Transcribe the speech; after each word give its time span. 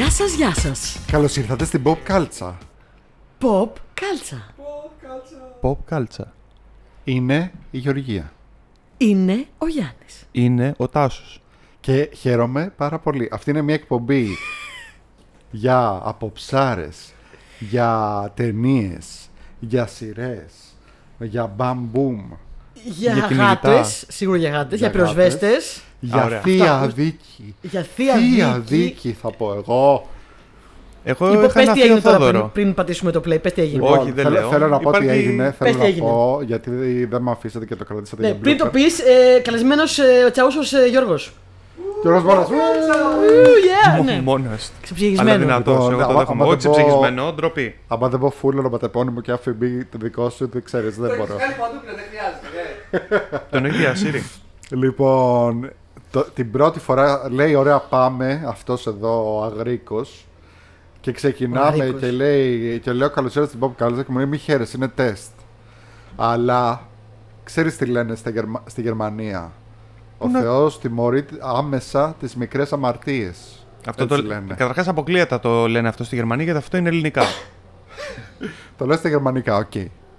Γεια 0.00 0.10
σας, 0.10 0.34
γεια 0.34 0.54
σας. 0.54 0.98
Καλώς 1.06 1.36
ήρθατε 1.36 1.64
στην 1.64 1.82
Pop 1.84 1.96
Κάλτσα. 2.02 2.58
Pop 3.40 3.70
κάλτσα. 3.94 4.54
Pop 5.62 5.76
κάλτσα. 5.84 6.32
Είναι 7.04 7.52
η 7.70 7.78
Γεωργία. 7.78 8.32
Είναι 8.96 9.46
ο 9.58 9.66
Γιάννης. 9.66 10.26
Είναι 10.32 10.74
ο 10.76 10.88
Τάσος. 10.88 11.42
Και 11.80 12.10
χαίρομαι 12.16 12.72
πάρα 12.76 12.98
πολύ. 12.98 13.28
Αυτή 13.32 13.50
είναι 13.50 13.62
μια 13.62 13.74
εκπομπή 13.74 14.28
για 15.50 16.00
αποψάρες, 16.02 17.12
για 17.58 18.32
ταινίες, 18.34 19.28
για 19.60 19.86
σειρές, 19.86 20.52
για 21.18 21.46
μπαμπουμ, 21.46 22.30
Για, 22.84 23.12
Για 23.12 23.22
κυνηγητά. 23.28 23.44
γάτες, 23.70 24.04
σίγουρα 24.08 24.38
για 24.38 24.50
γάτες, 24.50 24.78
για, 24.78 24.88
Για 24.88 24.90
πυροσβέστες, 24.90 25.80
για 26.00 26.24
ωραία. 26.24 26.40
θεία 26.40 26.72
Αυτά. 26.74 26.86
δίκη. 26.86 27.54
για 27.60 27.86
θεία, 27.94 28.62
δίκη. 28.66 28.82
δίκη 28.82 29.16
θα 29.22 29.30
πω 29.30 29.52
εγώ. 29.66 30.08
Εγώ 31.04 31.26
Λοιπόν, 31.28 31.44
είχα 31.44 31.52
πες 31.52 31.62
ένα 31.64 31.72
τι 31.72 31.80
έγινε 31.82 32.00
θείο 32.00 32.02
τώρα 32.02 32.16
πριν, 32.18 32.30
Θόδωρο. 32.30 32.50
πριν 32.54 32.74
πατήσουμε 32.74 33.10
το 33.10 33.22
play, 33.26 33.42
πες 33.42 33.52
τι 33.52 33.60
έγινε. 33.62 33.82
Όχι, 33.82 33.92
Λοιπόν, 33.92 34.14
δεν 34.14 34.24
θέλω, 34.24 34.38
λέω. 34.38 34.48
θέλω 34.48 34.68
να 34.68 34.78
πω 34.78 34.90
τι 34.90 34.98
Υπάρχει- 35.04 35.20
έγινε. 35.20 35.44
Πες 35.44 35.56
Θέλω 35.58 35.72
τι 35.72 35.78
να 35.78 35.84
έγινε. 35.84 36.06
πω 36.06 36.40
γιατί 36.46 36.70
δεν 37.04 37.22
με 37.22 37.30
αφήσατε 37.30 37.64
και 37.66 37.76
το 37.76 37.84
κρατήσατε 37.84 38.22
Ναι, 38.22 38.28
για 38.28 38.36
πριν 38.36 38.56
το 38.56 38.64
μπλούκα. 38.64 38.78
πεις, 38.84 38.98
ε, 38.98 39.38
καλεσμένος 39.40 39.98
ε, 39.98 40.24
ο 40.26 40.30
Τσαούσος 40.30 40.72
ε, 40.72 40.86
Γιώργος. 40.90 41.32
Γιώργος 42.02 42.22
Μόνας. 42.22 42.48
Ου, 42.48 42.52
yeah, 42.52 44.04
ναι. 44.04 44.20
Μόνος. 44.24 44.44
του. 44.44 44.72
Αλλά 44.72 44.80
Ξεψυγισμένο. 44.82 45.38
δυνατός, 45.38 45.74
Λοιπόν, 45.74 45.92
εγώ 45.92 46.00
το 46.02 46.08
άμα- 46.08 46.18
δέχομαι. 46.18 46.42
άμα 46.42 46.52
Όχι 46.52 46.60
δεν 46.62 46.70
πω- 46.70 46.80
ψυχισμένο, 46.80 47.32
ντροπή. 47.32 47.78
Άμα 47.88 48.08
δεν 48.08 48.20
πω 48.20 48.30
φούλο 48.30 48.58
ονοματεπώνυμο 48.58 49.20
και 49.20 49.32
αφιμπή 49.32 49.84
το 49.84 49.98
δικό 50.00 50.30
σου, 50.30 50.48
δεν 50.52 50.62
ξέρεις, 50.64 50.96
δεν 50.96 51.16
μπορώ. 51.16 51.34
Κάνει 51.36 51.54
παντού 51.58 51.80
πλέον, 51.82 51.96
δεν 51.96 52.04
χρειάζεται. 52.10 52.46
ναι. 53.30 53.38
Τον 53.50 53.64
έχει 53.64 53.76
διασύρει. 53.76 54.22
Λοιπόν, 54.70 55.70
το- 56.10 56.26
την 56.34 56.50
πρώτη 56.50 56.78
φορά 56.80 57.22
λέει 57.30 57.54
ωραία 57.54 57.78
πάμε 57.78 58.44
αυτός 58.46 58.86
εδώ 58.86 59.36
ο 59.38 59.42
Αγροίκος 59.44 60.24
και 61.00 61.10
Ο 61.10 61.12
ξεκινάμε 61.12 61.66
Αγροίκος. 61.66 62.00
και, 62.00 62.10
λέει, 62.10 62.78
και 62.78 62.92
λέω 62.92 63.10
καλώς 63.10 63.34
ήρθατε 63.34 63.56
στην 63.56 63.60
Pop 63.78 63.84
Culture 63.84 63.96
και 64.04 64.04
μου 64.12 64.16
λέει 64.16 64.26
μη 64.26 64.36
χαίρεσαι, 64.36 64.76
είναι 64.76 64.88
τεστ. 64.88 65.30
Αλλά 66.16 66.80
ξέρεις 67.44 67.76
τι 67.76 67.84
λένε 67.86 68.14
στα 68.14 68.30
Γερμα- 68.30 68.62
στη 68.66 68.80
Γερμανία; 68.82 69.52
Ο 70.22 70.26
Πού 70.26 70.32
να- 70.32 70.40
Θεός 70.40 70.80
τιμωρεί 70.80 71.22
τις 71.22 71.38
τις 72.20 72.34
μικρές 72.36 72.72
αμαρτίες. 72.72 73.66
Αυτό 73.88 74.02
Έτσι 74.02 74.16
το... 74.16 74.22
λένε. 74.22 74.54
Καταρχάς 74.56 74.88
αποκλείεται 74.88 75.32
να 75.32 75.40
το 75.40 75.68
λένε 75.68 75.88
αυτό 75.88 76.04
στη 76.04 76.14
Γερμανία 76.14 76.44
γιατί 76.44 76.58
αυτό 76.58 76.76
είναι 76.76 76.88
ελληνικά. 76.88 77.22
Το 78.78 78.86
λέω 78.86 78.96
στα 78.96 79.08
γερμανικά, 79.08 79.56
οκ. 79.56 79.72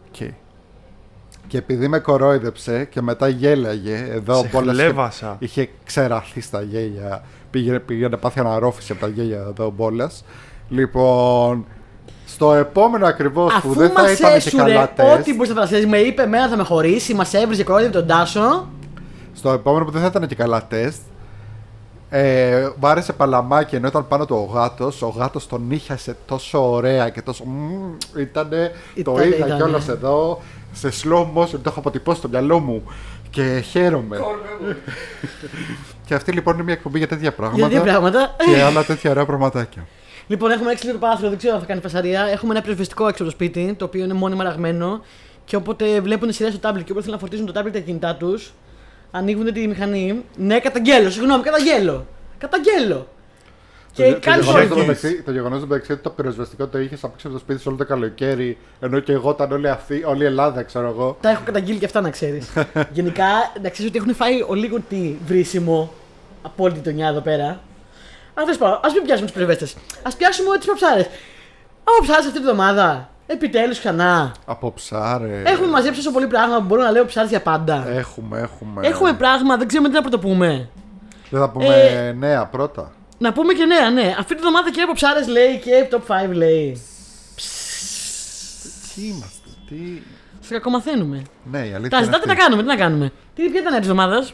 οκ. 0.08 0.28
Και 1.48 1.58
επειδή 1.58 1.88
με 1.88 2.00
κορόιδεψε 2.00 2.86
και 2.86 3.02
μετά 3.02 3.28
γέλαγε, 3.28 4.08
εδώ 4.12 4.34
Σε 4.34 4.40
ο 4.46 4.50
Μπόλας 4.52 4.74
είχε- 4.76 4.84
χλέβασα. 4.84 5.36
είχε 5.40 5.70
ξεραθεί 5.84 6.42
στα 6.42 6.62
γέλια. 6.62 7.24
Πήγαινε, 7.52 7.80
πήγαινε 7.80 8.18
πάθει 8.18 8.40
αναρρόφηση 8.40 8.92
από 8.92 9.02
τα 9.02 9.08
γέλια 9.08 9.38
εδώ 9.38 9.66
ο 9.66 9.70
Μπόλας. 9.70 10.24
Λοιπόν, 10.70 11.66
στο 12.26 12.54
επόμενο 12.54 13.06
ακριβώς 13.06 13.52
που 13.52 13.58
Αφού 13.58 13.74
δεν 13.74 13.90
θα 13.92 14.02
μας 14.02 14.12
ήταν 14.20 14.30
και 14.32 14.36
έσουρε 14.36 14.64
καλά 14.64 14.84
ό,τι 14.84 14.94
τεστ, 15.24 15.30
μπορούσε 15.36 15.54
να 15.54 15.62
φανταστείς, 15.62 15.86
με 15.90 15.98
είπε 15.98 16.22
εμένα 16.22 16.48
θα 16.48 16.56
με 16.58 16.64
χωρίσει, 16.64 17.14
μας 17.14 17.34
έβριζε 17.34 17.64
κορόιδευε 17.64 17.98
τον 17.98 18.08
Τάσο. 18.08 18.70
Στο 19.42 19.52
επόμενο 19.52 19.86
που 19.86 19.92
δεν 19.92 20.02
θα 20.02 20.08
ήταν 20.08 20.28
και 20.28 20.36
καλά 20.36 20.68
τεστ, 20.68 21.02
ε, 22.10 22.70
μου 22.80 22.88
άρεσε 22.88 23.14
παλαμάκι 23.14 23.76
ενώ 23.76 23.88
ήταν 23.88 24.08
πάνω 24.08 24.26
του 24.26 24.48
ο 24.50 24.54
γάτος. 24.54 25.02
Ο 25.02 25.08
γάτος 25.08 25.48
τον 25.48 25.68
νύχιασε 25.68 26.16
τόσο 26.26 26.72
ωραία 26.72 27.10
και 27.10 27.22
τόσο. 27.22 27.44
μμμ, 27.46 27.98
ήτανε, 28.18 28.72
το 29.04 29.12
Ήτανε, 29.12 29.26
είδα 29.26 29.36
ήτανε. 29.36 29.56
κιόλας 29.56 29.88
εδώ 29.88 30.42
σε 30.72 30.90
slow 31.04 31.26
motion. 31.36 31.50
Το 31.50 31.62
έχω 31.66 31.80
αποτυπώσει 31.80 32.20
στο 32.20 32.30
μυαλό 32.30 32.60
μου 32.60 32.84
και 33.30 33.64
χαίρομαι. 33.70 34.18
και 36.06 36.14
αυτή 36.14 36.32
λοιπόν 36.32 36.54
είναι 36.54 36.64
μια 36.64 36.74
εκπομπή 36.74 36.98
για 36.98 37.08
τέτοια 37.08 37.34
πράγματα. 37.34 37.68
Για 37.68 37.82
δύο 37.82 37.92
πράγματα. 37.92 38.36
και 38.46 38.62
άλλα 38.62 38.84
τέτοια 38.84 39.12
ωραία 39.12 39.26
πραγματάκια. 39.26 39.88
Λοιπόν, 40.28 40.52
έχουμε 40.52 40.72
έξι 40.72 40.86
λίγο 40.86 40.98
το 40.98 41.02
παράθυρο, 41.06 41.30
δεν 41.30 41.38
ξέρω 41.38 41.54
αν 41.54 41.60
θα 41.60 41.66
κάνει 41.66 41.82
φασαρία. 41.82 42.22
Έχουμε 42.22 42.52
ένα 42.54 42.62
πυροσβεστικό 42.62 43.08
έξω 43.08 43.24
από 43.24 43.32
το 43.32 43.38
σπίτι, 43.38 43.74
το 43.78 43.86
οποίο 43.86 44.04
είναι 44.04 44.14
μόνιμα 44.14 44.44
ραγμένο. 44.44 45.02
Και 45.46 45.56
όποτε 45.56 46.02
βλέπουν 46.02 46.32
σειρές 46.32 46.52
στο 46.52 46.62
τάμπλετ 46.62 46.86
και 46.86 46.92
όποτε 46.92 47.06
θέλουν 47.06 47.20
να 47.22 47.22
φορτίσουν 47.28 47.46
το 47.46 47.52
τάμπλετ 47.52 47.74
τα 47.74 47.80
κινητά 47.80 48.16
τους, 48.16 48.54
ανοίγουν 49.12 49.54
τη 49.54 49.68
μηχανή. 49.68 50.24
Ναι, 50.36 50.60
καταγγέλω, 50.60 51.10
συγγνώμη, 51.10 51.44
καταγγέλω. 51.44 52.06
Καταγγέλω. 52.38 53.08
Και 53.94 54.04
το, 54.12 54.18
κάνει 54.22 54.38
το, 54.44 54.44
γεγονός 54.44 54.54
θόρυβο. 54.54 54.74
του 54.76 54.80
μεταξύ- 54.80 55.24
το 55.26 55.32
γεγονός 55.32 55.62
του 55.62 55.68
μεταξύ 55.68 55.92
ότι 55.92 56.02
το 56.02 56.10
πυροσβεστικό 56.10 56.68
το 56.68 56.80
είχες 56.80 57.04
απ' 57.04 57.14
έξω 57.14 57.28
από 57.28 57.36
το 57.36 57.42
σπίτι 57.44 57.60
σου 57.60 57.66
όλο 57.68 57.78
το 57.78 57.86
καλοκαίρι, 57.86 58.58
ενώ 58.80 59.00
και 59.00 59.12
εγώ 59.12 59.30
ήταν 59.32 59.52
όλη, 59.52 59.70
αυτή, 59.70 60.04
όλη 60.06 60.24
η 60.24 60.26
Ελλάδα, 60.26 60.64
ξέρω 60.64 60.88
εγώ. 60.88 61.18
Τα 61.22 61.30
έχω 61.30 61.42
καταγγείλει 61.46 61.80
και 61.80 61.86
αυτά 61.86 62.02
να 62.02 62.10
ξέρεις. 62.10 62.50
Γενικά, 62.98 63.26
να 63.62 63.70
ξέρεις 63.70 63.90
ότι 63.92 63.98
έχουν 64.00 64.16
φάει 64.16 64.46
ο 64.48 64.54
λίγο 64.54 64.78
τι 64.90 65.16
βρίσιμο 65.26 65.94
από 66.42 66.64
όλη 66.64 66.74
την 66.74 66.84
τονιά 66.84 67.08
εδώ 67.08 67.20
πέρα. 67.20 67.46
Αλλά 68.34 68.46
τέλος 68.46 68.58
πάντων, 68.58 68.80
ας 68.84 68.94
μην 68.94 69.04
πιάσουμε 69.04 69.28
του 69.28 69.34
πυροσβέστες. 69.34 69.74
Α 70.04 70.16
πιάσουμε 70.18 70.58
τις 70.58 70.66
προψάρε. 70.66 71.02
Από 71.84 72.02
ψάρες 72.02 72.26
αυτή 72.26 72.38
τη 72.38 72.44
βδομάδα. 72.46 73.10
Επιτέλους 73.34 73.80
ξανά. 73.80 74.32
Από 74.46 74.74
ψάρε. 74.74 75.42
Έχουμε 75.46 75.68
μαζέψει 75.68 76.00
τόσο 76.00 76.12
πολύ 76.12 76.28
πράγμα 76.28 76.56
που 76.58 76.64
μπορώ 76.64 76.84
να 76.84 76.92
λέω 76.92 77.06
ψάρε 77.06 77.28
για 77.28 77.42
πάντα. 77.42 77.88
Έχουμε, 77.88 78.40
έχουμε. 78.40 78.88
Έχουμε 78.88 79.14
πράγμα, 79.14 79.58
δεν 79.58 79.68
ξέρουμε 79.68 79.90
τι 79.90 79.96
να 79.96 80.02
πρωτοπούμε. 80.02 80.70
Δεν 81.30 81.40
θα 81.40 81.50
πούμε 81.50 81.66
Ε, 81.76 82.12
νέα 82.12 82.46
πρώτα. 82.46 82.92
Να 83.18 83.34
πούμε 83.34 83.54
και 83.54 83.66
νέα, 83.66 83.90
ναι. 83.90 84.16
Αυτή 84.20 84.36
τη 84.36 84.42
βδομάδα 84.42 84.72
και 84.72 84.82
από 84.82 84.94
ψάρες 84.94 85.28
λέει 85.28 85.60
και 85.60 85.88
top 85.92 86.26
5 86.30 86.34
λέει. 86.34 86.82
Τι 88.96 89.08
είμαστε, 89.08 89.50
τι. 89.70 90.02
Σε 90.40 90.54
κακομαθαίνουμε. 90.54 91.22
Ναι, 91.52 91.58
η 91.58 91.74
αλήθεια. 91.74 91.90
Τα 91.90 91.98
είναι 91.98 92.06
ζητάτε 92.06 92.26
να 92.26 92.32
αυτή. 92.32 92.44
κάνουμε, 92.44 92.62
τι 92.62 92.68
να 92.68 92.76
κάνουμε. 92.76 93.12
Τι 93.36 93.50
ποια 93.50 93.62
ήταν 93.62 93.74
η 93.74 93.78
εβδομάδα. 93.78 94.28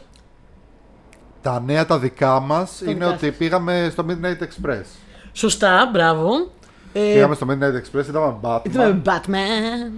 Τα 1.41 1.59
νέα 1.65 1.85
τα 1.85 1.99
δικά 1.99 2.39
μα 2.39 2.67
είναι 2.81 2.93
δικά 2.93 3.07
ότι 3.07 3.31
πήγαμε 3.31 3.87
στο 3.91 4.05
Midnight 4.09 4.43
Express. 4.43 4.85
Σωστά, 5.33 5.89
μπράβο. 5.93 6.51
Ε, 6.93 7.13
Πήγαμε 7.13 7.35
στο 7.35 7.47
Midnight 7.49 7.73
Express, 7.99 8.07
είδαμε 8.07 8.35
Batman. 8.41 8.59
Είδαμε 8.63 9.01
Batman. 9.05 9.91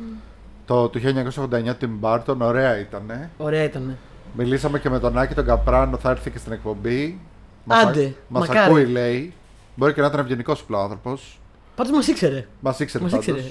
Το 0.66 0.88
του 0.88 1.00
1989 1.00 1.77
Tim 1.81 1.89
Burton, 2.01 2.35
ωραία 2.39 2.79
ήταν. 2.79 3.29
Ωραία 3.38 3.63
ήταν. 3.63 3.97
Μιλήσαμε 4.33 4.79
και 4.79 4.89
με 4.89 4.99
τον 4.99 5.17
Άκη 5.17 5.33
τον 5.33 5.45
Καπράνο, 5.45 5.97
θα 5.97 6.09
έρθει 6.09 6.31
και 6.31 6.38
στην 6.38 6.51
εκπομπή. 6.51 7.19
Μας 7.63 7.83
Άντε, 7.83 8.05
α- 8.05 8.11
μας 8.28 8.47
μακάρι. 8.47 8.69
ακούει, 8.69 8.85
λέει. 8.85 9.33
Μπορεί 9.75 9.94
και 9.94 10.01
να 10.01 10.07
ήταν 10.07 10.19
ευγενικός 10.19 10.66
ο 10.69 10.78
άνθρωπος. 10.78 11.39
Πάντως 11.75 11.91
μας 11.94 12.07
ήξερε. 12.07 12.47
Μας 12.59 12.79
ήξερε 12.79 13.03
Μας 13.03 13.11
πάντως. 13.11 13.28
ήξερε. 13.28 13.47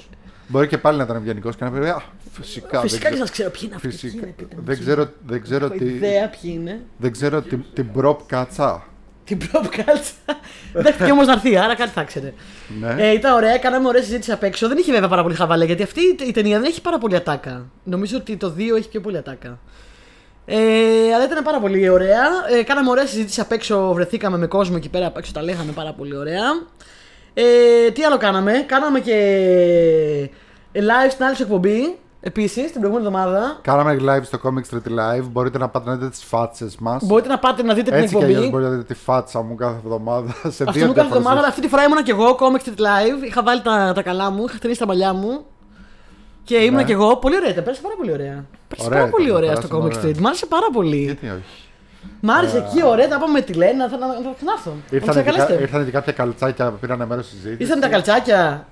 Μπορεί 0.47 0.67
και 0.67 0.77
πάλι 0.77 0.97
να 0.97 1.03
ήταν 1.03 1.15
ευγενικός 1.15 1.55
και 1.55 1.63
να 1.63 1.71
πει 1.71 1.87
Α, 1.87 2.01
φυσικά. 2.31 2.79
Φυσικά 2.79 2.81
δεν 2.81 2.89
και 2.89 2.97
ξέρω- 2.99 3.15
σας 3.17 3.31
ξέρω 3.31 3.49
ποιοι 3.49 3.61
είναι 3.65 3.75
αυτοί. 3.75 3.87
ποιοι 3.87 3.97
Φυσικά. 3.97 4.25
είναι, 4.25 4.33
πείτε 4.37 4.55
μου, 4.55 4.61
Δεν 4.65 4.75
ποιοι 4.75 4.85
ξέρω, 4.85 5.09
δεν 5.25 5.41
ξέρω 5.41 5.65
είναι. 5.65 5.75
τι. 5.77 5.85
Έχω 5.85 5.95
ιδέα 5.95 6.29
ποιοι 6.29 6.51
είναι. 6.55 6.81
Δεν 6.97 7.11
ξέρω 7.11 7.41
τι- 7.41 7.55
την 7.57 7.91
προπ 7.91 8.19
κάτσα. 8.25 8.83
Την 9.29 9.37
προπκάλτσα. 9.51 10.13
Δέχτηκε 10.73 11.11
όμως 11.11 11.25
να 11.27 11.33
έρθει, 11.33 11.57
άρα 11.57 11.75
κάτι 11.75 11.91
θα 11.91 12.03
ξέρε. 12.03 12.33
Ναι. 12.79 12.95
Ε, 12.97 13.11
ήταν 13.11 13.33
ωραία, 13.33 13.57
κάναμε 13.57 13.87
ωραία 13.87 14.01
συζήτηση 14.01 14.31
απ' 14.31 14.43
έξω. 14.43 14.67
Δεν 14.67 14.77
είχε 14.77 14.91
βέβαια 14.91 15.07
πάρα 15.07 15.23
πολύ 15.23 15.35
χαβαλέ 15.35 15.65
γιατί 15.65 15.83
αυτή 15.83 16.01
η 16.27 16.31
ταινία 16.31 16.59
δεν 16.59 16.69
έχει 16.69 16.81
πάρα 16.81 16.97
πολύ 16.97 17.15
ατάκα. 17.15 17.65
Νομίζω 17.83 18.17
ότι 18.17 18.37
το 18.37 18.53
2 18.57 18.59
έχει 18.77 18.89
πιο 18.89 19.01
πολύ 19.01 19.17
ατάκα. 19.17 19.59
Ε, 20.45 20.57
αλλά 21.15 21.23
ήταν 21.23 21.43
πάρα 21.43 21.59
πολύ 21.59 21.89
ωραία. 21.89 22.21
Ε, 22.59 22.63
κάναμε 22.63 22.89
ωραία 22.89 23.05
συζήτηση 23.05 23.41
απ' 23.41 23.51
έξω. 23.51 23.93
Βρεθήκαμε 23.93 24.37
με 24.37 24.47
κόσμο 24.47 24.75
εκεί 24.77 24.89
πέρα 24.89 25.05
απ' 25.05 25.17
έξω. 25.17 25.31
Τα 25.33 25.41
λέγαμε 25.41 25.71
πάρα 25.71 25.93
πολύ 25.93 26.17
ωραία. 26.17 26.43
Ε, 27.33 27.91
τι 27.91 28.03
άλλο 28.03 28.17
κάναμε; 28.17 28.63
Κάναμε 28.67 28.99
και 28.99 29.15
ε, 30.71 30.79
live 30.81 31.11
στην 31.11 31.25
άλλη 31.25 31.35
σου 31.35 31.43
εκπομπή. 31.43 31.97
Επίσης 32.21 32.71
την 32.71 32.81
προηγούμενη 32.81 33.07
εβδομάδα. 33.07 33.57
Κάναμε 33.61 33.97
live 34.01 34.23
στο 34.23 34.39
Comic 34.43 34.73
Street 34.75 34.87
Live. 34.99 35.23
Μπορείτε 35.31 35.57
να 35.57 35.69
πάτε 35.69 35.89
να 35.89 35.95
δείτε 35.95 36.09
τις 36.09 36.23
φάτσες 36.23 36.75
μας. 36.79 37.03
Μπορείτε 37.05 37.27
να 37.29 37.39
πάτε 37.39 37.63
να 37.63 37.73
δείτε 37.73 37.89
την 37.91 37.99
Έτσι 37.99 38.07
κι 38.07 38.15
εκπομπή. 38.15 38.33
αλλιώς 38.35 38.49
μπορείτε 38.51 38.69
να 38.69 38.75
δείτε 38.75 38.93
τη 38.93 38.99
φάτσα 38.99 39.41
μου 39.41 39.55
κάθε 39.55 39.75
εβδομάδα. 39.83 40.33
Σε 40.49 40.63
Αυτό 40.63 40.71
δύο 40.71 40.85
μου 40.87 40.93
κάθε 40.93 41.07
εβδομάδα, 41.07 41.39
αλλά 41.39 41.41
διαφορετικές- 41.41 41.47
αυτή 41.49 41.61
τη 41.61 41.67
φορά 41.67 41.83
ήμουνα 41.83 42.03
και 42.03 42.11
εγώ, 42.11 42.37
Comic 42.39 42.61
Street 42.65 42.81
Live. 42.87 43.23
Είχα 43.25 43.43
βάλει 43.43 43.61
τα, 43.61 43.91
τα 43.95 44.01
καλά 44.01 44.29
μου, 44.31 44.43
είχα 44.47 44.55
χτενίσει 44.55 44.79
τα 44.79 44.85
μαλλιά 44.87 45.13
μου. 45.13 45.45
Και 46.43 46.55
ήμουνα 46.55 46.77
Ναι. 46.81 46.83
και 46.83 46.93
εγώ. 46.93 47.17
Πολύ 47.17 47.35
ωραία 47.35 47.49
ήταν, 47.49 47.63
πέρασε 47.63 47.81
πάρα 47.81 47.95
πολύ 47.97 48.11
ωραία. 48.11 48.45
Πέρασε 48.67 48.87
Ωραία 48.87 48.99
πάρα 48.99 49.11
πολύ 49.11 49.25
ήταν, 49.25 49.35
ωραία 49.37 49.55
στο 49.55 49.67
περάσαμε 49.67 49.89
Comic 49.93 49.97
ωραία. 49.97 50.11
Street. 50.11 50.17
Μ' 50.21 50.25
άρεσε 50.27 50.45
πάρα 50.45 50.67
πολύ. 50.73 50.97
Γιατί 51.03 51.25
όχι. 51.25 51.53
Μ' 52.19 52.29
άρεσε 52.31 52.57
εκεί, 52.57 52.83
ωραία, 52.85 53.07
τα 53.07 53.15
είπαμε 53.15 53.31
με 53.31 53.41
τη 53.41 53.53
Λένα. 53.53 53.89
Θα, 53.89 53.97
να, 53.97 54.05
θα 54.07 54.33
ξανάρθω. 54.35 54.71
Να 54.91 54.97
Ήρθαν 54.97 55.13
και, 55.15 55.19
ξεκαλέσετε. 55.21 55.53
κα- 55.53 55.61
ήρθαν 55.61 55.85
και 55.85 55.91
κάποια 55.91 56.13
καλτσάκια 56.13 56.69
που 56.71 56.77
πήραν 56.81 57.05
μέρος 57.07 57.25
στη 57.25 57.35
συζήτηση. 57.35 57.61
Ήρθαν 57.63 57.79
τα 57.79 57.87
καλτσάκια. 57.89 58.67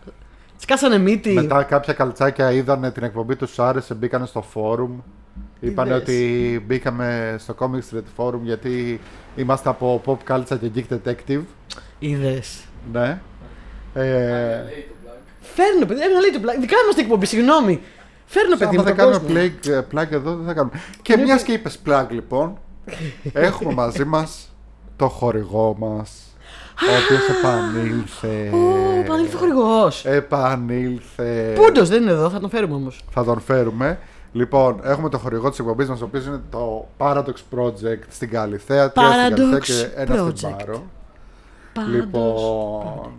Σκάσανε 0.58 0.98
μύτη. 0.98 1.30
Μετά 1.34 1.64
κάποια 1.64 1.94
καλτσάκια 1.94 2.52
είδαν 2.52 2.92
την 2.94 3.04
εκπομπή 3.04 3.36
τους, 3.36 3.50
σου 3.54 3.64
άρεσε, 3.64 3.94
μπήκαν 3.94 4.26
στο 4.26 4.42
φόρουμ. 4.42 5.00
Είπαν 5.60 5.86
Είδες. 5.88 6.00
ότι 6.02 6.64
μπήκαμε 6.68 7.36
στο 7.40 7.56
Comic 7.60 7.96
Street 7.96 8.04
Forum 8.26 8.40
γιατί 8.44 9.00
είμαστε 9.36 9.70
από 9.70 10.02
Pop 10.06 10.34
Culture 10.34 10.58
και 10.60 10.72
Geek 10.76 10.94
Detective. 10.94 11.42
Είδες. 12.00 12.64
Ναι. 12.92 13.20
Ε, 13.94 14.04
Λέει 14.04 14.88
το 14.90 14.96
πλάκ. 15.04 15.18
Φέρνω, 15.40 15.86
παιδί, 15.86 16.02
ένα 16.02 16.20
λέει 16.20 16.30
το 16.34 16.40
πλάκι. 16.40 16.60
Δικά 16.60 16.76
μας 16.86 16.96
την 16.96 17.04
εκπομπή, 17.04 17.26
συγγνώμη. 17.26 17.82
Φέρνω, 18.26 18.56
παιδί, 18.58 18.64
άμα 18.64 18.74
μου, 18.78 18.84
δεν 18.84 18.96
τον 18.96 19.12
κάνουμε 19.12 19.52
κόσμο. 19.60 19.84
plug, 19.94 20.02
plug 20.04 20.12
εδώ, 20.12 20.36
δεν 20.36 20.46
θα 20.46 20.54
κάνουμε. 20.54 20.80
Και 21.02 21.14
Είναι 21.14 21.24
μιας 21.24 21.40
που- 21.40 21.46
και 21.46 21.54
είπες 21.54 21.80
plug, 21.86 22.06
λοιπόν, 22.10 22.58
έχουμε 23.34 23.74
μαζί 23.74 24.06
μας 24.06 24.56
το 24.96 25.08
χορηγό 25.08 25.76
μας. 25.80 26.27
Ο 26.82 26.92
οποίο 27.04 27.18
επανήλθε. 27.38 28.50
Ω, 28.58 29.04
πανήλθε 29.08 29.38
χορηγός. 29.38 30.06
Επανήλθε. 30.06 31.54
Πούντος 31.56 31.90
δεν 31.90 32.02
είναι 32.02 32.12
εδώ, 32.12 32.30
θα 32.30 32.40
τον 32.40 32.50
φέρουμε 32.50 32.76
όμως. 32.76 33.04
Θα 33.10 33.24
τον 33.24 33.40
φέρουμε. 33.40 34.00
Λοιπόν, 34.32 34.80
έχουμε 34.84 35.10
το 35.10 35.18
χορηγό 35.18 35.50
της 35.50 35.60
εκπομπής 35.60 35.90
μας, 35.90 36.02
ο 36.02 36.06
οποίος 36.06 36.26
είναι 36.26 36.42
το 36.50 36.88
Paradox 36.98 37.34
Project 37.56 38.02
στην 38.10 38.30
Καλυθέα, 38.30 38.92
τρία 38.92 39.12
στην 39.12 39.36
Paradox 39.36 39.40
Καλυθέα 39.40 39.60
και 39.60 39.90
ένα 39.96 40.32
στην 40.36 40.50
Project. 40.50 40.56
Πάρο. 40.58 40.84
Πάντως, 41.74 41.94
Λοιπόν, 41.94 43.12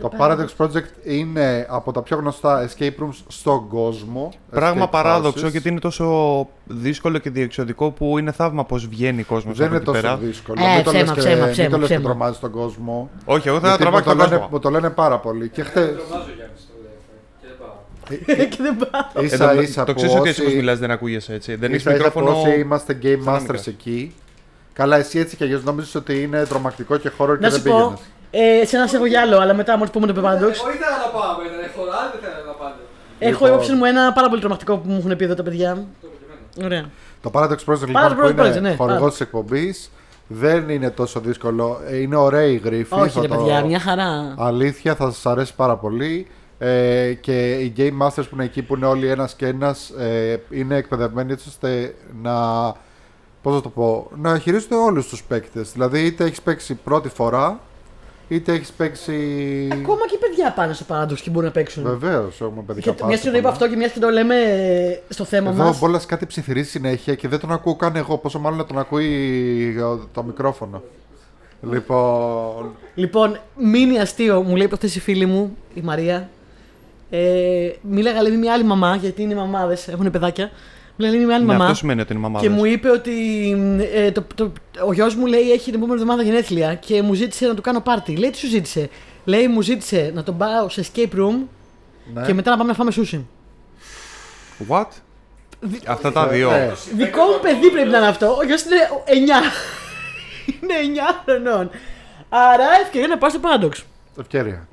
το 0.00 0.08
Πάντως. 0.08 0.54
Paradox 0.58 0.64
Project 0.66 0.84
είναι 1.04 1.66
από 1.68 1.92
τα 1.92 2.02
πιο 2.02 2.16
γνωστά 2.16 2.68
escape 2.68 2.84
rooms 3.02 3.18
στον 3.28 3.68
κόσμο. 3.68 4.32
Πράγμα 4.50 4.84
Escape 4.86 4.90
παράδοξο 4.90 5.46
houses. 5.46 5.50
γιατί 5.50 5.68
είναι 5.68 5.78
τόσο 5.80 6.48
δύσκολο 6.64 7.18
και 7.18 7.30
διεξοδικό 7.30 7.90
που 7.90 8.18
είναι 8.18 8.32
θαύμα 8.32 8.64
πώς 8.64 8.86
βγαίνει 8.88 9.20
ο 9.20 9.24
κόσμος 9.28 9.56
Δεν 9.56 9.66
από 9.66 9.74
είναι 9.74 9.82
εκεί 9.82 9.92
τόσο 9.92 10.00
πέρα. 10.02 10.16
δύσκολο. 10.16 10.60
Ε, 10.64 10.74
μην 10.74 10.84
το 10.84 10.90
ψέμα, 10.90 11.04
λες 11.04 11.12
και, 11.14 11.18
ψέμα, 11.20 11.42
μην 11.44 11.52
ψέμα, 11.52 11.68
το 11.70 11.76
λες 11.78 11.88
και 11.88 11.94
ψέμα. 11.94 12.08
τρομάζεις 12.08 12.38
τον 12.40 12.50
κόσμο. 12.50 13.10
Όχι, 13.24 13.48
εγώ 13.48 13.60
θα 13.60 13.66
Γιατί 13.66 13.82
τραβάξω 13.82 14.10
μου 14.10 14.16
τον 14.16 14.18
το, 14.18 14.24
λένε, 14.24 14.36
κόσμο. 14.40 14.48
μου 14.52 14.58
το 14.62 14.70
λένε 14.70 14.90
πάρα 14.90 15.18
πολύ. 15.18 15.48
Και 15.48 15.62
χτε. 15.62 15.80
Τρομάζω 15.80 16.30
Γιάννης 16.36 16.60
στο 16.60 16.72
τηλέφωνο 16.78 17.18
και 17.40 17.46
δεν 17.48 17.56
πάω. 17.60 18.44
και 18.52 18.58
δεν 18.62 18.76
πάω. 19.12 19.24
ίσα 19.24 19.50
Εν 19.50 19.56
τω- 19.56 19.62
ίσα 19.62 19.84
το 19.84 19.92
που 19.92 19.98
ξέρεις 19.98 20.16
ότι 20.16 20.28
έτσι 20.28 20.40
όπω 20.40 20.50
όσοι- 20.50 20.60
μιλάς 20.60 20.78
δεν 20.78 20.90
ακούγεσαι 20.90 21.34
έτσι. 21.34 21.54
Δεν 21.54 21.70
έχεις 21.70 21.84
ίσα 21.84 21.94
ίσα 21.94 22.10
που 22.10 22.18
μικρόφωνο. 22.18 22.40
όσοι 22.50 22.60
είμαστε 22.60 22.98
game 23.02 23.18
φωναμικά. 23.22 23.54
masters 23.54 23.66
εκεί. 23.66 24.14
Καλά, 24.72 24.96
εσύ 24.96 25.18
έτσι 25.18 25.36
και 25.36 25.44
αλλιώς 25.44 25.64
νόμιζες 25.64 25.94
ότι 25.94 26.22
είναι 26.22 26.44
τρομακτικό 26.44 26.96
και 26.96 27.10
horror 27.18 27.26
και 27.38 27.44
Να 27.44 27.48
δεν 27.48 27.52
σου 27.52 27.62
πω, 27.62 27.74
πήγαινες. 27.76 28.00
Ε, 28.30 28.64
σε 28.66 28.76
ένα 28.76 28.86
σε 28.86 28.96
έχω 28.96 29.06
για 29.06 29.20
άλλο, 29.20 29.38
αλλά 29.38 29.54
μετά 29.54 29.76
μόλις 29.76 29.92
πούμε 29.92 30.06
το 30.06 30.12
Paradox. 30.12 30.40
Εγώ 30.40 30.48
ήθελα 30.50 30.96
να 31.04 31.10
πάω, 31.18 31.36
ήταν 31.46 31.70
χωρά, 31.76 32.10
δεν 32.12 32.20
ήθελα 32.20 32.46
να 32.46 32.52
πάτε. 32.52 32.74
Έχω 33.18 33.30
Λοιπόν. 33.32 33.48
υπόψη 33.48 33.72
μου 33.72 33.84
ένα 33.84 34.12
πάρα 34.12 34.28
πολύ 34.28 34.40
τρομακτικό 34.40 34.76
που 34.76 34.88
μου 34.90 34.96
έχουν 34.98 35.16
πει 35.16 35.24
εδώ 35.24 35.34
τα 35.34 35.42
παιδιά. 35.42 35.74
Το 35.74 36.06
έχω 36.06 36.14
και 36.18 36.24
εμένα. 36.60 36.66
Ωραία. 36.66 36.90
Το 37.22 37.30
Paradox 37.34 37.72
Project 37.72 37.84
Paradox 37.84 38.08
λοιπόν 38.16 38.34
που 38.36 38.42
Project, 38.42 38.46
είναι 38.56 38.60
ναι, 38.60 38.74
χορηγός 38.76 39.02
Paradox. 39.06 39.10
της 39.10 39.20
εκπομπής 39.20 39.90
δεν 40.26 40.68
είναι 40.68 40.90
τόσο 40.90 41.20
δύσκολο. 41.20 41.80
Ε, 41.88 41.96
Είναι 41.96 42.16
ωραία 42.16 42.42
η 42.44 42.56
γρήφη. 42.56 42.94
Όχι, 42.94 43.08
θα 43.10 43.20
ρε 43.20 43.28
το- 43.28 43.36
παιδιά, 43.36 43.64
μια 43.64 43.78
χαρά. 43.80 44.34
Αλήθεια, 44.38 44.94
θα 44.94 45.10
σας 45.10 45.26
αρέσει 45.26 45.54
πάρα 45.54 45.76
πολύ. 45.76 46.26
Ε, 46.58 47.12
και 47.20 47.52
οι 47.54 47.72
Game 47.76 48.06
Masters 48.06 48.22
που 48.28 48.34
είναι 48.34 48.44
εκεί, 48.44 48.62
που 48.62 48.74
είναι 48.76 48.86
όλοι 48.86 49.08
ένας 49.08 49.34
και 49.34 49.46
ένας, 49.46 49.90
ε, 49.90 50.40
είναι 50.50 50.76
εκπαιδευμένοι 50.76 51.32
έτσι 51.32 51.48
ώστε 51.48 51.94
να, 52.22 52.34
πώς 53.42 53.54
να 53.54 53.60
το 53.60 53.68
πω, 53.68 54.10
να 54.16 54.38
χειρίζονται 54.38 54.74
όλους 54.74 55.08
τους 55.08 55.22
παίκτες. 55.22 55.72
Δηλαδή, 55.72 56.00
είτε 56.04 56.24
έχεις 56.24 56.42
παίξει 56.42 56.74
πρώτη 56.74 57.08
φορά, 57.08 57.60
είτε 58.28 58.52
έχεις 58.52 58.70
παίξει... 58.72 59.12
Ακόμα 59.72 60.06
και 60.08 60.14
οι 60.14 60.18
παιδιά 60.18 60.52
πάνε 60.52 60.72
στο 60.72 60.84
Paradox 60.88 61.14
και 61.14 61.30
μπορούν 61.30 61.44
να 61.46 61.52
παίξουν. 61.52 61.82
Βεβαίως, 61.82 62.40
έχουμε 62.40 62.62
παιδικά 62.66 62.90
Και 62.90 62.96
πάρτι 62.96 63.06
μιας 63.06 63.20
και 63.20 63.30
το 63.30 63.36
είπα 63.36 63.40
πολλά. 63.40 63.52
αυτό 63.52 63.68
και 63.68 63.76
μιας 63.76 63.92
και 63.92 63.98
το 63.98 64.08
λέμε 64.08 64.34
ε, 64.40 64.98
στο 65.08 65.24
θέμα 65.24 65.50
Εδώ 65.50 65.62
ο 65.62 65.66
μας. 65.66 65.78
Μπόλας 65.78 66.06
κάτι 66.06 66.26
ψιθυρίζει 66.26 66.68
συνέχεια 66.68 67.14
και 67.14 67.28
δεν 67.28 67.38
τον 67.40 67.52
ακούω 67.52 67.76
καν 67.76 67.96
εγώ, 67.96 68.18
πόσο 68.18 68.38
μάλλον 68.38 68.58
να 68.58 68.64
τον 68.66 68.78
ακούει 68.78 69.76
ε, 69.78 69.82
το 70.12 70.22
μικρόφωνο. 70.22 70.82
Λοιπόν, 71.70 72.74
Λοιπόν, 72.94 73.38
μείνει 73.56 73.98
αστείο, 73.98 74.42
μου 74.42 74.56
λέει 74.56 74.68
προχθέ 74.68 74.86
η 74.86 75.00
φίλη 75.00 75.26
μου, 75.26 75.56
η 75.74 75.80
Μαρία. 75.80 76.28
Ε, 77.10 77.70
μίλαγα 77.82 78.22
λέει 78.22 78.30
με 78.32 78.38
μια 78.38 78.52
άλλη 78.52 78.64
μαμά, 78.64 78.96
γιατί 78.96 79.22
είναι 79.22 79.34
μαμάδες, 79.34 79.88
έχουν 79.88 80.10
παιδάκια. 80.10 80.50
Μίλαγα 80.96 81.16
λέει 81.16 81.20
με 81.20 81.26
μια 81.26 81.34
άλλη 81.36 81.44
Ναι, 81.44 81.52
μαμά. 81.52 81.64
αυτό 81.64 81.76
σημαίνει 81.76 82.00
ότι 82.00 82.12
είναι 82.12 82.22
Και 82.22 82.28
μαμάδες. 82.28 82.50
μου 82.50 82.64
είπε 82.64 82.90
ότι 82.90 83.12
ε, 83.94 84.10
το, 84.12 84.24
το, 84.34 84.52
ο 84.86 84.92
γιος 84.92 85.14
μου 85.14 85.26
λέει 85.26 85.50
έχει 85.52 85.64
την 85.64 85.74
επόμενη 85.74 85.92
εβδομάδα 86.00 86.22
γενέθλια 86.22 86.74
και 86.74 87.02
μου 87.02 87.14
ζήτησε 87.14 87.46
να 87.46 87.54
του 87.54 87.62
κάνω 87.62 87.80
πάρτι. 87.80 88.16
Λέει 88.16 88.30
τι 88.30 88.38
σου 88.38 88.46
ζήτησε; 88.48 88.88
Λέει 89.24 89.48
μου 89.48 89.60
ζήτησε 89.62 90.10
να 90.14 90.22
τον 90.22 90.36
πάω 90.36 90.68
σε 90.68 90.84
escape 90.86 91.14
room 91.18 91.34
ναι. 92.14 92.22
και 92.26 92.34
μετά 92.34 92.50
να 92.50 92.56
πάμε 92.56 92.68
να 92.68 92.74
φάμε 92.76 92.92
sushi. 92.96 93.20
What? 94.68 94.86
Αυτά 95.86 96.12
τα 96.12 96.26
δύο. 96.28 96.50
Ε, 96.50 96.72
Δικό 96.94 97.22
μου 97.22 97.38
παιδί 97.42 97.70
πρέπει 97.70 97.88
να 97.90 97.96
είναι 97.98 98.06
αυτό. 98.06 98.36
Ο 98.38 98.44
γιος 98.44 98.62
είναι 98.62 98.76
9. 99.06 99.10
είναι 100.62 100.74
9 101.16 101.22
χρονών. 101.24 101.70
Άρα 102.28 102.64
ευκαιρία 102.82 103.06
να 103.08 103.18
πάω 103.18 103.30
στο 103.30 103.40
Paradox. 103.42 103.72
ευκαιρία. 104.20 104.68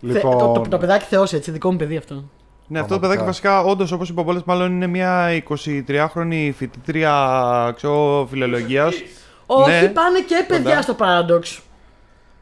Θε- 0.00 0.12
Λοιπόν, 0.14 0.38
Το, 0.38 0.52
το, 0.52 0.68
το 0.68 0.78
παιδάκι 0.78 1.04
θεός 1.04 1.32
έτσι, 1.32 1.50
δικό 1.50 1.70
μου 1.70 1.76
παιδί 1.76 1.96
αυτό. 1.96 2.24
Ναι, 2.72 2.78
αυτό 2.80 2.94
το 2.94 3.00
Πραγματικά. 3.00 3.24
παιδάκι 3.24 3.24
βασικά, 3.24 3.70
όντως, 3.72 3.92
όπως 3.92 4.08
είπε 4.08 4.20
ο 4.20 4.24
Πόλες, 4.24 4.42
μάλλον 4.44 4.72
είναι 4.72 4.86
μια 4.86 5.42
23χρονη 5.48 6.50
φοιτήτρια 6.56 7.72
ξέρω, 7.76 8.26
φιλολογίας. 8.30 8.94
Όχι, 9.46 9.70
Ναι. 9.70 9.88
πάνε 9.88 10.18
και 10.20 10.44
παιδιά 10.48 10.62
Κοντά. 10.70 10.82
στο 10.82 10.96
Paradox. 10.98 11.60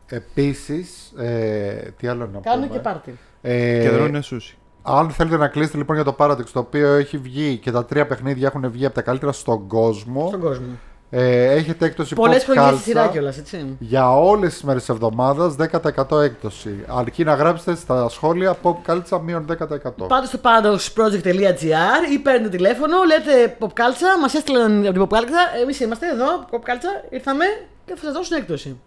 Επίσης, 0.07 1.13
ε, 1.19 1.95
τι 1.97 2.07
άλλο 2.09 2.29
να 2.33 2.41
Κάνουν 2.41 2.67
πούμε; 2.67 2.77
και 2.77 2.83
πάρτι. 2.83 3.19
Ε, 3.43 3.81
Και 3.83 3.89
τρώνε 3.97 4.21
σούσι. 4.23 4.57
αν 4.83 5.11
θέλετε 5.11 5.37
να 5.37 5.49
κλείσετε 5.49 5.77
λοιπόν 5.77 5.95
για 5.97 6.05
το 6.05 6.15
Paradox, 6.19 6.45
το 6.53 6.59
οποίο 6.59 6.93
έχει 6.95 7.19
βγει 7.19 7.57
και 7.57 7.71
τα 7.71 7.85
τρία 7.85 8.07
παιχνίδια 8.07 8.47
έχουν 8.47 8.71
βγει 8.71 8.85
από 8.87 8.95
τα 8.95 9.03
καλύτερα 9.03 9.33
στον 9.33 9.67
κόσμο, 9.67 10.27
Στον 10.29 10.41
κόσμο. 10.41 10.67
Ε, 11.13 11.51
έχετε 11.53 11.85
έκπτωση 11.87 12.15
Πολλές 12.15 12.43
pop 12.43 12.45
χρονιές 12.45 12.65
στη 12.65 12.73
κάλτσα 12.73 12.85
σειρά 12.85 13.09
κιόλας, 13.09 13.39
έτσι. 13.39 13.77
για 13.79 14.19
όλες 14.19 14.53
τις 14.53 14.63
μέρες 14.63 14.81
της 14.85 14.91
εβδομάδας 14.91 15.55
10% 15.55 16.21
έκπτωση. 16.21 16.85
Αρκεί 16.87 17.25
να 17.25 17.35
γράψετε 17.35 17.75
στα 17.75 18.09
σχόλια 18.09 18.57
pop 18.63 18.75
κάλτσα 18.83 19.19
μείον 19.21 19.45
10%. 19.45 20.07
Πάτε 20.09 20.27
στο 20.27 20.39
paradoxproject.gr 20.43 22.13
ή 22.13 22.19
παίρνετε 22.19 22.57
τηλέφωνο, 22.57 22.97
λέτε 23.03 23.57
Popcalza, 23.61 24.21
μας 24.21 24.35
έστειλαν 24.35 24.87
από 24.87 24.93
την 24.93 25.07
Popcalza, 25.09 25.61
εμείς 25.63 25.81
είμαστε 25.81 26.07
εδώ, 26.09 26.45
Popcalza, 26.51 27.11
ήρθαμε 27.11 27.45
και 27.85 27.95
θα 27.95 28.05
σας 28.05 28.13
δώσουν 28.13 28.37
έκπτωση. 28.37 28.81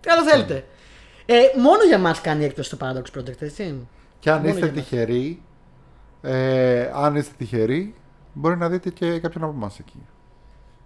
Τι 0.00 0.10
άλλο 0.10 0.22
θέλετε. 0.22 0.64
Ε, 1.26 1.34
μόνο 1.60 1.82
για 1.88 1.98
μας 1.98 2.20
κάνει 2.20 2.44
έκπτωση 2.44 2.76
το 2.76 2.76
Paradox 2.80 3.18
Project, 3.18 3.42
έτσι. 3.42 3.86
Και 4.18 4.30
αν 4.30 4.36
Μόνο 4.36 4.48
είστε 4.48 4.66
για 4.66 4.74
μας. 4.74 4.88
τυχεροί, 4.88 5.42
ε, 6.22 6.90
αν 6.94 7.14
είστε 7.16 7.34
τυχεροί, 7.38 7.94
μπορεί 8.32 8.56
να 8.56 8.68
δείτε 8.68 8.90
και 8.90 9.18
κάποιον 9.18 9.44
από 9.44 9.52
εμάς 9.56 9.78
εκεί. 9.78 10.06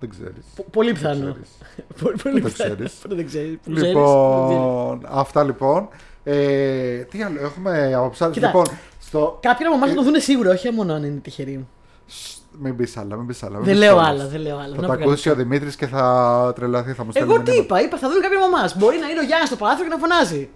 Δεν 0.01 0.11
ξέρεις. 0.11 0.45
Πο- 0.57 0.67
Πολύ 0.71 0.93
Δεν 0.93 1.01
πιθανό. 1.01 1.33
ξέρεις. 1.33 1.49
Πολύ, 2.03 2.17
πολύ 2.23 2.41
Δεν 2.41 2.53
πιθανό. 2.53 2.75
ξέρεις. 2.75 2.99
Δεν 3.09 3.27
ξέρεις. 3.27 3.59
Δεν 3.65 3.75
ξέρεις. 3.75 3.93
Λοιπόν, 3.95 5.01
αυτά 5.09 5.45
λοιπόν. 5.45 5.89
Ε, 6.25 6.99
τι 6.99 7.23
άλλο, 7.23 7.41
έχουμε 7.41 7.95
αποψάρει. 7.95 8.33
Κοίτα. 8.33 8.47
Λοιπόν, 8.47 8.65
στο... 9.01 9.39
Κάποιοι 9.43 9.67
από 9.67 9.75
εμάς 9.77 9.89
θα 9.89 9.95
το 9.95 10.03
δουν 10.03 10.21
σίγουρα, 10.21 10.51
όχι 10.51 10.71
μόνο 10.71 10.93
αν 10.95 11.05
είναι 11.05 11.21
τυχεροί. 11.23 11.67
Σ, 12.07 12.37
Μην 12.61 12.77
πεις 12.77 12.97
άλλα, 12.97 13.17
μην 13.17 13.27
πεις 13.27 13.43
άλλα. 13.43 13.57
μην 13.57 13.65
Δεν 13.65 13.75
πεις 13.75 13.83
λέω 13.83 13.95
όλες. 13.97 14.07
άλλα, 14.09 14.27
δεν 14.27 14.41
λέω 14.41 14.57
άλλα. 14.57 14.75
Θα 14.75 14.81
Να 14.81 14.87
τα 14.87 14.95
βγάλω. 14.95 15.03
ακούσεις 15.11 15.33
ο 15.33 15.35
Δημήτρης 15.35 15.77
και 15.77 15.87
θα 15.87 16.53
τρελαθεί, 16.57 16.93
θα 16.93 17.05
μου 17.05 17.11
στέλνει 17.11 17.33
Εγώ 17.33 17.43
τι 17.43 17.51
μηνύματα. 17.51 17.77
είπα, 17.81 17.87
είπα 17.87 17.99
θα 17.99 18.09
δουν 18.13 18.21
κάποιοι 18.21 18.37
από 18.37 18.47
εμάς. 18.57 18.77
Μπορεί 18.79 18.99
να 18.99 19.09
είναι 19.09 19.21
ο 19.21 19.23
Γιάννης 19.23 19.49
στο 19.49 19.57
παράθυρο 19.57 19.89
και 19.89 19.95
να 19.95 20.01
φωνάζει. 20.01 20.49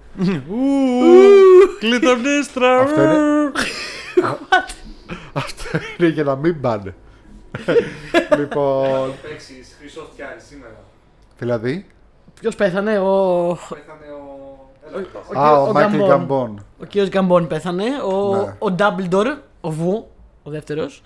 Κλειτονίστρα! 1.79 2.79
Αυτό 2.81 3.03
είναι. 3.03 3.19
Αυτό 5.33 5.79
είναι 5.99 6.09
για 6.09 6.25
να 6.25 6.37
μην 6.37 6.61
πάνε. 6.61 6.95
λοιπόν. 8.39 9.13
Παίξεις 9.23 9.77
χρυσό 9.79 10.09
φτιάρι 10.13 10.41
σήμερα. 10.41 10.75
Δηλαδή; 11.39 11.87
Ποιος 12.41 12.55
πέθανε, 12.55 12.99
ο. 12.99 13.47
Πέθανε 13.69 14.13
ο... 14.13 14.31
Έλα, 14.89 14.97
Ο 14.97 14.99
Α, 14.99 15.03
κύριος- 15.03 15.67
ο 15.67 15.69
ο 15.69 15.73
Μάικλ 15.73 15.97
Γκαμπόν. 15.97 16.09
Γκαμπόν. 16.09 16.65
Ο 16.81 16.85
κύριος 16.85 17.09
Γκαμπόν 17.11 17.47
πέθανε. 17.47 17.85
Ο, 18.05 18.35
Ναι. 18.37 18.57
ο 18.59 18.75
Dumbledore, 18.79 19.37
ο 19.61 19.71
Βου, 19.71 20.11
ο 20.43 20.51
δεύτερος. 20.51 21.03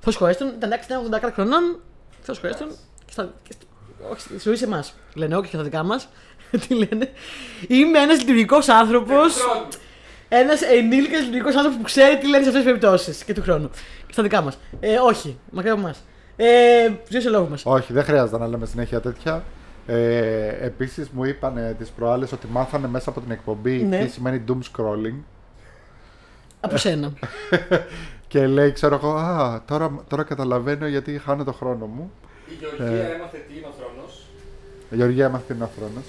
Θεός 0.00 0.16
χωρέστον, 0.16 0.48
ήταν 0.48 0.72
εντάξει, 0.72 0.88
ήταν 0.92 1.04
80 1.06 1.18
κάτι 1.20 1.32
χρονών. 1.32 1.80
Θεός 2.20 2.38
χωρέστον. 2.38 2.68
Και 3.04 3.12
στα, 3.12 3.32
και 3.42 3.52
στα, 3.52 3.64
όχι, 4.10 4.20
στη 4.20 4.38
ζωή 4.38 4.56
σε 4.56 4.64
εμάς. 4.64 4.94
Λένε 5.14 5.36
όχι 5.36 5.48
και 5.50 5.54
στα 5.56 5.64
δικά 5.64 5.82
μας. 5.82 6.08
Τι 6.68 6.74
λένε. 6.74 7.10
Είμαι 7.68 7.98
ένας 7.98 8.18
λειτουργικός 8.18 8.68
άνθρωπος. 8.68 9.36
Χρόνου. 10.30 10.44
Ένας 10.44 10.62
ενήλικας 10.62 11.20
λειτουργικός 11.20 11.54
άνθρωπος 11.54 11.78
που 11.78 11.84
ξέρει 11.84 12.18
τι 12.18 12.26
λένε 12.28 12.42
σε 12.42 12.48
αυτές 12.48 12.62
τις 12.62 12.72
περιπτώσεις 12.72 13.24
και 13.24 13.34
του 13.34 13.42
χρόνου. 13.42 13.70
Και 14.06 14.12
στα 14.12 14.22
δικά 14.22 14.40
μας. 14.40 14.58
Ε, 14.80 14.96
όχι, 14.98 15.38
μακριά 15.50 15.72
από 15.72 15.80
εμάς. 15.80 16.02
Ε, 16.36 16.90
ζωή 17.08 17.20
σε 17.20 17.28
λόγο 17.30 17.46
μας. 17.48 17.62
Όχι, 17.66 17.92
δεν 17.92 18.04
χρειάζεται 18.04 18.38
να 18.38 18.46
λέμε 18.46 18.66
συνέχεια 18.66 19.00
τέτοια. 19.00 19.44
Ε, 19.86 20.46
Επίσης 20.66 21.08
μου 21.08 21.24
είπαν 21.24 21.74
τις 21.78 21.88
προάλλες 21.90 22.32
ότι 22.32 22.46
μάθανε 22.50 22.88
μέσα 22.88 23.10
από 23.10 23.20
την 23.20 23.30
εκπομπή 23.30 23.72
Ναι. 23.84 23.98
τι 24.04 24.10
σημαίνει 24.10 24.42
doom 24.48 24.58
scrolling. 24.72 25.14
Από 26.60 26.76
σένα. 26.76 27.12
Και 28.28 28.46
λέει, 28.46 28.72
ξέρω 28.72 28.94
εγώ, 28.94 29.10
Α, 29.14 29.62
τώρα, 29.66 30.04
τώρα 30.08 30.22
καταλαβαίνω 30.22 30.86
γιατί 30.86 31.18
χάνω 31.24 31.44
το 31.44 31.52
χρόνο 31.52 31.86
μου. 31.86 32.12
Η 32.48 32.52
Γεωργία 32.60 32.86
Ε. 33.06 33.14
έμαθε 33.14 33.38
τι 33.48 33.56
είναι 33.58 33.66
ο 33.66 33.72
θρόνος; 33.78 34.26
Η 34.90 34.96
Γεωργία 34.96 35.24
έμαθε 35.24 35.44
τι 35.48 35.54
είναι 35.54 35.64
ο 35.64 35.70
θρόνος. 35.78 36.04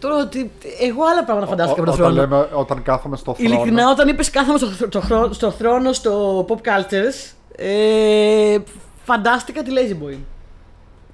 Τώρα 0.00 0.16
ότι. 0.16 0.50
Εγώ 0.80 1.04
άλλα 1.12 1.24
πράγματα 1.24 1.46
φαντάστηκα 1.46 1.80
από 1.82 1.90
τον 1.90 2.00
Όταν, 2.00 2.14
χρόνο. 2.14 2.20
λέμε, 2.36 2.48
όταν 2.52 2.82
κάθομαι 2.82 3.16
στο 3.16 3.34
θρόνο. 3.34 3.48
Ειλικρινά, 3.54 3.90
όταν 3.90 4.08
είπες 4.08 4.30
κάθομαι 4.30 4.58
στο, 4.58 4.66
θ- 4.66 4.88
το 4.88 5.00
χρό- 5.00 5.32
στο 5.32 5.50
θρόνο 5.50 5.92
στο 5.92 6.44
Pop 6.48 6.54
Cultures, 6.68 7.32
ε, 7.56 8.56
φαντάστηκα 9.04 9.62
τη 9.62 9.70
Lazy 9.74 10.04
Boy. 10.04 10.16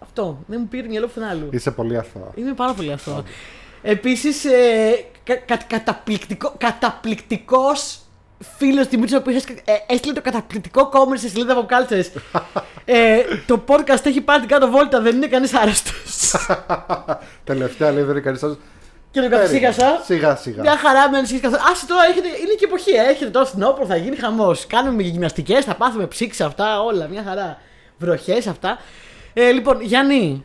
Αυτό. 0.03 0.39
Δεν 0.47 0.59
μου 0.63 0.69
πήρε 0.69 0.89
μυαλό 0.89 1.07
πουθενά 1.07 1.29
άλλου. 1.29 1.49
Είσαι 1.51 1.71
πολύ 1.71 1.97
αθώα. 1.99 2.31
Είμαι 2.35 2.53
πάρα 2.53 2.73
πολύ 2.73 2.93
αυτό. 2.93 3.23
Επίσης, 3.83 4.45
ε, 4.45 4.51
κα, 5.25 5.35
κα, 5.37 5.57
καταπληκτικό, 5.67 6.55
καταπληκτικός 6.59 7.99
φίλος 8.59 8.87
Δημήτρης 8.87 9.15
ο 9.15 9.17
οποίος 9.17 9.45
ε, 9.45 9.73
έστειλε 9.87 10.13
το 10.15 10.21
καταπληκτικό 10.23 10.91
comment 10.93 11.17
στη 11.19 11.29
σελίδα 11.29 11.55
Pop 11.57 11.73
Cultures. 11.73 12.07
ε, 12.85 13.17
το 13.47 13.63
podcast 13.67 14.05
έχει 14.07 14.21
πάρει 14.21 14.41
την 14.41 14.49
κάτω 14.49 14.71
βόλτα, 14.71 15.01
δεν 15.01 15.17
είναι 15.17 15.27
κανείς 15.27 15.55
άρρωστος. 15.55 16.35
Τελευταία 17.45 17.91
λέει 17.91 18.03
δεν 18.03 18.11
είναι 18.11 18.21
κανείς 18.21 18.43
άλλο. 18.43 18.59
Και 19.23 19.29
το 19.29 19.37
καθυσίχασα. 19.37 20.01
Σιγά 20.05 20.37
σιγά. 20.37 20.61
Μια 20.63 20.77
χαρά 20.77 21.11
με 21.11 21.17
ανησυχεί 21.17 21.41
καθόλου. 21.41 21.63
Άσε 21.73 21.87
τώρα, 21.87 22.01
έχετε, 22.11 22.29
είναι 22.29 22.55
και 22.59 22.65
εποχή. 22.65 22.91
ε. 22.91 23.11
Έχετε 23.11 23.31
τώρα 23.31 23.45
στην 23.47 23.63
όπρο, 23.63 23.87
θα 23.87 23.97
γίνει 23.97 24.17
χαμός. 24.17 24.67
Κάνουμε 24.67 25.03
γυμναστικές, 25.03 25.65
θα 25.65 25.75
πάθουμε 25.75 26.07
ψήξη 26.07 26.43
αυτά, 26.43 26.83
όλα. 26.83 27.09
Μια 27.09 27.23
χαρά. 27.23 27.59
Βροχές 27.99 28.47
αυτά. 28.47 28.79
Ε, 29.33 29.51
λοιπόν, 29.51 29.81
Γιάννη, 29.81 30.45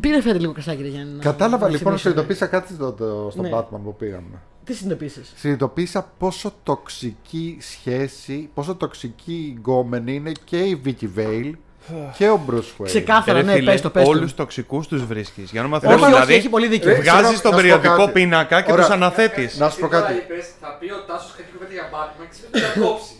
πήρε 0.00 0.20
φέρε 0.20 0.38
λίγο 0.38 0.52
κασάκι, 0.52 0.82
ρε 0.82 0.88
Γιάννη. 0.88 1.12
να- 1.16 1.22
Κατάλαβα 1.22 1.66
να 1.66 1.72
λοιπόν, 1.72 1.94
ξυπνήσουμε. 1.94 1.98
συνειδητοποίησα 1.98 2.46
κάτι 2.46 2.72
στο, 2.74 2.92
το, 2.92 3.28
στο 3.32 3.42
Ναι. 3.42 3.50
Batman 3.54 3.80
που 3.84 3.94
πήγαμε. 3.98 4.38
Τι 4.64 4.74
συνειδητοποίησες; 4.74 5.32
Συνειδητοποίησα 5.36 6.10
πόσο 6.18 6.52
τοξική 6.62 7.58
σχέση, 7.60 8.50
πόσο 8.54 8.74
τοξική 8.74 9.54
γκόμενη 9.58 10.14
είναι 10.14 10.32
και 10.44 10.58
η 10.58 10.82
Vicky 10.84 11.18
Vale 11.18 11.52
Και 12.16 12.28
ο 12.28 12.40
Bruce 12.50 12.54
Wayne. 12.80 12.84
Ξεκάθαρα, 12.84 13.42
ναι, 13.42 13.62
πες 13.62 13.80
το, 13.80 13.90
πες 13.90 14.06
Όλους 14.08 14.30
το. 14.30 14.36
τοξικούς 14.42 14.86
τους 14.86 15.04
βρίσκεις. 15.04 15.50
Για 15.50 15.60
να 15.62 15.66
Όχι, 15.66 15.74
μαθαίνουμε. 15.74 16.00
όχι, 16.02 16.12
Δηλαδή, 16.12 16.34
έχει 16.34 16.48
πολύ 16.48 16.66
δίκιο. 16.68 16.90
Ε, 16.90 16.94
βγάζεις 16.94 17.10
Συγγνώμη, 17.14 17.40
τον 17.42 17.50
να 17.52 17.56
σου 17.58 17.62
πω 17.62 17.62
περιοδικό 17.62 17.96
κάτι. 18.04 18.12
πίνακα 18.12 18.60
και 18.62 18.72
Ωραία. 18.72 18.84
τους 18.84 18.94
αναθέτεις. 18.94 19.58
Να 19.58 19.70
σου 19.70 19.78
πω 19.80 19.86
Εσύ 19.86 19.94
τώρα 19.94 20.06
κάτι. 20.06 20.18
είπες, 20.18 20.46
θα 20.60 20.76
πει 20.80 20.86
ο 20.90 20.96
Τάσος 21.06 21.32
κάτι 21.36 21.48
κουβέντα 21.52 21.72
για 21.72 21.88
Batman 21.92 22.26
και 22.30 22.58
εσύ 22.58 22.64
θα 22.74 22.80
κόψεις. 22.80 23.16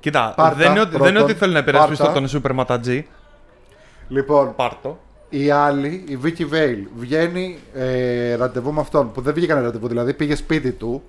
Κοίτα, 0.00 0.32
Πάρτα, 0.36 0.56
δεν 0.56 0.70
είναι 0.70 0.80
ότι, 0.80 0.90
δεν 0.90 1.00
είναι 1.00 1.08
ότι 1.08 1.16
πρώτον. 1.18 1.36
θέλει 1.36 1.52
να 1.52 1.58
υπερασπιστεί 1.58 2.04
Πάρτα. 2.04 2.20
τον 2.28 2.42
Super 2.42 2.54
Ματατζή. 2.54 3.06
Λοιπόν, 4.08 4.54
Πάρτο. 4.56 4.98
η 5.28 5.50
άλλη, 5.50 6.04
η 6.08 6.18
Vicky 6.24 6.54
Vale, 6.54 6.82
βγαίνει 6.96 7.58
ε, 7.74 8.34
ραντεβού 8.34 8.72
με 8.72 8.80
αυτόν 8.80 9.12
που 9.12 9.20
δεν 9.20 9.34
βγήκανε 9.34 9.60
ραντεβού, 9.60 9.88
δηλαδή 9.88 10.14
πήγε 10.14 10.34
σπίτι 10.34 10.70
του. 10.72 11.02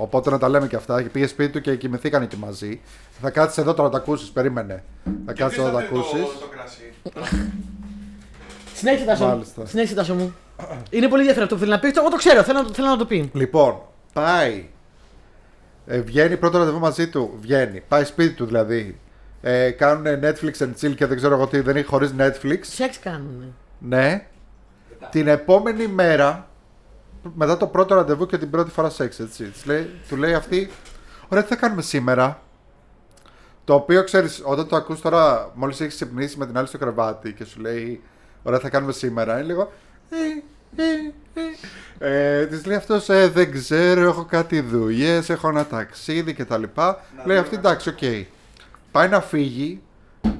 Οπότε 0.00 0.30
να 0.30 0.38
τα 0.38 0.48
λέμε 0.48 0.66
και 0.66 0.76
αυτά. 0.76 1.02
Και 1.02 1.08
πήγε 1.08 1.26
σπίτι 1.26 1.52
του 1.52 1.60
και 1.60 1.76
κοιμηθήκανε 1.76 2.26
και 2.26 2.36
μαζί. 2.36 2.80
Θα 3.20 3.30
κάτσεις 3.30 3.58
εδώ 3.58 3.74
τώρα 3.74 3.88
να 3.88 3.94
τα 3.94 3.98
ακούσεις. 4.00 4.28
Περίμενε. 4.30 4.84
Θα 5.26 5.32
κάτσεις 5.32 5.58
εδώ 5.58 5.66
να 5.66 5.72
τα 5.72 5.78
ακούσεις. 5.78 6.26
Συνέχισε 8.74 9.04
Τάσο. 9.04 9.24
μου. 9.24 9.30
Μάλιστα. 9.30 9.66
Συνέχισε 9.66 9.94
Τάσο 9.94 10.14
μου. 10.14 10.34
Είναι 10.90 11.08
πολύ 11.08 11.20
ενδιαφέρον 11.20 11.42
αυτό 11.42 11.54
που 11.54 11.60
θέλει 11.60 11.70
να 11.72 11.78
πεις. 11.78 11.96
Εγώ 11.96 12.08
το 12.08 12.16
ξέρω, 12.16 12.42
θέλω, 12.42 12.62
να- 12.62 12.68
θέλω 12.74 12.88
να 12.88 12.96
το 12.96 13.04
πει. 13.06 13.30
Λοιπόν, 13.34 13.80
πάει. 14.12 14.68
Ε, 15.86 16.00
βγαίνει 16.00 16.36
πρώτο 16.36 16.58
ραντεβού 16.58 16.78
μαζί 16.78 17.08
του. 17.08 17.38
Βγαίνει. 17.40 17.82
Πάει 17.88 18.04
σπίτι 18.04 18.34
του 18.34 18.44
δηλαδή. 18.46 18.98
Ε, 19.42 19.70
κάνουν 19.70 20.04
Netflix 20.22 20.62
and 20.62 20.70
chill 20.80 20.94
και 20.94 21.06
δεν 21.06 21.16
ξέρω 21.16 21.34
εγώ 21.34 21.46
τι. 21.46 21.60
Δεν 21.60 21.76
είναι 21.76 21.86
χωρίς 21.86 22.14
Netflix. 22.18 22.58
Σεξ 22.60 22.98
κάνουνε. 22.98 23.46
Ναι. 23.78 24.26
Την 25.10 25.28
επόμενη 25.28 25.86
μέρα, 25.86 26.48
μετά 27.34 27.56
το 27.56 27.66
πρώτο 27.66 27.94
ραντεβού 27.94 28.26
και 28.26 28.38
την 28.38 28.50
πρώτη 28.50 28.70
φορά 28.70 28.90
σεξ, 28.90 29.18
έτσι. 29.18 29.44
της 29.44 29.66
λέει, 29.66 29.90
του 30.08 30.16
λέει 30.16 30.34
αυτή, 30.34 30.70
ωραία, 31.28 31.42
τι 31.42 31.48
θα 31.48 31.56
κάνουμε 31.56 31.82
σήμερα; 31.82 32.42
Το 33.64 33.74
οποίο 33.74 34.04
ξέρεις, 34.04 34.42
όταν 34.44 34.68
το 34.68 34.76
ακούς 34.76 35.00
τώρα, 35.00 35.50
μόλις 35.54 35.80
έχεις 35.80 35.94
ξυπνήσει 35.94 36.38
με 36.38 36.46
την 36.46 36.58
άλλη 36.58 36.66
στο 36.66 36.78
κρεβάτι 36.78 37.32
και 37.32 37.44
σου 37.44 37.60
λέει, 37.60 38.02
ωραία, 38.42 38.58
θα 38.58 38.68
κάνουμε 38.68 38.92
σήμερα, 38.92 39.34
είναι 39.34 39.46
λίγο. 39.46 39.72
Ε, 40.10 40.16
ε, 40.82 41.12
ε. 41.34 41.42
Ε, 41.98 42.46
της 42.46 42.66
λέει 42.66 42.76
αυτός 42.76 43.08
ε, 43.08 43.28
δεν 43.28 43.52
ξέρω, 43.52 44.00
έχω 44.00 44.24
κάτι 44.24 44.60
δουλειές, 44.60 45.30
έχω 45.30 45.48
ένα 45.48 45.66
ταξίδι 45.66 46.32
κτλ. 46.32 46.62
Λέει 47.24 47.36
αυτή 47.36 47.56
εντάξει, 47.56 47.88
οκ. 47.88 48.26
Πάει 48.90 49.08
να 49.08 49.20
φύγει 49.20 49.80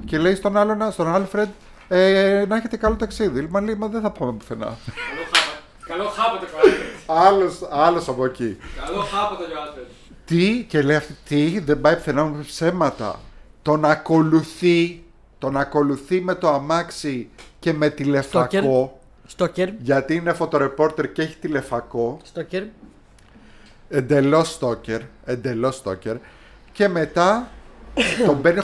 και 0.05 0.17
λέει 0.17 0.35
στον 0.35 0.57
άλλον, 0.57 0.91
στον 0.91 1.07
Άλφρεντ, 1.07 1.49
ε, 1.87 2.45
να 2.47 2.55
έχετε 2.55 2.77
καλό 2.77 2.95
ταξίδι. 2.95 3.47
Μα 3.49 3.61
λέει, 3.61 3.75
μα 3.75 3.87
δεν 3.87 4.01
θα 4.01 4.11
πάμε 4.11 4.31
πουθενά. 4.31 4.77
Καλό 5.87 6.03
χάπατο. 6.03 6.37
Καλό 6.37 6.39
χάπατο 6.39 6.45
Άλφρεντ. 6.63 6.87
άλλος, 7.05 7.59
άλλος 7.71 8.07
από 8.07 8.25
εκεί. 8.25 8.57
Καλό 8.85 8.99
χάπα 9.01 9.35
το 9.35 9.43
Άλφρεντ. 9.43 9.85
Τι, 10.25 10.65
και 10.69 10.81
λέει 10.81 10.95
αυτή, 10.95 11.15
τι, 11.27 11.59
δεν 11.59 11.81
πάει 11.81 11.95
πουθενά 11.95 12.23
με 12.25 12.43
ψέματα. 12.43 13.19
Τον 13.61 13.85
ακολουθεί, 13.85 15.03
τον 15.37 15.57
ακολουθεί 15.57 16.21
με 16.21 16.35
το 16.35 16.49
αμάξι 16.49 17.29
και 17.59 17.73
με 17.73 17.89
τηλεφακό. 17.89 18.99
Στόκερ. 19.27 19.69
Γιατί 19.79 20.15
είναι 20.15 20.33
φωτορεπόρτερ 20.33 21.11
και 21.11 21.21
έχει 21.21 21.35
τηλεφακό. 21.37 22.19
Στόκερ. 22.23 22.63
Εντελώς 23.89 24.51
στόκερ. 24.51 25.01
Εντελώς 25.25 25.75
στόκερ. 25.75 26.15
Και 26.71 26.87
μετά 26.87 27.47
τον 28.25 28.41
παίρνει 28.41 28.61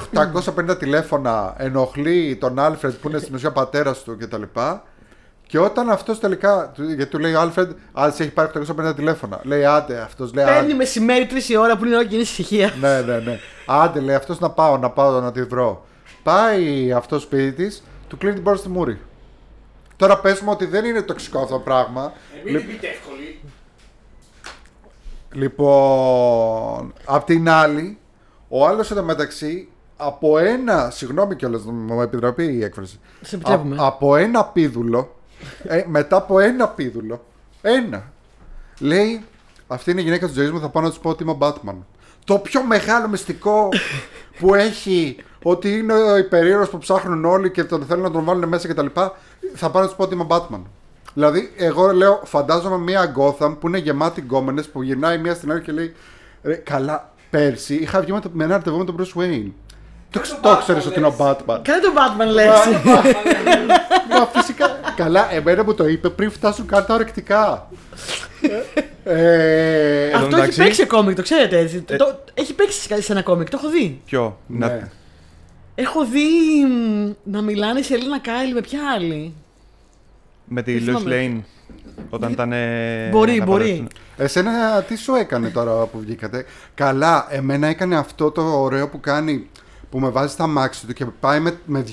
850 0.70 0.78
τηλέφωνα, 0.80 1.56
ενοχλεί 1.58 2.36
τον 2.36 2.60
Άλφρεντ 2.60 2.94
που 2.94 3.08
είναι 3.10 3.20
στην 3.20 3.36
ουσία 3.36 3.52
πατέρας 3.52 4.04
του 4.04 4.18
κτλ. 4.20 4.42
Και 5.48 5.60
όταν 5.60 5.89
αυτός 5.89 6.20
τελικά. 6.20 6.72
του- 6.75 6.84
Γιατί 6.84 7.06
του 7.12 7.20
λέει 7.20 7.34
ο 7.34 7.39
Άλφρεντ, 7.39 7.72
Α, 7.94 8.12
σε 8.12 8.24
έχει 8.24 8.32
πάρει 8.32 8.48
850 8.48 8.94
τηλέφωνα. 8.96 9.39
Λέει 9.44 9.66
άντε, 9.66 10.00
αυτός 10.01 10.34
λέει 10.34 10.46
Παίρνει 10.46 10.60
άντε. 10.60 10.74
μεσημέρι 10.74 11.25
τρεις 11.25 11.50
η 11.50 11.58
ώρα 11.58 11.77
που 11.77 11.86
είναι 11.86 11.96
ώρα 11.96 12.06
και 12.06 12.13
είναι 12.13 12.24
ησυχίας. 12.24 12.75
ναι, 12.75 13.01
ναι, 13.01 13.18
ναι. 13.18 13.39
Άντε, 13.66 14.00
λέει 14.00 14.16
αυτός 14.16 14.39
να 14.39 14.50
πάω, 14.50 14.77
να 14.77 14.89
πάω 14.89 15.20
να 15.20 15.32
τη 15.32 15.44
βρω. 15.44 15.86
Πάει 16.24 16.92
αυτός 16.92 17.22
σπίτι 17.22 17.51
της, 17.51 17.84
του 18.08 18.18
κλείνει 18.18 18.34
την 18.36 18.44
πόρτα 18.44 18.60
στη 18.60 18.70
μούρη. 18.70 19.00
Τώρα 19.96 20.20
πες 20.20 20.39
μου 20.42 20.50
ότι 20.51 20.66
δεν 20.66 20.86
είναι 20.86 21.01
τοξικό 21.01 21.39
αυτό 21.39 21.54
το 21.54 21.60
πράγμα. 21.60 22.12
Ε, 22.46 22.51
μην 22.51 22.58
την 22.62 22.68
πείτε 22.68 22.88
εύκολη. 22.88 23.39
Λοιπόν, 25.34 26.94
απ' 27.06 27.25
την 27.25 27.50
άλλη, 27.50 27.98
ο 28.48 28.68
άλλος 28.68 28.89
μεταξύ 28.92 29.70
από 29.98 30.38
ένα. 30.38 30.89
Συγγνώμη 30.89 31.36
κιόλας, 31.36 31.62
μου 31.63 32.01
επιτραπεί 32.01 32.44
η 32.44 32.63
έκφραση. 32.63 33.00
Σε 33.22 33.36
επιτρέπουμε. 33.36 33.75
Α- 33.75 33.86
από 33.86 34.16
ένα 34.16 34.46
πίδουλο, 34.46 35.16
ε, 35.63 35.84
μετά 35.88 36.17
από 36.17 36.39
ένα 36.39 36.67
πίδουλο, 36.67 37.25
ένα, 37.62 38.12
λέει 38.79 39.25
Αυτή 39.67 39.91
είναι 39.91 40.01
η 40.01 40.03
γυναίκα 40.03 40.25
της 40.25 40.36
ζωής 40.36 40.51
μου, 40.51 40.60
θα 40.60 40.70
πάω 40.70 40.84
να 40.84 40.91
του 40.91 41.00
πω 41.00 41.10
ότι 41.10 41.24
είμαι 41.24 41.32
ο 41.32 41.38
Batman. 41.39 41.75
Το 42.25 42.38
πιο 42.38 42.63
μεγάλο 42.63 43.08
μυστικό 43.08 43.70
που 44.39 44.56
έχει 44.56 45.17
ότι 45.44 45.77
είναι 45.77 45.94
ο 45.94 46.17
υπερήρωας 46.17 46.70
που 46.70 46.77
ψάχνουν 46.77 47.25
όλοι 47.25 47.51
και 47.51 47.63
τον 47.63 47.86
θέλουν 47.86 48.03
να 48.03 48.12
τον 48.12 48.24
βάλουν 48.24 48.48
μέσα 48.48 48.67
κτλ. 48.67 48.86
Θα 49.56 49.70
πάω 49.72 49.82
να 49.82 49.88
του 49.88 49.96
πω 49.96 50.03
ότι 50.03 50.13
είμαι 50.13 50.24
ο 50.24 50.27
Batman. 50.29 50.62
Δηλαδή, 51.13 51.51
εγώ 51.58 51.91
λέω, 51.91 52.22
φαντάζομαι 52.24 52.77
μια 52.77 53.13
Gotham 53.17 53.56
που 53.60 53.67
είναι 53.67 53.77
γεμάτη 53.77 54.22
γκόμενες 54.22 54.67
που 54.67 54.82
γυρνάει 54.82 55.17
μία 55.17 55.34
στην 55.34 55.51
άλλη 55.51 55.62
και 55.62 55.72
λέει 55.72 55.94
«Ρε, 56.44 56.56
Καλά, 56.56 57.13
πέρσι 57.29 57.75
είχα 57.75 58.01
βγει 58.01 58.12
με, 58.12 58.20
το, 58.20 58.29
με 58.34 58.44
ένα 58.44 58.53
ραντεβού 58.53 58.77
με 58.77 58.86
τον 58.86 58.96
Bruce 59.00 59.22
Wayne. 59.22 59.51
Το, 60.12 60.20
τον 60.20 60.42
το 60.42 60.50
Batman, 60.52 60.58
ξέρεις 60.60 60.86
ότι 60.86 60.98
είναι 61.00 61.08
ο 61.08 61.10
λες. 61.10 61.18
Batman. 61.28 61.60
Κάνε 61.62 61.82
τον 61.82 61.94
Batman 61.96 62.32
λες. 62.34 62.50
Μα 64.10 64.26
φυσικά. 64.34 64.80
Καλά, 64.96 65.34
εμένα 65.34 65.64
μου 65.64 65.74
το 65.74 65.88
είπε 65.88 66.10
πριν 66.10 66.32
φτάσουν 66.32 66.66
καν 66.66 66.86
τα 66.86 66.94
ορεκτικά. 66.94 67.68
ε, 69.04 70.08
Αυτό 70.08 70.26
έχει 70.26 70.36
μεταξύ- 70.36 70.58
παίξει 70.58 70.74
σε 70.80 70.86
κόμικ, 70.86 71.16
το 71.16 71.22
ξέρετε 71.22 71.58
έτσι. 71.58 71.82
Το- 71.82 72.20
Έχει 72.34 72.54
παίξει 72.54 73.02
σε 73.02 73.12
ένα 73.12 73.22
κόμικ, 73.22 73.50
το 73.50 73.58
έχω 73.62 73.70
δει. 73.72 74.02
Ποιο; 74.06 74.38
Να- 74.48 74.68
ναι. 74.68 74.90
Έχω 75.76 76.06
δει 76.06 76.20
μ, 76.70 77.12
να 77.24 77.42
μιλάνε 77.42 77.82
σε 77.82 77.94
Ελίνα 77.94 78.20
Κάιλ 78.20 78.54
με 78.54 78.62
ποια 78.62 78.80
άλλη. 78.96 79.34
Με 80.46 80.62
τη 80.62 80.78
Δεν 80.80 80.96
Lois 80.96 81.00
θυμάμαι. 81.00 81.32
Lane. 81.38 81.44
Όταν 82.10 82.32
ήταν. 82.32 82.52
ε, 82.52 83.10
Μπορεί, 83.12 83.38
να 83.38 83.46
μπορεί. 83.46 83.64
παντρευτούν. 83.64 83.88
Εσένα 84.18 84.82
τι 84.82 84.96
σου 84.98 85.16
έκανε 85.16 85.50
τώρα 85.50 85.72
που 85.86 86.00
βγήκατε; 86.00 86.46
Καλά, 86.76 87.28
εμένα 87.30 87.68
έκανε 87.68 87.98
αυτό 87.98 88.32
το 88.32 88.42
ωραίο 88.42 88.90
που 88.90 89.00
κάνει 89.00 89.50
που 89.91 90.00
με 90.00 90.10
βάζει 90.10 90.32
στα 90.34 90.48
μάξι 90.48 90.86
του 90.86 90.94
και 90.94 91.06
πάει 91.20 91.39
με, 91.39 91.58
με 91.65 91.84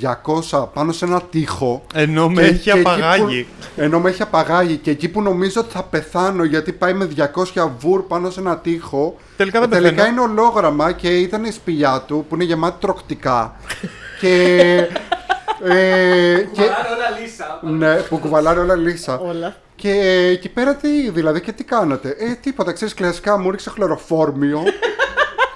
200 0.50 0.68
πάνω 0.72 0.92
σε 0.92 1.04
ένα 1.04 1.20
τοίχο. 1.30 1.84
Ενώ 1.94 2.28
με 2.28 2.42
Και- 2.42 2.48
έχει 2.48 2.58
και 2.58 2.70
εκεί 2.70 2.80
απαγάγει. 2.80 3.42
που- 3.42 3.66
ενώ 3.82 4.00
με 4.00 4.10
έχει 4.10 4.22
απαγάγει 4.22 4.76
και 4.76 4.90
εκεί 4.90 5.08
που 5.08 5.22
νομίζω 5.22 5.60
ότι 5.60 5.72
θα 5.72 5.82
πεθάνω 5.82 6.44
γιατί 6.44 6.72
πάει 6.72 6.92
με 6.94 7.04
200 7.04 7.70
βουρ 7.78 8.02
πάνω 8.02 8.30
σε 8.30 8.40
ένα 8.40 8.58
τοίχο. 8.58 9.16
Τελικά 9.36 9.60
δεν 9.60 9.68
τελικά 9.70 9.90
πεθαίνω. 9.94 10.10
είναι 10.10 10.20
ολόγραμμα 10.20 10.92
και 10.92 11.08
ήταν 11.18 11.44
η 11.44 11.50
σπηλιά 11.50 12.04
του 12.06 12.26
που 12.28 12.34
είναι 12.34 12.44
γεμάτη 12.44 12.76
τροκτικά. 12.80 13.54
και. 14.20 14.66
ε, 15.64 16.36
και 16.52 16.62
Κουβαλάνε 16.62 16.88
όλα 16.96 17.20
λύσα. 17.22 17.60
ναι, 17.62 17.94
που 18.00 18.18
κουβαλάνε 18.18 18.60
όλα 18.60 18.74
λύσα. 18.74 19.18
Όλα. 19.18 19.54
Και 19.76 19.90
εκεί 20.32 20.48
πέρα 20.48 20.74
τι, 20.74 21.10
δηλαδή, 21.10 21.40
και 21.40 21.52
τι 21.52 21.64
κάνατε; 21.64 22.08
Ε, 22.08 22.34
τίποτα, 22.40 22.72
ξέρεις, 22.72 22.94
κλασικά 22.94 23.38
μου 23.38 23.50
ρίξε 23.50 23.70
χλωροφόρμιο. 23.70 24.62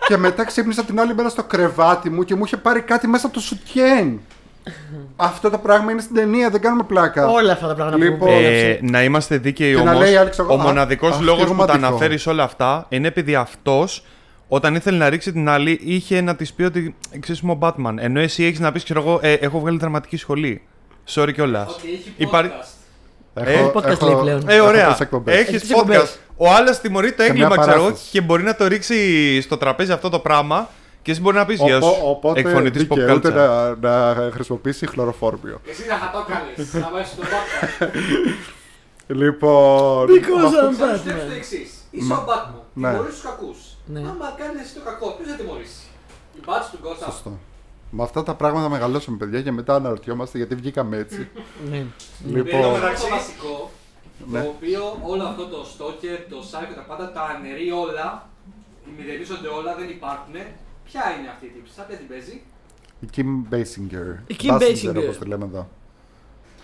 και 0.09 0.17
μετά 0.17 0.45
ξύπνησα 0.45 0.85
την 0.85 1.01
άλλη 1.01 1.15
μέρα 1.15 1.29
στο 1.29 1.43
κρεβάτι 1.45 2.11
μου 2.11 2.23
και 2.25 2.35
μου 2.35 2.45
είχε 2.45 2.57
πάρει 2.57 2.81
κάτι 2.81 3.07
μέσα 3.07 3.27
από 3.27 3.35
το 3.35 3.41
σουτιέν. 3.41 4.21
Αυτό 5.17 5.51
το 5.51 5.59
πράγμα 5.59 5.91
είναι 5.93 6.01
στην 6.01 6.15
ταινία, 6.15 6.51
δεν 6.51 6.61
κάνουμε 6.61 6.83
πλάκα. 6.83 7.27
Όλα 7.29 7.53
αυτά 7.53 7.67
τα 7.67 7.75
πράγματα 7.75 8.05
Λοιπόν, 8.05 8.19
που 8.19 8.27
Ε, 8.27 8.29
περιέγραψε. 8.29 8.81
να 8.83 9.03
είμαστε 9.05 9.37
δίκαιοι 9.39 9.75
Και 9.75 9.83
να 9.83 9.91
όμως. 9.91 10.03
λέει 10.03 10.13
η 10.13 10.17
άλλη, 10.17 10.31
ξέρω 10.31 10.49
Ο 10.51 10.53
εγώ, 10.53 10.63
«Α, 10.63 10.65
μοναδικός 10.67 11.11
αχ, 11.15 11.21
λόγος 11.21 11.45
τι 11.45 11.51
που 11.51 11.57
τα 11.57 11.65
ρομαντικό». 11.67 11.87
αναφέρεις 11.87 12.27
όλα 12.27 12.43
αυτά 12.43 12.87
είναι 12.89 13.07
επειδή 13.09 13.35
αυτός 13.35 14.05
όταν 14.49 14.75
ήθελε 14.75 14.97
να 14.99 15.09
ρίξει 15.09 15.33
την 15.33 15.49
άλλη 15.49 15.81
είχε 15.83 16.21
να 16.21 16.37
της 16.37 16.53
πει 16.53 16.63
ότι 16.63 16.95
ξέρεις 17.21 17.41
είμαι 17.41 17.53
ο 17.53 17.59
Batman. 17.61 17.95
Ενώ 17.97 18.21
εσύ 18.21 18.45
έχεις 18.45 18.59
να 18.61 18.73
πεις, 18.73 18.85
ξέρω 18.85 19.01
εγώ, 19.01 19.19
ε, 19.23 19.33
έχω 19.33 19.61
βγάλει 19.61 19.79
δραματική 19.79 20.17
σχολή. 20.17 20.63
Sorry 21.15 21.33
κιόλας. 21.35 21.69
Ότι 21.75 21.89
έχει 21.93 22.13
Υπάρχει- 22.17 22.51
podcast. 22.53 22.78
Έχω- 23.45 23.73
podcast 23.75 23.87
έχω- 23.89 24.07
λέει 24.07 24.15
πλέον. 24.21 24.43
Ε, 24.49 24.61
ωραία. 24.61 24.81
έχω 24.83 24.91
τις 24.91 25.01
εκπομπές. 25.01 25.35
Έχεις 25.39 25.55
Έχεις 25.55 25.71
εκπομπές. 25.71 25.99
podcast. 26.03 26.17
Ο 26.37 26.51
άλλος 26.53 26.79
τιμωρεί 26.79 27.13
το 27.13 27.23
Σε 27.23 27.29
έγκλημα, 27.29 27.49
μια 27.49 27.57
ξέρω 27.57 27.73
εγώ, 27.75 27.83
παράσταση. 27.85 28.11
και 28.11 28.21
μπορεί 28.21 28.43
να 28.43 28.55
το 28.57 28.67
ρίξει 28.67 29.41
στο 29.41 29.57
τραπέζι 29.57 29.93
αυτό 29.93 30.09
το 30.09 30.19
πράγμα 30.19 30.69
και 31.03 31.11
εσύ 31.11 31.21
μπορεί 31.21 31.37
να 31.37 31.47
πεις 31.47 31.61
Γεια 31.61 31.77
Οπό- 31.77 31.95
σου. 31.95 32.01
Οπότε 32.05 32.41
Εκφωνητής 32.41 32.83
pop 32.83 32.87
δικαιούται 32.97 33.29
culture. 33.29 33.77
να, 33.81 34.15
να 34.17 34.31
χρησιμοποιήσει 34.31 34.87
χλωροφόρμιο. 34.87 35.61
Εσύ 35.69 35.83
θα 35.83 36.11
το 36.13 36.25
κάνεις. 36.33 36.73
Να 36.75 36.91
βάζεις 36.93 37.15
το 37.17 37.23
podcast. 37.23 37.89
Λοιπόν. 39.07 40.07
Because 40.07 40.45
αυτό- 40.45 40.59
I'm 40.59 40.63
Θα 40.63 40.69
πιστέψεις 40.69 41.03
το 41.05 41.11
Batman. 41.11 41.37
εξής. 41.37 41.71
Είσαι 41.91 42.13
ο 42.13 42.25
Batman. 42.29 42.61
Ναι. 42.73 42.91
Τιμωρείς 42.91 43.15
τους 43.15 43.23
κακούς. 43.23 43.59
Ναι. 43.85 43.99
Άμα 44.01 44.27
κάνεις 44.41 44.61
εσύ 44.65 44.75
το 44.75 44.81
κακό, 44.89 45.07
ποιος 45.17 45.29
θα 45.31 45.37
τιμωρήσει; 45.41 45.83
Η 46.39 46.41
μπάτση 46.47 46.69
του 46.73 46.79
Gotham. 46.85 47.33
Σωστό. 47.91 47.97
Με 47.97 48.03
αυτά 48.03 48.23
τα 48.23 48.35
πράγματα 48.35 48.69
μεγαλώσαμε, 48.69 49.17
παιδιά, 49.17 49.43
και 49.43 49.53
μετά 49.53 49.75
αναρωτιόμαστε 49.75 50.39
γιατί 50.39 50.55
βγήκαμε 50.55 50.97
έτσι. 50.97 51.29
Ναι. 51.71 51.77
Είναι 51.77 52.43
λοιπόν. 52.43 52.63
το 52.63 52.71
μεταξύ 52.71 53.11
βασικό, 53.11 53.71
Ναι. 54.31 54.43
το 54.43 54.49
οποίο 54.49 54.99
όλο 55.03 55.23
αυτό 55.23 55.47
το 55.47 55.67
stalker, 55.79 56.19
το 56.31 56.37
psycho, 56.51 56.75
τα 56.75 56.81
πάντα 56.89 57.13
τα 57.13 57.23
αναιρεί 57.23 57.71
όλα, 57.71 58.29
μηδενίζονται 58.99 59.49
όλα, 59.49 59.75
δεν 59.75 59.89
υπάρχουν. 59.89 60.35
Ποια 60.85 61.03
είναι 61.19 61.29
αυτή 61.29 61.47
η 61.47 61.49
τύψη, 61.49 61.73
σαν 61.75 61.85
ποια 61.89 61.97
την 61.97 62.09
παίζει; 62.09 62.43
Η 63.01 63.09
Kim 63.17 63.55
Basinger. 63.55 64.09
Η 64.27 64.37
Kim 64.43 64.53
Basinger. 64.63 64.97
όπως 65.03 65.19
τη 65.19 65.25
λέμε 65.27 65.45
εδώ. 65.45 65.69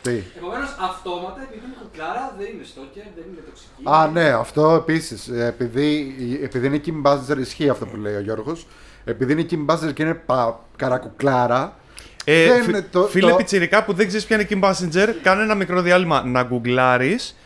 Τι. 0.05 0.23
Επομένως, 0.37 0.69
αυτόματα, 0.81 1.39
επειδή 1.43 1.65
είναι 1.67 1.75
κουκλάρα, 1.83 2.35
δεν 2.39 2.47
είναι 2.53 2.65
stalker, 2.73 3.07
δεν 3.17 3.25
είναι 3.31 3.43
τοξική. 3.49 3.83
Α, 3.85 4.07
ναι, 4.13 4.29
αυτό 4.45 4.75
επίσης. 4.75 5.29
Επειδή, 5.29 6.15
επειδή 6.43 6.67
είναι 6.67 6.81
Kim 6.87 7.03
Basinger, 7.11 7.39
ισχύει 7.39 7.69
αυτό 7.69 7.87
που 7.87 7.97
λέει 7.97 8.15
ο 8.15 8.21
Γιώργος. 8.21 8.67
επειδή 9.05 9.33
είναι 9.33 9.41
η 9.41 9.47
Kim 9.51 9.73
Basinger 9.75 9.93
και 9.95 10.03
είναι 10.03 10.15
πα, 10.15 10.61
καρακουκλάρα. 10.77 11.77
Ε, 12.25 12.47
δεν, 12.47 12.63
φι- 12.63 12.91
το- 12.91 13.03
φίλε 13.07 13.31
το- 13.31 13.37
Πιτσιρικά 13.37 13.85
που 13.85 13.93
δεν 13.93 14.07
ξέρεις 14.07 14.27
ποια 14.27 14.37
είναι 14.41 14.47
η 14.51 14.59
Kim 14.63 14.65
Basinger, 14.71 15.09
κάνε 15.23 15.43
ένα 15.43 15.55
μικρό 15.55 15.81
διάλειμμα 15.81 16.23
να 16.25 16.43
γκουγκλάρεις 16.43 17.37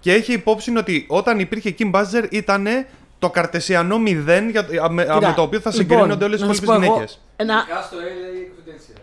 και 0.00 0.12
έχει 0.12 0.32
υπόψη 0.32 0.76
ότι 0.76 1.04
όταν 1.08 1.38
υπήρχε 1.40 1.74
Kim 1.78 1.90
Basinger 1.90 2.26
ήταν 2.30 2.66
το 3.18 3.30
καρτεσιανό 3.30 3.98
μηδέν 3.98 4.48
για, 4.50 4.60
α, 4.60 4.90
με, 4.90 5.02
α, 5.02 5.14
Κοίτα, 5.14 5.28
με 5.28 5.32
το 5.36 5.42
οποίο 5.42 5.60
θα 5.60 5.70
λοιπόν, 5.70 5.96
συγκρίνονται 5.96 6.24
όλες 6.24 6.40
οι 6.40 6.46
να 6.46 6.52
σου 6.52 6.62
υπόλοιπες 6.62 6.76
πω 6.78 6.84
εγώ, 6.84 6.92
γυναίκες. 6.94 7.20
Ένα, 7.36 7.54
Ειδικά 7.66 7.82
στο 7.82 7.96
LA 7.96 8.38
Confidential. 8.52 9.00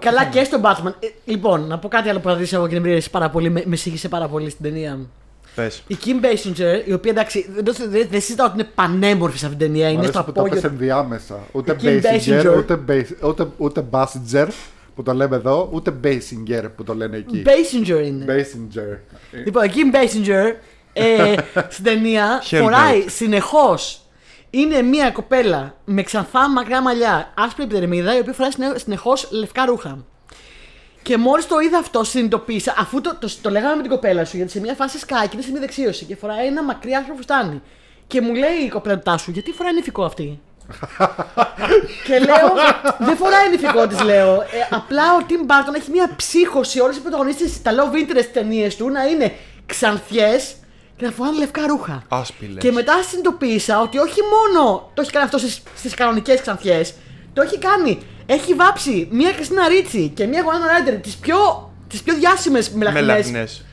Το- 0.00 0.06
καλά 0.10 0.24
και 0.24 0.44
στον 0.44 0.60
Batman. 0.64 0.92
Ε, 1.00 1.06
λοιπόν, 1.24 1.66
να 1.66 1.78
πω 1.78 1.88
κάτι 1.88 2.08
άλλο 2.08 2.18
που 2.20 2.28
θα 2.28 2.34
δεις 2.36 2.52
εγώ 2.52 2.66
και 2.66 2.72
δεν 2.74 2.82
με 2.82 2.88
αρέσει 2.90 3.10
πάρα 3.10 3.30
πολύ, 3.30 3.50
με, 3.50 3.62
με 3.66 3.76
σύγχυσε 3.76 4.08
πάρα 4.08 4.28
πολύ 4.28 4.50
στην 4.50 4.62
ταινία. 4.64 4.98
Πες. 5.54 5.82
Η 5.86 5.96
Kim 6.04 6.24
Basinger, 6.24 6.82
η 6.88 6.92
οποία 6.92 7.10
εντάξει, 7.10 7.46
δεν, 7.54 7.64
το- 7.64 7.72
δεν, 7.72 8.06
δεν 8.10 8.20
συζητάω 8.20 8.46
ότι 8.46 8.58
είναι 8.60 8.68
πανέμορφη 8.74 9.38
σε 9.38 9.46
αυτήν 9.46 9.60
την 9.60 9.68
ταινία, 9.68 9.86
Μ' 9.86 9.90
είναι 9.90 9.98
αρέσει 9.98 10.12
στο 10.12 10.22
που 10.24 10.32
το 10.32 10.42
πες 10.42 10.50
απόγειο. 10.52 10.68
ενδιάμεσα. 10.70 11.38
Ούτε 11.52 11.72
Η 11.72 11.76
Kim 11.82 11.86
Basinger, 11.86 12.42
Basinger. 12.44 12.56
ούτε, 12.58 12.80
Bas- 12.88 13.26
ούτε, 13.28 13.46
ούτε 13.56 13.84
Basinger 13.90 14.46
που 14.94 15.02
το 15.02 15.12
λέμε 15.12 15.36
εδώ, 15.36 15.68
ούτε 15.72 15.94
Basinger 16.04 16.64
που 16.76 16.84
το 16.84 16.94
λένε 16.94 17.16
εκεί. 17.16 17.42
Basinger 17.46 18.04
είναι. 18.06 18.24
Basinger. 18.28 18.98
Λοιπόν, 19.44 19.64
η 19.64 19.70
Kim 19.74 19.94
Basinger 19.96 20.52
ε, 20.92 21.34
στην 21.68 21.84
ταινία 21.84 22.42
Hellbait. 22.42 22.58
φοράει 22.62 23.04
συνεχώς. 23.08 24.00
Είναι 24.56 24.82
μια 24.82 25.10
κοπέλα 25.10 25.74
με 25.84 26.02
ξανθά 26.02 26.48
μακριά 26.48 26.80
μαλλιά, 26.80 27.32
άσπρη 27.36 27.62
επιδερμίδα, 27.62 28.16
η 28.16 28.18
οποία 28.18 28.32
φοράει 28.32 28.50
συνεχώς 28.74 29.28
λευκά 29.30 29.64
ρούχα. 29.64 30.04
Και 31.02 31.16
μόλις 31.16 31.46
το 31.46 31.58
είδα 31.58 31.78
αυτό, 31.78 32.04
συνειδητοποίησα, 32.04 32.74
αφού 32.78 33.00
το, 33.00 33.16
το, 33.20 33.30
το 33.42 33.50
λέγαμε 33.50 33.74
με 33.74 33.82
την 33.82 33.90
κοπέλα 33.90 34.24
σου, 34.24 34.36
γιατί 34.36 34.52
σε 34.52 34.60
μια 34.60 34.74
φάση 34.74 34.98
σκάει 34.98 35.26
και 35.26 35.30
είναι 35.32 35.42
σε 35.42 35.50
μια 35.50 35.60
δεξίωση 35.60 36.04
και 36.04 36.16
φοράει 36.16 36.46
ένα 36.46 36.62
μακρύ 36.62 36.92
άσπρο 36.92 37.14
φουστάνι. 37.14 37.62
Και 38.06 38.20
μου 38.20 38.34
λέει 38.34 38.56
η 38.64 38.68
κοπέλα 38.68 38.96
του 38.96 39.02
Τάσου, 39.02 39.30
γιατί 39.30 39.52
φοράει 39.52 39.72
νηφικό 39.72 40.04
αυτή; 40.04 40.40
και 42.06 42.18
λέω, 42.18 42.52
δεν 42.98 43.16
φοράει 43.16 43.50
νηφικό 43.50 43.86
της, 43.86 44.02
λέω. 44.02 44.40
Ε, 44.40 44.46
απλά 44.70 45.14
ο 45.14 45.24
Tim 45.28 45.50
Burton 45.50 45.74
έχει 45.74 45.90
μια 45.90 46.10
ψύχωση 46.16 46.80
όλες 46.80 46.96
οι 46.96 47.00
πρωταγωνίστε, 47.00 47.44
τα 47.62 47.72
love 47.72 47.94
interest 47.94 48.28
ταινίες 48.32 48.76
του 48.76 48.90
να 48.90 49.04
είναι 49.04 49.32
ξανθιές 49.66 50.54
και 50.96 51.04
να 51.04 51.10
φοράνε 51.10 51.38
λευκά 51.38 51.66
ρούχα. 51.66 52.02
Άσπηλε. 52.08 52.60
Και 52.60 52.72
μετά 52.72 53.02
συνειδητοποίησα 53.02 53.80
ότι 53.80 53.98
όχι 53.98 54.20
μόνο 54.22 54.90
το 54.94 55.02
έχει 55.02 55.10
κάνει 55.10 55.24
αυτό 55.24 55.38
στις, 55.38 55.62
στις 55.76 55.94
κανονικές 55.94 56.40
ξανθιές, 56.40 56.94
το 57.32 57.42
έχει 57.42 57.58
κάνει. 57.58 57.98
Έχει 58.26 58.54
βάψει 58.54 59.08
μία 59.10 59.32
Κριστίνα 59.32 59.68
Ρίτσι 59.68 60.12
και 60.14 60.26
μία 60.26 60.42
Γουάνα 60.42 60.66
Ράιντερ, 60.66 60.94
τις 60.94 61.16
πιο, 61.16 61.70
τις 61.88 62.02
πιο 62.02 62.14
διάσημες 62.14 62.70
μελαχνές, 62.70 63.02
Μελαχνές. 63.04 63.64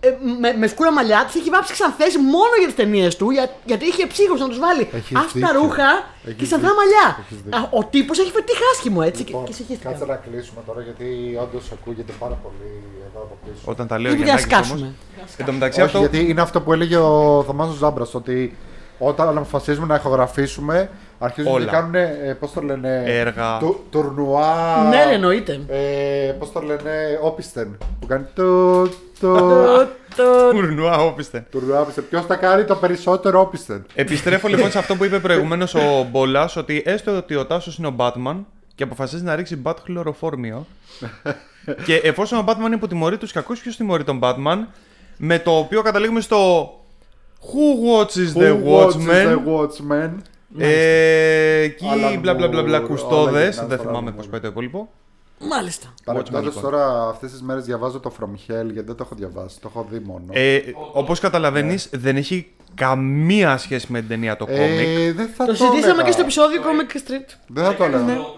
Ε, 0.00 0.08
με, 0.40 0.52
με 0.60 0.66
σκούρα 0.66 0.92
μαλλιά, 0.92 1.24
τις 1.26 1.34
έχει 1.40 1.50
βάψει 1.50 1.72
ξανθές 1.72 2.16
μόνο 2.16 2.52
για 2.58 2.66
τις 2.66 2.76
ταινίες 2.76 3.16
του, 3.16 3.30
για, 3.30 3.50
γιατί 3.64 3.84
είχε 3.86 4.06
ψύχος 4.06 4.40
να 4.40 4.48
τους 4.48 4.58
βάλει 4.58 4.88
Έχεις 4.92 5.16
άσπρα 5.16 5.48
δίκιο. 5.48 5.60
ρούχα 5.60 5.88
Έχεις 6.24 6.36
και 6.38 6.44
ξανθά 6.48 6.68
δίκιο. 6.68 6.78
μαλλιά. 6.80 7.06
Έχεις 7.22 7.36
δίκιο. 7.44 7.58
Α, 7.58 7.68
ο 7.78 7.84
τύπος 7.92 8.18
έχει 8.18 8.32
φετύχει 8.38 8.62
άσχημο 8.72 9.00
έτσι 9.04 9.22
Λοιπόν, 9.22 9.44
και, 9.44 9.48
και 9.50 9.54
συγχύστηκα. 9.56 9.88
κάτσε 9.90 10.04
να 10.04 10.14
κλείσουμε 10.24 10.60
τώρα 10.66 10.80
γιατί 10.88 11.06
όντως 11.44 11.64
ακούγεται 11.76 12.12
πάρα 12.22 12.36
πολύ 12.44 12.70
εδώ 13.08 13.20
από 13.26 13.36
πίσω. 13.44 13.62
Όταν 13.72 13.86
τα 13.90 13.96
λέω 13.98 14.10
Δεν 14.12 14.22
για 14.22 14.32
πρέπει 14.34 14.48
να 14.50 14.56
σκάσουμε. 14.56 14.88
Εν 15.36 15.44
τω 15.46 15.52
μεταξύ 15.52 15.80
Όχι, 15.80 15.86
αυτό. 15.88 15.98
γιατί 15.98 16.18
είναι 16.30 16.40
αυτό 16.40 16.58
που 16.60 16.72
έλεγε 16.72 16.96
ο 16.96 17.42
Θωμάς 17.46 17.68
ο 17.68 17.76
Ζάμπρας, 17.82 18.14
ότι 18.14 18.56
όταν 18.98 19.28
αποφασίζουμε 19.38 19.86
να 19.86 19.94
ηχογραφήσουμε, 19.94 20.90
αρχίζουν 21.18 21.52
Όλα. 21.52 21.64
και 21.64 21.70
κάνουν, 21.70 21.94
ε, 21.94 22.36
πώς 22.40 22.52
το 22.52 22.60
λένε, 22.60 23.02
Έργα. 23.06 23.58
του, 23.58 23.80
τουρνουά, 23.90 24.86
Ναι, 24.90 25.04
ρε, 25.04 25.12
εννοείται. 25.14 25.60
ε, 25.68 26.32
πώς 26.38 26.52
το 26.52 26.60
λένε, 26.60 27.18
όπισθεν, 27.22 27.78
που 28.00 28.06
κάνει 28.06 28.24
το, 28.34 28.82
το, 28.82 28.88
Το- 29.36 29.86
το- 30.16 30.50
Τουρνουά, 30.50 30.96
όπιστε. 30.98 31.46
τουρνουά 31.50 31.80
όπισθεν. 31.80 32.04
Ποιος 32.08 32.26
θα 32.26 32.36
κάνει 32.36 32.64
το 32.64 32.74
περισσότερο 32.74 33.40
όπισθεν; 33.40 33.86
Επιστρέφω 33.94 34.48
λοιπόν 34.48 34.70
σε 34.70 34.78
αυτό 34.78 34.96
που 34.96 35.04
είπε 35.04 35.18
προηγουμένως 35.18 35.74
ο 35.74 36.06
Μπόλας, 36.10 36.56
ότι 36.56 36.82
έστω 36.86 37.16
ότι 37.16 37.34
ο 37.36 37.46
Τάσος 37.46 37.76
είναι 37.78 37.86
ο 37.86 37.94
Batman 37.96 38.36
και 38.74 38.82
αποφασίζει 38.82 39.22
να 39.24 39.34
ρίξει 39.34 39.62
bat 39.64 39.74
χλωροφόρμιο. 39.84 40.66
και 41.84 41.94
εφόσον 41.94 42.38
ο 42.38 42.44
Batman 42.46 42.64
είναι 42.66 42.74
υποτιμωρεί 42.74 43.16
τους 43.18 43.32
κακούς, 43.32 43.60
ποιος 43.60 43.76
τιμωρεί 43.76 44.04
τον 44.04 44.18
Batman, 44.22 44.58
με 45.16 45.38
το 45.38 45.50
οποίο 45.50 45.82
καταλήγουμε 45.82 46.20
στο 46.20 46.70
Who 47.42 48.02
watches 48.04 48.42
the 48.42 48.52
Who 48.52 48.64
watches 48.64 48.92
Watchmen; 48.92 49.26
the 49.26 49.38
Watchmen; 49.46 50.10
Ε, 50.58 51.60
εκεί 51.60 51.84
Alan 51.94 52.18
μπλα 52.20 52.34
μπλα 52.34 52.48
μπλα 52.48 52.62
μπλα 52.62 52.78
Moore, 52.78 52.80
όλα 52.80 52.88
κουστόδε. 52.88 53.44
γυρνάνε 53.48 53.68
Δεν 53.68 53.78
στο 53.78 53.88
θυμάμαι 53.88 54.10
Alan 54.10 54.16
πώς 54.16 54.26
Moore. 54.26 54.30
πάει 54.30 54.40
το 54.40 54.46
υπόλοιπο. 54.46 54.88
Μάλιστα. 55.38 55.94
Παρεμπιπτόντως 56.04 56.54
λοιπόν. 56.54 56.62
τώρα 56.70 57.08
αυτές 57.08 57.30
τις 57.30 57.42
μέρες 57.42 57.64
διαβάζω 57.64 58.00
το 58.00 58.12
From 58.20 58.24
Hell 58.30 58.64
γιατί 58.72 58.82
δεν 58.86 58.94
το 58.96 59.02
έχω 59.06 59.14
διαβάσει, 59.14 59.60
το 59.60 59.68
έχω 59.74 59.86
δει 59.90 59.98
μόνο. 59.98 60.24
Ε, 60.30 60.60
Όπως 60.92 61.20
καταλαβαίνεις, 61.20 61.88
δεν 61.92 62.16
έχει 62.16 62.50
καμία 62.74 63.56
σχέση 63.58 63.86
με 63.92 63.98
την 63.98 64.08
ταινία 64.08 64.36
το 64.36 64.46
κόμικ. 64.46 64.98
Ε, 64.98 65.12
δεν 65.12 65.28
θα 65.28 65.44
Το 65.44 65.50
το 65.50 65.56
συζητήσαμε 65.56 65.92
έλεγα. 65.92 66.02
και 66.06 66.12
στο 66.12 66.20
επεισόδιο 66.22 66.60
Comic 66.62 66.96
Street. 66.96 67.28
Δεν 67.46 67.64
θα 67.64 67.74
το 67.74 67.84
Έκανε 67.84 67.96
έλεγα. 68.02 68.14
λόγω 68.14 68.34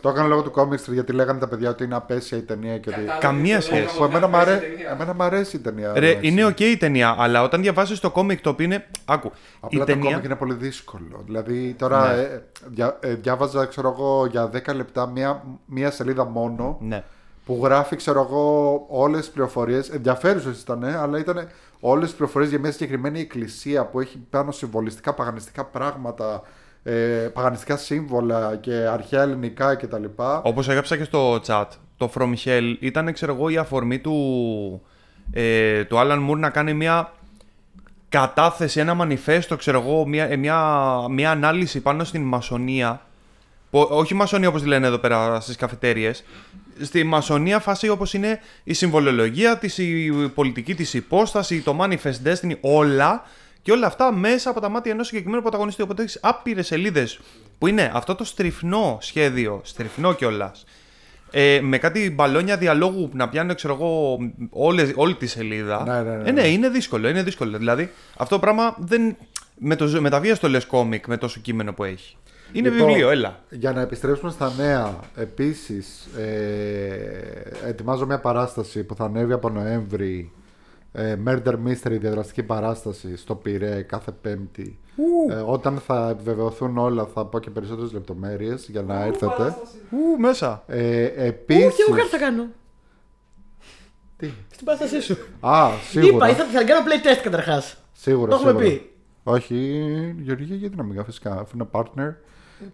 Το 0.00 0.08
έκανα 0.08 0.26
λόγω 0.28 0.42
του 0.42 0.52
Comic 0.54 0.72
Street 0.74 0.92
γιατί 0.92 1.12
λέγανε 1.12 1.38
τα 1.38 1.48
παιδιά 1.48 1.70
ότι 1.70 1.84
είναι 1.84 1.94
απαίσια 1.94 2.38
η 2.38 2.42
ταινία 2.42 2.78
και 2.78 2.88
ότι. 2.88 2.98
Κατάλαβε 2.98 3.26
Καμία 3.26 3.56
το 3.56 3.62
σχέση. 3.62 3.82
λόγο 3.82 3.96
Που 3.98 4.04
εμένα, 4.04 4.20
να 4.20 4.26
μ' 4.28 4.34
αρέ... 4.36 4.50
παίζει 4.56 4.66
ταινία. 4.74 4.90
εμένα 4.90 5.14
μ' 5.14 5.22
αρέσει 5.22 5.56
η 5.56 5.58
ταινία. 5.60 5.92
Ρε, 5.96 6.10
εντάξει. 6.10 6.28
είναι 6.28 6.44
οκ 6.44 6.60
η 6.60 6.76
ταινία, 6.76 7.14
αλλά 7.18 7.42
όταν 7.42 7.60
διαβάζεις 7.62 8.00
το 8.00 8.10
κόμικ 8.10 8.40
το 8.40 8.50
οποίο 8.50 8.64
είναι. 8.64 8.86
Άκου. 9.04 9.32
Απλά 9.60 9.68
η 9.76 9.78
το 9.78 9.84
ταινία. 9.92 10.10
κόμικ 10.10 10.24
είναι 10.24 10.34
πολύ 10.36 10.54
δύσκολο. 10.54 11.22
Δηλαδή 11.24 11.74
τώρα 11.78 12.14
Ναι. 12.14 12.20
ε, 12.22 12.42
δια, 12.66 12.96
ε, 13.00 13.14
διάβαζα 13.14 13.64
ξέρω 13.64 13.88
εγώ, 13.98 14.26
για 14.26 14.50
10 14.52 14.74
λεπτά 14.74 15.06
μία, 15.06 15.42
μία 15.66 15.90
σελίδα 15.90 16.24
μόνο 16.24 16.76
Ναι. 16.80 17.04
που 17.44 17.60
γράφει 17.62 17.96
ξέρω 17.96 18.20
εγώ 18.20 18.74
όλες 18.88 19.20
τις 19.20 19.30
πληροφορίες. 19.30 19.88
Ενδιαφέρουσες 19.88 20.60
ήταν, 20.60 20.84
αλλά 20.84 21.18
ήταν 21.18 21.48
όλες 21.80 22.04
τις 22.08 22.14
πληροφορίες 22.16 22.50
για 22.50 22.58
μια 22.60 22.72
συγκεκριμένη 22.72 23.20
εκκλησία 23.20 23.84
που 23.84 24.00
έχει 24.00 24.18
πάνω 24.30 24.50
συμβολιστικά 24.52 25.12
παγανιστικά 25.14 25.64
πράγματα, 25.64 26.42
ε, 26.82 26.92
παγανιστικά 27.32 27.76
σύμβολα 27.76 28.56
και 28.60 28.72
αρχαία 28.72 29.22
ελληνικά 29.22 29.74
κτλ. 29.74 30.04
Όπως 30.42 30.68
έγραψα 30.68 30.96
και 30.96 31.04
στο 31.04 31.40
chat, 31.46 31.66
το 31.96 32.10
From 32.14 32.34
Hell 32.44 32.74
ήταν, 32.80 33.12
ξέρω 33.12 33.34
εγώ, 33.34 33.48
η 33.48 33.56
αφορμή 33.56 33.98
του, 33.98 34.82
ε, 35.32 35.84
του 35.84 35.96
Alan 35.98 36.30
Moore 36.30 36.38
να 36.38 36.50
κάνει 36.50 36.74
μια 36.74 37.12
κατάθεση, 38.08 38.80
ένα 38.80 38.94
μανιφέστο, 38.94 39.56
ξέρω 39.56 39.80
εγώ, 39.80 40.06
μια, 40.06 40.28
ε, 40.30 40.36
μια, 40.36 40.86
μια 41.10 41.30
ανάλυση 41.30 41.80
πάνω 41.80 42.04
στην 42.04 42.22
μασονία. 42.22 43.00
Που, 43.70 43.88
όχι 43.90 44.14
μασονία 44.14 44.48
όπως 44.48 44.62
τη 44.62 44.68
λένε 44.68 44.86
εδώ 44.86 44.98
πέρα 44.98 45.40
στις 45.40 45.56
καφετέριες. 45.56 46.24
Στη 46.80 47.04
μασονία 47.04 47.58
φάση 47.58 47.88
όπως 47.88 48.14
είναι 48.14 48.40
η 48.64 48.72
συμβολολογία 48.72 49.58
της, 49.58 49.78
η 49.78 50.12
πολιτική 50.34 50.74
της 50.74 50.94
υπόσταση, 50.94 51.60
το 51.60 51.78
manifest 51.80 52.26
destiny, 52.26 52.56
όλα. 52.60 53.22
Και 53.62 53.72
όλα 53.72 53.86
αυτά 53.86 54.12
μέσα 54.12 54.50
από 54.50 54.60
τα 54.60 54.68
μάτια 54.68 54.92
ενός 54.92 55.06
συγκεκριμένου 55.06 55.42
πρωταγωνιστή. 55.42 55.82
Οπότε 55.82 56.02
έχεις 56.02 56.18
άπειρες 56.22 56.66
σελίδες 56.66 57.20
που 57.58 57.66
είναι 57.66 57.90
αυτό 57.94 58.14
το 58.14 58.24
στριφνό 58.24 58.98
σχέδιο, 59.00 59.60
στριφνό 59.64 60.12
κιόλας. 60.12 60.64
Ε, 61.30 61.60
με 61.62 61.78
κάτι 61.78 62.10
μπαλόνια 62.10 62.56
διαλόγου 62.56 63.08
που 63.08 63.16
να 63.16 63.28
πιάνουν, 63.28 63.54
ξέρω 63.54 63.74
εγώ, 63.74 64.18
όλες, 64.50 64.92
όλη 64.94 65.14
τη 65.14 65.26
σελίδα. 65.26 65.84
Ναι, 65.84 66.10
ναι, 66.10 66.16
ναι, 66.16 66.28
Ε, 66.28 66.32
ναι, 66.32 66.40
ναι. 66.40 66.48
είναι 66.48 66.68
δύσκολο, 66.68 67.08
είναι 67.08 67.22
δύσκολο. 67.22 67.58
Δηλαδή, 67.58 67.90
αυτό 68.16 68.34
το 68.34 68.40
πράγμα 68.40 68.76
δεν. 68.78 69.16
Με, 69.62 69.76
το, 69.76 70.00
με 70.00 70.10
τα 70.10 70.20
βία 70.20 70.36
το 70.38 70.48
λες 70.48 70.66
κόμικ, 70.66 71.06
με 71.06 71.16
τόσο 71.16 71.40
κείμενο 71.40 71.72
που 71.72 71.84
έχει. 71.84 72.16
Είναι 72.52 72.68
Λοιπόν, 72.68 72.86
βιβλίο, 72.86 73.10
έλα. 73.10 73.40
Για 73.50 73.72
να 73.72 73.80
επιστρέψουμε 73.80 74.30
στα 74.30 74.52
νέα, 74.56 74.98
επίσης 75.16 76.08
ε, 76.16 77.68
ετοιμάζω 77.68 78.06
μια 78.06 78.20
παράσταση 78.20 78.84
που 78.84 78.94
θα 78.94 79.04
ανέβει 79.04 79.32
από 79.32 79.48
Νοέμβρη 79.48 80.32
ε, 80.36 80.40
Murder 80.94 81.54
Mystery 81.66 81.98
διαδραστική 82.00 82.42
παράσταση 82.42 83.16
στο 83.16 83.34
Πειραιά 83.34 83.82
κάθε 83.82 84.10
Πέμπτη. 84.20 84.78
Ε, 85.30 85.34
όταν 85.34 85.78
θα 85.78 86.08
επιβεβαιωθούν 86.08 86.78
όλα 86.78 87.04
θα 87.14 87.24
πω 87.26 87.38
και 87.38 87.50
περισσότερες 87.50 87.92
λεπτομέρειες 87.92 88.66
για 88.68 88.82
να 88.82 89.04
έρθετε. 89.04 89.56
Ου, 89.90 90.20
μέσα. 90.20 90.62
Ε, 90.66 91.04
Ού, 91.04 91.10
επίσης... 91.16 91.74
και 91.74 91.84
εγώ 91.88 91.96
κάτι 91.96 92.08
θα 92.08 92.18
κάνω. 92.18 92.46
Τι; 94.16 94.30
Στην 94.50 94.64
παράστασή 94.66 95.00
σου. 95.02 95.16
Α, 95.40 95.68
σίγουρα. 95.90 96.14
Είπα, 96.14 96.28
ήθελα 96.28 96.48
θα 96.48 96.64
κάνω 96.64 96.86
play 96.86 97.06
test 97.06 97.20
καταρχάς. 97.22 97.76
Σίγουρα, 97.92 98.30
Το 98.30 98.34
έχουμε 98.36 98.50
σίγουρα. 98.50 98.66
πει. 98.68 98.90
Όχι, 99.22 99.54
Γεωργία, 100.18 100.56
γιατί 100.56 100.76
να 100.76 100.82
μην 100.82 100.92
κάνω 100.92 101.04
φυσικά, 101.04 101.32
αφού 101.40 101.50
είναι 101.54 101.68
partner. 101.72 102.14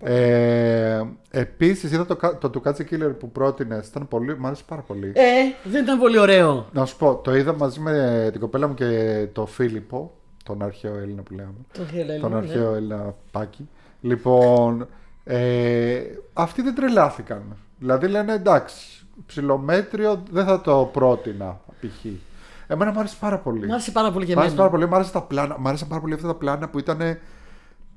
Ε, 0.00 1.02
Επίσης, 1.30 1.92
είδα 1.92 2.06
το, 2.06 2.16
κα- 2.16 2.38
το 2.38 2.50
του 2.50 2.60
Κάτσε 2.60 2.86
Killer 2.90 3.12
που 3.18 3.30
πρότεινες. 3.30 3.88
Ήταν 3.88 4.08
πολύ, 4.08 4.38
μου 4.38 4.46
άρεσε 4.46 4.62
πάρα 4.66 4.80
πολύ. 4.82 5.12
Ε, 5.14 5.22
δεν 5.64 5.82
ήταν 5.84 5.98
πολύ 5.98 6.18
ωραίο. 6.18 6.66
Να 6.72 6.84
σου 6.84 6.96
πω, 6.96 7.14
το 7.24 7.34
είδα 7.36 7.54
μαζί 7.56 7.80
με 7.80 8.28
την 8.32 8.40
κοπέλα 8.40 8.66
μου 8.68 8.74
και 8.74 9.26
το 9.32 9.46
Φίλιππο, 9.46 10.12
τον 10.44 10.62
αρχαίο 10.62 10.96
Έλληνα 10.98 11.22
που 11.22 11.34
λέγαμε. 11.34 11.54
Το 11.72 11.82
Hell 11.92 12.20
τον 12.20 12.32
Island, 12.32 12.36
αρχαίο 12.36 12.70
ναι. 12.70 12.76
Έλληνα 12.76 13.14
Πάκη. 13.30 13.68
Λοιπόν, 14.00 14.88
ε, 15.24 16.00
αυτοί 16.32 16.62
δεν 16.62 16.74
τρελάθηκαν. 16.74 17.42
Δηλαδή 17.78 18.06
λένε 18.08 18.32
εντάξει, 18.32 19.06
ψηλομέτριο 19.26 20.22
δεν 20.30 20.44
θα 20.44 20.60
το 20.60 20.90
πρότεινα 20.92 21.60
π.χ. 21.80 22.04
Εμένα 22.66 22.92
μου 22.92 22.98
άρεσε 22.98 23.16
πάρα 23.20 23.38
πολύ. 23.38 23.66
Μ' 23.66 23.70
άρεσε 23.72 23.90
πάρα 23.90 24.10
πολύ 24.12 24.26
και 24.26 24.34
Μ' 24.34 24.38
άρεσε 24.38 24.54
εμένα. 24.54 24.68
πάρα 24.68 24.78
πολύ, 24.78 24.90
μ' 24.90 24.94
άρεσε 24.94 25.12
τα 25.12 25.22
πλάνα. 25.22 25.56
Μ' 25.58 25.66
άρεσαν 25.68 25.88
πάρα 25.88 26.00
πολύ 26.00 26.14
αυτά 26.14 26.26
τα 26.26 26.34
πλάνα 26.34 26.68
που 26.68 26.78
ήταν. 26.78 27.18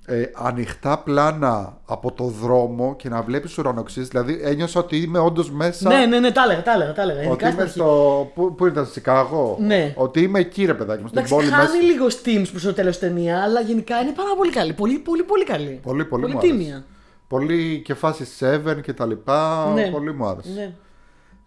Ε, 0.10 0.32
ανοιχτά 0.36 1.00
πλάνα 1.00 1.78
από 1.86 2.12
το 2.12 2.24
δρόμο 2.24 2.96
και 2.96 3.10
να 3.10 3.22
βλέπεις 3.22 3.58
ουρανοξύς. 3.58 4.08
Δηλαδή 4.08 4.40
ένιωσα 4.44 4.80
ότι 4.80 4.98
είμαι 4.98 5.20
όντως 5.20 5.52
μέσα. 5.52 5.90
Ναι, 5.90 6.06
ναι, 6.06 6.20
ναι, 6.20 6.32
τα 6.32 6.44
έλεγα, 6.44 6.62
τα 6.64 6.72
έλεγα. 6.72 6.94
Τα 6.94 7.02
έλεγα. 7.02 7.20
Ότι 7.20 7.28
Ειδικά 7.28 7.46
στην 7.46 7.54
είμαι 7.54 7.62
αρχή. 7.62 7.74
στο. 7.80 8.32
Πού, 8.36 8.56
πού 8.56 8.66
ήταν, 8.66 8.84
στο 8.84 8.94
Σικάγο; 8.94 9.58
Ναι. 9.60 9.94
Ότι 9.98 10.22
είμαι 10.22 10.40
εκεί, 10.40 10.66
ρε 10.66 10.74
παιδάκι 10.74 11.02
μου, 11.02 11.08
στην 11.08 11.18
Εντάξει, 11.20 11.36
πόλη 11.36 11.48
χάνει 11.50 11.64
μέσα. 11.64 11.82
λίγο 11.82 12.06
steams 12.08 12.50
προς 12.52 12.64
το 12.64 12.74
τέλος 12.74 13.00
ταινία, 13.00 13.42
αλλά 13.44 13.62
γενικά 13.62 14.00
είναι 14.02 14.12
πάρα 14.12 14.30
πολύ 14.38 14.52
καλή. 14.52 14.74
Πολύ, 14.74 14.98
πολύ, 15.00 15.24
πολύ 15.24 15.44
καλή. 15.44 15.80
Πολύ, 15.84 16.06
πολύ, 16.06 16.06
πολύ 16.06 16.34
μου 16.34 16.38
άρεσε. 16.40 16.54
τίμια. 16.54 16.86
Πολύ 17.28 17.82
και 17.86 17.94
φάση 17.94 18.26
7 18.40 18.82
και 18.82 18.94
τα 18.94 19.06
λοιπά. 19.06 19.72
Ναι. 19.74 19.90
Πολύ 19.92 20.14
μου 20.14 20.26
άρεσε. 20.28 20.50
Ναι. 20.56 20.74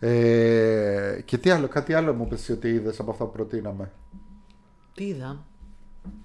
Ε, 0.05 1.21
και 1.25 1.39
τι 1.39 1.51
άλλο, 1.51 1.69
κάτι 1.69 1.95
άλλο 1.95 2.13
μου 2.13 2.27
πες 2.29 2.49
ότι 2.49 2.69
είδες 2.69 3.01
από 3.01 3.11
αυτά 3.11 3.25
που 3.25 3.31
προτείναμε. 3.33 3.91
Τι 4.95 5.05
είδα; 5.05 5.45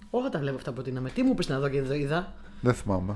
Όλα 0.09 0.29
τα 0.29 0.39
βλέπω 0.39 0.55
αυτά 0.55 0.69
που 0.69 0.75
προτείναμε. 0.75 1.09
Τι 1.09 1.23
μου 1.23 1.33
πεις 1.33 1.47
να 1.47 1.59
δω 1.59 1.69
και 1.69 1.81
δεν 1.81 1.99
είδα. 1.99 2.33
Δεν 2.61 2.73
θυμάμαι. 2.73 3.15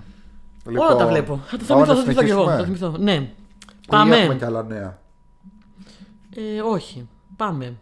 Όλα 0.66 0.96
τα 0.96 1.08
βλέπω. 1.08 1.40
Θα 1.46 1.58
το 1.58 1.64
πάμε 1.68 1.86
θυμηθώ, 1.86 1.86
να 1.86 1.86
θα 1.86 1.94
το 1.96 2.02
θυμηθώ 2.02 2.24
κι 2.24 2.30
εγώ. 2.30 2.42
συνεχίσουμε. 2.50 2.52
Θα 2.52 2.58
το 2.58 2.64
θυμηθώ. 2.64 2.98
Ναι. 2.98 3.14
Ή 3.14 3.96
έχουμε 3.96 4.16
Πάμε. 4.16 4.36
και 4.36 4.46
άλλα 4.46 4.64
νέα; 4.64 5.00
Ε, 6.36 6.62
όχι. 6.62 7.08
Πάμε. 7.36 7.74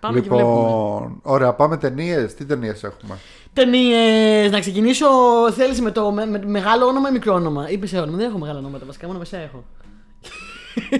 Πάμε 0.00 0.20
και 0.20 0.28
βλέπουμε. 0.28 0.52
Λοιπόν, 0.60 1.18
ωραία, 1.22 1.52
πάμε 1.54 1.76
ταινίες. 1.76 2.34
Τι 2.34 2.44
ταινίες 2.44 2.84
έχουμε; 2.84 3.18
Ταινίες. 3.52 4.50
Να 4.50 4.60
ξεκινήσω. 4.60 5.06
Θέλεις 5.52 5.80
με 5.80 5.90
το 5.90 6.10
με, 6.10 6.26
με 6.26 6.42
μεγάλο 6.46 6.86
όνομα 6.86 7.08
ή 7.08 7.12
μικρό 7.12 7.34
όνομα; 7.34 7.70
Ή 7.70 7.76
μεσαίο 7.76 8.02
όνομα. 8.02 8.16
Δεν 8.16 8.28
έχω 8.28 8.38
μεγάλα 8.38 8.58
ονόματα 8.58 8.84
βασικά. 8.86 9.06
Μόνο 9.06 9.18
μεσαία 9.18 9.40
έχω. 9.40 9.64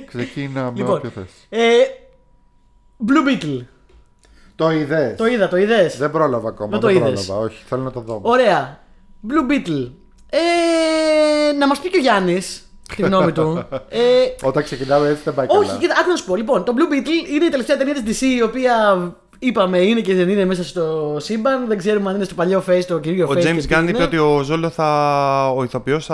Ξεκίνα 0.07 0.71
με 0.71 0.79
Λοιπόν. 0.79 0.97
όποιο 0.97 1.11
θες. 1.11 1.47
Ε, 1.49 1.77
Blue 3.07 3.43
Beetle. 3.43 3.65
Το 4.57 4.71
είδες; 4.71 5.17
Το 5.17 5.27
είδα, 5.27 5.49
το 5.49 5.57
είδες; 5.57 5.97
Δεν 5.99 6.11
πρόλαβα 6.11 6.49
ακόμα. 6.49 6.71
Δεν 6.71 6.81
το 6.81 6.87
δεν 6.87 6.97
είδες. 6.97 7.25
πρόλαβα. 7.27 7.47
Όχι, 7.47 7.63
θέλω 7.67 7.83
να 7.83 7.91
το 7.91 8.01
δω. 8.01 8.19
Ωραία. 8.23 8.79
Blue 9.29 9.51
Beetle. 9.53 9.91
Ε, 10.31 11.53
να 11.59 11.67
μας 11.67 11.79
πει 11.81 11.91
και 11.91 11.97
ο 11.97 12.01
Γιάννης 12.01 12.71
τη 12.97 13.03
γνώμη 13.03 13.33
του. 13.33 13.65
Ε, 13.89 14.01
Όταν 14.43 14.63
ξεκινάμε 14.63 15.09
έτσι 15.09 15.23
δεν 15.25 15.35
πάει 15.35 15.47
όχι, 15.51 15.67
καλά. 15.67 15.79
κοίτα, 15.81 15.95
άκου 16.01 16.11
να 16.11 16.17
σου 16.17 16.25
πω. 16.25 16.37
Λοιπόν, 16.37 16.65
το 16.65 16.73
Blue 16.77 16.93
Beetle 16.93 17.31
είναι 17.35 17.45
η 17.45 17.49
τελευταία 17.49 17.77
ταινία 17.77 18.03
της 18.03 18.21
DC 18.21 18.23
η 18.39 18.43
οποία 18.43 18.73
είπαμε 19.39 19.79
είναι 19.79 20.01
και 20.01 20.15
δεν 20.15 20.29
είναι 20.29 20.45
μέσα 20.45 20.65
στο 20.65 21.17
σύμπαν. 21.21 21.67
Δεν 21.69 21.79
ξέρουμε 21.79 22.09
αν 22.11 22.17
είναι 22.17 22.25
στο 22.25 22.35
παλιό 22.35 22.65
face, 22.69 22.85
το 22.89 22.99
κυρίω 22.99 23.27
Ο 23.27 23.31
face. 23.33 23.37
James 23.37 23.43
και 23.43 23.61
τι 23.61 23.67
Gunn 23.75 23.79
είναι. 23.81 23.91
είπε 23.91 24.03
ότι 24.03 24.19
ο 24.19 24.43
Ζόλο 24.43 24.71
θα. 24.71 25.53
Ο 25.57 25.63
ηθοποιός 25.65 26.11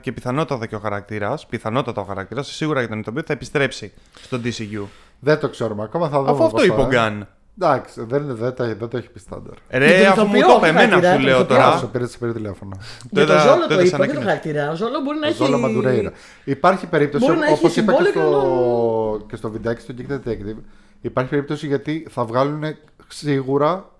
και 0.00 0.12
πιθανότατα 0.12 0.66
και 0.66 0.74
ο 0.74 0.78
χαρακτήρας. 0.78 1.46
Πιθανότατα 1.46 2.00
ο 2.00 2.04
χαρακτήρας, 2.04 2.46
σίγουρα 2.54 2.80
για 2.80 2.88
τον 2.88 2.98
ηθοποιό 2.98 3.22
θα 3.26 3.32
επιστρέψει 3.32 3.92
στο 4.22 4.40
DCU. 4.44 4.84
Δεν 5.20 5.38
το 5.38 5.48
ξέρουμε 5.48 5.82
ακόμα. 5.82 6.08
Θα 6.08 6.18
δούμε. 6.18 6.30
Αφού 6.30 6.44
αυτό 6.44 6.56
πώς 6.56 6.66
είπε 6.66 6.74
θα 6.74 7.02
ο 7.02 7.06
είναι. 7.06 7.28
Γκάν. 7.60 7.70
Εντάξει, 7.72 8.04
δεν, 8.08 8.26
δεν, 8.26 8.54
δεν, 8.56 8.76
δεν 8.78 8.88
το 8.88 8.96
έχει 8.96 9.08
πει 9.10 9.18
στάνταρ. 9.18 9.54
Ρε, 9.68 10.02
τον 10.02 10.06
αφού 10.12 10.26
μου 10.26 10.34
ηθοποιό, 10.34 10.46
το 10.46 10.52
όχι 10.52 10.56
είπε 10.56 10.66
εμένα, 10.68 10.88
χαρακτήρα, 11.00 11.10
σου 11.12 11.16
τον 11.16 11.24
λέω 11.26 11.36
ηθοποιό. 11.36 11.56
τώρα. 11.56 11.78
Σε 11.78 11.86
πήρε, 11.86 12.06
σε 12.06 12.18
πήρε 12.18 12.32
τηλέφωνο. 12.32 12.76
Για 13.10 13.26
το 13.26 13.32
είδα- 13.32 13.42
Ζόλο 13.42 13.60
το 13.60 13.66
το 13.66 13.74
είδα 13.74 13.82
είπα, 13.82 13.96
σαν 13.96 13.98
δεν 13.98 14.14
το 14.14 14.20
ανακοίνωση. 14.20 14.26
χαρακτήρα. 14.26 14.70
Ο 14.70 14.74
Ζόλο 14.74 15.00
μπορεί 15.04 15.18
να 15.18 15.26
Ο 15.26 15.28
έχει. 15.30 15.42
Ζόλο 15.44 15.58
Μαντουρέιρα. 15.58 16.12
Υπάρχει 16.44 16.86
περίπτωση, 16.86 17.24
Μπορεί 17.26 17.38
να 17.38 17.46
έχει 17.46 17.54
όπω 17.54 17.66
είπα 17.66 17.92
και 17.92 18.02
συμβόλαιο 18.02 18.12
στο, 18.12 19.26
και 19.28 19.36
στο 19.36 19.50
βιντεάκι 19.50 19.80
στο 19.80 19.94
Geek 19.98 20.12
Detective, 20.12 20.56
υπάρχει 21.00 21.30
περίπτωση 21.30 21.66
γιατί 21.66 22.06
θα 22.10 22.24
βγάλουν 22.24 22.62
σίγουρα 23.08 23.90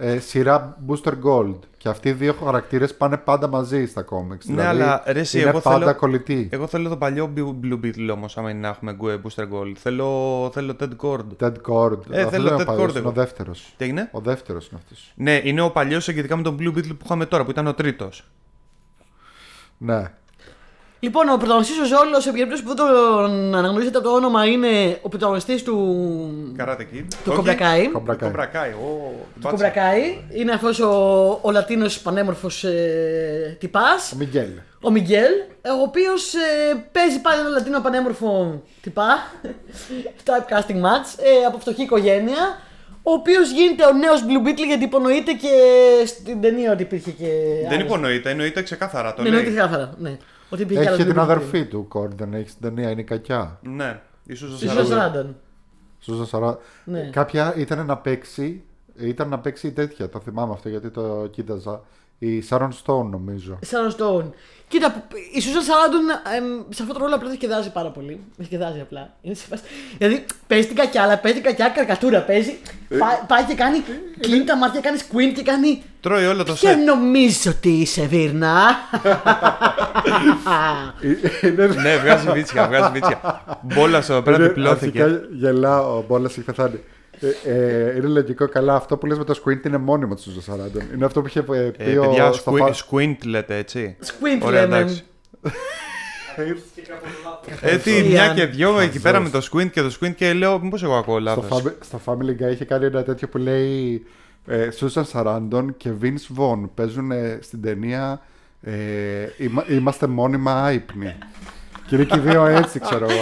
ε, 0.00 0.18
σειρά 0.18 0.78
Booster 0.88 1.12
Gold. 1.24 1.54
Και 1.76 1.88
αυτοί 1.88 2.08
οι 2.08 2.12
δύο 2.12 2.32
χαρακτήρες 2.44 2.94
πάνε 2.96 3.16
πάντα 3.16 3.48
μαζί 3.48 3.86
στα 3.86 4.02
κόμιξ. 4.02 4.46
Ναι, 4.46 4.54
δηλαδή, 4.54 4.68
αλλά 4.82 5.02
ρε, 5.06 5.20
εσύ, 5.20 5.40
είναι 5.40 5.48
εγώ 5.48 5.60
πάντα 5.60 5.78
θέλω- 5.78 5.94
κολλητοί. 5.94 6.48
Εγώ 6.52 6.66
θέλω 6.66 6.88
το 6.88 6.96
παλιό 6.96 7.32
Blue 7.36 7.80
Beetle 7.84 8.08
όμως, 8.12 8.38
άμα 8.38 8.50
είναι 8.50 8.60
να 8.60 8.68
έχουμε 8.68 8.96
Gu- 9.00 9.06
Booster 9.26 9.42
Gold. 9.52 9.72
Θέλω, 9.76 10.50
θέλω 10.52 10.76
Ted 10.80 10.88
Cord. 11.02 11.26
Ted 11.40 11.52
Cord. 11.68 11.98
Ε, 12.10 12.20
Αυτό 12.20 12.30
θέλω 12.30 12.30
δεν 12.30 12.40
είναι 12.40 12.54
Ted 12.56 12.60
ο 12.60 12.64
παλιός, 12.64 12.84
Cord 12.86 12.90
είναι 12.90 12.98
εγώ. 12.98 13.08
ο 13.08 13.12
δεύτερος. 13.12 13.74
Τι 13.76 13.84
έγινε; 13.84 14.08
Ο 14.12 14.20
δεύτερος 14.20 14.68
είναι 14.68 14.80
αυτός. 14.82 15.12
Ναι, 15.16 15.40
είναι 15.44 15.60
ο 15.60 15.70
παλιός 15.70 16.02
σχετικά 16.02 16.36
με 16.36 16.42
τον 16.42 16.56
Blue 16.60 16.78
Beetle 16.78 16.88
που 16.88 17.04
είχαμε 17.04 17.26
τώρα, 17.26 17.44
που 17.44 17.50
ήταν 17.50 17.66
ο 17.66 17.74
τρίτος. 17.74 18.24
Ναι. 19.78 20.10
Λοιπόν, 21.00 21.28
ο 21.28 21.36
πρωταγωνιστής 21.36 21.78
ο 21.78 21.84
Ζόλος, 21.84 22.22
σε 22.22 22.30
περίπτωση 22.30 22.62
που 22.62 22.68
δεν 22.68 22.76
τον 22.76 23.54
αναγνωρίζετε 23.54 23.98
από 23.98 24.08
το 24.08 24.14
όνομα, 24.14 24.46
είναι 24.46 24.98
ο 25.02 25.08
πρωταγωνιστής 25.08 25.62
του. 25.62 25.76
Karate 26.58 26.80
Kid. 26.80 27.04
του 27.08 27.22
Όχι. 27.24 27.36
Κομπρακάι. 27.36 27.88
Κομπρακάι. 27.88 28.28
Κομπρακάι, 28.28 28.70
ο 28.70 29.10
Του 29.34 29.38
μπάτσα. 29.40 29.50
Κομπρακάι. 29.50 30.18
Είναι 30.30 30.52
αυτός 30.52 30.80
ο, 30.80 30.88
ο 31.42 31.50
Λατίνος 31.50 32.00
πανέμορφος 32.00 32.64
ε, 32.64 33.56
τυπάς. 33.60 34.12
Ο 34.12 34.16
Μιγγέλ. 34.16 34.48
Ο 34.80 34.90
Μιγγέλ, 34.90 35.32
ε, 35.62 35.68
ο 35.70 35.82
οποίος 35.82 36.34
ε, 36.34 36.86
παίζει 36.92 37.20
πάλι 37.20 37.40
ένα 37.40 37.48
Λατίνο 37.48 37.80
πανέμορφο 37.80 38.62
τυπά. 38.82 39.08
Typecasting 40.26 40.80
match 40.86 41.08
ε, 41.18 41.44
από 41.46 41.58
φτωχή 41.58 41.82
οικογένεια. 41.82 42.60
Ο 43.02 43.12
οποίος 43.12 43.50
γίνεται 43.50 43.84
ο 43.86 43.92
νέος 43.92 44.24
Blue 44.28 44.48
Beetle 44.48 44.66
γιατί 44.66 44.84
υπονοείται 44.84 45.32
και 45.32 45.48
στην 46.06 46.40
ταινία 46.40 46.72
ότι 46.72 46.82
υπήρχε 46.82 47.10
και. 47.10 47.28
Δεν 47.62 47.72
άλλος. 47.72 47.82
υπονοείται, 47.82 48.30
εννοείται 48.30 48.62
ξεκάθαρα. 48.62 49.14
Το 49.14 49.22
Ναι, 49.22 49.28
λέει. 49.28 49.38
εννοείται 49.38 49.60
ξεκάθαρα. 49.60 49.94
Ναι. 49.98 50.16
Ότι 50.50 50.62
υπήρχε 50.62 50.80
Έχει 50.82 50.88
άλλος 50.88 51.00
και 51.00 51.04
την 51.04 51.14
Blue 51.14 51.18
Beetle. 51.18 51.22
αδερφή 51.22 51.64
του 51.66 51.88
Cord, 51.94 52.10
δεν 52.16 52.34
έχεις 52.34 52.50
στην 52.50 52.62
ταινία, 52.62 52.90
είναι 52.90 53.00
η 53.00 53.04
κακιά. 53.04 53.58
Ναι, 53.62 54.00
ίσω 54.26 54.56
Στη 54.56 54.66
Susan 54.70 54.92
Sarandon. 54.92 55.34
Σούζα 56.00 56.26
Σαρά. 56.26 56.58
Ναι. 56.84 57.10
Κάποια 57.12 57.54
ήταν 57.56 57.86
να 57.86 57.96
παίξει. 57.96 58.62
Ήταν 58.96 59.28
να 59.28 59.38
παίξει 59.38 59.72
τέτοια, 59.72 60.08
το 60.08 60.20
θυμάμαι 60.20 60.52
αυτό 60.52 60.68
γιατί 60.68 60.90
το 60.90 61.28
κοίταζα. 61.30 61.82
Η 62.18 62.44
Sharon 62.50 62.68
Stone 62.84 63.04
νομίζω. 63.10 63.58
Sharon 63.70 64.00
Stone. 64.00 64.30
Κοίτα, 64.68 64.90
που- 64.92 65.16
η 65.16 65.40
Susan 65.42 65.62
Sarandon 65.68 66.32
εμ, 66.36 66.44
σε 66.68 66.82
αυτό 66.82 66.94
το 66.94 67.00
ρόλο 67.00 67.14
απλά 67.14 67.28
δεν 67.28 67.36
σκεδάζει 67.36 67.72
πάρα 67.72 67.88
πολύ. 67.90 68.20
Δεν 68.36 68.46
σκεδάζει 68.46 68.80
απλά. 68.80 69.10
Είναι 69.22 69.34
σε 69.34 69.46
φάση- 69.50 69.62
Δηλαδή 69.98 70.24
παίζει 70.46 70.66
την 70.66 70.76
κακιά, 70.76 71.02
αλλά 71.02 71.18
παίζει 71.18 71.40
την 71.40 71.46
κακιά 71.46 71.68
καρκατούρα. 71.68 72.20
Παίζει. 72.20 72.58
Πάει, 72.88 73.16
πάει 73.26 73.44
και 73.44 73.54
κάνει. 73.54 73.82
Κλείνει 74.20 74.44
τα 74.44 74.56
μάτια, 74.56 74.80
κάνει 74.80 74.98
squint 75.00 75.32
και 75.34 75.42
κάνει. 75.42 75.82
Τρώει 76.00 76.24
όλο 76.26 76.44
το 76.44 76.52
Και 76.52 76.58
σετ. 76.66 76.78
νομίζω 76.84 77.50
ότι 77.50 77.68
είσαι 77.68 78.06
Βίρνα. 78.06 78.76
ναι, 81.82 81.96
βγάζει 81.96 82.30
βίτσια, 82.32 82.66
βγάζει 82.66 82.90
βίτσια. 82.92 83.42
Μπόλας 83.62 84.08
εδώ 84.10 84.22
πέρα 84.22 84.36
Είναι- 84.36 84.46
διπλώθηκε. 84.48 85.02
αρχικά 85.02 85.26
γελάω, 85.32 85.96
ο 85.98 86.04
Μπόλας 86.08 86.30
έχει 86.32 86.40
πεθάνει. 86.42 86.80
Ε, 87.44 87.50
ε, 87.52 87.96
είναι 87.96 88.06
λογικό 88.06 88.48
καλά. 88.48 88.74
Αυτό 88.74 88.96
που 88.96 89.06
λες 89.06 89.18
με 89.18 89.24
το 89.24 89.40
Squint 89.44 89.66
είναι 89.66 89.78
μόνιμο 89.78 90.14
τη 90.14 90.22
Σούζα 90.22 90.40
Σαράντον. 90.40 90.82
Είναι 90.94 91.04
αυτό 91.04 91.20
που 91.20 91.26
είχε 91.26 91.44
ε, 91.52 91.66
Ε, 91.66 91.70
πει 91.70 91.96
ο. 91.96 92.00
παιδιά, 92.00 92.32
στο 92.32 92.52
squint, 92.52 92.58
φα- 92.58 92.74
squint 92.90 93.16
λέτε 93.24 93.56
έτσι. 93.56 93.96
Squint 94.04 94.42
Ωραία, 94.46 94.60
λέμε. 94.60 94.76
εντάξει. 94.78 95.02
Και 96.74 96.82
κάπως 96.82 97.10
λάθος. 97.24 97.72
Έτσι, 97.72 97.90
Ιαν. 97.90 98.06
μια 98.06 98.34
και 98.34 98.46
δυο 98.46 98.80
εκεί 98.80 99.00
πέρα 99.00 99.20
με 99.20 99.28
το 99.30 99.48
squint 99.52 99.70
και 99.70 99.82
το 99.82 99.96
squint 100.00 100.14
και 100.14 100.32
λέω, 100.32 100.60
μήπως 100.60 100.82
εγώ 100.82 100.96
ακούω 100.96 101.20
στο, 101.20 101.22
λάθο. 101.24 101.56
Fami- 101.56 101.74
στο 101.84 102.00
Family 102.04 102.42
Guy 102.42 102.52
είχε 102.52 102.64
κάνει 102.64 102.84
ένα 102.84 103.02
τέτοιο 103.02 103.28
που 103.28 103.38
λέει 103.38 104.04
ε, 104.46 104.68
Susan 104.80 105.02
Sarandon 105.12 105.66
και 105.76 105.90
Vince 106.02 106.36
Vaughn 106.38 106.68
παίζουν 106.74 107.10
ε, 107.10 107.38
στην 107.42 107.62
ταινία 107.62 108.20
ε, 108.62 108.72
είμα- 109.36 109.64
Είμαστε 109.68 110.06
μόνιμα 110.06 110.62
άϊπνοι. 110.64 111.14
και 111.86 111.94
είναι 111.94 112.04
και 112.04 112.16
οι 112.16 112.20
δύο 112.20 112.46
έτσι, 112.46 112.80
ξέρω 112.80 113.06
εγώ. 113.10 113.20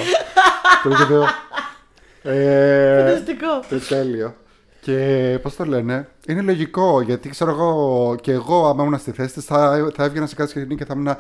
Ε, 2.26 2.98
Φανταστικό. 2.98 3.60
ε, 3.70 3.76
τέλειο. 3.88 4.34
Και 4.80 5.38
πώς 5.42 5.56
το 5.56 5.64
λένε, 5.64 6.08
είναι 6.26 6.40
λογικό 6.40 7.00
γιατί 7.00 7.28
ξέρω 7.28 7.50
εγώ 7.50 8.16
και 8.20 8.32
εγώ, 8.32 8.68
άμα 8.68 8.84
ήμουν 8.84 8.98
στη 8.98 9.10
θέση 9.10 9.34
της, 9.34 9.44
θα, 9.44 9.90
θα 9.94 10.04
έβγαινα 10.04 10.26
σε 10.26 10.34
κάθε 10.34 10.50
σκηνή 10.50 10.74
και 10.74 10.84
θα 10.84 10.94
ήμουν 10.96 11.16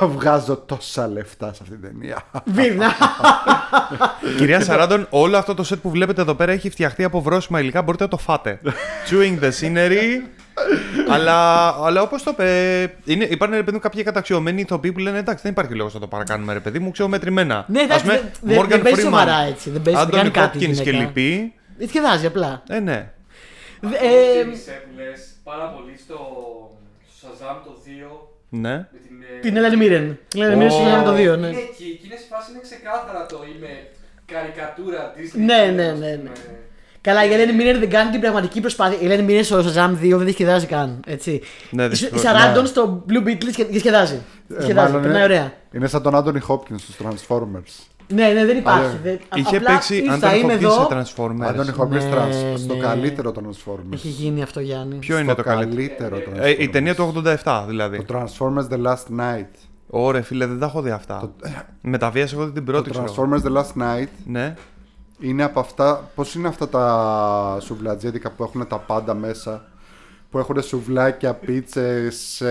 Βγάζω 0.14 0.56
τόσα 0.56 1.08
λεφτά 1.08 1.52
σε 1.52 1.60
αυτήν 1.62 1.80
την 1.80 1.90
ταινία. 1.90 2.22
Βίρνα. 2.44 2.92
Κυρία 4.38 4.60
Σαράντον, 4.60 5.06
όλο 5.10 5.36
αυτό 5.36 5.54
το 5.54 5.62
σετ 5.62 5.78
που 5.80 5.90
βλέπετε 5.90 6.20
εδώ 6.20 6.34
πέρα 6.34 6.52
έχει 6.52 6.70
φτιαχτεί 6.70 7.04
από 7.04 7.20
βρόσιμα 7.20 7.60
υλικά. 7.60 7.82
Μπορείτε 7.82 8.02
να 8.04 8.10
το 8.10 8.16
φάτε. 8.16 8.60
Chewing 9.10 9.44
the 9.44 9.50
scenery. 9.60 10.22
Αλλά 11.08 11.66
αλλά 11.84 12.02
όπως 12.02 12.22
το 12.22 12.30
είπε, 12.30 12.82
είναι, 13.04 13.24
υπάρχουν 13.24 13.56
ρε 13.56 13.62
παιδί 13.62 13.76
μου 13.76 13.82
κάποιοι 13.82 14.02
καταξιωμένοι 14.02 14.60
ηθοποιοί 14.60 14.92
που 14.92 14.98
λένε 14.98 15.18
εντάξει, 15.18 15.42
δεν 15.42 15.52
υπάρχει 15.52 15.74
λόγος 15.74 15.94
να 15.94 16.00
το 16.00 16.06
παρακάνουμε, 16.06 16.52
ρε 16.52 16.60
παιδί 16.60 16.78
μου, 16.78 16.90
ξέρω 16.90 17.08
μετρημένα. 17.08 17.64
Ναι, 17.68 17.80
εντάξει, 17.80 17.94
Ας 17.96 18.02
πούμε, 18.02 18.14
δεν- 18.14 18.30
δεν- 18.40 18.66
δεν 18.68 18.78
Morgan 18.80 18.82
παίζει 18.82 19.00
Freeman, 19.00 19.04
σοβαρά 19.04 19.38
έτσι, 19.48 19.70
δεν 19.70 19.82
παίζει- 19.82 20.00
δεν 20.00 20.08
Anthony 20.08 20.16
κάνει 20.16 20.30
κάτι 20.30 20.58
η 20.58 20.60
Hopkins 20.70 20.76
και 20.82 20.82
γυναίκα. 20.90 21.04
λοιποί. 21.06 21.54
Σκεδάζει 21.88 22.26
απλά. 22.26 22.62
Ε, 22.68 22.78
ναι. 22.80 23.10
Δε- 23.80 23.96
Αυτός 23.96 24.08
ε, 24.36 24.42
θύμισε 24.42 24.82
που 24.84 24.90
λες 25.00 25.20
πάρα 25.44 25.64
πολύ 25.76 25.98
στο 26.04 26.16
στο 27.18 27.28
Shazam 27.40 27.56
το 27.64 27.72
2 27.84 28.28
Ναι. 28.48 28.70
με 28.76 28.98
την... 29.06 29.16
ε, 29.36 29.40
Την 29.40 29.56
Ελένη 29.56 29.76
Μίρεν. 29.76 30.18
Την 30.28 30.42
Ελένη 30.42 30.56
Μίρεν 30.56 30.70
Ω. 30.72 30.74
στο 30.74 30.82
Γιάννη 30.88 31.04
το 31.04 31.12
2, 31.12 31.16
ναι. 31.38 31.46
Είναι 31.46 31.56
εκεί, 31.72 31.86
εκείνες 31.98 32.20
οι 32.24 32.26
φάσεις 32.32 32.48
είναι 32.52 32.62
ξεκάθαρα 32.68 33.26
το 33.26 33.38
είμαι 33.54 33.72
καρικατούρα 34.32 35.02
Disney. 35.16 35.40
Ναι, 35.48 35.54
ας 35.54 35.74
ναι, 35.74 35.92
πούμε. 35.92 36.06
ναι, 36.06 36.12
ναι. 36.24 36.30
Καλά, 37.02 37.24
η 37.26 37.32
Ελένη 37.32 37.52
Μίρεν 37.52 37.78
δεν 37.78 37.90
κάνει 37.90 38.10
την 38.10 38.20
πραγματική 38.20 38.60
προσπάθεια. 38.60 38.98
Η 39.00 39.04
Ελένη 39.04 39.22
Μίρεν 39.22 39.44
στο 39.44 39.58
Shazam 39.58 39.90
2 40.02 40.16
δεν 40.16 40.24
τη 40.26 40.32
σκεδάζει 40.32 40.66
καν. 40.66 41.00
Έτσι. 41.06 41.40
Ναι, 41.70 41.84
η 41.84 41.88
δυστυχώς, 41.88 42.20
Σαράντον 42.20 42.62
ναι. 42.62 42.68
στο 42.68 43.04
Blue 43.08 43.28
Beetle 43.28 43.48
σκε- 43.52 43.70
τη 43.70 43.78
σκεδάζει. 43.78 44.20
Τη 44.48 44.54
Ε, 44.58 44.62
σκεδάζει, 44.62 44.86
μάλλον 44.88 45.02
περνάει 45.02 45.24
είναι- 45.24 45.32
ωραία. 45.34 45.52
Είναι 45.72 45.86
σαν 45.86 46.02
τον 46.02 46.14
Άντωνι 46.14 46.40
Χόπκιν 46.40 46.78
στους 46.78 46.96
Transformers. 47.02 47.84
Ναι, 48.14 48.26
ναι, 48.28 48.44
δεν 48.44 48.56
υπάρχει. 48.56 48.84
Άρα, 48.84 48.98
δεν- 49.02 49.18
Είχε 49.34 49.56
απλά 49.56 49.70
παίξει 49.70 49.96
ήρθα, 49.96 50.30
Anthony 50.32 50.36
είμαι 50.42 50.54
Hopkins 50.54 50.56
εδώ. 50.56 50.70
σε 50.70 50.86
Transformers. 51.16 51.42
Άντωνι 51.46 51.70
Χόπκιν 51.70 51.96
Ναι, 51.96 52.56
στο 52.56 52.74
ναι. 52.74 52.80
καλύτερο 52.80 53.32
Transformers. 53.36 53.92
Έχει 53.92 54.08
γίνει 54.08 54.42
αυτό, 54.42 54.60
Γιάννη. 54.60 54.94
Ποιο 54.94 55.14
Στο 55.14 55.24
είναι 55.24 55.34
το 55.34 55.42
καλύτερο. 55.42 55.94
καλύτερο 55.96 56.44
Ε, 56.44 56.50
η 56.50 56.54
Transformers. 56.54 56.68
ταινία 56.72 56.94
του 56.94 57.02
87 57.02 57.64
δηλαδή. 57.68 58.02
Το 58.04 58.14
Transformers 58.18 58.74
The 58.74 58.86
Last 58.86 59.20
Night. 59.20 59.46
Ωραία, 59.86 60.22
φίλε, 60.22 60.46
δεν 60.46 60.58
τα 60.58 60.66
έχω 60.66 60.80
δει 60.82 60.90
αυτά. 60.90 61.30
Με 61.80 61.98
τα 61.98 62.10
βίας 62.10 62.32
έχω 62.32 62.44
δει 62.44 62.52
την 62.52 62.64
Το 62.64 62.72
πρώτη, 62.72 62.90
ξέρω. 62.90 63.04
Transformers 63.06 63.42
The 63.48 63.56
Last 63.56 63.82
Night 63.82 64.08
Ναι. 64.26 64.54
Είναι 65.20 65.42
από 65.42 65.60
αυτά. 65.60 66.10
Πώς 66.14 66.34
είναι 66.34 66.48
αυτά 66.48 66.68
τα 66.68 67.58
σουβλατζέδικα 67.60 68.30
που 68.30 68.42
έχουν 68.42 68.66
τα 68.66 68.78
πάντα 68.78 69.14
μέσα. 69.14 69.64
που 70.30 70.38
έχουν 70.38 70.62
σουβλάκια, 70.62 71.34
πίτσες, 71.34 72.42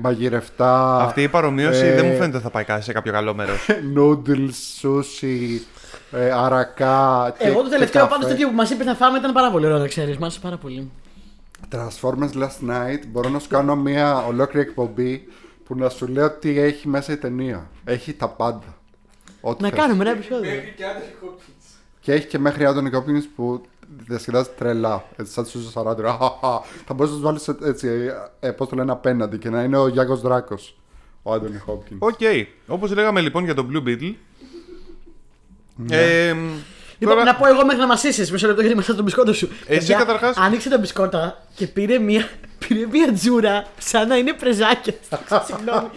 μαγειρευτά. 0.00 0.96
Αυτή 0.96 1.22
η 1.22 1.28
παρομοίωση 1.28 1.84
ε, 1.84 1.94
δεν 1.94 2.06
μου 2.06 2.16
φαίνεται 2.16 2.38
θα 2.38 2.50
πάει 2.50 2.64
κάτι 2.64 2.82
σε 2.84 2.92
κάποιο 2.92 3.12
καλό 3.12 3.34
μέρος. 3.34 3.66
Noodles, 3.96 4.52
σούσι, 4.78 5.66
ε, 6.12 6.30
αρακά. 6.30 7.34
Και, 7.38 7.46
Εγώ 7.46 7.56
το 7.56 7.62
και 7.64 7.68
τελευταίο 7.70 8.02
καφέ. 8.02 8.14
πάντως 8.14 8.28
τέτοιο 8.30 8.48
που 8.48 8.54
μας 8.54 8.70
είπες 8.70 8.86
να 8.86 8.94
φάμε 8.94 9.18
ήταν 9.18 9.32
πάρα 9.32 9.50
πολύ 9.50 9.66
ωραίο, 9.66 9.78
να 9.78 9.86
ξέρεις. 9.86 10.16
Μ' 10.18 10.22
άρεσε 10.22 10.40
πάρα 10.40 10.56
πολύ. 10.56 10.90
Transformers 11.72 12.32
Last 12.42 12.70
Night 12.70 13.02
μπορώ 13.08 13.28
να 13.28 13.38
σου 13.38 13.48
κάνω 13.48 13.76
μια 13.76 14.16
ολόκληρη 14.26 14.66
εκπομπή 14.68 15.28
που 15.64 15.74
να 15.76 15.88
σου 15.88 16.06
λέω 16.06 16.30
τι 16.30 16.58
έχει 16.58 16.88
μέσα 16.88 17.12
η 17.12 17.16
ταινία. 17.16 17.70
Έχει 17.84 18.12
τα 18.12 18.28
πάντα. 18.28 18.76
Ό,τι 19.40 19.62
Να 19.62 19.68
θες. 19.68 19.78
κάνουμε 19.78 20.02
ένα 20.04 20.12
επεισόδιο. 20.12 20.50
Μέχρι 20.50 20.74
και 20.76 20.84
Άντρε 20.84 21.04
Hopkins. 21.22 21.51
Και 22.02 22.12
έχει 22.12 22.26
και 22.26 22.38
μέχρι 22.38 22.64
Anthony 22.68 22.96
Hopkins 22.96 23.22
που 23.36 23.62
διασκεδάζει 24.06 24.48
τρελά. 24.58 25.04
Έτσι, 25.16 25.32
σαν 25.32 25.44
τους 25.50 25.70
Σαράντρε. 25.70 26.06
Θα 26.86 26.94
μπορούσε 26.94 27.14
να 27.18 27.20
τους 27.20 27.20
βάλεις 27.20 27.48
έτσι, 27.70 28.10
ε, 28.40 28.50
πώς 28.50 28.68
το 28.68 28.76
λένε, 28.76 28.92
απέναντι 28.92 29.38
και 29.38 29.50
να 29.50 29.62
είναι 29.62 29.76
ο 29.78 29.88
Γιάγκος 29.88 30.16
Δράκος. 30.16 30.76
Ο 31.22 31.32
Anthony 31.34 31.70
Hopkins. 31.70 31.96
OK. 31.98 32.18
Όπως 32.66 32.94
λέγαμε 32.94 33.20
λοιπόν 33.20 33.44
για 33.44 33.54
τον 33.54 33.68
Blue 33.72 33.88
Beetle. 33.88 34.14
Ναι. 35.76 35.96
Ε, 35.96 36.34
Λοιπόν, 36.98 37.16
τώρα- 37.16 37.32
να 37.32 37.38
πω 37.38 37.46
εγώ 37.46 37.64
μέχρι 37.64 37.80
να 37.80 37.86
μα 37.86 37.96
μισό 38.32 38.46
λεπτό 38.46 38.60
γιατί 38.60 38.76
μέσα 38.76 38.94
τον 38.94 39.04
μπισκότο 39.04 39.32
σου. 39.34 39.48
Παιδιά, 39.66 39.96
καταρχάς- 39.98 40.36
Άνοιξε 40.38 40.68
τα 40.68 40.78
μπισκότα 40.78 41.42
και 41.54 41.66
πήρε 41.66 41.98
μία, 41.98 42.28
πήρε 42.68 42.86
μία 42.90 43.12
τζούρα 43.12 43.66
σαν 43.78 44.08
να 44.08 44.16
είναι 44.16 44.32
πρεζάκια. 44.32 44.94
Συγγνώμη. 45.46 45.88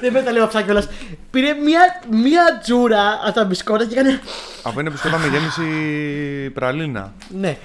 Δεν 0.00 0.12
με 0.12 0.22
τα 0.22 0.32
λέω 0.32 0.44
αυτά 0.44 0.62
κιόλας. 0.62 0.88
Πήρε 1.30 1.52
μία, 1.52 2.00
μία 2.10 2.58
τζούρα 2.62 3.20
από 3.24 3.32
τα 3.34 3.44
μπισκότα 3.44 3.84
και 3.86 3.92
έκανε. 3.98 4.20
Αφού 4.62 4.80
είναι 4.80 4.90
πιστόλα 4.90 5.18
με 5.18 5.26
γέμιση 5.26 6.50
πραλίνα. 6.50 7.12
Ναι. 7.28 7.56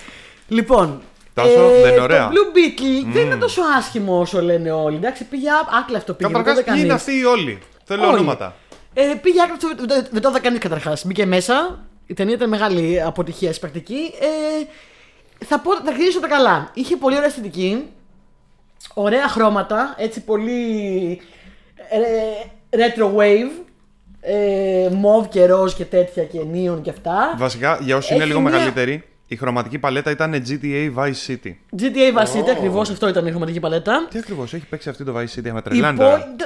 Λοιπόν. 0.47 1.01
Τάσο, 1.34 1.69
δεν 1.82 1.91
είναι 1.91 2.01
ωραία. 2.01 2.28
Το 2.28 2.34
Blue 2.34 2.58
Beetle 2.58 3.06
δεν 3.13 3.25
είναι 3.25 3.36
τόσο 3.36 3.62
άσχημο 3.78 4.19
όσο 4.19 4.41
λένε 4.41 4.71
όλοι. 4.71 4.95
Εντάξει, 4.95 5.23
πήγε 5.23 5.49
α- 5.49 5.78
άκλαυτο 5.84 6.13
πήγε. 6.13 6.32
δεν 6.32 6.43
το 6.43 6.49
Καταρχά, 6.49 6.62
είδε 6.62 6.71
ποιοι 6.71 6.82
είναι 6.84 6.88
κανείς. 6.88 7.01
αυτοί 7.08 7.19
οι 7.19 7.25
όλοι; 7.25 7.60
Θέλω 7.84 8.04
Όλοι. 8.06 8.13
ονόματα. 8.13 8.56
Ε, 8.93 9.01
πήγε 9.21 9.41
άκλαυτο, 9.41 9.67
δεν 9.67 9.88
το- 9.88 10.08
δεν 10.12 10.21
το 10.21 10.30
είδε 10.30 10.39
κανείς 10.39 10.60
καταρχάς. 10.60 11.06
Μπήκε 11.06 11.25
μέσα. 11.25 11.80
Η 12.06 12.13
ταινία 12.13 12.34
ήταν 12.34 12.49
μεγάλη 12.49 13.01
αποτυχία 13.01 13.49
στην 13.54 13.62
πρακτική. 13.62 13.99
Ε, 14.19 15.45
θα 15.45 15.60
πω, 15.60 15.75
θα 15.75 15.82
ξεκινήσω 15.91 16.19
τα 16.19 16.28
καλά. 16.28 16.69
Είχε 16.73 16.95
πολύ 16.95 17.15
ωραία 17.15 17.28
αισθητική. 17.28 17.84
Ωραία 18.93 19.28
χρώματα. 19.28 19.95
Έτσι 19.97 20.21
πολύ. 20.21 21.21
ε, 21.89 21.99
retro 22.79 23.15
wave. 23.19 23.51
Ε, 24.27 24.89
μοβ 24.91 25.27
και 25.27 25.45
ροζ 25.45 25.73
και 25.73 25.85
τέτοια 25.85 26.23
και 26.23 26.39
neon 26.53 26.79
και 26.81 26.89
αυτά. 26.89 27.33
Βασικά, 27.38 27.79
για 27.81 27.95
όσοι 27.95 28.13
είναι 28.13 28.23
Έχει 28.23 28.31
λίγο 28.31 28.41
μια- 28.43 28.51
μεγαλύτεροι, 28.51 29.03
η 29.27 29.35
χρωματική 29.35 29.77
παλέτα 29.79 30.11
ήταν 30.11 30.43
GTA 30.47 30.91
Vice 30.97 31.27
City. 31.31 31.55
GTA 31.81 32.17
Vice 32.17 32.38
City, 32.38 32.49
ακριβώς 32.51 32.89
αυτό 32.89 33.07
ήταν 33.07 33.25
η 33.25 33.29
χρωματική 33.29 33.59
παλέτα. 33.59 34.07
Τι 34.09 34.17
ακριβώς 34.19 34.53
έχει 34.53 34.65
παίξει 34.65 34.89
αυτή 34.89 35.03
το 35.03 35.13
Vice 35.17 35.39
City 35.39 35.51
με 35.51 35.57
Η 35.57 35.61
τρελάνει 35.61 35.97
πόλη- 35.97 36.09
τώρα. 36.09 36.33
το- 36.38 36.45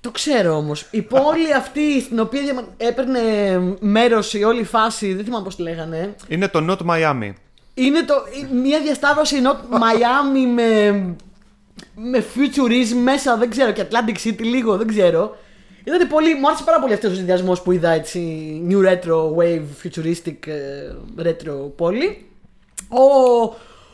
Το 0.00 0.10
ξέρω 0.10 0.56
όμως. 0.56 0.86
Η 0.90 1.02
πόλη 1.02 1.54
αυτή 1.56 2.00
στην 2.00 2.20
οποία 2.20 2.42
διαμα- 2.42 2.68
έπαιρνε 2.76 3.20
μέρος 3.80 4.34
η 4.34 4.44
όλη 4.44 4.64
φάση, 4.64 5.14
δεν 5.14 5.24
θυμάμαι 5.24 5.44
πώς 5.44 5.56
τη 5.56 5.62
λέγανε. 5.62 6.14
Είναι 6.28 6.48
το 6.48 6.66
Not 6.70 6.86
Miami. 6.90 7.32
Είναι 7.74 8.02
το, 8.04 8.14
μια 8.62 8.80
διασταύρωση 8.80 9.36
ενώ 9.36 9.52
Miami 9.70 10.52
με, 10.54 10.90
με 11.94 12.24
futurism 12.34 12.96
μέσα, 13.02 13.36
δεν 13.36 13.50
ξέρω, 13.50 13.72
και 13.72 13.84
Atlantic 13.90 14.28
City 14.28 14.40
λίγο, 14.40 14.76
δεν 14.76 14.86
ξέρω. 14.86 15.36
Ήταν 15.84 16.08
πολύ, 16.08 16.34
μου 16.34 16.46
άρεσε 16.48 16.62
πάρα 16.64 16.80
πολύ 16.80 16.92
αυτός 16.92 17.12
ο 17.12 17.14
συνδυασμός 17.14 17.62
που 17.62 17.72
είδα 17.72 17.90
έτσι, 17.90 18.20
new 18.70 18.86
retro 18.88 19.36
wave, 19.38 19.62
futuristic 19.84 20.46
ε, 20.46 20.92
retro 21.26 21.70
πόλη. 21.76 22.26
Ο, 22.88 23.02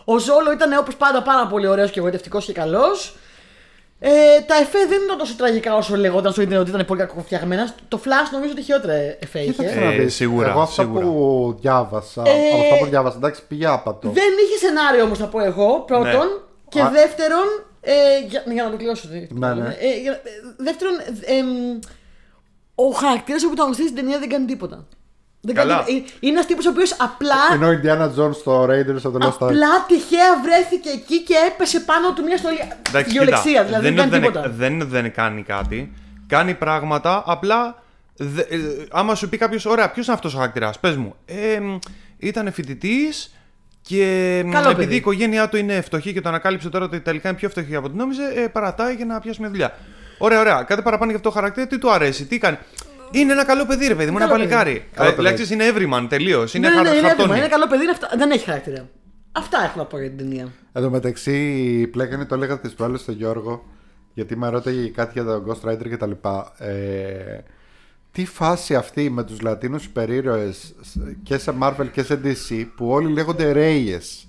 ο 0.05 0.18
Ζόλο 0.18 0.53
ήταν 0.53 0.73
όπως 0.79 0.97
πάντα 0.97 1.23
πάρα 1.23 1.47
πολύ 1.47 1.66
ωραίος 1.66 1.90
και 1.90 1.99
εγωιτευτικός 2.01 2.44
και 2.44 2.53
καλός. 2.53 3.16
Ε, 3.99 4.11
τα 4.47 4.55
εφέ 4.55 4.79
δεν 4.88 5.01
ήταν 5.05 5.18
τόσο 5.18 5.35
τραγικά 5.37 5.75
όσο 5.77 5.97
λεγόταν 5.97 6.33
στο 6.33 6.40
ίντερνετ 6.42 6.62
ότι 6.66 6.70
ήταν 6.75 6.87
πολύ 6.87 7.01
κακοφτιαγμένα. 7.01 7.75
Το 7.88 8.01
Flash 8.05 8.29
νομίζω 8.33 8.53
ότι 8.53 8.62
χειρότερα 8.62 8.92
εφέ 8.94 9.38
είχε. 9.40 9.51
Κοίταξε 9.51 9.79
Ε, 9.79 9.85
να 9.85 9.90
δεις. 9.90 10.14
σίγουρα, 10.14 10.49
Εγώ 10.51 10.61
αυτά 10.61 10.83
σίγουρα. 10.83 11.05
που 11.05 11.57
διάβασα, 11.61 12.23
Ε, 12.27 12.31
από 12.53 12.62
αυτά 12.62 12.79
που 12.79 12.87
διάβασα, 12.87 13.16
εντάξει, 13.16 13.42
πήγε 13.49 13.66
άπατο. 13.66 14.09
Δεν 14.09 14.25
είχε 14.47 14.66
σενάριο 14.66 15.05
όμως, 15.05 15.18
θα 15.18 15.27
πω 15.27 15.40
εγώ. 15.40 15.81
Πρώτον. 15.87 16.05
Ναι. 16.12 16.42
Και 16.68 16.81
Α. 16.81 16.90
δεύτερον. 16.90 17.47
Ε, 17.85 18.27
για, 18.29 18.42
για 18.53 18.64
να 18.64 18.70
το 18.70 18.77
κλείσω. 18.77 19.09
Ναι, 19.29 19.55
ναι. 19.55 19.68
Ε, 19.81 20.01
για- 20.03 20.12
ε, 20.12 20.18
δεύτερον, 20.57 20.94
ε, 21.25 21.35
εμ, 21.38 21.79
ο 22.75 22.90
χαρακτήρας 22.90 23.40
που 23.42 23.47
πρωταγωνιστή 23.47 23.83
στην 23.85 23.97
ταινία 23.97 24.18
δεν 24.18 24.29
κάνει 24.29 24.44
τίποτα. 24.47 24.87
Δεν 25.40 25.55
κάνει, 25.55 25.68
Καλά. 25.70 25.85
τίποτα. 25.85 26.07
Ε, 26.07 26.16
είναι 26.20 26.33
ένας 26.33 26.47
τύπος 26.47 26.66
ο 26.66 26.70
οποίος 26.70 26.92
απλά, 26.99 27.35
Είναι 27.55 27.66
ο 27.66 27.81
Indiana 27.83 28.09
Jones 28.18 28.35
στο 28.35 28.64
Raiders 28.64 29.03
of 29.11 29.12
the 29.12 29.20
Lost 29.27 29.29
Ark. 29.29 29.31
απλά 29.40 29.85
τυχαία 29.88 30.40
βρέθηκε 30.42 30.88
εκεί 30.88 31.23
και 31.23 31.35
έπεσε 31.49 31.81
πάνω 31.81 32.12
του 32.12 32.23
μια 32.25 32.37
στολή. 32.37 32.59
Εντάξει, 32.88 33.11
Γεωλεξία, 33.12 33.51
κοίτα, 33.51 33.64
δηλαδή 33.64 33.83
δεν, 33.85 33.92
είναι 33.92 34.03
κάνει 34.03 34.16
ότι 34.16 34.27
τίποτα. 34.27 34.51
δεν, 34.51 34.73
είναι 34.73 34.83
ότι 34.83 34.92
δεν 34.92 35.12
κάνει 35.12 35.42
κάτι. 35.42 35.92
Κάνει 36.27 36.55
πράγματα, 36.55 37.23
απλά. 37.27 37.83
δε- 38.16 38.42
ε, 38.42 38.59
άμα 38.90 39.14
σου 39.14 39.29
πει 39.29 39.37
κάποιος, 39.37 39.64
ωραία, 39.66 39.90
ποιος 39.90 40.07
είναι 40.07 40.14
αυτός 40.14 40.35
ο 40.35 40.37
χαρακτήρας, 40.37 40.79
πες 40.79 40.97
μου. 40.97 41.14
Ε, 41.27 41.59
ήταν 42.18 42.53
φοιτητής 42.53 43.35
και 43.87 44.42
μ, 44.47 44.51
Καλό 44.51 44.64
επειδή 44.64 44.81
παιδί. 44.83 44.94
η 44.94 44.97
οικογένειά 44.97 45.49
του 45.49 45.57
είναι 45.57 45.81
φτωχή 45.81 46.12
και 46.12 46.20
το 46.20 46.29
ανακάλυψε 46.29 46.68
τώρα 46.68 46.85
ότι 46.85 47.01
τελικά 47.01 47.29
είναι 47.29 47.37
πιο 47.38 47.49
φτωχή 47.49 47.75
από 47.77 47.87
ό,τι 47.87 47.97
νόμιζε, 47.97 48.23
ε, 48.35 48.47
παρατάει 48.49 48.94
για 48.94 49.05
να 49.05 49.20
πιάσει 49.20 49.40
μια 49.40 49.51
δουλειά. 49.51 49.79
Ωραία, 50.18 50.40
ωραία. 50.40 50.62
Κάτι 50.62 50.83
παραπάνω 50.83 51.11
για 51.11 51.16
αυτό 51.18 51.29
το 51.29 51.35
χαρακτήρα, 51.35 51.66
τι 51.66 51.79
του 51.79 51.92
αρέσει, 51.92 52.27
τι 52.27 52.38
κάνει. 52.38 52.57
Είναι 53.11 53.33
ένα 53.33 53.44
καλό 53.44 53.66
παιδί, 53.66 53.87
ρε 53.87 53.94
παιδί 53.94 54.11
μου, 54.11 54.16
ένα 54.16 54.27
Καλό 54.27 54.38
παιδί. 54.38 54.51
παλικάρι. 54.53 54.85
Καλό 54.94 55.09
Ε, 55.09 55.12
παιδί. 55.12 55.23
Λέξεις 55.23 55.51
είναι 55.51 55.64
everyman 55.75 56.07
τελείως. 56.09 56.55
Είναι 56.55 56.68
ναι, 56.68 56.75
ναι, 56.75 56.81
χαρ- 56.81 56.90
ναι, 56.90 56.97
είναι, 56.99 57.07
χαρτόνι. 57.07 57.29
έτοιμο, 57.31 57.44
είναι 57.44 57.49
καλό 57.53 57.66
παιδί, 57.66 57.83
είναι 57.83 57.90
αυτά, 57.92 58.11
δεν 58.16 58.31
έχει 58.31 58.44
χαρακτήρα. 58.44 58.88
Αυτά 59.33 59.59
έχω 59.64 59.79
να 59.79 59.85
πω 59.85 59.99
για 59.99 60.09
την 60.09 60.18
ταινία. 60.18 60.49
Εν 60.73 60.83
τω 60.83 60.90
μεταξύ, 60.90 61.87
πλέκανε 61.92 62.25
το 62.25 62.35
έλεγα 62.35 62.61
τις 62.61 62.73
προάλλες 62.75 63.01
στον 63.01 63.14
Γιώργο, 63.14 63.64
γιατί 64.14 64.37
με 64.37 64.49
ρώταγε 64.49 64.88
κάτι 64.88 65.11
για 65.12 65.25
το 65.25 65.44
Ghost 65.49 65.70
Rider 65.70 65.88
και 65.88 65.97
τα 65.97 66.07
λοιπά. 66.07 66.53
Ε, 66.59 66.73
τι 68.14 68.24
φάση 68.27 68.74
αυτή 68.74 69.11
με 69.11 69.24
τους 69.24 69.40
Λατίνους 69.40 69.85
υπερήρωες 69.85 70.74
και 71.22 71.38
σε 71.38 71.55
Marvel 71.62 71.87
και 71.92 72.03
σε 72.03 72.20
DC 72.24 72.66
που 72.77 72.88
όλοι 72.90 73.12
λέγονται 73.12 73.53
Reyes. 73.57 74.27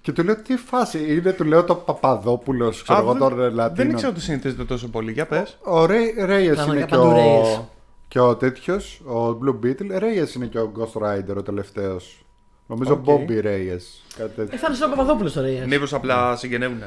Και 0.00 0.12
του 0.12 0.24
λέω 0.24 0.36
τι 0.42 0.56
φάση, 0.56 1.14
είναι 1.16 1.32
του 1.32 1.44
λέω 1.44 1.64
το 1.64 1.74
Παπαδόπουλος, 1.74 2.82
ξέρω 2.82 2.98
Α, 2.98 3.02
εγώ 3.02 3.12
δεν- 3.12 3.20
των 3.20 3.34
Δεν 3.36 3.54
Λατίνων. 3.54 3.90
ήξερα 3.90 4.10
ότι 4.10 4.20
συνηθίζεται 4.20 4.64
τόσο 4.64 4.88
πολύ. 4.88 5.12
Για 5.12 5.26
πες. 5.26 5.58
Ο 5.62 5.82
Ray, 5.84 5.88
Reyes 5.88 6.52
Πραγματικά 6.54 6.62
είναι 6.64 6.80
και 6.80 6.86
παντού 6.86 7.06
ο, 7.08 7.14
Reyes. 7.16 7.64
και 8.08 8.20
ο 8.20 8.36
τέτοιος, 8.36 9.00
ο 9.04 9.28
Blue 9.28 9.64
Beetle. 9.66 10.02
Reyes 10.02 10.34
είναι 10.36 10.46
και 10.46 10.58
ο 10.58 10.72
Ghost 10.78 11.02
Rider 11.02 11.36
ο 11.36 11.42
τελευταίος. 11.42 12.24
Νομίζω 12.66 12.92
OK. 12.92 13.04
Bobby 13.06 13.44
Reyes. 13.44 13.82
Κάτι 14.16 14.34
τέτοιο. 14.36 14.48
Ε, 14.54 14.56
θα 14.56 14.66
είναι 14.66 14.76
στον 14.76 14.90
Παπαδόπουλος 14.90 15.32
τώρα. 15.32 15.48
Yes. 15.48 15.66
Μήπως 15.66 15.94
απλά 15.94 16.36
συγγενεύουν. 16.36 16.82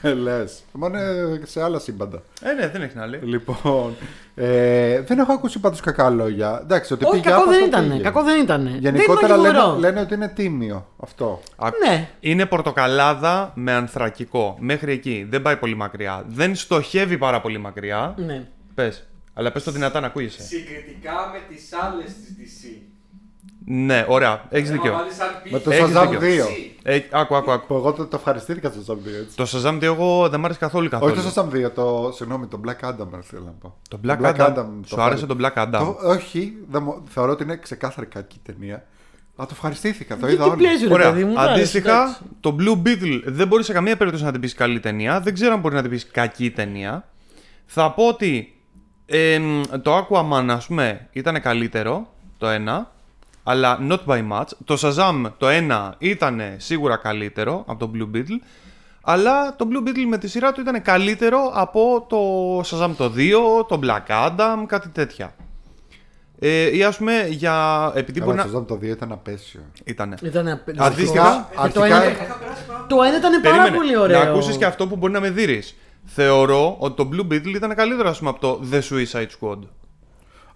Λες. 0.22 0.62
Μόνο 0.72 0.98
σε 1.44 1.62
άλλα 1.62 1.78
σύμπαντα. 1.78 2.22
Ε, 2.42 2.52
ναι, 2.52 2.68
δεν 2.68 2.82
έχει 2.82 2.96
να 2.96 3.06
λέει. 3.06 3.20
Λοιπόν. 3.22 3.94
Ε, 4.34 5.00
δεν 5.00 5.18
έχω 5.18 5.32
ακούσει 5.32 5.58
πάντως 5.58 5.80
κακά 5.80 6.10
λόγια. 6.10 6.58
Εντάξει, 6.62 6.92
ότι 6.92 7.04
Όχι, 7.04 7.12
πήγε 7.20 7.28
κακό 7.34 7.44
δεν 7.44 7.54
άπατο, 7.62 7.66
ήταν. 7.66 7.88
πήγε. 7.90 8.02
Κακό 8.02 8.22
δεν 8.22 8.42
ήταν. 8.42 8.66
Γενικότερα 8.78 9.26
δεν 9.26 9.26
ήταν 9.26 9.40
λένε, 9.40 9.58
φοβερό. 9.58 9.78
λένε 9.78 10.00
ότι 10.00 10.14
είναι 10.14 10.28
τίμιο 10.28 10.86
αυτό. 11.02 11.40
Α, 11.56 11.68
Ναι. 11.88 12.08
Είναι 12.20 12.46
πορτοκαλάδα 12.46 13.52
με 13.54 13.72
ανθρακικό. 13.72 14.56
Μέχρι 14.60 14.92
εκεί. 14.92 15.26
Δεν 15.30 15.42
πάει 15.42 15.56
πολύ 15.56 15.74
μακριά. 15.74 16.24
Δεν 16.28 16.54
στοχεύει 16.54 17.18
πάρα 17.18 17.40
πολύ 17.40 17.58
μακριά. 17.58 18.14
ναι. 18.16 18.46
Πες. 18.74 19.06
Αλλά 19.34 19.52
πες 19.52 19.62
το 19.64 19.70
δυνατά 19.70 20.00
να 20.00 20.06
ακούγεσαι. 20.06 20.42
Συγκριτικά 20.42 21.12
με 21.32 21.54
τις 21.54 21.68
άλλες 21.72 22.04
της 22.04 22.34
DC. 22.38 22.82
Ναι, 23.66 24.04
ωραία. 24.08 24.44
Έχεις 24.48 24.68
Άμα 24.70 24.78
δίκιο. 24.80 24.92
βάλεις 24.96 25.14
σαν 25.14 25.26
Με 25.50 25.58
το 25.58 25.70
Έχεις 25.70 25.84
Shazam 25.96 26.06
δίκιο. 26.10 26.44
2. 26.46 26.48
Ε, 26.82 27.00
άκου, 27.10 27.36
άκου, 27.36 27.50
άκου. 27.50 27.66
Που 27.66 27.74
εγώ 27.74 27.92
το, 27.92 28.06
το 28.06 28.16
ευχαριστήθηκα 28.16 28.70
στο 28.70 28.94
Shazam 28.94 28.96
2. 28.96 29.10
Έτσι. 29.22 29.36
Το 29.36 29.46
Shazam 29.52 29.74
2 29.78 29.82
εγώ 29.82 30.28
δεν 30.28 30.40
μ' 30.40 30.44
άρεσε 30.44 30.58
καθόλου 30.58 30.88
καθόλου. 30.88 31.12
Όχι 31.18 31.32
το 31.32 31.42
Shazam 31.52 31.66
2, 31.66 31.70
το. 31.74 32.10
Συγγνώμη, 32.14 32.46
το 32.46 32.60
Black 32.66 32.88
Adam 32.88 33.06
θέλω 33.22 33.42
να 33.44 33.50
πω. 33.60 33.74
Το 33.88 33.98
Black, 34.04 34.34
Adam. 34.36 34.66
Σου 34.86 34.94
το 34.96 35.02
άρεσε 35.02 35.24
ευχαρι- 35.24 35.26
το 35.26 35.36
Black 35.40 35.62
Adam. 35.62 35.78
Το, 35.78 36.08
όχι, 36.08 36.52
δεν 36.70 36.82
μου- 36.82 37.02
θεωρώ 37.08 37.32
ότι 37.32 37.42
είναι 37.42 37.56
ξεκάθαρη 37.56 38.06
κακή 38.06 38.40
ταινία. 38.44 38.74
Α, 39.36 39.44
το 39.46 39.48
ευχαριστήθηκα, 39.50 40.16
το 40.16 40.26
Τι 40.26 40.32
είδα 40.32 40.44
όλο. 40.44 40.54
pleasure, 40.54 40.86
ρε 40.88 40.92
Ωραία. 40.92 41.12
παιδί 41.12 41.24
μου. 41.24 41.38
άρεσε, 41.40 41.54
Αντίστοιχα, 41.54 42.02
εντάξει. 42.02 42.20
το 42.40 42.56
Blue 42.60 42.86
Beetle 42.88 43.20
δεν 43.24 43.46
μπορεί 43.48 43.64
σε 43.64 43.72
καμία 43.72 43.96
περίπτωση 43.96 44.24
να 44.24 44.32
την 44.32 44.40
πεις 44.40 44.54
καλή 44.54 44.80
ταινία. 44.80 45.20
Δεν 45.20 45.34
ξέρω 45.34 45.52
αν 45.52 45.60
μπορεί 45.60 45.74
να 45.74 45.80
την 45.80 45.90
πεις 45.90 46.06
κακή 46.06 46.50
ταινία. 46.50 47.08
Θα 47.66 47.90
πω 47.92 48.08
ότι 48.08 48.54
εμ, 49.06 49.60
το 49.82 49.96
Aquaman, 50.08 50.46
ας 50.48 50.66
πούμε, 50.66 51.08
ήταν 51.12 51.40
καλύτερο 51.40 52.06
το 52.38 52.46
ένα, 52.48 52.91
αλλά 53.42 53.78
not 53.88 53.98
by 54.06 54.28
much. 54.32 54.44
Το 54.64 54.76
Shazam 54.80 55.32
το 55.38 55.48
ένα 55.48 55.94
ήταν 55.98 56.40
σίγουρα 56.56 56.96
καλύτερο 56.96 57.64
από 57.66 57.78
το 57.78 57.90
Blue 57.94 58.16
Beetle. 58.16 58.38
Αλλά 59.04 59.56
το 59.56 59.68
Blue 59.70 59.88
Beetle 59.88 60.06
με 60.08 60.18
τη 60.18 60.28
σειρά 60.28 60.52
του 60.52 60.60
ήταν 60.60 60.82
καλύτερο 60.82 61.50
από 61.54 62.06
το 62.08 62.18
Shazam 62.60 62.90
το 62.96 63.12
2, 63.16 63.66
το 63.68 63.80
Black 63.82 64.26
Adam, 64.28 64.64
κάτι 64.66 64.88
τέτοια. 64.88 65.34
Ε, 66.38 66.76
ή 66.76 66.84
ας 66.84 66.96
πούμε 66.96 67.26
για... 67.30 67.92
Επειδή 67.94 68.20
μπορεί 68.20 68.36
Καλά, 68.36 68.48
να... 68.50 68.52
το 68.52 68.58
Shazam 68.58 68.66
το 68.66 68.74
2 68.74 68.82
ήταν 68.82 69.12
απέσιο. 69.12 69.60
Ήτανε. 69.84 70.16
Ήταν 70.22 70.48
απ- 70.48 70.80
Αντίστοιχα, 70.80 71.48
Και 71.62 71.68
το 71.72 71.82
ένα- 71.84 71.96
αρχικά- 71.96 72.36
Το 72.88 73.02
ένα 73.02 73.16
ήταν 73.16 73.40
πάρα 73.40 73.40
Περίμενε, 73.56 73.76
πολύ 73.76 73.96
ωραίο. 73.96 74.24
Να 74.24 74.30
ακούσεις 74.30 74.56
και 74.56 74.64
αυτό 74.64 74.86
που 74.86 74.96
μπορεί 74.96 75.12
να 75.12 75.20
με 75.20 75.30
δεις. 75.30 75.76
Θεωρώ 76.04 76.76
ότι 76.78 76.96
το 76.96 77.08
Blue 77.12 77.32
Beetle 77.32 77.54
ήταν 77.54 77.74
καλύτερο 77.74 78.08
ας 78.08 78.18
πούμε, 78.18 78.30
από 78.30 78.40
το 78.40 78.60
The 78.72 78.80
Suicide 78.80 79.26
Squad. 79.40 79.58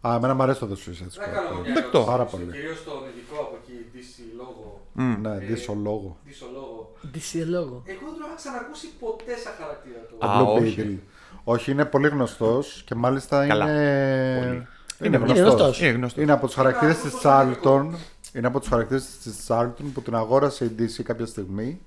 Α, 0.07 0.15
εμένα 0.15 0.35
μου 0.35 0.43
αρέσει 0.43 0.61
το 0.61 0.67
The 0.71 0.75
Suicide 0.75 1.07
Να 1.17 1.25
Squad. 1.25 1.31
κάνω 1.35 1.61
μια 1.61 1.75
Δεκτό. 1.75 1.99
ερώτηση, 1.99 2.11
Πάρα 2.11 2.25
πολύ. 2.25 2.45
Κυρίως 2.53 2.79
στον 2.79 2.95
ειδικό 3.09 3.37
από 3.43 3.57
εκεί, 3.63 3.77
DC, 3.95 4.23
λόγο. 4.37 4.81
Ναι, 5.23 5.39
δισολόγο. 5.39 6.17
Δισολόγο. 6.25 6.93
Δυσιολόγο. 7.01 7.83
Εγώ 7.85 8.01
δεν 8.11 8.19
το 8.19 8.25
είχα 8.27 8.35
ξανακούσει 8.37 8.87
ποτέ 9.01 9.37
σαν 9.37 9.53
χαρακτήρα 9.61 9.99
του. 10.09 10.27
Α, 10.27 10.39
Το 10.45 10.55
Blue 10.55 10.61
όχι. 10.63 11.01
Beetle. 11.05 11.09
Όχι, 11.45 11.71
είναι 11.71 11.85
πολύ 11.85 12.09
γνωστός 12.09 12.83
και 12.87 12.95
μάλιστα 12.95 13.47
Καλά. 13.47 13.65
είναι. 13.65 14.39
Πολύ. 14.39 14.67
Είναι 15.01 15.17
Είναι 15.17 15.17
γνωστός. 15.17 15.39
γνωστός. 15.41 15.81
Είναι 15.81 15.91
γνωστός. 15.91 16.23
Είναι 16.23 16.33
από 16.33 16.47
τους 16.47 16.55
χαρακτήρες 16.55 16.95
Είναι 17.01 17.11
της 17.11 17.25
αυτός 17.25 17.65
ο 17.65 17.79
Charlton. 17.81 17.95
Είναι 18.37 18.47
από 18.47 18.59
τους 18.61 18.69
χαρακτήρες 18.69 19.19
της 19.23 19.47
Charlton 19.49 19.85
που 19.95 20.03
την 20.03 20.15
αγόρασε 20.15 20.65
η 20.65 20.75
DC 20.79 21.03
κάποια 21.03 21.27
στιγμή. 21.27 21.81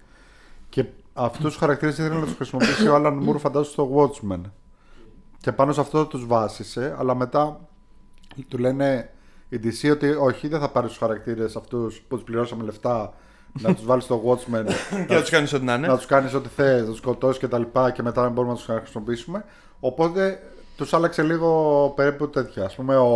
Και 0.70 0.86
αυτούς 1.14 1.44
τους 1.46 1.56
χαρακτήρες 1.56 1.98
ήθελε 1.98 2.16
να 2.16 2.26
τους 2.26 2.36
χρησιμοποιήσει 2.36 2.88
ο 2.88 2.96
Alan 2.96 3.14
Moore, 3.30 3.38
φαντάζομαι, 3.40 3.66
στο 3.72 4.12
Watchmen. 4.30 4.42
Και 5.42 5.52
πάνω 5.52 5.74
σε 5.74 5.80
αυτό 5.82 6.06
τους 6.06 6.26
βάσισε, 6.26 6.96
αλλά 7.00 7.16
μετά 7.16 7.60
του 8.48 8.58
λένε 8.58 9.10
η 9.50 9.60
DC 9.64 9.92
ότι 9.92 10.10
όχι, 10.10 10.48
δεν 10.48 10.60
θα 10.60 10.70
πάρεις 10.70 10.90
τους 10.90 10.98
χαρακτήρες 10.98 11.56
αυτούς 11.56 12.02
που 12.08 12.16
τους 12.16 12.24
πληρώσαμε 12.24 12.64
λεφτά 12.64 13.14
να 13.54 13.76
τους 13.76 13.86
βάλεις 13.86 14.04
στο 14.04 14.24
Watchmen. 14.26 14.66
Και 15.08 15.14
να 15.14 15.20
τους 15.20 15.30
κάνεις 15.30 15.54
ό,τι 15.54 15.66
να 15.66 15.74
είναι. 15.74 15.88
να 15.88 15.98
τους 15.98 16.06
κάνεις 16.06 16.34
ό,τι 16.34 16.50
θες, 16.50 16.82
να 16.82 16.88
τους 16.88 16.98
σκοτώσεις 16.98 17.40
και 17.40 17.48
τα 17.48 17.58
λοιπά 17.58 17.92
και 17.92 18.02
μετά 18.02 18.22
να 18.22 18.30
μπορούμε 18.30 18.54
να 18.54 18.60
τους 18.60 18.68
χρησιμοποιήσουμε. 18.82 19.46
Οπότε 19.80 20.40
τους 20.78 20.94
άλλαξε 20.94 21.24
λίγο 21.24 21.94
περίπου 21.96 22.30
τέτοια. 22.30 22.64
Α 22.64 22.70
πούμε, 22.76 22.98
ο, 22.98 23.14